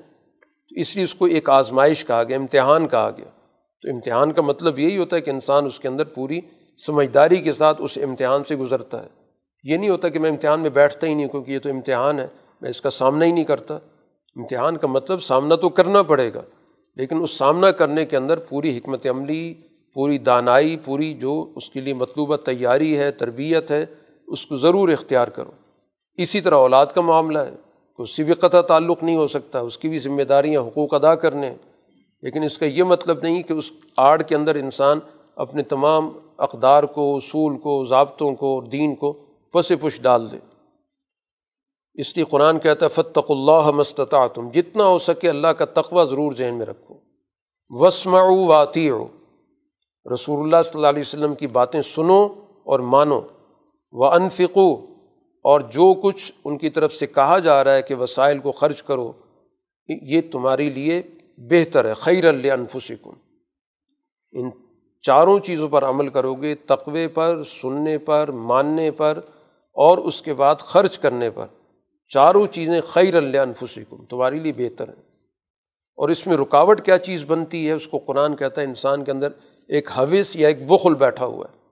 تو 0.70 0.76
اس 0.76 0.96
لیے 0.96 1.04
اس 1.04 1.16
کو 1.16 1.26
ایک 1.26 1.50
آزمائش 1.50 2.06
کہا 2.06 2.24
گیا، 2.24 2.38
امتحان 2.38 2.88
کہا 2.88 3.12
گیا۔ 3.18 3.26
تو 3.82 3.94
امتحان 3.94 4.32
کا 4.32 4.42
مطلب 4.42 4.80
یہی 4.80 4.98
ہوتا 4.98 5.16
ہے 5.16 5.22
کہ 5.22 5.30
انسان 5.30 5.66
اس 5.66 5.80
کے 5.80 5.88
اندر 5.88 6.04
پوری 6.04 6.40
سمجھداری 6.86 7.36
کے 7.36 7.54
ساتھ 7.54 7.82
اس 7.82 7.98
امتحان 8.04 8.44
سے 8.44 8.56
گزرتا 8.56 9.04
ہے۔ 9.04 9.08
یہ 9.64 9.78
نہیں 9.78 9.90
ہوتا 9.90 10.10
کہ 10.10 10.20
میں 10.20 10.30
امتحان 10.30 10.60
میں 10.60 10.70
بیٹھتا 10.70 11.08
ہی 11.08 11.14
نہیں، 11.14 11.28
کیونکہ 11.28 11.52
یہ 11.52 11.60
تو 11.60 11.70
امتحان 11.70 12.20
ہے، 12.20 12.28
میں 12.62 12.70
اس 12.70 12.82
کا 12.82 12.90
سامنا 12.90 13.26
ہی 13.26 13.32
نہیں 13.32 13.44
کرتا۔ 13.44 13.74
امتحان 14.36 14.78
کا 14.78 14.88
مطلب 14.88 15.22
سامنا 15.22 15.56
تو 15.56 15.70
کرنا 15.70 16.04
پڑے 16.04 16.34
گا، 16.34 16.42
لیکن 16.96 17.22
اس 17.22 17.32
سامنا 17.32 17.72
کرنے 17.72 18.06
کے 18.06 18.18
اندر 18.18 18.40
پوری 18.40 18.78
حکمت 18.78 19.08
عملی، 19.08 19.54
پوری 19.94 20.18
دانائی، 20.18 20.78
پوری 20.86 21.14
جو 21.14 21.54
اس 21.56 21.70
کے 21.70 21.82
لیے 21.82 21.94
مطلوبہ 21.94 22.36
تیاری 22.36 22.98
ہے، 22.98 23.12
تربیت 23.12 23.72
ہے 23.72 23.86
اس 24.28 24.46
کو 24.46 24.58
ضرور 24.58 24.90
اختیار 24.90 25.28
کرو۔ 25.28 25.52
اسی 26.18 26.42
طرح 26.42 26.56
اولاد 26.56 26.86
کا 26.86 27.02
معاملہ 27.02 27.40
ہے۔ 27.40 27.56
اس 27.98 28.16
سے 28.16 28.24
بھی 28.24 28.34
قطع 28.34 28.62
تعلق 28.62 29.04
نہیں 29.04 29.16
ہو 29.16 29.28
سکتا، 29.28 29.60
اس 29.60 29.78
کی 29.78 29.90
بھی 29.90 30.00
ذمہ 30.00 30.24
داریاں 30.24 30.62
حقوق 30.62 30.94
ادا 30.94 31.16
کرنے 31.16 31.56
لیکن 32.22 32.44
اس 32.44 32.58
کا 32.58 32.66
یہ 32.66 32.84
مطلب 32.84 33.20
نہیں 33.24 33.44
کہ 33.44 33.54
اس 33.54 33.72
آڑ 33.98 34.22
کے 34.22 34.36
اندر 34.36 34.56
انسان 34.56 35.00
اپنے 35.36 35.64
تمام 35.64 36.10
اقدار 36.38 36.84
کو، 36.84 37.16
اصول 37.16 37.58
کو، 37.58 37.86
ضابطوں 37.86 38.36
کو 38.36 38.62
دین 38.72 38.96
کو 38.96 39.14
پس 39.54 39.72
پش 39.82 40.02
ڈال 40.02 40.32
دے۔ 40.32 40.38
اس 41.94 42.18
لیے 42.18 42.26
قرآن 42.26 42.60
کہتا 42.60 42.86
ہے 42.86 42.90
فتق 42.90 43.32
اللہ 43.32 43.72
مستطاع 43.72 44.28
تم 44.28 44.50
جتنا 44.50 44.86
ہو 44.86 45.00
سکے 45.00 45.30
اللہ 45.30 45.48
کا 45.48 45.66
تقوی 45.66 46.06
ضرور 46.10 46.34
ذہن 46.34 46.56
میں 46.56 46.66
رکھو۔ 46.66 46.96
وسما 47.70 48.22
واتی 48.48 48.90
ہو 48.90 49.08
رسول 50.14 50.40
اللہ 50.40 50.64
صلی 50.66 50.80
اللہ 50.80 50.88
علیہ 50.88 51.02
وسلم 51.02 51.36
کی 51.36 51.48
باتیں 51.48 51.82
سنو 51.82 52.28
اور 52.64 52.80
مانو۔ 52.80 53.22
و 53.92 54.06
انفقو 54.06 54.76
اور 55.44 55.62
جو 55.62 55.94
کچھ 55.94 56.32
ان 56.46 56.58
کی 56.58 56.70
طرف 56.70 56.94
سے 56.94 57.08
کہا 57.08 57.40
جا 57.40 57.64
رہا 57.64 57.76
ہے 57.76 57.82
کہ 57.82 57.96
وسائل 57.96 58.40
کو 58.40 58.52
خرچ 58.52 58.84
کرو، 58.84 59.12
یہ 59.88 60.22
تمہارے 60.32 60.70
لیے 60.70 61.02
بہتر 61.38 61.86
ہے 61.86 61.94
خیر 61.94 62.28
انفسکم 62.28 63.12
ان 64.32 64.50
چاروں 65.02 65.40
چیزوں 65.40 65.70
پر 65.70 65.86
عمل 65.86 66.08
کرو 66.08 66.34
گے 66.34 66.56
تقوے 66.56 67.08
پر، 67.08 67.44
سننے 67.44 67.98
پر، 67.98 68.32
ماننے 68.32 68.92
پر، 68.92 69.20
اور 69.74 69.98
اس 69.98 70.22
کے 70.22 70.34
بعد 70.34 70.56
خرچ 70.56 71.00
کرنے 71.00 71.30
پر۔ 71.30 71.46
چاروں 72.08 72.48
چیزیں 72.48 72.82
خیر 72.82 73.16
انفسکم 73.16 74.06
تمہارے 74.06 74.36
لیے 74.36 74.54
بہتر 74.54 74.88
ہیں۔ 74.88 75.02
اور 75.98 76.10
اس 76.10 76.28
میں 76.28 76.38
رکاوٹ 76.38 76.82
کیا 76.82 76.98
چیز 76.98 77.26
بنتی 77.28 77.68
ہے؟ 77.68 77.72
اس 77.72 77.88
کو 77.88 77.98
قرآن 77.98 78.36
کہتا 78.36 78.62
ہے، 78.62 78.66
انسان 78.66 79.04
کے 79.04 79.12
اندر 79.12 79.32
ایک 79.68 79.92
حوث 79.98 80.36
یا 80.36 80.48
ایک 80.48 80.68
بخل 80.68 80.94
بیٹھا 80.94 81.26
ہوا 81.26 81.46
ہے۔ 81.52 81.65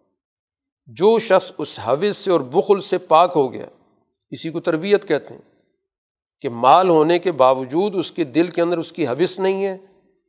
جو 0.86 1.20
شخص 1.20 1.52
اس 1.58 1.80
حوث 1.80 2.18
سے 2.18 2.32
اور 2.32 2.40
بخل 2.40 2.82
سے 2.82 2.98
پاک 2.98 3.32
ہو 3.36 3.54
گیا، 3.54 3.66
اسی 4.32 4.50
کو 4.50 4.60
تربیت 4.60 5.08
کہتے 5.08 5.34
ہیں 5.34 5.42
کہ 6.42 6.50
مال 6.50 6.90
ہونے 6.90 7.20
کے 7.20 7.32
باوجود 7.32 7.96
اس 7.96 8.12
کے 8.12 8.24
دل 8.24 8.48
کے 8.48 8.62
اندر 8.62 8.78
اس 8.78 8.92
کی 8.92 9.08
حوث 9.08 9.40
نہیں 9.40 9.66
ہے 9.66 9.74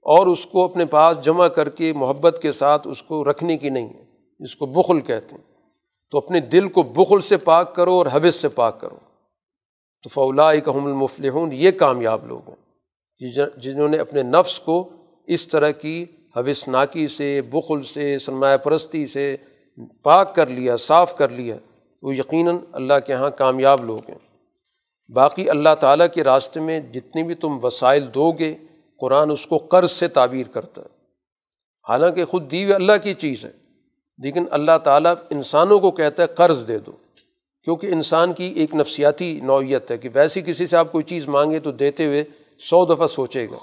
اور 0.03 0.27
اس 0.27 0.47
کو 0.47 0.65
اپنے 0.65 0.87
پاس 0.87 1.17
جمع 1.23 1.49
کر 1.49 1.69
کے 1.69 1.93
محبت 1.93 2.39
کے 2.43 2.53
ساتھ 2.53 2.89
اس 2.89 3.03
کو 3.03 3.31
رکھنے 3.31 3.57
کی 3.57 3.71
نہیں 3.71 3.89
ہے 3.89 4.05
جس 4.41 4.57
کو 4.57 4.67
بخل 4.67 5.01
کہتے 5.01 5.37
ہیں۔ 5.37 5.55
تو 6.11 6.19
اپنے 6.19 6.41
دل 6.41 6.69
کو 6.69 6.83
بخل 6.83 7.21
سے 7.21 7.37
پاک 7.37 7.75
کرو 7.75 7.93
اور 7.93 8.07
حوث 8.07 8.35
سے 8.35 8.49
پاک 8.49 8.81
کرو۔ 8.81 8.97
تو 10.03 10.09
فولا 10.09 10.55
کام 10.55 10.87
المفلحون، 10.87 11.53
یہ 11.53 11.71
کامیاب 11.71 12.27
لوگ 12.27 12.49
ہیں 12.49 12.65
جنہوں 13.57 13.89
نے 13.89 13.99
اپنے 13.99 14.23
نفس 14.23 14.61
کو 14.61 14.89
اس 15.27 15.49
طرح 15.49 15.71
کی 15.71 16.05
حوث 16.37 16.69
ناکی 16.69 17.09
سے، 17.09 17.43
بخل 17.43 17.83
سے، 17.83 18.19
سرمایہ 18.19 18.57
پرستی 18.57 19.07
سے 19.07 19.37
پاک 20.03 20.35
کر 20.35 20.47
لیا، 20.47 20.77
صاف 20.77 21.17
کر 21.17 21.29
لیا 21.29 21.57
وہ 22.03 22.17
یقیناً 22.17 22.57
اللہ 22.73 22.95
کے 23.07 23.13
یہاں 23.13 23.31
کامیاب 23.31 23.85
لوگ 23.85 23.99
ہیں۔ 24.09 24.19
باقی 25.13 25.51
اللہ 25.51 25.75
تعالیٰ 25.81 26.07
کے 26.15 26.25
راستے 26.25 26.61
میں 26.61 26.81
جتنے 26.81 27.23
بھی 27.23 27.35
تم 27.35 27.59
وسائل 27.63 28.07
دو 28.15 28.33
گے، 28.33 28.55
قرآن 29.01 29.31
اس 29.31 29.47
کو 29.47 29.59
قرض 29.59 29.91
سے 29.91 30.09
تعبیر 30.09 30.47
کرتا 30.49 30.83
ہے۔ 30.83 30.87
حالانکہ 31.89 32.25
خود 32.25 32.51
دی 32.51 32.63
ہوئی 32.63 32.75
اللہ 32.75 32.93
کی 33.03 33.15
چیز 33.15 33.45
ہے، 33.45 33.51
لیکن 34.19 34.45
اللہ 34.51 34.79
تعالیٰ 34.85 35.15
انسانوں 35.31 35.79
کو 35.79 35.91
کہتا 35.91 36.23
ہے 36.23 36.29
قرض 36.29 36.69
دے 36.69 36.79
دو۔ 36.79 36.93
کیونکہ 37.63 37.87
انسان 37.87 38.33
کی 38.33 38.45
ایک 38.45 38.75
نفسیاتی 38.75 39.41
نوعیت 39.43 39.91
ہے 39.91 39.99
کہ 39.99 40.09
ویسی 40.15 40.43
کسی 40.43 40.67
سے 40.67 40.77
آپ 40.77 40.93
کوئی 40.93 41.05
چیز 41.05 41.29
مانگے 41.29 41.61
تو 41.61 41.73
دیتے 41.73 42.07
ہوئے 42.07 42.25
سو 42.59 42.87
دفعہ 42.87 43.07
سوچے 43.07 43.47
گا۔ 43.51 43.59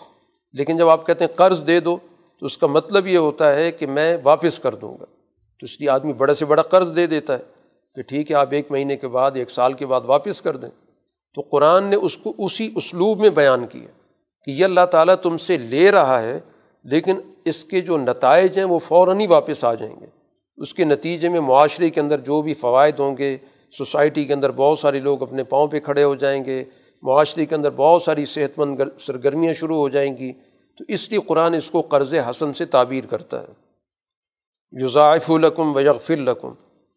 لیکن 0.54 0.78
جب 0.78 0.90
آپ 0.90 1.08
کہتے 1.08 1.26
ہیں 1.26 1.36
قرض 1.36 1.68
دے 1.68 1.80
دو، 1.80 1.98
تو 2.40 2.46
اس 2.46 2.58
کا 2.58 2.68
مطلب 2.68 3.08
یہ 3.08 3.18
ہوتا 3.18 3.56
ہے 3.56 3.72
کہ 3.72 3.88
میں 3.88 4.18
واپس 4.24 4.60
کر 4.60 4.76
دوں 4.76 4.98
گا۔ 5.00 5.06
تو 5.62 5.66
اس 5.66 5.80
لیے 5.80 5.90
آدمی 5.90 6.14
بڑا 6.14 6.34
سے 6.34 6.46
بڑا 6.46 6.62
قرض 6.62 6.96
دے 6.96 7.08
دیتا 7.08 7.34
ہے 7.34 7.44
کہ 7.96 8.02
ٹھیک 8.02 8.32
ہے، 8.32 8.36
آپ 8.36 8.48
ایک 8.52 8.72
مہینے 8.72 8.96
کے 8.96 9.08
بعد، 9.08 9.32
ایک 9.36 9.52
سال 9.52 9.74
کے 9.74 9.86
بعد 9.86 10.02
واپس 10.06 10.42
کر 10.42 10.58
دیں۔ 10.58 10.70
تو 11.36 11.42
قرآن 11.42 11.84
نے 11.84 11.96
اس 11.96 12.18
کو 12.18 12.34
اسی 12.38 12.72
اسلوب 12.76 13.20
میں 13.20 13.30
بیان 13.30 13.68
کیا 13.68 13.88
کہ 14.46 14.52
یہ 14.52 14.66
اللہ 14.66 14.86
تعالیٰ 14.92 15.16
تم 15.16 15.38
سے 15.38 15.58
لے 15.58 15.92
رہا 15.92 16.22
ہے، 16.22 16.40
لیکن 16.84 17.20
اس 17.46 17.66
کے 17.66 17.82
جو 17.82 17.98
نتائج 17.98 18.58
ہیں 18.58 18.66
وہ 18.66 18.80
فوراً 18.80 19.20
ہی 19.20 19.28
واپس 19.28 19.64
آ 19.64 19.74
جائیں 19.74 19.96
گے۔ 20.02 20.06
اس 20.58 20.74
کے 20.74 20.84
نتیجے 20.84 21.30
میں 21.30 21.40
معاشرے 21.40 21.90
کے 21.90 22.02
اندر 22.02 22.20
جو 22.20 22.42
بھی 22.42 22.54
فوائد 22.54 23.00
ہوں 23.00 23.18
گے، 23.18 23.38
سوسائٹی 23.78 24.26
کے 24.26 24.34
اندر 24.34 24.52
بہت 24.52 24.80
سارے 24.80 25.00
لوگ 25.00 25.22
اپنے 25.22 25.44
پاؤں 25.44 25.68
پہ 25.68 25.80
کھڑے 25.80 26.04
ہو 26.04 26.16
جائیں 26.16 26.46
گے، 26.46 26.64
معاشرے 27.02 27.46
کے 27.46 27.56
اندر 27.56 27.70
بہت 27.76 28.04
ساری 28.04 28.26
صحت 28.26 28.60
مند 28.60 28.82
سرگرمیاں 29.00 29.54
شروع 29.54 29.78
ہو 29.78 29.90
جائیں 29.90 30.18
گی۔ 30.18 30.34
تو 30.78 30.84
اس 30.88 31.10
لیے 31.12 31.20
قرآن 31.28 31.54
اس 31.54 31.72
کو 31.72 31.82
قرض 31.82 32.14
حسن 32.14 32.54
سے 32.54 32.66
تعبیر 32.66 33.06
کرتا 33.06 33.40
ہے۔ 33.40 33.61
یوزائف 34.72 35.32
القم 35.32 35.76
و 35.76 35.80
یغفر 35.80 36.14
القم 36.14 36.54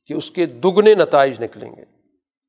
کہ 0.07 0.15
اس 0.15 0.31
کے 0.31 0.47
دگنے 0.47 0.95
نتائج 0.95 1.43
نکلیں 1.43 1.77
گے۔ 1.77 1.85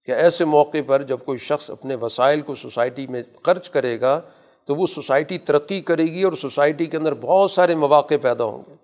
کہ 0.05 0.11
ایسے 0.11 0.45
موقع 0.45 0.77
پر 0.87 1.03
جب 1.03 1.17
کوئی 1.25 1.37
شخص 1.37 1.69
اپنے 1.69 1.95
وسائل 1.95 2.41
کو 2.41 2.55
سوسائٹی 2.55 3.07
میں 3.07 3.23
خرچ 3.43 3.69
کرے 3.69 4.01
گا، 4.01 4.21
تو 4.65 4.75
وہ 4.75 4.87
سوسائٹی 4.87 5.37
ترقی 5.37 5.81
کرے 5.81 6.03
گی 6.03 6.23
اور 6.23 6.33
سوسائٹی 6.33 6.85
کے 6.85 6.97
اندر 6.97 7.13
بہت 7.13 7.51
سارے 7.51 7.75
مواقع 7.75 8.13
پیدا 8.21 8.43
ہوں 8.43 8.63
گے۔ 8.67 8.75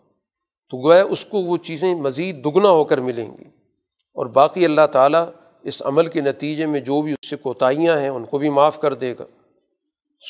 تو 0.70 0.88
گویا 0.88 1.04
اس 1.04 1.26
کو 1.26 1.38
وہ 1.38 1.58
چیزیں 1.58 1.96
مزید 1.96 2.46
دگنا 2.46 2.70
ہو 2.70 2.84
کر 2.84 2.98
ملیں 2.98 3.32
گی۔ 3.32 3.44
اور 4.14 4.26
باقی 4.26 4.66
اللہ 4.66 4.88
تعالیٰ 4.92 5.26
اس 5.64 5.82
عمل 5.86 6.08
کے 6.08 6.22
نتیجے 6.22 6.66
میں 6.66 6.80
جو 6.80 7.02
بھی 7.02 7.14
اس 7.14 7.30
سے 7.30 7.36
کوتاہیاں 7.36 8.00
ہیں، 8.00 8.10
ان 8.10 8.26
کو 8.26 8.38
بھی 8.38 8.50
معاف 8.50 8.80
کر 8.80 8.94
دے 8.94 9.14
گا۔ 9.20 9.26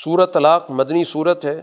صورت 0.03 0.33
طلاق 0.33 0.71
مدنی 0.71 1.03
صورت 1.03 1.45
ہے۔ 1.45 1.61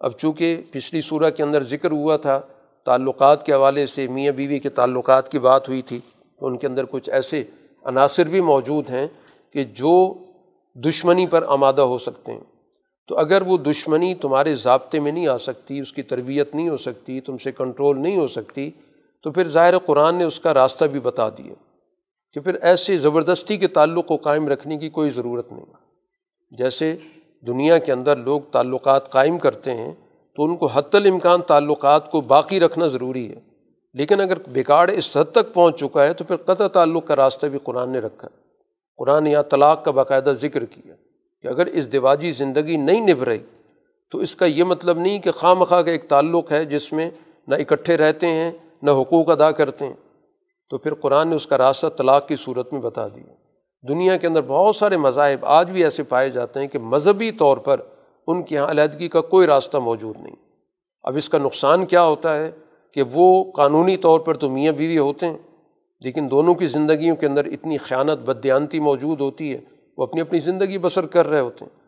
اب 0.00 0.12
چونکہ 0.12 0.62
پچھلی 0.70 1.00
صورت 1.00 1.36
کے 1.36 1.42
اندر 1.42 1.62
ذکر 1.62 1.90
ہوا 1.90 2.16
تھا 2.16 2.40
تعلقات 2.84 3.46
کے 3.46 3.52
حوالے 3.52 3.86
سے 3.86 4.06
میاں 4.06 4.32
بیوی 4.32 4.58
کے 4.58 4.68
تعلقات 4.68 5.32
کی 5.32 5.38
بات 5.38 5.68
ہوئی 5.68 5.82
تھی، 5.82 6.00
تو 6.40 6.46
ان 6.46 6.58
کے 6.58 6.66
اندر 6.66 6.84
کچھ 6.90 7.10
ایسے 7.10 7.44
عناصر 7.84 8.24
بھی 8.24 8.40
موجود 8.40 8.90
ہیں 8.90 9.06
کہ 9.52 9.64
جو 9.64 10.14
دشمنی 10.74 11.26
پر 11.26 11.44
آمادہ 11.46 11.80
ہو 11.80 11.98
سکتے 11.98 12.32
ہیں۔ 12.32 12.40
تو 13.08 13.18
اگر 13.18 13.42
وہ 13.42 13.58
دشمنی 13.58 14.14
تمہارے 14.14 14.54
ضابطے 14.54 15.00
میں 15.00 15.12
نہیں 15.12 15.26
آ 15.26 15.38
سکتی، 15.38 15.80
اس 15.80 15.92
کی 15.92 16.02
تربیت 16.02 16.54
نہیں 16.54 16.68
ہو 16.68 16.76
سکتی، 16.76 17.20
تم 17.20 17.38
سے 17.38 17.52
کنٹرول 17.52 17.98
نہیں 17.98 18.16
ہو 18.16 18.28
سکتی، 18.28 18.70
تو 19.22 19.30
پھر 19.30 19.48
ظاہر 19.48 19.78
قرآن 19.78 20.14
نے 20.14 20.24
اس 20.24 20.40
کا 20.40 20.54
راستہ 20.54 20.84
بھی 20.84 21.00
بتا 21.00 21.28
دیا 21.28 21.54
کہ 22.32 22.40
پھر 22.40 22.54
ایسے 22.54 22.98
زبردستی 22.98 23.56
کے 23.56 23.66
تعلق 23.66 24.06
کو 24.06 24.16
قائم 24.16 24.48
رکھنے 24.48 24.76
کی 24.76 24.88
کوئی 24.88 25.10
ضرورت 25.10 25.52
نہیں۔ 25.52 25.64
جیسے 26.50 26.96
دنیا 27.46 27.78
کے 27.78 27.92
اندر 27.92 28.16
لوگ 28.16 28.40
تعلقات 28.40 29.12
قائم 29.12 29.38
کرتے 29.38 29.74
ہیں 29.74 29.92
تو 30.36 30.44
ان 30.44 30.56
کو 30.56 30.66
حت 30.66 30.94
الامکان 30.94 31.42
تعلقات 31.42 32.10
کو 32.10 32.20
باقی 32.20 32.60
رکھنا 32.60 32.86
ضروری 32.86 33.30
ہے۔ 33.30 33.50
لیکن 33.94 34.20
اگر 34.20 34.38
بگاڑ 34.46 34.90
اس 34.90 35.16
حد 35.16 35.32
تک 35.32 35.54
پہنچ 35.54 35.80
چکا 35.80 36.06
ہے 36.06 36.14
تو 36.14 36.24
پھر 36.24 36.36
قطع 36.36 36.68
تعلق 36.68 37.06
کا 37.06 37.16
راستہ 37.16 37.46
بھی 37.46 37.58
قرآن 37.62 37.90
نے 37.90 37.98
رکھا 37.98 38.28
قرآن 38.96 39.26
یا 39.26 39.42
طلاق 39.42 39.84
کا 39.84 39.90
باقاعدہ 39.90 40.32
ذکر 40.36 40.64
کیا 40.64 40.94
کہ 41.42 41.46
اگر 41.46 41.66
اس 41.66 41.92
دیواجی 41.92 42.32
زندگی 42.32 42.76
نہیں 42.76 43.00
نبھ 43.00 43.24
رہی 43.24 43.38
تو 44.12 44.18
اس 44.18 44.36
کا 44.36 44.46
یہ 44.46 44.64
مطلب 44.64 44.98
نہیں 44.98 45.18
کہ 45.18 45.30
خواہ 45.30 45.54
مخواہ 45.54 45.82
کا 45.82 45.90
ایک 45.90 46.08
تعلق 46.08 46.52
ہے 46.52 46.64
جس 46.64 46.92
میں 46.92 47.10
نہ 47.48 47.54
اکٹھے 47.54 47.96
رہتے 47.96 48.26
ہیں، 48.26 48.52
نہ 48.82 48.90
حقوق 48.90 49.30
ادا 49.30 49.50
کرتے 49.50 49.86
ہیں۔ 49.86 49.92
تو 50.70 50.78
پھر 50.78 50.94
قرآن 50.94 51.28
نے 51.28 51.36
اس 51.36 51.46
کا 51.46 51.58
راستہ 51.58 51.86
طلاق 51.86 52.28
کی 52.28 52.36
صورت 52.36 52.72
میں 52.72 52.80
بتا 52.80 53.08
دیا۔ 53.08 53.32
دنیا 53.88 54.16
کے 54.16 54.26
اندر 54.26 54.40
بہت 54.46 54.76
سارے 54.76 54.96
مذاہب 54.96 55.44
آج 55.44 55.70
بھی 55.70 55.84
ایسے 55.84 56.02
پائے 56.02 56.30
جاتے 56.30 56.60
ہیں 56.60 56.68
کہ 56.68 56.78
مذہبی 56.78 57.30
طور 57.30 57.56
پر 57.56 57.80
ان 58.30 58.42
کے 58.42 58.54
یہاں 58.54 58.70
علیحدگی 58.70 59.08
کا 59.08 59.20
کوئی 59.20 59.46
راستہ 59.46 59.78
موجود 59.78 60.16
نہیں۔ 60.20 60.36
اب 61.02 61.16
اس 61.16 61.28
کا 61.28 61.38
نقصان 61.38 61.86
کیا 61.86 62.02
ہوتا 62.02 62.36
ہے 62.36 62.50
کہ 62.94 63.02
وہ 63.12 63.52
قانونی 63.52 63.96
طور 63.96 64.20
پر 64.20 64.36
تو 64.36 64.50
میاں 64.50 64.72
بیوی 64.72 64.98
ہوتے 64.98 65.26
ہیں، 65.26 65.38
لیکن 66.00 66.28
دونوں 66.30 66.54
کی 66.54 66.66
زندگیوں 66.66 67.16
کے 67.16 67.26
اندر 67.26 67.44
اتنی 67.44 67.76
خیانت 67.76 68.18
بدیانتی 68.18 68.80
موجود 68.80 69.20
ہوتی 69.20 69.54
ہے، 69.54 69.58
وہ 69.96 70.02
اپنی 70.02 70.20
اپنی 70.20 70.40
زندگی 70.40 70.78
بسر 70.78 71.06
کر 71.06 71.26
رہے 71.26 71.40
ہوتے 71.40 71.64
ہیں۔ 71.64 71.80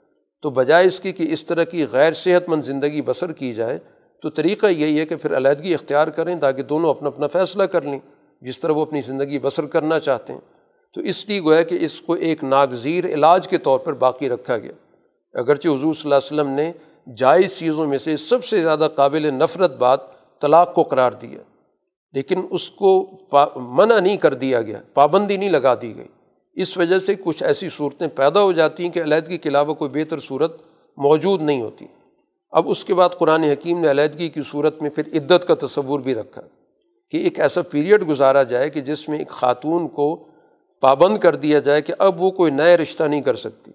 تو 0.42 0.50
بجائے 0.50 0.86
اس 0.86 1.00
کی 1.00 1.12
کہ 1.12 1.26
اس 1.30 1.44
طرح 1.44 1.64
کی 1.64 1.86
غیر 1.92 2.12
صحت 2.12 2.48
مند 2.48 2.62
زندگی 2.62 3.02
بسر 3.02 3.32
کی 3.32 3.54
جائے، 3.54 3.78
تو 4.22 4.30
طریقہ 4.30 4.66
یہی 4.66 5.00
ہے 5.00 5.06
کہ 5.06 5.16
پھر 5.16 5.36
علیحدگی 5.36 5.74
اختیار 5.74 6.08
کریں 6.08 6.40
تاکہ 6.40 6.62
دونوں 6.62 6.90
اپنا 6.90 7.08
اپنا 7.08 7.26
فیصلہ 7.26 7.62
کر 7.62 7.82
لیں، 7.82 7.98
جس 8.40 8.60
طرح 8.60 8.72
وہ 8.72 8.82
اپنی 8.82 9.00
زندگی 9.00 9.38
بسر 9.38 9.66
کرنا 9.66 10.00
چاہتے 10.00 10.32
ہیں۔ 10.32 10.40
تو 10.94 11.00
اس 11.00 11.28
لیے 11.28 11.40
گویا 11.40 11.62
کہ 11.62 11.78
اس 11.80 12.00
کو 12.00 12.12
ایک 12.12 12.44
ناگزیر 12.44 13.06
علاج 13.06 13.48
کے 13.48 13.58
طور 13.58 13.78
پر 13.78 13.92
باقی 13.92 14.28
رکھا 14.28 14.58
گیا۔ 14.58 14.72
اگرچہ 15.34 15.68
حضور 15.68 15.94
صلی 15.94 16.12
اللہ 16.12 16.14
علیہ 16.14 16.40
وسلم 16.40 16.48
نے 16.48 16.72
جائز 17.16 17.58
چیزوں 17.58 17.86
میں 17.86 17.98
سے 17.98 18.16
سب 18.16 18.44
سے 18.44 18.60
زیادہ 18.60 18.88
قابل 18.94 19.34
نفرت 19.34 19.76
بات 19.76 20.00
طلاق 20.40 20.74
کو 20.74 20.82
قرار 20.82 21.12
دیا 21.12 21.38
لیکن 22.12 22.42
اس 22.50 22.70
کو 22.70 23.10
منع 23.56 24.00
نہیں 24.00 24.16
کر 24.16 24.34
دیا 24.34 24.62
گیا، 24.62 24.80
پابندی 24.94 25.36
نہیں 25.36 25.50
لگا 25.50 25.74
دی 25.74 25.96
گئی۔ 25.96 26.08
اس 26.54 26.76
وجہ 26.78 26.98
سے 26.98 27.14
کچھ 27.14 27.42
ایسی 27.42 27.68
صورتیں 27.68 28.06
پیدا 28.08 28.42
ہو 28.42 28.52
جاتی 28.52 28.82
ہیں 28.82 28.90
کہ 28.90 29.02
علیحدگی 29.02 29.38
کے 29.38 29.48
علاوہ 29.48 29.74
کوئی 29.74 29.90
بہتر 29.90 30.18
صورت 30.18 30.56
موجود 30.96 31.42
نہیں 31.42 31.62
ہوتی۔ 31.62 31.86
اب 32.50 32.68
اس 32.68 32.84
کے 32.84 32.94
بعد 32.94 33.08
قرآن 33.18 33.44
حکیم 33.44 33.80
نے 33.80 33.90
علیحدگی 33.90 34.28
کی 34.28 34.40
صورت 34.50 34.82
میں 34.82 34.90
پھر 34.90 35.02
عدت 35.12 35.48
کا 35.48 35.54
تصور 35.66 36.00
بھی 36.00 36.14
رکھا 36.14 36.42
کہ 37.10 37.16
ایک 37.16 37.40
ایسا 37.40 37.62
پیریڈ 37.62 38.08
گزارا 38.08 38.42
جائے 38.42 38.70
کہ 38.70 38.80
جس 38.80 39.08
میں 39.08 39.18
ایک 39.18 39.28
خاتون 39.28 39.88
کو 39.88 40.28
پابند 40.80 41.18
کر 41.18 41.36
دیا 41.36 41.58
جائے 41.58 41.82
کہ 41.82 41.94
اب 41.98 42.22
وہ 42.22 42.30
کوئی 42.30 42.52
نئے 42.52 42.76
رشتہ 42.76 43.04
نہیں 43.04 43.20
کر 43.20 43.34
سکتی۔ 43.34 43.70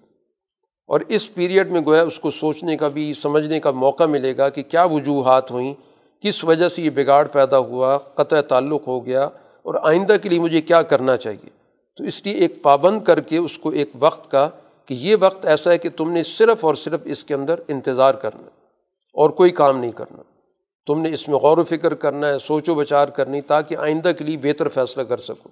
اور 0.88 1.00
اس 1.08 1.34
پیریڈ 1.34 1.70
میں 1.70 1.80
گویا 1.86 2.02
اس 2.02 2.18
کو 2.18 2.30
سوچنے 2.30 2.76
کا 2.76 2.88
بھی، 2.88 3.14
سمجھنے 3.14 3.60
کا 3.60 3.70
موقع 3.70 4.04
ملے 4.04 4.36
گا 4.36 4.48
کہ 4.48 4.62
کیا 4.62 4.84
وجوہات 4.84 5.50
ہوئیں، 5.50 5.74
کس 6.22 6.44
وجہ 6.44 6.68
سے 6.68 6.82
یہ 6.82 6.90
بگاڑ 6.90 7.26
پیدا 7.26 7.58
ہوا، 7.58 7.98
قطع 7.98 8.40
تعلق 8.40 8.86
ہو 8.86 9.06
گیا 9.06 9.24
اور 9.62 9.74
آئندہ 9.82 10.16
کے 10.22 10.28
لیے 10.28 10.38
مجھے 10.38 10.60
کیا 10.60 10.82
کرنا 10.82 11.16
چاہیے۔ 11.16 11.50
تو 11.96 12.04
اس 12.04 12.26
لیے 12.26 12.34
ایک 12.34 12.62
پابند 12.62 13.04
کر 13.04 13.20
کے 13.20 13.36
اس 13.36 13.58
کو 13.58 13.68
ایک 13.68 13.90
وقت 13.98 14.30
کا، 14.30 14.48
کہ 14.86 14.94
یہ 14.94 15.16
وقت 15.20 15.46
ایسا 15.46 15.70
ہے 15.70 15.78
کہ 15.78 15.88
تم 15.96 16.10
نے 16.10 16.22
صرف 16.22 16.64
اور 16.64 16.74
صرف 16.74 17.00
اس 17.04 17.24
کے 17.24 17.34
اندر 17.34 17.60
انتظار 17.68 18.14
کرنا 18.14 18.46
اور 19.14 19.30
کوئی 19.30 19.50
کام 19.50 19.78
نہیں 19.78 19.92
کرنا۔ 19.92 20.22
تم 20.86 21.00
نے 21.00 21.12
اس 21.12 21.28
میں 21.28 21.36
غور 21.36 21.58
و 21.58 21.64
فکر 21.64 21.94
کرنا 21.94 22.28
ہے، 22.28 22.38
سوچ 22.38 22.68
و 22.68 22.74
بچار 22.74 23.08
کرنی 23.08 23.40
تاکہ 23.40 23.76
آئندہ 23.76 24.12
کے 24.18 24.24
لیے 24.24 24.36
بہتر 24.36 24.68
فیصلہ 24.68 25.02
کر 25.02 25.18
سکو۔ 25.18 25.48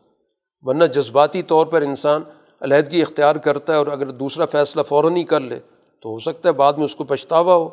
ورنہ 0.62 0.84
جذباتی 0.84 1.42
طور 1.42 1.66
پر 1.66 1.82
انسان 1.82 2.22
علیحدگی 2.60 3.02
اختیار 3.02 3.36
کرتا 3.36 3.72
ہے 3.72 3.78
اور 3.78 3.86
اگر 3.86 4.10
دوسرا 4.10 4.46
فیصلہ 4.46 4.82
فوراً 4.82 5.16
ہی 5.16 5.24
کر 5.24 5.40
لے، 5.40 5.60
تو 6.02 6.08
ہو 6.08 6.18
سکتا 6.18 6.48
ہے 6.48 6.54
بعد 6.54 6.72
میں 6.72 6.84
اس 6.84 6.96
کو 6.96 7.04
پچھتاوا 7.04 7.54
ہو 7.54 7.68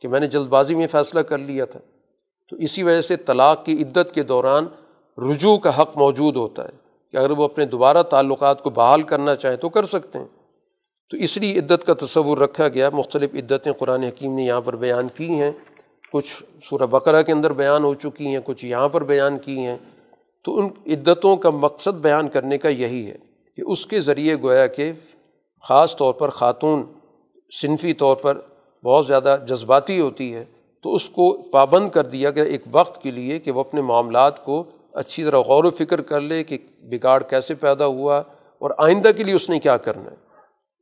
کہ 0.00 0.08
میں 0.08 0.20
نے 0.20 0.26
جلد 0.26 0.46
بازی 0.46 0.74
میں 0.74 0.86
فیصلہ 0.86 1.20
کر 1.20 1.38
لیا 1.38 1.64
تھا۔ 1.64 1.80
تو 2.50 2.56
اسی 2.56 2.82
وجہ 2.82 3.02
سے 3.02 3.16
طلاق 3.16 3.64
کی 3.64 3.82
عدت 3.82 4.14
کے 4.14 4.22
دوران 4.22 4.66
رجوع 5.30 5.56
کا 5.56 5.82
حق 5.82 5.96
موجود 5.96 6.36
ہوتا 6.36 6.64
ہے 6.64 6.70
کہ 7.12 7.16
اگر 7.16 7.30
وہ 7.30 7.44
اپنے 7.44 7.66
دوبارہ 7.66 8.02
تعلقات 8.02 8.62
کو 8.62 8.70
بحال 8.70 9.02
کرنا 9.02 9.36
چاہیں 9.36 9.56
تو 9.56 9.68
کر 9.68 9.84
سکتے 9.84 10.18
ہیں۔ 10.18 10.26
تو 11.10 11.16
اس 11.16 11.36
لیے 11.36 11.58
عدت 11.58 11.86
کا 11.86 11.94
تصور 11.94 12.38
رکھا 12.38 12.68
گیا۔ 12.68 12.90
مختلف 12.90 13.30
عدتیں 13.34 13.72
قرآن 13.72 14.02
حکیم 14.02 14.34
نے 14.34 14.42
یہاں 14.42 14.60
پر 14.60 14.76
بیان 14.76 15.06
کی 15.08 15.28
ہیں۔ 15.28 15.52
کچھ 16.12 16.42
سورہ 16.70 16.86
بقرہ 16.86 17.22
کے 17.22 17.32
اندر 17.32 17.52
بیان 17.52 17.84
ہو 17.84 17.94
چکی 17.94 18.26
ہیں، 18.26 18.40
کچھ 18.44 18.64
یہاں 18.64 18.88
پر 18.88 19.04
بیان 19.04 19.38
کی 19.38 19.58
ہیں۔ 19.58 19.78
تو 20.44 20.58
ان 20.58 20.68
عدتوں 20.86 21.36
کا 21.36 21.50
مقصد 21.50 21.90
بیان 21.90 22.28
کرنے 22.28 22.58
کا 22.58 22.68
یہی 22.68 23.10
ہے۔ 23.10 23.33
کہ 23.58 23.62
اس 23.66 23.86
کے 23.86 24.00
ذریعے 24.00 24.34
گویا 24.42 24.66
کہ 24.66 24.92
خاص 25.64 25.96
طور 25.96 26.14
پر 26.14 26.28
خاتون 26.28 26.82
صنفی 27.60 27.92
طور 27.92 28.16
پر 28.16 28.38
بہت 28.84 29.06
زیادہ 29.06 29.36
جذباتی 29.48 30.00
ہوتی 30.00 30.34
ہے، 30.34 30.44
تو 30.84 30.94
اس 30.94 31.08
کو 31.10 31.32
پابند 31.50 31.90
کر 31.90 32.06
دیا 32.06 32.30
گیا 32.30 32.44
ایک 32.44 32.62
وقت 32.70 33.02
کے 33.02 33.10
لیے 33.10 33.38
کہ 33.38 33.50
وہ 33.50 33.60
اپنے 33.60 33.82
معاملات 33.82 34.44
کو 34.44 34.64
اچھی 34.92 35.24
طرح 35.24 35.38
غور 35.38 35.64
و 35.64 35.70
فکر 35.70 36.00
کر 36.00 36.20
لے 36.20 36.42
کہ 36.44 36.58
بگاڑ 36.82 37.22
کیسے 37.22 37.54
پیدا 37.54 37.86
ہوا 37.86 38.18
اور 38.60 38.70
آئندہ 38.78 39.10
کے 39.16 39.24
لیے 39.24 39.34
اس 39.34 39.48
نے 39.50 39.58
کیا 39.60 39.76
کرنا 39.76 40.10
ہے، 40.10 40.16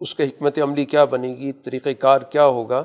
اس 0.01 0.15
کا 0.15 0.25
حکمت 0.25 0.59
عملی 0.59 0.85
کیا 0.85 1.05
بنے 1.05 1.29
گی 1.29 1.53
طریقۂ 1.53 1.91
کار 1.99 2.21
کیا 2.21 2.47
ہوگا۔ 2.47 2.83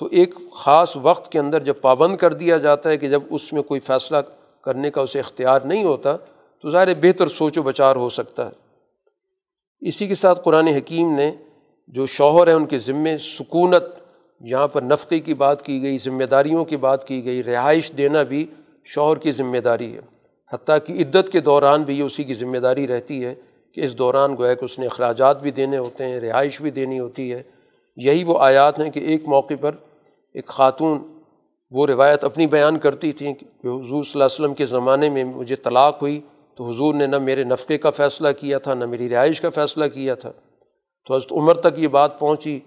تو 0.00 0.06
ایک 0.06 0.34
خاص 0.54 0.96
وقت 1.02 1.32
کے 1.32 1.38
اندر 1.38 1.62
جب 1.62 1.80
پابند 1.80 2.16
کر 2.16 2.32
دیا 2.32 2.56
جاتا 2.56 2.90
ہے 2.90 2.96
کہ 2.96 3.08
جب 3.08 3.22
اس 3.30 3.52
میں 3.52 3.62
کوئی 3.62 3.80
فیصلہ 3.80 4.16
کرنے 4.64 4.90
کا 4.90 5.00
اسے 5.00 5.20
اختیار 5.20 5.60
نہیں 5.60 5.84
ہوتا، 5.84 6.16
تو 6.64 6.70
ظاہر 6.70 6.94
بہتر 7.00 7.28
سوچ 7.28 7.58
و 7.58 7.62
بچار 7.62 7.96
ہو 7.96 8.08
سکتا 8.08 8.46
ہے۔ 8.46 8.67
اسی 9.80 10.06
کے 10.06 10.14
ساتھ 10.14 10.40
قرآن 10.44 10.66
حکیم 10.66 11.14
نے 11.14 11.30
جو 11.86 12.06
شوہر 12.06 12.46
ہیں 12.46 12.54
ان 12.54 12.66
کے 12.66 12.78
ذمے 12.78 13.18
سکونت، 13.18 13.82
یہاں 14.40 14.68
پر 14.68 14.82
نفقے 14.82 15.18
کی 15.18 15.34
بات 15.34 15.62
کی 15.62 15.82
گئی، 15.82 15.98
ذمہ 15.98 16.24
داریوں 16.24 16.64
کی 16.64 16.76
بات 16.76 17.08
کی 17.08 17.24
گئی، 17.24 17.42
رہائش 17.42 17.92
دینا 17.98 18.22
بھی 18.22 18.46
شوہر 18.84 19.16
کی 19.16 19.32
ذمہ 19.32 19.58
داری 19.58 19.94
ہے۔ 19.94 20.00
حتیٰ 20.52 20.78
کہ 20.86 20.92
عدت 20.92 21.32
کے 21.32 21.40
دوران 21.40 21.82
بھی 21.82 21.98
یہ 21.98 22.02
اسی 22.02 22.24
کی 22.24 22.34
ذمہ 22.34 22.58
داری 22.58 22.88
رہتی 22.88 23.24
ہے 23.24 23.34
کہ 23.74 23.80
اس 23.80 23.98
دوران 23.98 24.36
گویا 24.36 24.54
کہ 24.54 24.64
اس 24.64 24.78
نے 24.78 24.86
اخراجات 24.86 25.42
بھی 25.42 25.50
دینے 25.50 25.78
ہوتے 25.78 26.04
ہیں، 26.04 26.20
رہائش 26.20 26.62
بھی 26.62 26.70
دینی 26.70 26.98
ہوتی 27.00 27.32
ہے۔ 27.32 27.42
یہی 27.96 28.24
وہ 28.24 28.38
آیات 28.38 28.78
ہیں 28.78 28.90
کہ 28.90 29.00
ایک 29.00 29.28
موقع 29.28 29.54
پر 29.60 29.74
ایک 30.34 30.46
خاتون 30.46 31.20
وہ 31.70 31.86
روایت 31.86 32.24
اپنی 32.24 32.46
بیان 32.46 32.78
کرتی 32.78 33.12
تھیں 33.12 33.34
کہ 33.34 33.44
حضور 33.44 33.84
صلی 33.84 34.12
اللہ 34.14 34.24
علیہ 34.24 34.24
وسلم 34.24 34.54
کے 34.54 34.66
زمانے 34.66 35.10
میں 35.10 35.24
مجھے 35.24 35.56
طلاق 35.56 36.02
ہوئی۔ 36.02 36.20
تو 36.58 36.70
حضور 36.70 36.94
نے 36.94 37.06
نہ 37.06 37.18
میرے 37.18 37.44
نفقے 37.44 37.78
کا 37.78 37.90
فیصلہ 37.90 38.28
کیا 38.38 38.58
تھا، 38.58 38.74
نہ 38.74 38.86
میری 38.86 39.08
رہائش 39.08 39.40
کا 39.40 39.50
فیصلہ 39.50 39.84
کیا 39.84 40.14
تھا۔ 40.14 40.32
تو 41.06 41.16
حضرت 41.16 41.32
عمر 41.32 41.54
تک 41.54 41.78
یہ 41.78 41.88
بات 41.88 42.18
پہنچی۔ 42.18 42.60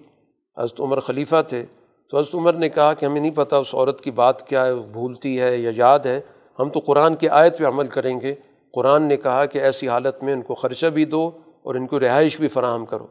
حضرت 0.57 0.81
عمر 0.81 0.99
خلیفہ 0.99 1.35
تھے۔ 1.47 1.65
تو 2.09 2.19
حضرت 2.19 2.35
عمر 2.35 2.53
نے 2.53 2.69
کہا 2.69 2.93
کہ 2.93 3.05
ہمیں 3.05 3.21
نہیں 3.21 3.31
پتہ 3.31 3.55
اس 3.55 3.75
عورت 3.75 4.01
کی 4.01 4.11
بات 4.11 4.47
کیا 4.47 4.65
ہے 4.65 4.75
بھولتی 4.75 5.41
ہے 5.41 5.57
یا 5.57 5.71
یاد 5.75 5.99
ہے۔ 5.99 6.21
ہم 6.59 6.69
تو 6.69 6.79
قرآن 6.79 7.15
کی 7.15 7.29
آیت 7.29 7.57
پہ 7.57 7.65
عمل 7.65 7.87
کریں 7.87 8.21
گے۔ 8.21 8.35
قرآن 8.73 9.03
نے 9.03 9.17
کہا 9.17 9.45
کہ 9.45 9.59
ایسی 9.59 9.87
حالت 9.87 10.23
میں 10.23 10.33
ان 10.33 10.41
کو 10.41 10.53
خرچہ 10.53 10.87
بھی 10.87 11.05
دو 11.05 11.31
اور 11.63 11.75
ان 11.75 11.87
کو 11.87 11.99
رہائش 11.99 12.39
بھی 12.39 12.47
فراہم 12.47 12.85
کرو۔ 12.85 13.07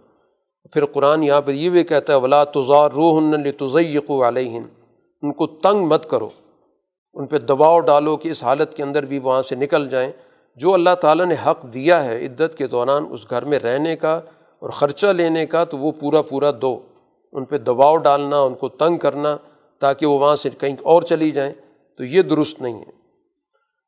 پھر 0.73 0.87
قرآن 0.87 1.23
یہاں 1.23 1.41
پر 1.41 1.53
یہ 1.53 1.71
بھی 1.71 1.85
کہتا 1.85 2.13
ہے، 2.13 2.19
ولا 2.19 2.45
تزار 2.45 2.91
روح 2.91 3.21
تزیق 3.59 4.11
علیہن 4.11 4.63
ان 5.23 5.33
کو 5.33 5.47
تنگ 5.47 5.87
مت 5.87 6.11
کرو۔ 6.11 6.29
ان 7.15 7.27
پہ 7.27 7.39
دباؤ 7.39 7.81
ڈالو 7.81 8.17
کہ 8.17 8.29
اس 8.29 8.45
حالت 8.45 8.75
کے 8.75 8.83
اندر 8.83 9.05
بھی 9.05 9.19
وہاں 9.19 9.43
سے 9.43 9.55
نکل 9.55 9.89
جائیں۔ 9.89 10.13
جو 10.61 10.75
اللہ 10.75 10.95
تعالیٰ 11.01 11.27
نے 11.27 11.35
حق 11.47 11.75
دیا 11.75 12.05
ہے 12.05 12.27
عدت 12.27 12.55
کے 12.59 12.67
دوران 12.67 13.07
اس 13.11 13.31
گھر 13.31 13.45
میں 13.45 13.59
رہنے 13.59 13.97
کا 13.97 14.15
اور 14.59 14.71
خرچہ 14.71 15.07
لینے 15.07 15.47
کا، 15.47 15.65
تو 15.65 15.79
وہ 15.79 15.93
پورا 15.93 16.23
پورا 16.23 16.51
دو۔ 16.63 16.79
ان 17.33 17.45
پہ 17.45 17.59
دباؤ 17.59 17.97
ڈالنا، 17.97 18.41
ان 18.41 18.55
کو 18.55 18.69
تنگ 18.69 18.97
کرنا 18.97 19.37
تاکہ 19.79 20.07
وہ 20.07 20.19
وہاں 20.19 20.37
سے 20.37 20.51
کہیں 20.51 20.77
اور 20.83 21.03
چلی 21.03 21.31
جائیں، 21.31 21.53
تو 21.97 22.05
یہ 22.05 22.23
درست 22.23 22.63
نہیں 22.63 22.75
ہے۔ 22.75 22.91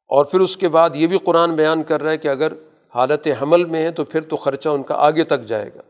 اور 0.08 0.24
پھر 0.24 0.40
اس 0.40 0.56
کے 0.56 0.68
بعد 0.68 0.90
یہ 0.94 1.06
بھی 1.06 1.18
قرآن 1.18 1.54
بیان 1.54 1.82
کر 1.82 2.02
رہا 2.02 2.10
ہے 2.10 2.18
کہ 2.18 2.28
اگر 2.28 2.52
حالت 2.94 3.28
حمل 3.42 3.64
میں 3.64 3.82
ہے 3.82 3.90
تو 3.90 4.04
پھر 4.04 4.20
تو 4.20 4.36
خرچہ 4.36 4.68
ان 4.68 4.82
کا 4.82 4.94
آگے 4.94 5.24
تک 5.24 5.44
جائے 5.44 5.70
گا۔ 5.74 5.82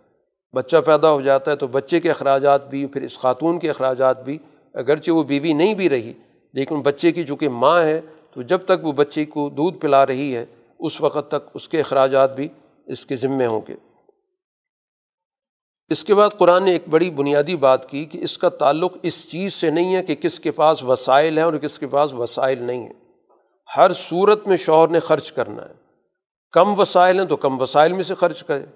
بچہ 0.52 0.76
پیدا 0.76 1.10
ہو 1.10 1.20
جاتا 1.20 1.50
ہے 1.50 1.56
تو 1.56 1.66
بچے 1.66 2.00
کے 2.00 2.10
اخراجات 2.10 2.70
بھی، 2.70 2.86
پھر 2.86 3.02
اس 3.02 3.18
خاتون 3.18 3.58
کے 3.58 3.70
اخراجات 3.70 4.24
بھی، 4.24 4.38
اگرچہ 4.74 5.10
وہ 5.10 5.22
بیوی 5.22 5.52
نہیں 5.52 5.74
بھی 5.74 5.88
رہی، 5.88 6.12
لیکن 6.52 6.80
بچے 6.80 7.12
کی 7.12 7.24
چونکہ 7.24 7.48
ماں 7.48 7.82
ہے، 7.82 8.00
تو 8.34 8.42
جب 8.42 8.58
تک 8.64 8.84
وہ 8.84 8.92
بچے 8.92 9.24
کو 9.24 9.48
دودھ 9.48 9.78
پلا 9.78 10.06
رہی 10.06 10.36
ہے 10.36 10.46
اس 10.82 11.00
وقت 11.00 11.28
تک 11.28 11.48
اس 11.54 11.68
کے 11.68 11.80
اخراجات 11.80 12.36
بھی 12.36 12.48
اس 12.86 13.06
کے 13.06 13.16
ذمے 13.16 13.46
ہوں 13.46 13.60
گے۔ 13.68 13.74
اس 15.88 16.04
کے 16.04 16.14
بعد 16.14 16.30
قرآن 16.38 16.64
نے 16.64 16.72
ایک 16.72 16.88
بڑی 16.90 17.10
بنیادی 17.10 17.56
بات 17.56 17.90
کی 17.90 18.04
کہ 18.04 18.18
اس 18.18 18.38
کا 18.38 18.48
تعلق 18.48 18.96
اس 19.02 19.28
چیز 19.28 19.54
سے 19.54 19.70
نہیں 19.70 19.96
ہے 19.96 20.02
کہ 20.02 20.14
کس 20.14 20.40
کے 20.40 20.50
پاس 20.50 20.84
وسائل 20.84 21.38
ہیں 21.38 21.44
اور 21.44 21.52
کس 21.52 21.78
کے 21.78 21.86
پاس 21.86 22.12
وسائل 22.12 22.62
نہیں 22.62 22.82
ہیں۔ 22.82 22.92
ہر 23.76 23.92
صورت 23.92 24.48
میں 24.48 24.56
شوہر 24.56 24.88
نے 24.88 25.00
خرچ 25.00 25.32
کرنا 25.32 25.68
ہے۔ 25.68 25.74
کم 26.52 26.80
وسائل 26.80 27.20
ہیں 27.20 27.26
تو 27.26 27.36
کم 27.36 27.60
وسائل 27.60 27.92
میں 27.92 28.02
سے 28.02 28.14
خرچ 28.14 28.44
کرے۔ 28.44 28.66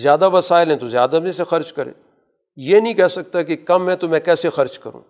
زیادہ 0.00 0.30
وسائل 0.30 0.70
ہیں 0.70 0.78
تو 0.78 0.88
زیادہ 0.88 1.20
میں 1.20 1.32
سے 1.32 1.44
خرچ 1.44 1.72
کرے۔ 1.72 1.90
یہ 2.56 2.80
نہیں 2.80 2.94
کہہ 2.94 3.06
سکتا 3.06 3.42
کہ 3.42 3.56
کم 3.56 3.88
ہے 3.88 3.96
تو 3.96 4.08
میں 4.08 4.20
کیسے 4.20 4.50
خرچ 4.50 4.78
کروں۔ 4.78 5.00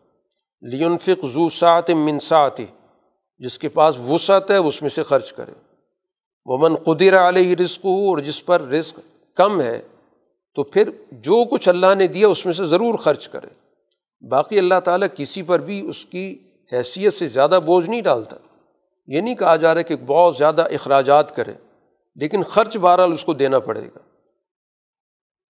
لیون 0.60 0.98
فک 0.98 1.26
زو 1.26 1.48
سات 1.48 1.90
منساط 1.90 2.60
جس 3.38 3.58
کے 3.58 3.68
پاس 3.68 3.98
وسعت 3.98 4.50
ہے 4.50 4.56
اس 4.56 4.82
میں 4.82 4.90
سے 4.90 5.02
خرچ 5.02 5.32
کرے۔ 5.32 5.67
ومن 6.44 6.74
قدر 6.74 7.28
علیہ 7.28 7.54
رزق 7.54 7.84
ہو 7.84 8.10
اور 8.10 8.18
جس 8.18 8.46
پر 8.46 8.60
رزق 8.60 9.00
کم 9.36 9.60
ہے، 9.60 9.80
تو 10.54 10.62
پھر 10.62 10.90
جو 11.12 11.44
کچھ 11.44 11.68
اللہ 11.68 11.94
نے 11.98 12.06
دیا 12.06 12.28
اس 12.28 12.46
میں 12.46 12.54
سے 12.54 12.66
ضرور 12.66 12.94
خرچ 12.94 13.28
کرے۔ 13.28 13.46
باقی 14.26 14.58
اللہ 14.58 14.80
تعالیٰ 14.84 15.08
کسی 15.16 15.42
پر 15.42 15.58
بھی 15.58 15.88
اس 15.88 16.04
کی 16.04 16.38
حیثیت 16.72 17.14
سے 17.14 17.28
زیادہ 17.28 17.60
بوجھ 17.66 17.90
نہیں 17.90 18.02
ڈالتا۔ 18.02 18.36
یہ 19.06 19.20
نہیں 19.20 19.34
کہا 19.34 19.56
جا 19.56 19.74
رہا 19.74 19.82
کہ 19.82 19.96
بہت 20.06 20.36
زیادہ 20.36 20.62
اخراجات 20.62 21.36
کرے، 21.36 21.52
لیکن 22.14 22.42
خرچ 22.42 22.76
بہرحال 22.76 23.12
اس 23.12 23.24
کو 23.24 23.32
دینا 23.32 23.58
پڑے 23.58 23.82
گا۔ 23.82 23.98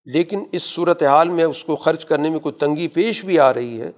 لیکن 0.05 0.43
اس 0.51 0.63
صورت 0.63 1.03
حال 1.03 1.29
میں 1.29 1.43
اس 1.43 1.63
کو 1.63 1.75
خرچ 1.75 2.05
کرنے 2.05 2.29
میں 2.29 2.39
کوئی 2.39 2.53
تنگی 2.53 2.87
پیش 2.87 3.25
بھی 3.25 3.39
آ 3.39 3.53
رہی 3.53 3.81
ہے، 3.81 3.91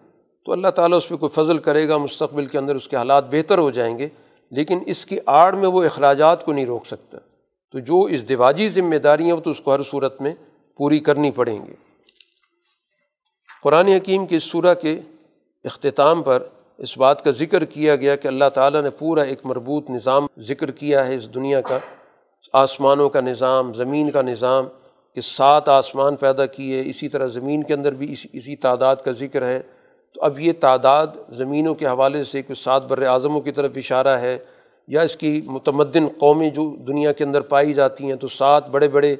تو 0.46 0.52
اللہ 0.52 0.68
تعالیٰ 0.68 0.98
اس 0.98 1.08
پہ 1.08 1.16
کوئی 1.16 1.30
فضل 1.30 1.58
کرے 1.58 1.88
گا، 1.88 1.98
مستقبل 1.98 2.46
کے 2.46 2.58
اندر 2.58 2.76
اس 2.76 2.88
کے 2.88 2.96
حالات 2.96 3.30
بہتر 3.32 3.58
ہو 3.58 3.72
جائیں 3.72 3.98
گے۔ 3.98 4.10
لیکن 4.52 4.80
اس 4.86 5.06
کی 5.06 5.20
آڑ 5.26 5.54
میں 5.54 5.68
وہ 5.68 5.84
اخراجات 5.84 6.46
کو 6.46 6.54
نہیں 6.54 6.66
روک 6.66 6.88
سکتا۔ 6.88 7.18
تو 7.72 7.80
جو 7.80 8.02
اس 8.02 8.26
ذمہ 8.70 8.96
داریاں 8.96 9.36
وہ 9.36 9.42
تو 9.42 9.50
اس 9.50 9.62
کو 9.62 9.74
ہر 9.74 9.84
صورت 9.84 10.22
میں 10.22 10.34
پوری 10.78 11.00
کرنی 11.00 11.32
پڑیں 11.32 11.66
گی۔ 11.66 11.74
قرآن 13.64 13.88
حکیم 13.88 14.26
کی 14.26 14.36
اس 14.36 14.44
صورح 14.44 14.74
کے 14.74 15.00
اختتام 15.64 16.24
پر 16.24 16.44
اس 16.78 16.98
بات 16.98 17.24
کا 17.24 17.32
ذکر 17.32 17.66
کیا 17.66 17.96
گیا 17.96 18.16
کہ 18.16 18.28
اللہ 18.28 18.50
تعالیٰ 18.54 18.82
نے 18.82 18.90
پورا 18.90 19.22
ایک 19.22 19.40
مربوط 19.44 19.90
نظام 19.90 20.28
ذکر 20.40 20.72
کیا 20.72 21.08
ہے 21.08 21.16
اس 21.16 21.36
دنیا 21.36 21.62
کا۔ 21.62 21.78
آسمانوں 22.54 23.10
کا 23.10 23.22
نظام، 23.22 23.74
زمین 23.74 24.12
کا 24.12 24.22
نظام 24.22 24.66
کہ 25.16 25.22
سات 25.22 25.70
آسمان 25.70 26.16
پیدا 26.16 26.46
کیے، 26.46 26.84
اسی 26.86 27.10
طرح 27.10 27.28
زمین 27.28 27.64
کے 27.64 27.74
اندر 27.74 27.94
بھی 27.94 28.12
اسی 28.12 28.30
اسی 28.34 28.56
تعداد 28.56 28.96
کا 28.96 29.12
ذکر 29.12 29.42
ہے۔ 29.42 29.60
تو 30.14 30.22
اب 30.22 30.40
یہ 30.40 30.54
تعداد 30.60 31.08
زمینوں 31.30 31.76
کے 31.76 31.86
حوالے 31.86 32.24
سے 32.24 32.42
کچھ 32.42 32.64
سات 32.64 32.86
بر 32.86 33.02
اعظموں 33.02 33.42
کی 33.42 33.52
طرف 33.52 33.72
اشارہ 33.76 34.18
ہے 34.20 34.38
یا 34.88 35.02
اس 35.02 35.18
کی 35.18 35.42
متمدن 35.46 36.08
قومیں 36.18 36.50
جو 36.50 36.76
دنیا 36.76 37.12
کے 37.12 37.24
اندر 37.24 37.42
پائی 37.42 37.74
جاتی 37.74 38.04
ہیں 38.04 38.16
تو 38.16 38.28
سات 38.28 38.70
بڑے 38.70 38.88
بڑے 38.88 39.16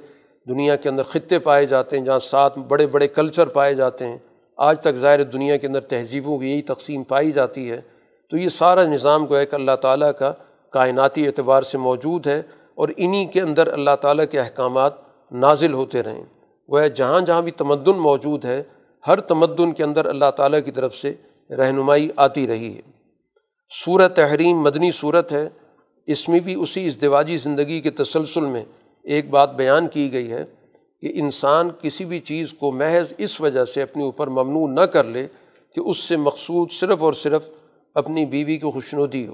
دنیا 0.48 0.76
کے 0.76 0.90
اندر 0.90 1.04
خطے 1.04 1.40
پائے 1.40 1.66
جاتے 1.66 1.98
ہیں، 1.98 2.06
جہاں 2.06 2.20
سات 2.20 2.58
بڑے 2.58 2.88
بڑے 2.88 3.08
کلچر 3.08 3.48
پائے 3.48 3.74
جاتے 3.74 4.08
ہیں۔ 4.08 4.18
آج 4.58 4.82
تک 4.82 4.96
ظاہر 4.96 5.24
دنیا 5.24 5.58
کے 5.58 5.68
اندر 5.68 5.82
تہذیبوں 5.82 6.40
کی 6.40 6.52
یہی 6.52 6.62
تقسیم 6.62 7.04
پائی 7.04 7.32
جاتی 7.32 7.72
ہے۔ 7.72 7.82
تو 8.30 8.38
یہ 8.38 8.50
سارا 8.50 8.84
نظام 8.84 9.26
کو 9.26 9.36
ایک 9.36 9.54
اللہ 9.54 9.76
تعالیٰ 9.82 10.12
کا 10.20 10.34
کائناتی 10.70 11.28
اعتبار 11.28 11.64
سے 11.64 11.78
موجود 11.78 12.28
ہے 12.28 12.42
اور 12.76 12.90
انہی 12.98 13.26
کے 13.26 13.42
اندر 13.42 13.74
اللہ 13.74 13.96
تعالیٰ 14.02 14.26
کے 14.32 14.40
احکامات 14.40 14.94
نازل 15.32 15.74
ہوتے 15.74 16.04
رہیں۔ 16.04 16.24
وہ 16.68 16.80
جہاں 16.96 17.22
جہاں 17.22 17.42
بھی 17.42 17.52
تمدن 17.52 17.98
موجود 17.98 18.46
ہے 18.46 18.64
ہر 19.08 19.22
تمدن 19.22 19.74
کے 19.74 19.84
اندر 19.84 20.06
اللہ 20.06 20.32
تعالیٰ 20.36 20.60
کی 20.66 20.72
طرف 20.72 20.96
سے 20.96 21.14
رہنمائی 21.50 22.10
آتی 22.16 22.48
رہی 22.48 22.76
ہے۔ 22.76 22.82
صورت 23.86 24.16
تحریم 24.16 24.60
مدنی 24.60 24.92
صورت 24.92 25.32
ہے۔ 25.32 25.50
اس 26.08 26.30
میں 26.30 26.40
بھی 26.40 26.56
اسی 26.56 26.88
اس 26.88 26.98
زندگی 27.44 27.82
کے 27.82 27.90
تسلسل 27.90 28.42
میں 28.42 28.66
ایک 29.04 29.30
بات 29.30 29.56
بیان 29.56 29.88
کی 29.88 30.14
گئی 30.14 30.32
ہے 30.32 30.46
کہ 31.02 31.12
انسان 31.14 31.70
کسی 31.82 32.06
بھی 32.06 32.20
چیز 32.20 32.54
کو 32.54 32.72
محض 32.72 33.14
اس 33.18 33.42
وجہ 33.42 33.66
سے 33.66 33.82
اپنے 33.82 34.04
اوپر 34.04 34.28
ممنوع 34.28 34.68
نہ 34.68 34.82
کر 34.82 35.04
لے 35.04 35.28
کہ 35.76 35.80
اس 35.80 35.98
سے 35.98 36.18
مقصود 36.18 36.72
صرف 36.72 37.04
اور 37.04 37.14
صرف 37.14 37.42
اپنی 37.94 38.26
بیوی 38.26 38.58
کی 38.58 38.72
خوشنودی 38.72 39.28
ہو۔ 39.28 39.34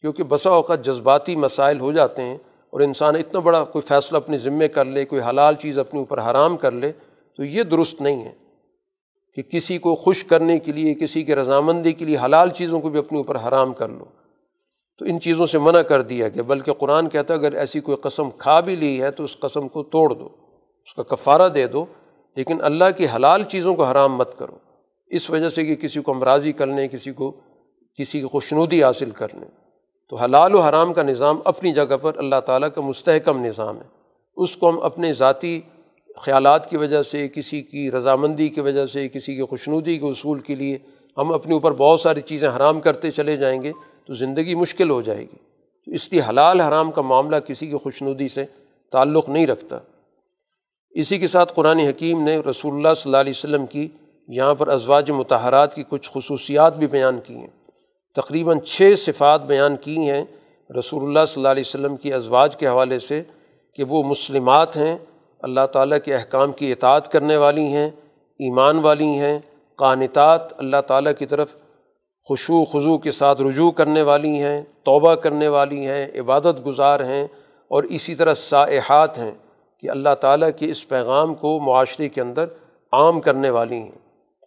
کیونکہ 0.00 0.22
بسا 0.22 0.50
اوقات 0.50 0.84
جذباتی 0.84 1.36
مسائل 1.36 1.80
ہو 1.80 1.92
جاتے 1.92 2.22
ہیں 2.22 2.38
اور 2.70 2.80
انسان 2.80 3.16
اتنا 3.16 3.40
بڑا 3.40 3.64
کوئی 3.64 3.82
فیصلہ 3.82 4.16
اپنے 4.16 4.38
ذمے 4.38 4.68
کر 4.68 4.84
لے، 4.84 5.04
کوئی 5.04 5.22
حلال 5.30 5.54
چیز 5.54 5.78
اپنے 5.78 6.00
اوپر 6.00 6.20
حرام 6.20 6.56
کر 6.56 6.72
لے، 6.72 6.92
تو 7.36 7.44
یہ 7.44 7.62
درست 7.62 8.00
نہیں 8.00 8.24
ہے۔ 8.24 8.43
کہ 9.34 9.42
کسی 9.42 9.78
کو 9.78 9.94
خوش 9.94 10.24
کرنے 10.24 10.58
کے 10.58 10.72
لیے، 10.72 10.94
کسی 10.94 11.22
کے 11.22 11.36
رضامندی 11.36 11.92
کے 11.92 12.04
لیے 12.04 12.16
حلال 12.24 12.50
چیزوں 12.50 12.80
کو 12.80 12.88
بھی 12.88 12.98
اپنے 12.98 13.18
اوپر 13.18 13.36
حرام 13.36 13.72
کر 13.72 13.88
لو۔ 13.88 14.04
تو 14.98 15.04
ان 15.04 15.20
چیزوں 15.20 15.46
سے 15.46 15.58
منع 15.58 15.80
کر 15.80 16.02
دیا 16.02 16.28
گیا، 16.28 16.42
بلکہ 16.42 16.72
قرآن 16.72 17.08
کہتا 17.08 17.34
ہے، 17.34 17.38
اگر 17.38 17.52
ایسی 17.52 17.80
کوئی 17.80 17.96
قسم 17.96 18.30
کھا 18.30 18.60
بھی 18.60 18.76
لی 18.76 19.02
ہے 19.02 19.10
تو 19.10 19.24
اس 19.24 19.36
قسم 19.40 19.68
کو 19.68 19.82
توڑ 19.82 20.14
دو، 20.14 20.28
اس 20.86 20.94
کا 20.94 21.02
کفارہ 21.02 21.48
دے 21.48 21.66
دو۔ 21.66 21.84
لیکن 22.36 22.58
اللہ 22.62 22.84
کی 22.96 23.06
حلال 23.16 23.42
چیزوں 23.42 23.74
کو 23.74 23.84
حرام 23.84 24.16
مت 24.16 24.38
کرو، 24.38 24.56
اس 25.06 25.30
وجہ 25.30 25.48
سے 25.48 25.64
کہ 25.64 25.74
کسی 25.74 26.00
کو 26.00 26.12
امراضی 26.12 26.52
کر 26.52 26.66
لیں، 26.66 26.88
کسی 26.88 27.12
کو، 27.12 27.32
کسی 27.98 28.20
کی 28.20 28.26
خوشنودی 28.26 28.84
حاصل 28.84 29.10
کر 29.10 29.28
لیں۔ 29.32 29.48
تو 30.10 30.16
حلال 30.16 30.54
و 30.54 30.60
حرام 30.60 30.92
کا 30.92 31.02
نظام 31.02 31.40
اپنی 31.44 31.72
جگہ 31.72 31.96
پر 32.02 32.12
اللہ 32.16 32.40
تعالیٰ 32.46 32.68
کا 32.74 32.80
مستحکم 32.80 33.44
نظام 33.44 33.76
ہے۔ 33.76 34.04
اس 34.36 34.56
کو 34.56 34.70
ہم 34.70 34.82
اپنے 34.82 35.14
ذاتی 35.14 35.60
خیالات 36.16 36.70
کی 36.70 36.76
وجہ 36.76 37.02
سے، 37.02 37.28
کسی 37.28 37.62
کی 37.62 37.90
رضامندی 37.90 38.48
کی 38.48 38.60
وجہ 38.60 38.86
سے، 38.86 39.08
کسی 39.08 39.34
کی 39.34 39.42
خوشنودی 39.42 39.98
کے 39.98 40.06
اصول 40.06 40.40
کے 40.40 40.54
لیے 40.54 40.78
ہم 41.18 41.32
اپنے 41.32 41.54
اوپر 41.54 41.72
بہت 41.72 42.00
ساری 42.00 42.20
چیزیں 42.20 42.48
حرام 42.56 42.80
کرتے 42.80 43.10
چلے 43.10 43.36
جائیں 43.36 43.62
گے 43.62 43.72
تو 44.06 44.14
زندگی 44.14 44.54
مشکل 44.54 44.90
ہو 44.90 45.02
جائے 45.02 45.20
گی۔ 45.20 45.36
تو 45.86 45.90
اس 45.92 46.12
لیے 46.12 46.20
حلال 46.28 46.60
حرام 46.60 46.90
کا 46.90 47.02
معاملہ 47.02 47.36
کسی 47.36 47.66
کی 47.66 47.76
خوشنودی 47.76 48.28
سے 48.28 48.44
تعلق 48.92 49.28
نہیں 49.28 49.46
رکھتا۔ 49.46 49.78
اسی 50.90 51.18
کے 51.18 51.28
ساتھ 51.28 51.52
قرآن 51.54 51.78
حکیم 51.78 52.22
نے 52.22 52.36
رسول 52.36 52.74
اللہ 52.74 52.94
صلی 52.96 53.08
اللہ 53.08 53.16
علیہ 53.16 53.32
وسلم 53.36 53.66
کی 53.66 53.88
یہاں 54.28 54.54
پر 54.54 54.68
ازواج 54.68 55.10
متحرات 55.10 55.74
کی 55.74 55.82
کچھ 55.88 56.10
خصوصیات 56.12 56.76
بھی 56.76 56.86
بیان 56.86 57.20
کی 57.20 57.34
ہیں۔ 57.34 57.68
تقریباً 58.14 58.60
چھ 58.60 58.92
صفات 58.98 59.46
بیان 59.46 59.76
کی 59.76 59.98
ہیں 59.98 60.24
رسول 60.78 61.02
اللہ 61.02 61.26
صلی 61.28 61.40
اللہ 61.40 61.48
علیہ 61.48 61.62
وسلم 61.66 61.96
کی 61.96 62.12
ازواج 62.12 62.56
کے 62.56 62.66
حوالے 62.66 62.98
سے 62.98 63.22
کہ 63.74 63.84
وہ 63.84 64.02
مسلمات 64.02 64.76
ہیں 64.76 64.98
اللہ 65.44 65.66
تعالیٰ 65.72 65.98
کے 66.04 66.14
احکام 66.14 66.52
کی 66.52 66.70
اطاعت 66.72 67.10
کرنے 67.12 67.36
والی 67.36 67.66
ہیں، 67.66 67.86
ایمان 68.40 68.78
والی 68.78 69.08
ہیں، 69.18 69.38
قانتات 69.78 70.52
اللہ 70.60 70.80
تعالیٰ 70.86 71.12
کی 71.18 71.26
طرف 71.26 71.54
خوشو 72.28 72.64
خضو 72.64 72.96
کے 72.98 73.12
ساتھ 73.12 73.42
رجوع 73.42 73.70
کرنے 73.70 74.02
والی 74.02 74.42
ہیں، 74.42 74.62
توبہ 74.84 75.14
کرنے 75.14 75.48
والی 75.48 75.86
ہیں، 75.86 76.06
عبادت 76.20 76.64
گزار 76.66 77.00
ہیں 77.00 77.24
اور 77.70 77.84
اسی 77.90 78.14
طرح 78.14 78.34
سائحات 78.34 79.18
ہیں 79.18 79.32
کہ 79.82 79.90
اللہ 79.90 80.14
تعالیٰ 80.20 80.48
کے 80.56 80.70
اس 80.70 80.86
پیغام 80.88 81.34
کو 81.34 81.58
معاشرے 81.60 82.08
کے 82.08 82.20
اندر 82.20 82.46
عام 82.92 83.20
کرنے 83.20 83.50
والی 83.50 83.76
ہیں۔ 83.76 83.98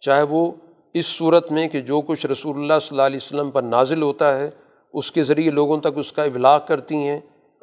چاہے 0.02 0.22
وہ 0.22 0.50
اس 0.94 1.06
صورت 1.06 1.52
میں 1.52 1.68
کہ 1.68 1.80
جو 1.80 2.00
کچھ 2.00 2.26
رسول 2.26 2.56
اللہ 2.56 2.78
صلی 2.82 2.94
اللہ 2.94 3.06
علیہ 3.06 3.16
وسلم 3.16 3.50
پر 3.50 3.62
نازل 3.62 4.02
ہوتا 4.02 4.36
ہے، 4.38 4.50
اس 4.94 5.12
کے 5.12 5.22
ذریعے 5.22 5.50
لوگوں 5.50 5.78
تک 5.78 5.98
اس 5.98 6.12
کا 6.12 6.22
ابلاغ 6.22 6.60
کرتی 6.66 6.96
ہیں 6.96 7.18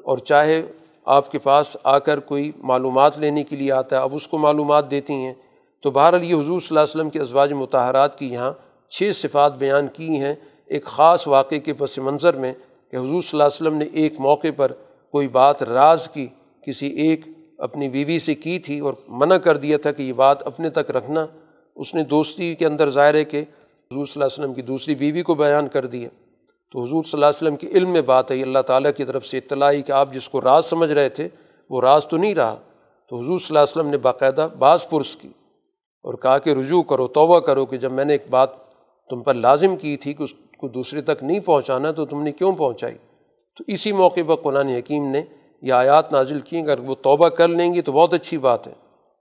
اور 0.05 0.17
چاہے 0.17 0.61
آپ 1.05 1.31
کے 1.31 1.39
پاس 1.39 1.77
آ 1.83 1.99
کر 1.99 2.19
کوئی 2.19 2.51
معلومات 2.57 3.19
لینے 3.19 3.43
کے 3.43 3.55
لیے 3.55 3.71
آتا 3.71 3.95
ہے، 3.95 4.01
اب 4.01 4.15
اس 4.15 4.27
کو 4.27 4.37
معلومات 4.37 4.91
دیتی 4.91 5.13
ہیں۔ 5.13 5.33
تو 5.81 5.91
بہرحال 5.91 6.23
یہ 6.23 6.33
حضور 6.33 6.59
صلی 6.59 6.67
اللہ 6.69 6.79
علیہ 6.79 6.95
وسلم 6.95 7.09
کے 7.09 7.19
ازواج 7.19 7.53
متحرات 7.53 8.19
کی 8.19 8.33
یہاں 8.33 8.53
چھ 8.89 9.11
صفات 9.15 9.57
بیان 9.57 9.87
کی 9.93 10.09
ہیں۔ 10.09 10.35
ایک 10.65 10.85
خاص 10.85 11.27
واقعے 11.27 11.59
کے 11.59 11.73
پس 11.73 11.97
منظر 11.97 12.33
میں 12.33 12.53
کہ 12.91 12.95
حضور 12.95 13.21
صلی 13.21 13.29
اللہ 13.31 13.43
علیہ 13.43 13.67
وسلم 13.67 13.77
نے 13.77 13.85
ایک 13.93 14.19
موقع 14.19 14.47
پر 14.55 14.71
کوئی 15.11 15.27
بات 15.27 15.63
راز 15.63 16.07
کی، 16.07 16.27
کسی 16.67 16.87
ایک 16.87 17.25
اپنی 17.57 17.89
بیوی 17.89 18.19
سے 18.19 18.35
کی 18.35 18.59
تھی 18.59 18.79
اور 18.79 18.93
منع 19.07 19.37
کر 19.37 19.57
دیا 19.57 19.77
تھا 19.77 19.91
کہ 19.91 20.01
یہ 20.01 20.13
بات 20.13 20.43
اپنے 20.43 20.69
تک 20.69 20.91
رکھنا۔ 20.91 21.25
اس 21.75 21.95
نے 21.95 22.03
دوستی 22.03 22.55
کے 22.55 22.65
اندر 22.65 22.89
ظاہر 22.89 23.13
ہے 23.13 23.23
کہ 23.23 23.41
حضور 23.91 24.05
صلی 24.05 24.21
اللہ 24.21 24.25
علیہ 24.25 24.43
وسلم 24.43 24.53
کی 24.53 24.61
دوسری 24.61 24.95
بیوی 24.95 25.21
کو 25.21 25.35
بیان 25.35 25.67
کر 25.67 25.85
دیا 25.85 26.09
تو 26.75 26.83
حضور 26.83 27.03
صلی 27.03 27.09
اللہ 27.13 27.25
علیہ 27.25 27.37
وسلم 27.37 27.55
کے 27.55 27.67
علم 27.67 27.89
میں 27.89 28.01
بات 28.01 28.31
ہے 28.31 28.41
اللہ 28.41 28.59
تعالیٰ 28.59 28.91
کی 28.97 29.03
طرف 29.03 29.25
سے 29.25 29.37
اطلاعی 29.37 29.81
کہ 29.81 29.91
آپ 29.91 30.13
جس 30.13 30.29
کو 30.29 30.41
راز 30.41 30.65
سمجھ 30.65 30.91
رہے 30.91 31.09
تھے، 31.09 31.27
وہ 31.69 31.81
راز 31.81 32.05
تو 32.05 32.17
نہیں 32.17 32.35
رہا۔ 32.35 32.55
تو 33.09 33.19
حضور 33.19 33.39
صلی 33.39 33.47
اللہ 33.49 33.59
علیہ 33.59 33.79
وسلم 33.79 33.89
نے 33.89 33.97
باقاعدہ 33.97 34.47
بعض 34.59 34.89
پرس 34.89 35.15
کی 35.15 35.27
اور 36.03 36.13
کہا 36.13 36.37
کہ 36.37 36.49
رجوع 36.49 36.83
کرو، 36.83 37.07
توبہ 37.07 37.39
کرو 37.39 37.65
کہ 37.65 37.77
جب 37.77 37.91
میں 37.91 38.05
نے 38.05 38.13
ایک 38.13 38.23
بات 38.29 38.49
تم 39.09 39.23
پر 39.23 39.33
لازم 39.33 39.75
کی 39.75 39.97
تھی 39.97 40.13
کہ 40.13 40.23
اس 40.23 40.29
کو 40.57 40.67
دوسرے 40.67 41.01
تک 41.01 41.23
نہیں 41.23 41.39
پہنچانا، 41.39 41.91
تو 41.91 42.05
تم 42.05 42.23
نے 42.23 42.31
کیوں 42.31 42.53
پہنچائی؟ 42.53 42.95
تو 43.57 43.63
اسی 43.67 43.91
موقع 43.91 44.19
پر 44.27 44.35
قرآن 44.35 44.67
حکیم 44.67 45.11
نے 45.11 45.21
یہ 45.61 45.73
آیات 45.73 46.11
نازل 46.11 46.39
کی 46.39 46.59
اگر 46.59 46.79
وہ 46.79 46.95
توبہ 46.95 47.29
کر 47.29 47.47
لیں 47.47 47.73
گی 47.73 47.81
تو 47.81 47.91
بہت 47.91 48.13
اچھی 48.13 48.37
بات 48.37 48.67
ہے۔ 48.67 48.73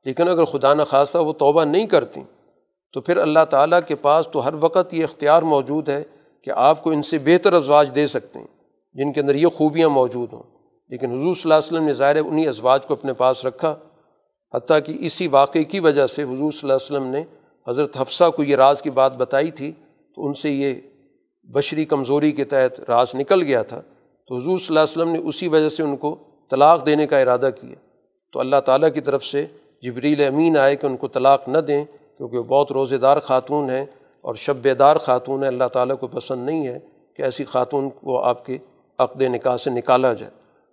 لیکن 0.05 0.28
اگر 0.28 0.44
خدا 0.44 0.74
نخواستہ 0.74 1.18
وہ 1.18 1.32
توبہ 1.32 1.64
نہیں 1.64 1.86
کرتی 1.86 2.20
تو 2.93 3.01
پھر 3.01 3.16
اللہ 3.16 3.44
تعالیٰ 3.51 3.81
کے 3.89 3.94
پاس 3.94 4.26
تو 4.32 4.44
ہر 4.44 4.55
وقت 4.60 4.94
یہ 4.94 5.05
اختیار 5.05 5.43
موجود 5.43 5.89
ہے 5.89 6.02
کہ 6.45 6.51
آپ 6.51 6.83
کو 6.83 6.91
ان 6.91 7.03
سے 7.03 7.19
بہتر 7.19 7.53
ازواج 7.53 7.95
دے 7.95 8.07
سکتے 8.07 8.39
ہیں، 8.39 8.47
جن 8.95 9.12
کے 9.12 9.21
اندر 9.21 9.35
یہ 9.35 9.47
خوبیاں 9.47 9.89
موجود 9.89 10.33
ہوں۔ 10.33 10.43
لیکن 10.89 11.07
حضور 11.07 11.35
صلی 11.35 11.43
اللہ 11.45 11.55
علیہ 11.55 11.66
وسلم 11.66 11.85
نے 11.85 11.93
ظاہر 11.93 12.16
انہیں 12.16 12.49
ازواج 12.49 12.87
کو 12.87 12.95
اپنے 12.95 13.12
پاس 13.12 13.47
رکھا، 13.47 13.77
حتیٰ 14.55 14.79
کہ 14.87 14.97
اسی 15.01 15.29
واقعے 15.29 15.65
کی 15.65 15.81
وجہ 15.81 16.07
سے 16.07 16.23
حضور 16.23 16.53
صلی 16.53 16.71
اللہ 16.71 16.73
علیہ 16.73 16.97
وسلم 16.97 17.07
نے 17.07 17.25
حضرت 17.69 17.97
حفصہ 18.01 18.31
کو 18.37 18.43
یہ 18.43 18.57
راز 18.57 18.83
کی 18.83 18.91
بات 18.91 19.16
بتائی 19.16 19.51
تھی، 19.51 19.73
تو 20.15 20.27
ان 20.27 20.35
سے 20.35 20.51
یہ 20.51 20.75
بشری 21.55 21.85
کمزوری 21.85 22.33
کے 22.33 22.45
تحت 22.45 22.81
راز 22.91 23.15
نکل 23.15 23.43
گیا 23.43 23.62
تھا۔ 23.62 23.81
تو 24.29 24.37
حضور 24.37 24.59
صلی 24.59 24.77
اللہ 24.77 24.81
علیہ 24.81 25.03
وسلم 25.03 25.12
نے 25.12 25.29
اسی 25.29 25.49
وجہ 25.49 25.69
سے 25.69 25.83
ان 25.83 25.97
کو 25.97 26.16
طلاق 26.51 26.87
دینے 26.87 27.07
کا 27.07 27.19
ارادہ 27.19 27.51
کیا۔ 27.61 27.75
تو 28.33 28.41
اللہ 28.41 28.57
تعالیٰ 28.57 28.93
کی 28.95 29.01
طرف 29.01 29.25
سے 29.25 29.47
جبریل 29.83 30.25
امین 30.25 30.57
آئے 30.57 30.77
کہ 30.77 30.87
ان 30.87 30.97
کو 30.97 31.09
طلاق 31.09 31.49
نہ 31.49 31.59
دیں، 31.59 31.85
کیونکہ 32.16 32.39
وہ 32.39 32.43
بہت 32.43 32.73
روزے 32.73 32.99
دار 32.99 33.19
خاتون 33.19 33.71
ہیں۔ 33.71 33.85
اور 34.24 34.34
شب 34.34 34.78
دار 34.78 34.96
خاتون 34.96 35.44
اللہ 35.44 35.64
تعالیٰ 35.64 35.98
کو 35.98 36.06
پسند 36.06 36.46
نہیں 36.46 36.66
ہے 36.66 36.78
کہ 37.16 37.22
ایسی 37.22 37.44
خاتون 37.44 37.90
کو 37.90 38.22
آپ 38.22 38.46
کے 38.46 38.59
عقد 38.98 39.22
نکاح 39.22 39.56
سے 39.56 39.70
نکالا 39.70 40.12
جائے۔ 40.12 40.32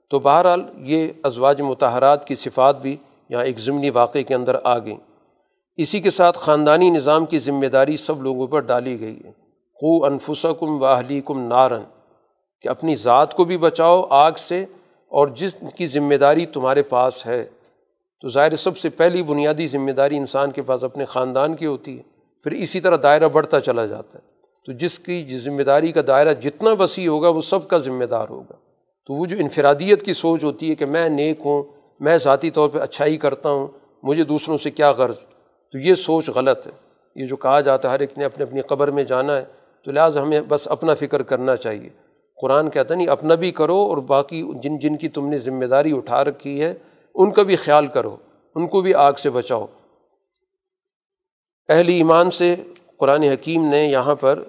تو 0.09 0.19
بہرحال 0.19 0.63
یہ 0.77 1.07
ازواج 1.23 1.61
متحرات 1.61 2.27
کی 2.27 2.35
صفات 2.35 2.81
بھی 2.81 2.97
یہاں 3.29 3.43
ایک 3.43 3.59
ضمنی 3.59 3.89
واقعے 3.89 4.23
کے 4.23 4.35
اندر 4.35 4.55
آ 4.63 4.77
گئیں۔ 4.79 4.97
اسی 5.75 5.99
کے 5.99 6.11
ساتھ 6.11 6.39
خاندانی 6.39 6.89
نظام 6.89 7.25
کی 7.25 7.39
ذمہ 7.39 7.65
داری 7.65 7.97
سب 7.97 8.23
لوگوں 8.23 8.47
پر 8.47 8.59
ڈالی 8.59 8.99
گئی 8.99 9.19
ہے۔ 9.25 9.31
خو 9.73 10.05
انفسکم 10.05 10.81
و 10.81 10.85
اہلی 10.85 11.21
کم 11.25 11.47
نارن، 11.47 11.83
کہ 12.61 12.67
اپنی 12.67 12.95
ذات 12.95 13.33
کو 13.33 13.43
بھی 13.43 13.57
بچاؤ 13.57 14.05
آگ 14.09 14.31
سے 14.37 14.65
اور 15.07 15.27
جس 15.27 15.53
کی 15.75 15.87
ذمہ 15.87 16.15
داری 16.15 16.45
تمہارے 16.45 16.83
پاس 16.83 17.25
ہے۔ 17.25 17.49
تو 18.21 18.29
ظاہر 18.29 18.55
سب 18.55 18.77
سے 18.77 18.89
پہلی 18.89 19.23
بنیادی 19.23 19.67
ذمہ 19.67 19.91
داری 19.91 20.17
انسان 20.17 20.51
کے 20.51 20.61
پاس 20.61 20.83
اپنے 20.83 21.05
خاندان 21.05 21.55
کی 21.55 21.65
ہوتی 21.65 21.97
ہے۔ 21.97 22.10
پھر 22.43 22.51
اسی 22.51 22.79
طرح 22.79 22.97
دائرہ 23.03 23.27
بڑھتا 23.27 23.59
چلا 23.59 23.85
جاتا 23.85 24.17
ہے۔ 24.17 24.31
تو 24.65 24.71
جس 24.71 24.99
کی 24.99 25.39
ذمہ 25.43 25.61
داری 25.61 25.91
کا 25.91 26.01
دائرہ 26.07 26.33
جتنا 26.33 26.71
وسیع 26.71 27.09
ہوگا، 27.09 27.29
وہ 27.29 27.41
سب 27.41 27.67
کا 27.67 27.77
ذمہ 27.77 28.05
دار 28.05 28.25
ہوگا۔ 28.29 28.53
تو 29.07 29.13
وہ 29.13 29.25
جو 29.25 29.37
انفرادیت 29.39 30.03
کی 30.03 30.13
سوچ 30.13 30.43
ہوتی 30.43 30.69
ہے 30.69 30.75
کہ 30.75 30.85
میں 30.85 31.09
نیک 31.09 31.39
ہوں، 31.45 31.63
میں 31.99 32.17
ذاتی 32.17 32.49
طور 32.49 32.69
پہ 32.69 32.79
اچھائی 32.79 33.17
کرتا 33.17 33.49
ہوں، 33.49 33.67
مجھے 34.03 34.23
دوسروں 34.23 34.57
سے 34.57 34.71
کیا 34.71 34.91
غرض؟ 34.91 35.19
تو 35.71 35.77
یہ 35.77 35.95
سوچ 35.95 36.29
غلط 36.29 36.67
ہے۔ 36.67 36.71
یہ 37.15 37.27
جو 37.27 37.35
کہا 37.35 37.61
جاتا 37.61 37.87
ہے، 37.89 37.93
ہر 37.93 37.99
ایک 37.99 38.17
نے 38.17 38.25
اپنے 38.25 38.43
اپنی 38.43 38.61
قبر 38.61 38.91
میں 38.91 39.03
جانا 39.03 39.37
ہے، 39.37 39.45
تو 39.85 39.91
لہٰذا 39.91 40.21
ہمیں 40.21 40.41
بس 40.41 40.67
اپنا 40.67 40.93
فکر 40.95 41.21
کرنا 41.21 41.55
چاہیے۔ 41.55 41.89
قرآن 42.41 42.69
کہتا 42.69 42.95
نہیں، 42.95 43.07
اپنا 43.07 43.35
بھی 43.35 43.51
کرو 43.51 43.77
اور 43.77 43.97
باقی 43.97 44.43
جن 44.63 44.79
جن 44.79 44.97
کی 44.97 45.09
تم 45.09 45.27
نے 45.27 45.39
ذمہ 45.39 45.65
داری 45.65 45.97
اٹھا 45.97 46.23
رکھی 46.23 46.63
ہے، 46.63 46.73
ان 47.15 47.31
کا 47.31 47.43
بھی 47.43 47.55
خیال 47.55 47.87
کرو، 47.87 48.15
ان 48.55 48.67
کو 48.67 48.81
بھی 48.81 48.93
آگ 48.93 49.13
سے 49.13 49.29
بچاؤ۔ 49.29 49.65
اہل 51.69 51.87
ایمان 51.87 52.31
سے 52.31 52.55
قرآن 52.97 53.23
حکیم 53.23 53.65
نے 53.65 53.83
یہاں 53.83 54.15
پر 54.15 54.43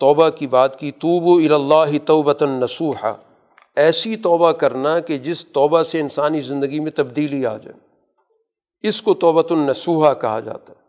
توبہ 0.00 0.28
کی 0.28 0.46
بات 0.46 0.78
کی 0.78 0.90
توب 0.90 1.26
و 1.26 1.54
اللہ 1.54 2.06
توبۃ 2.06 2.42
نسوحا 2.42 3.12
ایسی 3.76 4.16
توبہ 4.16 4.52
کرنا 4.52 5.00
کہ 5.00 5.18
جس 5.18 5.46
توبہ 5.46 5.82
سے 5.82 6.00
انسانی 6.00 6.40
زندگی 6.40 6.80
میں 6.80 6.90
تبدیلی 6.90 7.46
آ 7.46 7.56
جائے۔ 7.56 7.78
اس 8.88 9.02
کو 9.02 9.14
توبۃ 9.14 9.50
النسوحا 9.50 10.14
کہا 10.14 10.40
جاتا 10.40 10.72
ہے۔ 10.72 10.82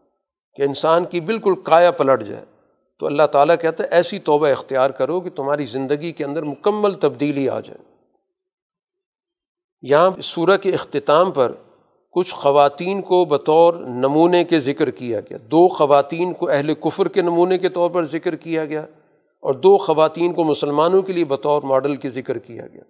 کہ 0.55 0.61
انسان 0.61 1.05
کی 1.05 1.21
بالکل 1.21 1.53
کایا 1.63 1.91
پلٹ 1.91 2.23
جائے۔ 2.23 2.45
تو 2.99 3.05
اللہ 3.05 3.23
تعالیٰ 3.23 3.55
کہتا 3.61 3.83
ہے، 3.83 3.89
ایسی 3.91 4.19
توبہ 4.19 4.47
اختیار 4.47 4.89
کرو 4.89 5.21
کہ 5.21 5.29
تمہاری 5.29 5.65
زندگی 5.65 6.11
کے 6.11 6.23
اندر 6.23 6.43
مکمل 6.43 6.93
تبدیلی 6.93 7.49
آ 7.49 7.59
جائے۔ 7.59 7.95
یہاں 9.81 10.21
سورہ 10.21 10.57
کے 10.57 10.69
اختتام 10.69 11.31
پر 11.31 11.51
کچھ 12.11 12.35
خواتین 12.35 13.01
کو 13.01 13.25
بطور 13.25 13.73
نمونے 13.73 14.43
کے 14.43 14.59
ذکر 14.59 14.89
کیا 14.89 15.19
گیا۔ 15.19 15.37
دو 15.51 15.67
خواتین 15.67 16.33
کو 16.33 16.49
اہل 16.49 16.73
کفر 16.73 17.07
کے 17.07 17.21
نمونے 17.21 17.57
کے 17.57 17.69
طور 17.69 17.91
پر 17.91 18.05
ذکر 18.05 18.35
کیا 18.35 18.65
گیا 18.65 18.85
اور 19.39 19.53
دو 19.53 19.77
خواتین 19.77 20.33
کو 20.33 20.43
مسلمانوں 20.43 21.01
کے 21.01 21.13
لیے 21.13 21.25
بطور 21.25 21.61
ماڈل 21.61 21.95
کے 21.95 22.09
ذکر 22.09 22.37
کیا 22.37 22.67
گیا۔ 22.73 22.81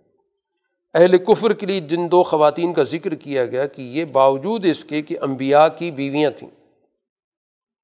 اہل 0.93 1.18
کفر 1.18 1.53
کے 1.53 1.65
لیے 1.65 1.80
جن 1.80 2.11
دو 2.11 2.23
خواتین 2.23 2.73
کا 2.73 2.84
ذکر 2.84 3.15
کیا 3.15 3.45
گیا 3.45 3.65
کہ 3.65 3.81
یہ 3.81 4.06
باوجود 4.06 4.65
اس 4.65 4.85
کے 4.85 5.02
کہ 5.02 5.18
انبیاء 5.22 5.68
کی 5.77 5.91
بیویاں 5.91 6.31
تھیں۔ 6.31 6.49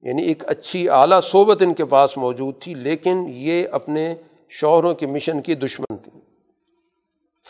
یعنی 0.02 0.22
ایک 0.22 0.42
اچھی 0.46 0.88
اعلیٰ 0.88 1.20
صحبت 1.22 1.62
ان 1.62 1.74
کے 1.74 1.84
پاس 1.84 2.16
موجود 2.16 2.54
تھی، 2.60 2.74
لیکن 2.74 3.26
یہ 3.30 3.64
اپنے 3.72 4.14
شوہروں 4.48 4.94
کے 4.94 5.06
مشن 5.06 5.40
کی 5.40 5.54
دشمن 5.54 5.96
تھیں 5.96 6.20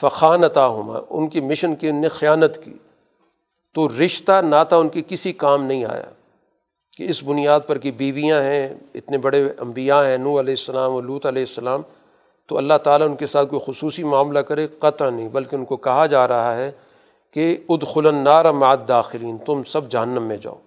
فخانتا 0.01 0.69
ہما 0.69 1.01
ان 1.11 1.29
کی 1.29 1.41
مشن 1.41 1.75
کی 1.75 1.89
ان 1.89 1.97
نے 1.97 2.09
خیانت 2.09 2.65
کی۔ 2.65 2.73
تو 3.75 3.89
رشتہ 3.89 4.43
ناتا 4.43 4.77
ان 4.77 4.89
کی، 4.89 5.03
کسی 5.09 5.33
کام 5.33 5.65
نہیں 5.65 5.85
آیا۔ 5.85 6.11
کہ 6.97 7.07
اس 7.09 7.25
بنیاد 7.25 7.61
پر 7.67 7.79
کہ 7.79 7.91
بیویاں 7.91 8.43
ہیں، 8.43 8.69
اتنے 8.95 9.19
بڑے 9.19 9.49
انبیاء 9.59 10.03
ہیں 10.03 10.19
نو 10.19 10.41
علیہ 10.41 10.53
السلام 10.53 10.93
و 10.93 11.01
لوت 11.01 11.27
علیہ 11.27 11.43
السلام، 11.43 11.83
تو 12.47 12.59
اللہ 12.59 12.75
تعالیٰ 12.75 13.09
ان 13.09 13.17
کے 13.17 13.27
ساتھ 13.27 13.51
کوئی 13.51 13.73
خصوصی 13.73 14.05
معاملہ 14.05 14.39
کرے، 14.39 14.67
قطع 14.79 15.11
نہیں، 15.11 15.29
بلکہ 15.29 15.57
ان 15.57 15.65
کو 15.65 15.77
کہا 15.77 16.07
جا 16.07 16.29
رہا 16.29 16.57
ہے 16.57 16.71
کہ 17.33 17.57
ادخل 17.69 18.15
نار 18.15 18.45
ماد 18.45 18.77
داخلین 18.89 19.39
تم 19.39 19.63
سب 19.65 19.89
جہنم 19.89 20.23
میں 20.23 20.37
جاؤ۔ 20.37 20.61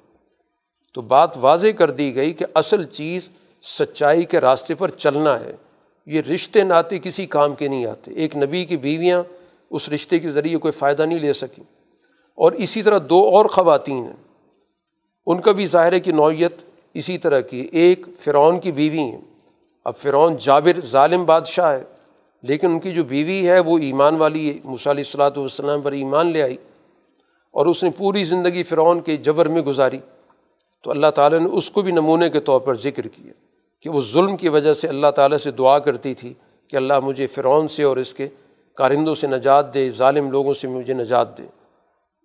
تو 0.93 1.01
بات 1.01 1.37
واضح 1.37 1.67
کر 1.77 1.91
دی 1.91 2.15
گئی 2.15 2.33
کہ 2.33 2.45
اصل 2.55 2.83
چیز 2.83 3.29
سچائی 3.63 4.23
کے 4.23 4.41
راستے 4.41 4.75
پر 4.75 4.91
چلنا 4.91 5.39
ہے۔ 5.39 5.51
یہ 6.05 6.21
رشتے 6.21 6.63
ناطے 6.63 6.99
کسی 6.99 7.25
کام 7.25 7.55
کے 7.55 7.67
نہیں 7.67 7.85
آتے۔ 7.85 8.11
ایک 8.11 8.37
نبی 8.37 8.65
کی 8.65 8.77
بیویاں 8.77 9.23
اس 9.69 9.89
رشتے 9.89 10.19
کے 10.19 10.29
ذریعے 10.29 10.57
کوئی 10.57 10.71
فائدہ 10.71 11.01
نہیں 11.01 11.19
لے 11.19 11.33
سکیں۔ 11.33 11.80
اور 12.35 12.51
اسی 12.51 12.83
طرح 12.83 12.99
دو 13.09 13.29
اور 13.35 13.45
خواتین 13.45 14.03
ہیں۔ 14.03 14.23
ان 15.25 15.41
کا 15.41 15.51
بھی 15.51 15.65
ظاہر 15.65 15.93
ہے 15.93 15.99
کہ 15.99 16.11
نوعیت 16.11 16.63
اسی 16.93 17.17
طرح 17.17 17.39
کی 17.39 17.67
ایک 17.71 18.05
فرعون 18.19 18.59
کی 18.59 18.71
بیوی 18.71 18.99
ہیں۔ 18.99 19.21
اب 19.83 19.95
فرعون 19.97 20.35
جابر 20.39 20.85
ظالم 20.85 21.25
بادشاہ 21.25 21.71
ہے، 21.71 21.83
لیکن 22.43 22.67
ان 22.67 22.79
کی 22.79 22.91
جو 22.91 23.03
بیوی 23.03 23.47
ہے 23.49 23.59
وہ 23.59 23.77
ایمان 23.77 24.15
والی 24.15 24.49
ہے۔ 24.49 24.57
علیہ 24.63 24.87
الصلاۃ 24.87 25.37
والسلام 25.37 25.81
پر 25.81 25.91
ایمان 25.91 26.27
لے 26.27 26.41
آئی 26.41 26.57
اور 27.51 27.65
اس 27.65 27.83
نے 27.83 27.89
پوری 27.97 28.23
زندگی 28.23 28.63
فرعون 28.63 29.01
کے 29.01 29.17
جبر 29.17 29.47
میں 29.47 29.61
گزاری۔ 29.61 29.99
تو 30.83 30.91
اللہ 30.91 31.07
تعالیٰ 31.15 31.39
نے 31.39 31.45
اس 31.45 31.71
کو 31.71 31.81
بھی 31.81 31.91
نمونے 31.91 32.29
کے 32.29 32.39
طور 32.39 32.59
پر 32.59 32.75
ذکر 32.75 33.07
کیا 33.07 33.33
کہ 33.81 33.89
وہ 33.89 34.01
ظلم 34.01 34.37
کی 34.37 34.49
وجہ 34.49 34.73
سے 34.73 34.87
اللہ 34.87 35.11
تعالیٰ 35.15 35.37
سے 35.37 35.51
دعا 35.51 35.79
کرتی 35.79 36.13
تھی 36.13 36.33
کہ 36.67 36.75
اللہ 36.75 36.99
مجھے 36.99 37.27
فرعون 37.27 37.67
سے 37.67 37.83
اور 37.83 37.97
اس 37.97 38.13
کے 38.13 38.27
کارندوں 38.75 39.15
سے 39.15 39.27
نجات 39.27 39.73
دے، 39.73 39.91
ظالم 39.91 40.31
لوگوں 40.31 40.53
سے 40.53 40.67
مجھے 40.67 40.93
نجات 40.93 41.37
دے۔ 41.37 41.43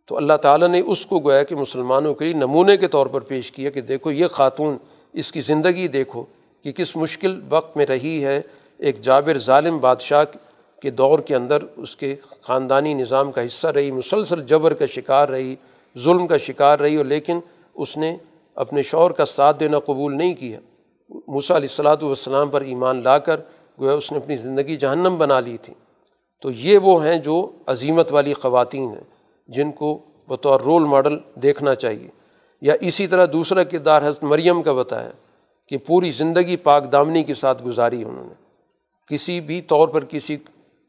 تو 0.07 0.16
اللہ 0.16 0.33
تعالیٰ 0.33 0.69
نے 0.69 0.81
اس 0.81 1.07
کو 1.07 1.19
گویا 1.19 1.43
کہ 1.43 1.57
مسلمانوں 1.57 2.15
کے 2.15 2.24
لیے 2.24 2.35
نمونے 2.35 2.77
کے 2.77 2.89
طور 2.89 3.07
پر 3.07 3.20
پیش 3.20 3.53
کیا 3.53 3.70
کہ 3.70 3.81
دیکھو 3.81 4.11
یہ 4.11 4.27
خاتون 4.27 4.77
اس 5.12 5.33
کی 5.33 5.41
زندگی 5.41 5.89
دیکھو 5.89 6.24
کہ 6.62 6.73
کس 6.73 6.97
مشکل 6.97 7.41
وقت 7.49 7.77
میں 7.77 7.87
رہی 7.87 8.24
ہے۔ 8.24 8.41
ایک 8.78 9.01
جابر 9.01 9.39
ظالم 9.39 9.78
بادشاہ 9.78 10.24
کے 10.83 10.91
دور 10.91 11.19
کے 11.19 11.35
اندر 11.35 11.59
اس 11.77 11.97
کے 11.97 12.16
خاندانی 12.43 12.95
نظام 12.95 13.33
کا 13.33 13.47
حصہ 13.47 13.69
رہی، 13.69 13.91
مسلسل 13.91 14.43
جبر 14.45 14.74
کا 14.74 14.87
شکار 14.87 15.28
رہی، 15.28 15.55
ظلم 15.99 16.27
کا 16.27 16.37
شکار 16.37 16.78
رہی، 16.78 16.97
اور 16.97 17.05
لیکن 17.05 17.41
اس 17.74 17.97
نے 17.97 18.16
اپنے 18.55 18.83
شوہر 18.83 19.11
کا 19.11 19.27
ساتھ 19.27 19.61
دینا 19.61 19.78
قبول 19.78 20.16
نہیں 20.16 20.35
کیا۔ 20.35 20.59
موسیٰ 21.28 21.57
علیہ 21.57 21.69
السلاۃ 21.70 22.03
والسلام 22.03 22.49
پر 22.49 22.61
ایمان 22.61 23.03
لا 23.03 23.19
کر 23.19 23.41
گویا 23.81 23.93
اس 23.93 24.12
نے 24.12 24.19
اپنی 24.19 24.37
زندگی 24.37 24.77
جہنم 24.77 25.19
بنا 25.19 25.41
لی 25.41 25.57
تھی۔ 25.62 25.74
تو 26.41 26.51
یہ 26.51 26.78
وہ 26.78 27.05
ہیں 27.05 27.16
جو 27.16 27.51
عظیمت 27.66 28.12
والی 28.12 28.33
خواتین 28.33 28.89
ہیں۔ 28.89 29.16
جن 29.47 29.73
کو 29.73 29.98
بطور 30.28 30.60
رول 30.60 30.85
ماڈل 30.85 31.18
دیکھنا 31.35 31.74
چاہیے۔ 31.74 32.09
یا 32.60 32.74
اسی 32.81 33.06
طرح 33.06 33.27
دوسرا 33.32 33.62
کردار 33.62 34.02
حضرت 34.02 34.24
مریم 34.24 34.62
کا 34.62 34.73
بتایا 34.73 35.10
کہ 35.68 35.77
پوری 35.77 36.10
زندگی 36.10 36.56
پاک 36.56 36.93
دامنی 36.93 37.24
کے 37.24 37.35
ساتھ 37.35 37.62
گزاری 37.62 38.05
انہوں 38.05 38.24
نے۔ 38.24 38.35
کسی 39.09 39.40
بھی 39.40 39.62
طور 39.62 39.89
پر 39.89 40.05
کسی 40.05 40.36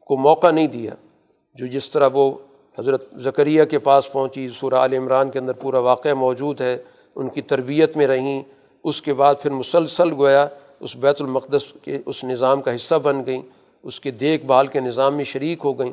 کو 0.00 0.16
موقع 0.16 0.50
نہیں 0.50 0.66
دیا 0.66 0.90
جو 1.54 1.66
جس 1.66 1.90
طرح 1.90 2.08
وہ 2.12 2.32
حضرت 2.78 3.14
ذکریہ 3.16 3.64
کے 3.64 3.78
پاس 3.78 4.12
پہنچی، 4.12 4.50
سورہ 4.50 4.74
عال 4.74 4.92
عمران 4.92 5.30
کے 5.30 5.38
اندر 5.38 5.52
پورا 5.52 5.78
واقعہ 5.78 6.14
موجود 6.14 6.60
ہے، 6.60 6.76
ان 7.16 7.28
کی 7.28 7.42
تربیت 7.42 7.96
میں 7.96 8.06
رہیں۔ 8.06 8.42
اس 8.84 9.02
کے 9.02 9.14
بعد 9.14 9.34
پھر 9.42 9.50
مسلسل 9.50 10.12
گویا 10.12 10.46
اس 10.80 10.96
بیت 10.96 11.22
المقدس 11.22 11.72
کے 11.82 11.98
اس 12.06 12.24
نظام 12.24 12.62
کا 12.62 12.76
حصہ 12.76 12.94
بن 12.94 13.26
گئیں، 13.26 13.42
اس 13.82 14.00
کے 14.00 14.10
دیکھ 14.10 14.44
بھال 14.44 14.66
کے 14.66 14.80
نظام 14.80 15.16
میں 15.16 15.24
شریک 15.24 15.58
ہو 15.64 15.78
گئیں۔ 15.78 15.92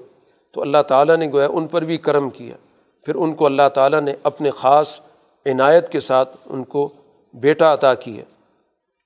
تو 0.56 0.61
اللہ 0.61 0.82
تعالیٰ 0.88 1.18
نے 1.18 1.27
گویا 1.34 1.48
ان 1.53 1.68
پر 1.68 1.82
بھی 1.82 1.98
کرم 1.98 2.30
کیا۔ 2.30 2.56
پھر 3.03 3.15
ان 3.15 3.34
کو 3.34 3.45
اللہ 3.45 3.69
تعالیٰ 3.73 4.02
نے 4.02 4.14
اپنے 4.23 4.52
خاص 4.52 4.99
عنایت 5.45 5.90
کے 5.90 5.99
ساتھ 5.99 6.38
ان 6.45 6.64
کو 6.64 6.90
بیٹا 7.34 7.73
عطا 7.73 7.94
کیا۔ 7.94 8.23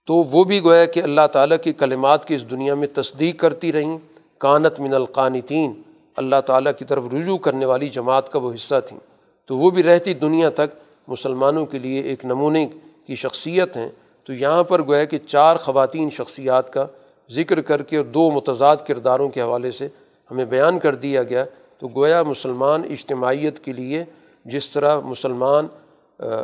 تو 0.07 0.13
وہ 0.13 0.43
بھی 0.43 0.63
گویا 0.63 0.85
کہ 0.85 1.03
اللہ 1.03 1.27
تعالیٰ 1.31 1.57
کی 1.63 1.73
کلمات 1.73 2.25
کی 2.25 2.35
اس 2.35 2.51
دنیا 2.51 2.75
میں 2.75 2.87
تصدیق 2.93 3.39
کرتی 3.39 3.73
رہیں۔ 3.73 3.97
کانت 4.37 4.79
من 4.79 4.93
القانتین۔ 4.93 5.81
اللہ 6.15 6.35
تعالیٰ 6.45 6.71
کی 6.79 6.85
طرف 6.85 7.03
رجوع 7.13 7.37
کرنے 7.37 7.65
والی 7.65 7.89
جماعت 7.89 8.31
کا 8.31 8.39
وہ 8.39 8.53
حصہ 8.53 8.75
تھیں۔ 8.85 8.99
تو 9.45 9.57
وہ 9.57 9.69
بھی 9.69 9.83
رہتی 9.83 10.13
دنیا 10.13 10.49
تک 10.49 10.75
مسلمانوں 11.07 11.65
کے 11.65 11.79
لیے 11.79 12.01
ایک 12.01 12.25
نمونے 12.25 12.67
کی 13.07 13.15
شخصیت 13.15 13.77
ہیں۔ 13.77 13.89
تو 14.23 14.33
یہاں 14.33 14.63
پر 14.63 14.81
گویا 14.83 15.03
کہ 15.03 15.17
چار 15.17 15.55
خواتین 15.55 16.09
شخصیات 16.09 16.73
کا 16.73 16.85
ذکر 17.31 17.61
کر 17.61 17.81
کے 17.81 17.97
اور 17.97 18.05
دو 18.05 18.31
متضاد 18.31 18.77
کرداروں 18.87 19.29
کے 19.29 19.41
حوالے 19.41 19.71
سے 19.71 19.87
ہمیں 20.31 20.45
بیان 20.45 20.79
کر 20.79 20.95
دیا 20.95 21.23
گیا 21.23 21.45
تو 21.77 21.87
گویا 21.87 22.23
مسلمان 22.23 22.83
اجتماعیت 22.89 23.59
کے 23.59 23.73
لیے 23.73 24.03
جس 24.45 24.69
طرح 24.69 24.99
مسلمان 24.99 25.67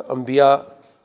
انبیاء، 0.07 0.55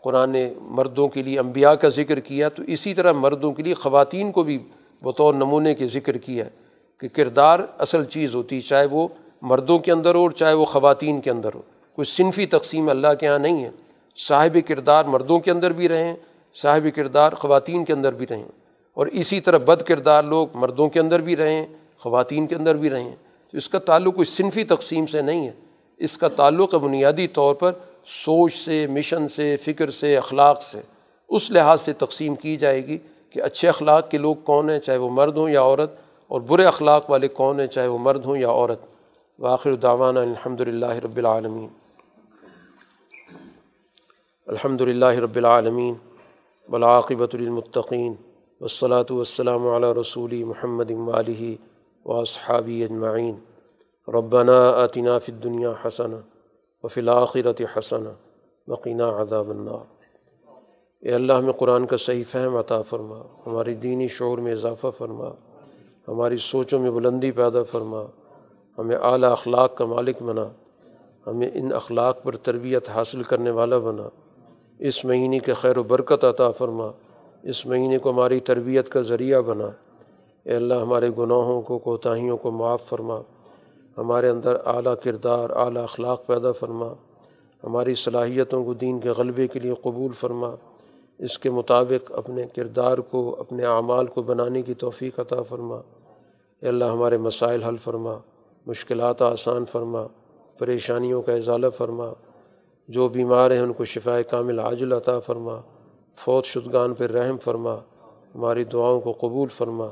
قرآن 0.02 0.36
مردوں 0.61 1.09
کے 1.09 1.23
لیے 1.23 1.39
انبیاء 1.39 1.73
کا 1.73 1.89
ذکر 1.89 2.20
کیا، 2.20 2.48
تو 2.48 2.62
اسی 2.66 2.94
طرح 2.94 3.12
مردوں 3.12 3.52
کے 3.52 3.62
لیے 3.62 3.74
خواتین 3.74 4.32
کو 4.32 4.43
بھی 4.43 4.59
بطور 5.02 5.35
نمونے 5.35 5.74
کے 5.74 5.86
ذکر 5.86 6.16
کیا 6.16 6.44
کہ 6.98 7.09
کردار 7.09 7.61
اصل 7.78 8.05
چیز 8.05 8.35
ہوتی، 8.35 8.61
چاہے 8.61 8.86
وہ 8.90 9.09
مردوں 9.43 9.78
کے 9.78 9.93
اندر 9.93 10.15
ہو 10.15 10.20
اور 10.20 10.31
چاہے 10.31 10.55
وہ 10.55 10.65
خواتین 10.65 11.20
کے 11.20 11.31
اندر 11.31 11.51
ہو۔ 11.55 11.62
کوئی 11.94 12.05
صنفی 12.05 12.47
تقسیم 12.47 12.89
اللہ 12.89 13.15
کے 13.20 13.27
یہاں 13.27 13.39
نہیں 13.39 13.65
ہے۔ 13.65 13.70
صاحب 14.28 14.59
کردار 14.69 15.05
مردوں 15.05 15.40
کے 15.40 15.51
اندر 15.51 15.70
بھی 15.70 15.89
رہیں، 15.89 16.16
صاحب 16.55 16.86
کردار 16.97 17.32
خواتین 17.32 17.85
کے 17.85 17.93
اندر 17.93 18.12
بھی 18.12 18.27
رہیں۔ 18.27 18.44
اور 18.94 19.07
اسی 19.07 19.40
طرح 19.40 19.59
بد 19.59 19.82
کردار 19.82 20.24
لوگ 20.24 20.48
مردوں 20.55 20.89
کے 20.89 21.01
اندر 21.01 21.20
بھی 21.20 21.36
رہیں۔ 21.36 21.66
خواتین 22.01 22.47
کے 22.47 22.55
اندر 22.55 22.74
بھی 22.74 22.90
رہیں 22.90 23.16
تو 23.51 23.56
اس 23.56 23.68
کا 23.68 23.78
تعلق 23.78 24.14
کوئی 24.14 24.24
صنفی 24.24 24.64
تقسیم 24.64 25.06
سے 25.06 25.20
نہیں 25.20 25.47
ہے۔ 25.47 25.52
اس 25.98 26.18
کا 26.18 26.28
تعلق 26.28 26.74
بنیادی 26.74 27.28
طور 27.28 27.55
پر 27.55 27.72
سوچ 28.05 28.55
سے، 28.55 28.86
مشن 28.86 29.28
سے، 29.28 29.56
فکر 29.56 29.90
سے، 29.90 30.16
اخلاق 30.16 30.62
سے۔ 30.62 30.81
اس 31.28 31.51
لحاظ 31.51 31.81
سے 31.81 31.93
تقسیم 31.93 32.35
کی 32.35 32.56
جائے 32.56 32.86
گی 32.86 32.98
کہ 33.31 33.43
اچھے 33.43 33.68
اخلاق 33.68 34.10
کے 34.10 34.18
لوگ 34.18 34.35
کون 34.35 34.70
ہیں، 34.70 34.78
چاہے 34.78 34.98
وہ 34.98 35.10
مرد 35.10 35.36
ہوں 35.36 35.48
یا 35.48 35.62
عورت، 35.62 35.94
اور 36.28 36.40
برے 36.40 36.64
اخلاق 36.64 37.10
والے 37.10 37.28
کون 37.28 37.60
ہیں، 37.60 37.66
چاہے 37.66 37.86
وہ 37.86 37.98
مرد 37.98 38.24
ہوں 38.24 38.36
یا 38.36 38.48
عورت۔ 38.48 38.81
واخر 39.39 39.74
داوانہ 39.74 40.18
الحمد 40.18 40.60
للہ 40.60 40.86
رب 40.86 41.16
العالمین۔ 41.16 41.68
الحمد 44.47 44.81
للہ 44.81 45.05
رب 45.05 45.36
العالمین۔ 45.36 45.94
ولاقبۃ 46.68 47.35
المطقین 47.35 48.14
والصلاة 48.60 49.16
والسلام 49.16 49.66
علی 49.66 50.01
رسول 50.01 50.44
محمد 50.44 50.90
واصحابی 52.05 52.85
اجمعین 52.85 53.39
ربنا 54.09 54.70
آتنا 54.70 55.18
فی 55.18 55.32
الدنیا 55.32 55.72
حسن 55.85 56.12
و 56.82 56.86
الآخرت 56.97 57.62
حسن 57.77 58.05
وقینہ 58.68 59.02
عذاب 59.02 59.51
النار. 59.51 60.01
اے 61.01 61.14
اللہ، 61.14 61.32
ہمیں 61.32 61.52
قرآن 61.52 61.86
کا 61.86 61.97
صحیح 61.97 62.24
فہم 62.31 62.56
عطا 62.56 62.82
فرما، 62.82 63.22
ہماری 63.47 63.74
دینی 63.74 64.09
شعور 64.09 64.39
میں 64.39 64.52
اضافہ 64.52 64.86
فرما، 64.98 65.28
ہماری 66.09 66.36
سوچوں 66.39 66.78
میں 66.78 66.90
بلندی 66.90 67.31
پیدا 67.31 67.62
فرما، 67.62 68.02
ہمیں 68.78 68.97
اعلیٰ 68.97 69.31
اخلاق 69.31 69.77
کا 69.77 69.85
مالک 69.85 70.22
بنا، 70.22 70.48
ہمیں 71.27 71.51
ان 71.55 71.72
اخلاق 71.72 72.22
پر 72.22 72.36
تربیت 72.36 72.89
حاصل 72.89 73.22
کرنے 73.22 73.51
والا 73.51 73.78
بنا۔ 73.78 74.09
اس 74.78 75.05
مہینے 75.05 75.39
کے 75.39 75.55
خیر 75.55 75.78
و 75.78 75.82
برکت 75.82 76.24
عطا 76.24 76.51
فرما، 76.51 76.90
اس 77.43 77.66
مہینے 77.66 77.98
کو 77.98 78.10
ہماری 78.10 78.40
تربیت 78.40 78.89
کا 78.89 79.01
ذریعہ 79.01 79.40
بنا۔ 79.40 79.68
اے 80.44 80.56
اللہ 80.56 80.74
ہمارے 80.74 81.10
گناہوں 81.18 81.62
کو، 81.62 81.78
کوتاہیوں 81.78 82.36
کو 82.36 82.50
معاف 82.50 82.82
فرما۔ 82.82 83.20
ہمارے 83.98 84.28
اندر 84.28 84.56
اعلیٰ 84.64 84.94
کردار، 85.04 85.50
اعلیٰ 85.50 85.82
اخلاق 85.82 86.26
پیدا 86.26 86.52
فرما۔ 86.52 86.88
ہماری 87.64 87.94
صلاحیتوں 87.94 88.64
کو 88.64 88.74
دین 88.74 88.98
کے 88.98 89.10
غلبے 89.10 89.48
کے 89.48 89.60
لیے 89.60 89.74
قبول 89.82 90.12
فرما۔ 90.12 90.54
اس 91.18 91.38
کے 91.38 91.50
مطابق 91.50 92.12
اپنے 92.16 92.44
کردار 92.56 92.98
کو، 92.98 93.36
اپنے 93.38 93.64
اعمال 93.64 94.06
کو 94.06 94.22
بنانے 94.22 94.62
کی 94.62 94.74
توفیق 94.74 95.20
عطا 95.20 95.42
فرما۔ 95.42 95.76
اے 96.60 96.68
اللہ 96.68 96.84
ہمارے 96.84 97.18
مسائل 97.18 97.62
حل 97.62 97.76
فرما، 97.76 98.18
مشکلات 98.66 99.22
آسان 99.22 99.64
فرما، 99.64 100.06
پریشانیوں 100.58 101.22
کا 101.22 101.32
اضالہ 101.32 101.66
فرما۔ 101.76 102.12
جو 102.88 103.08
بیمار 103.08 103.50
ہیں 103.50 103.60
ان 103.60 103.72
کو 103.72 103.84
شفا 103.84 104.22
کامل 104.22 104.58
عاجل 104.58 104.92
عطا 104.92 105.20
فرما۔ 105.20 105.60
فوت 106.16 106.44
شدگان 106.44 106.94
پر 106.94 107.10
رحم 107.10 107.38
فرما۔ 107.38 107.74
ہماری 108.34 108.64
دعاؤں 108.64 109.00
کو 109.00 109.12
قبول 109.12 109.48
فرما۔ 109.48 109.86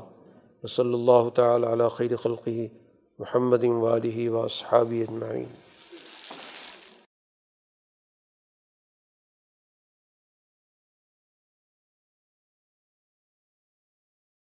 وصلی 0.63 0.93
اللہ 0.93 1.29
تعالیٰ 1.29 1.71
علی 1.71 1.83
خیر 1.97 2.15
خلقی 2.15 2.67
محمد 3.19 3.63
والی 3.63 4.27
و 4.27 4.37
اصحابی 4.37 5.01
اجمعین۔ 5.01 5.68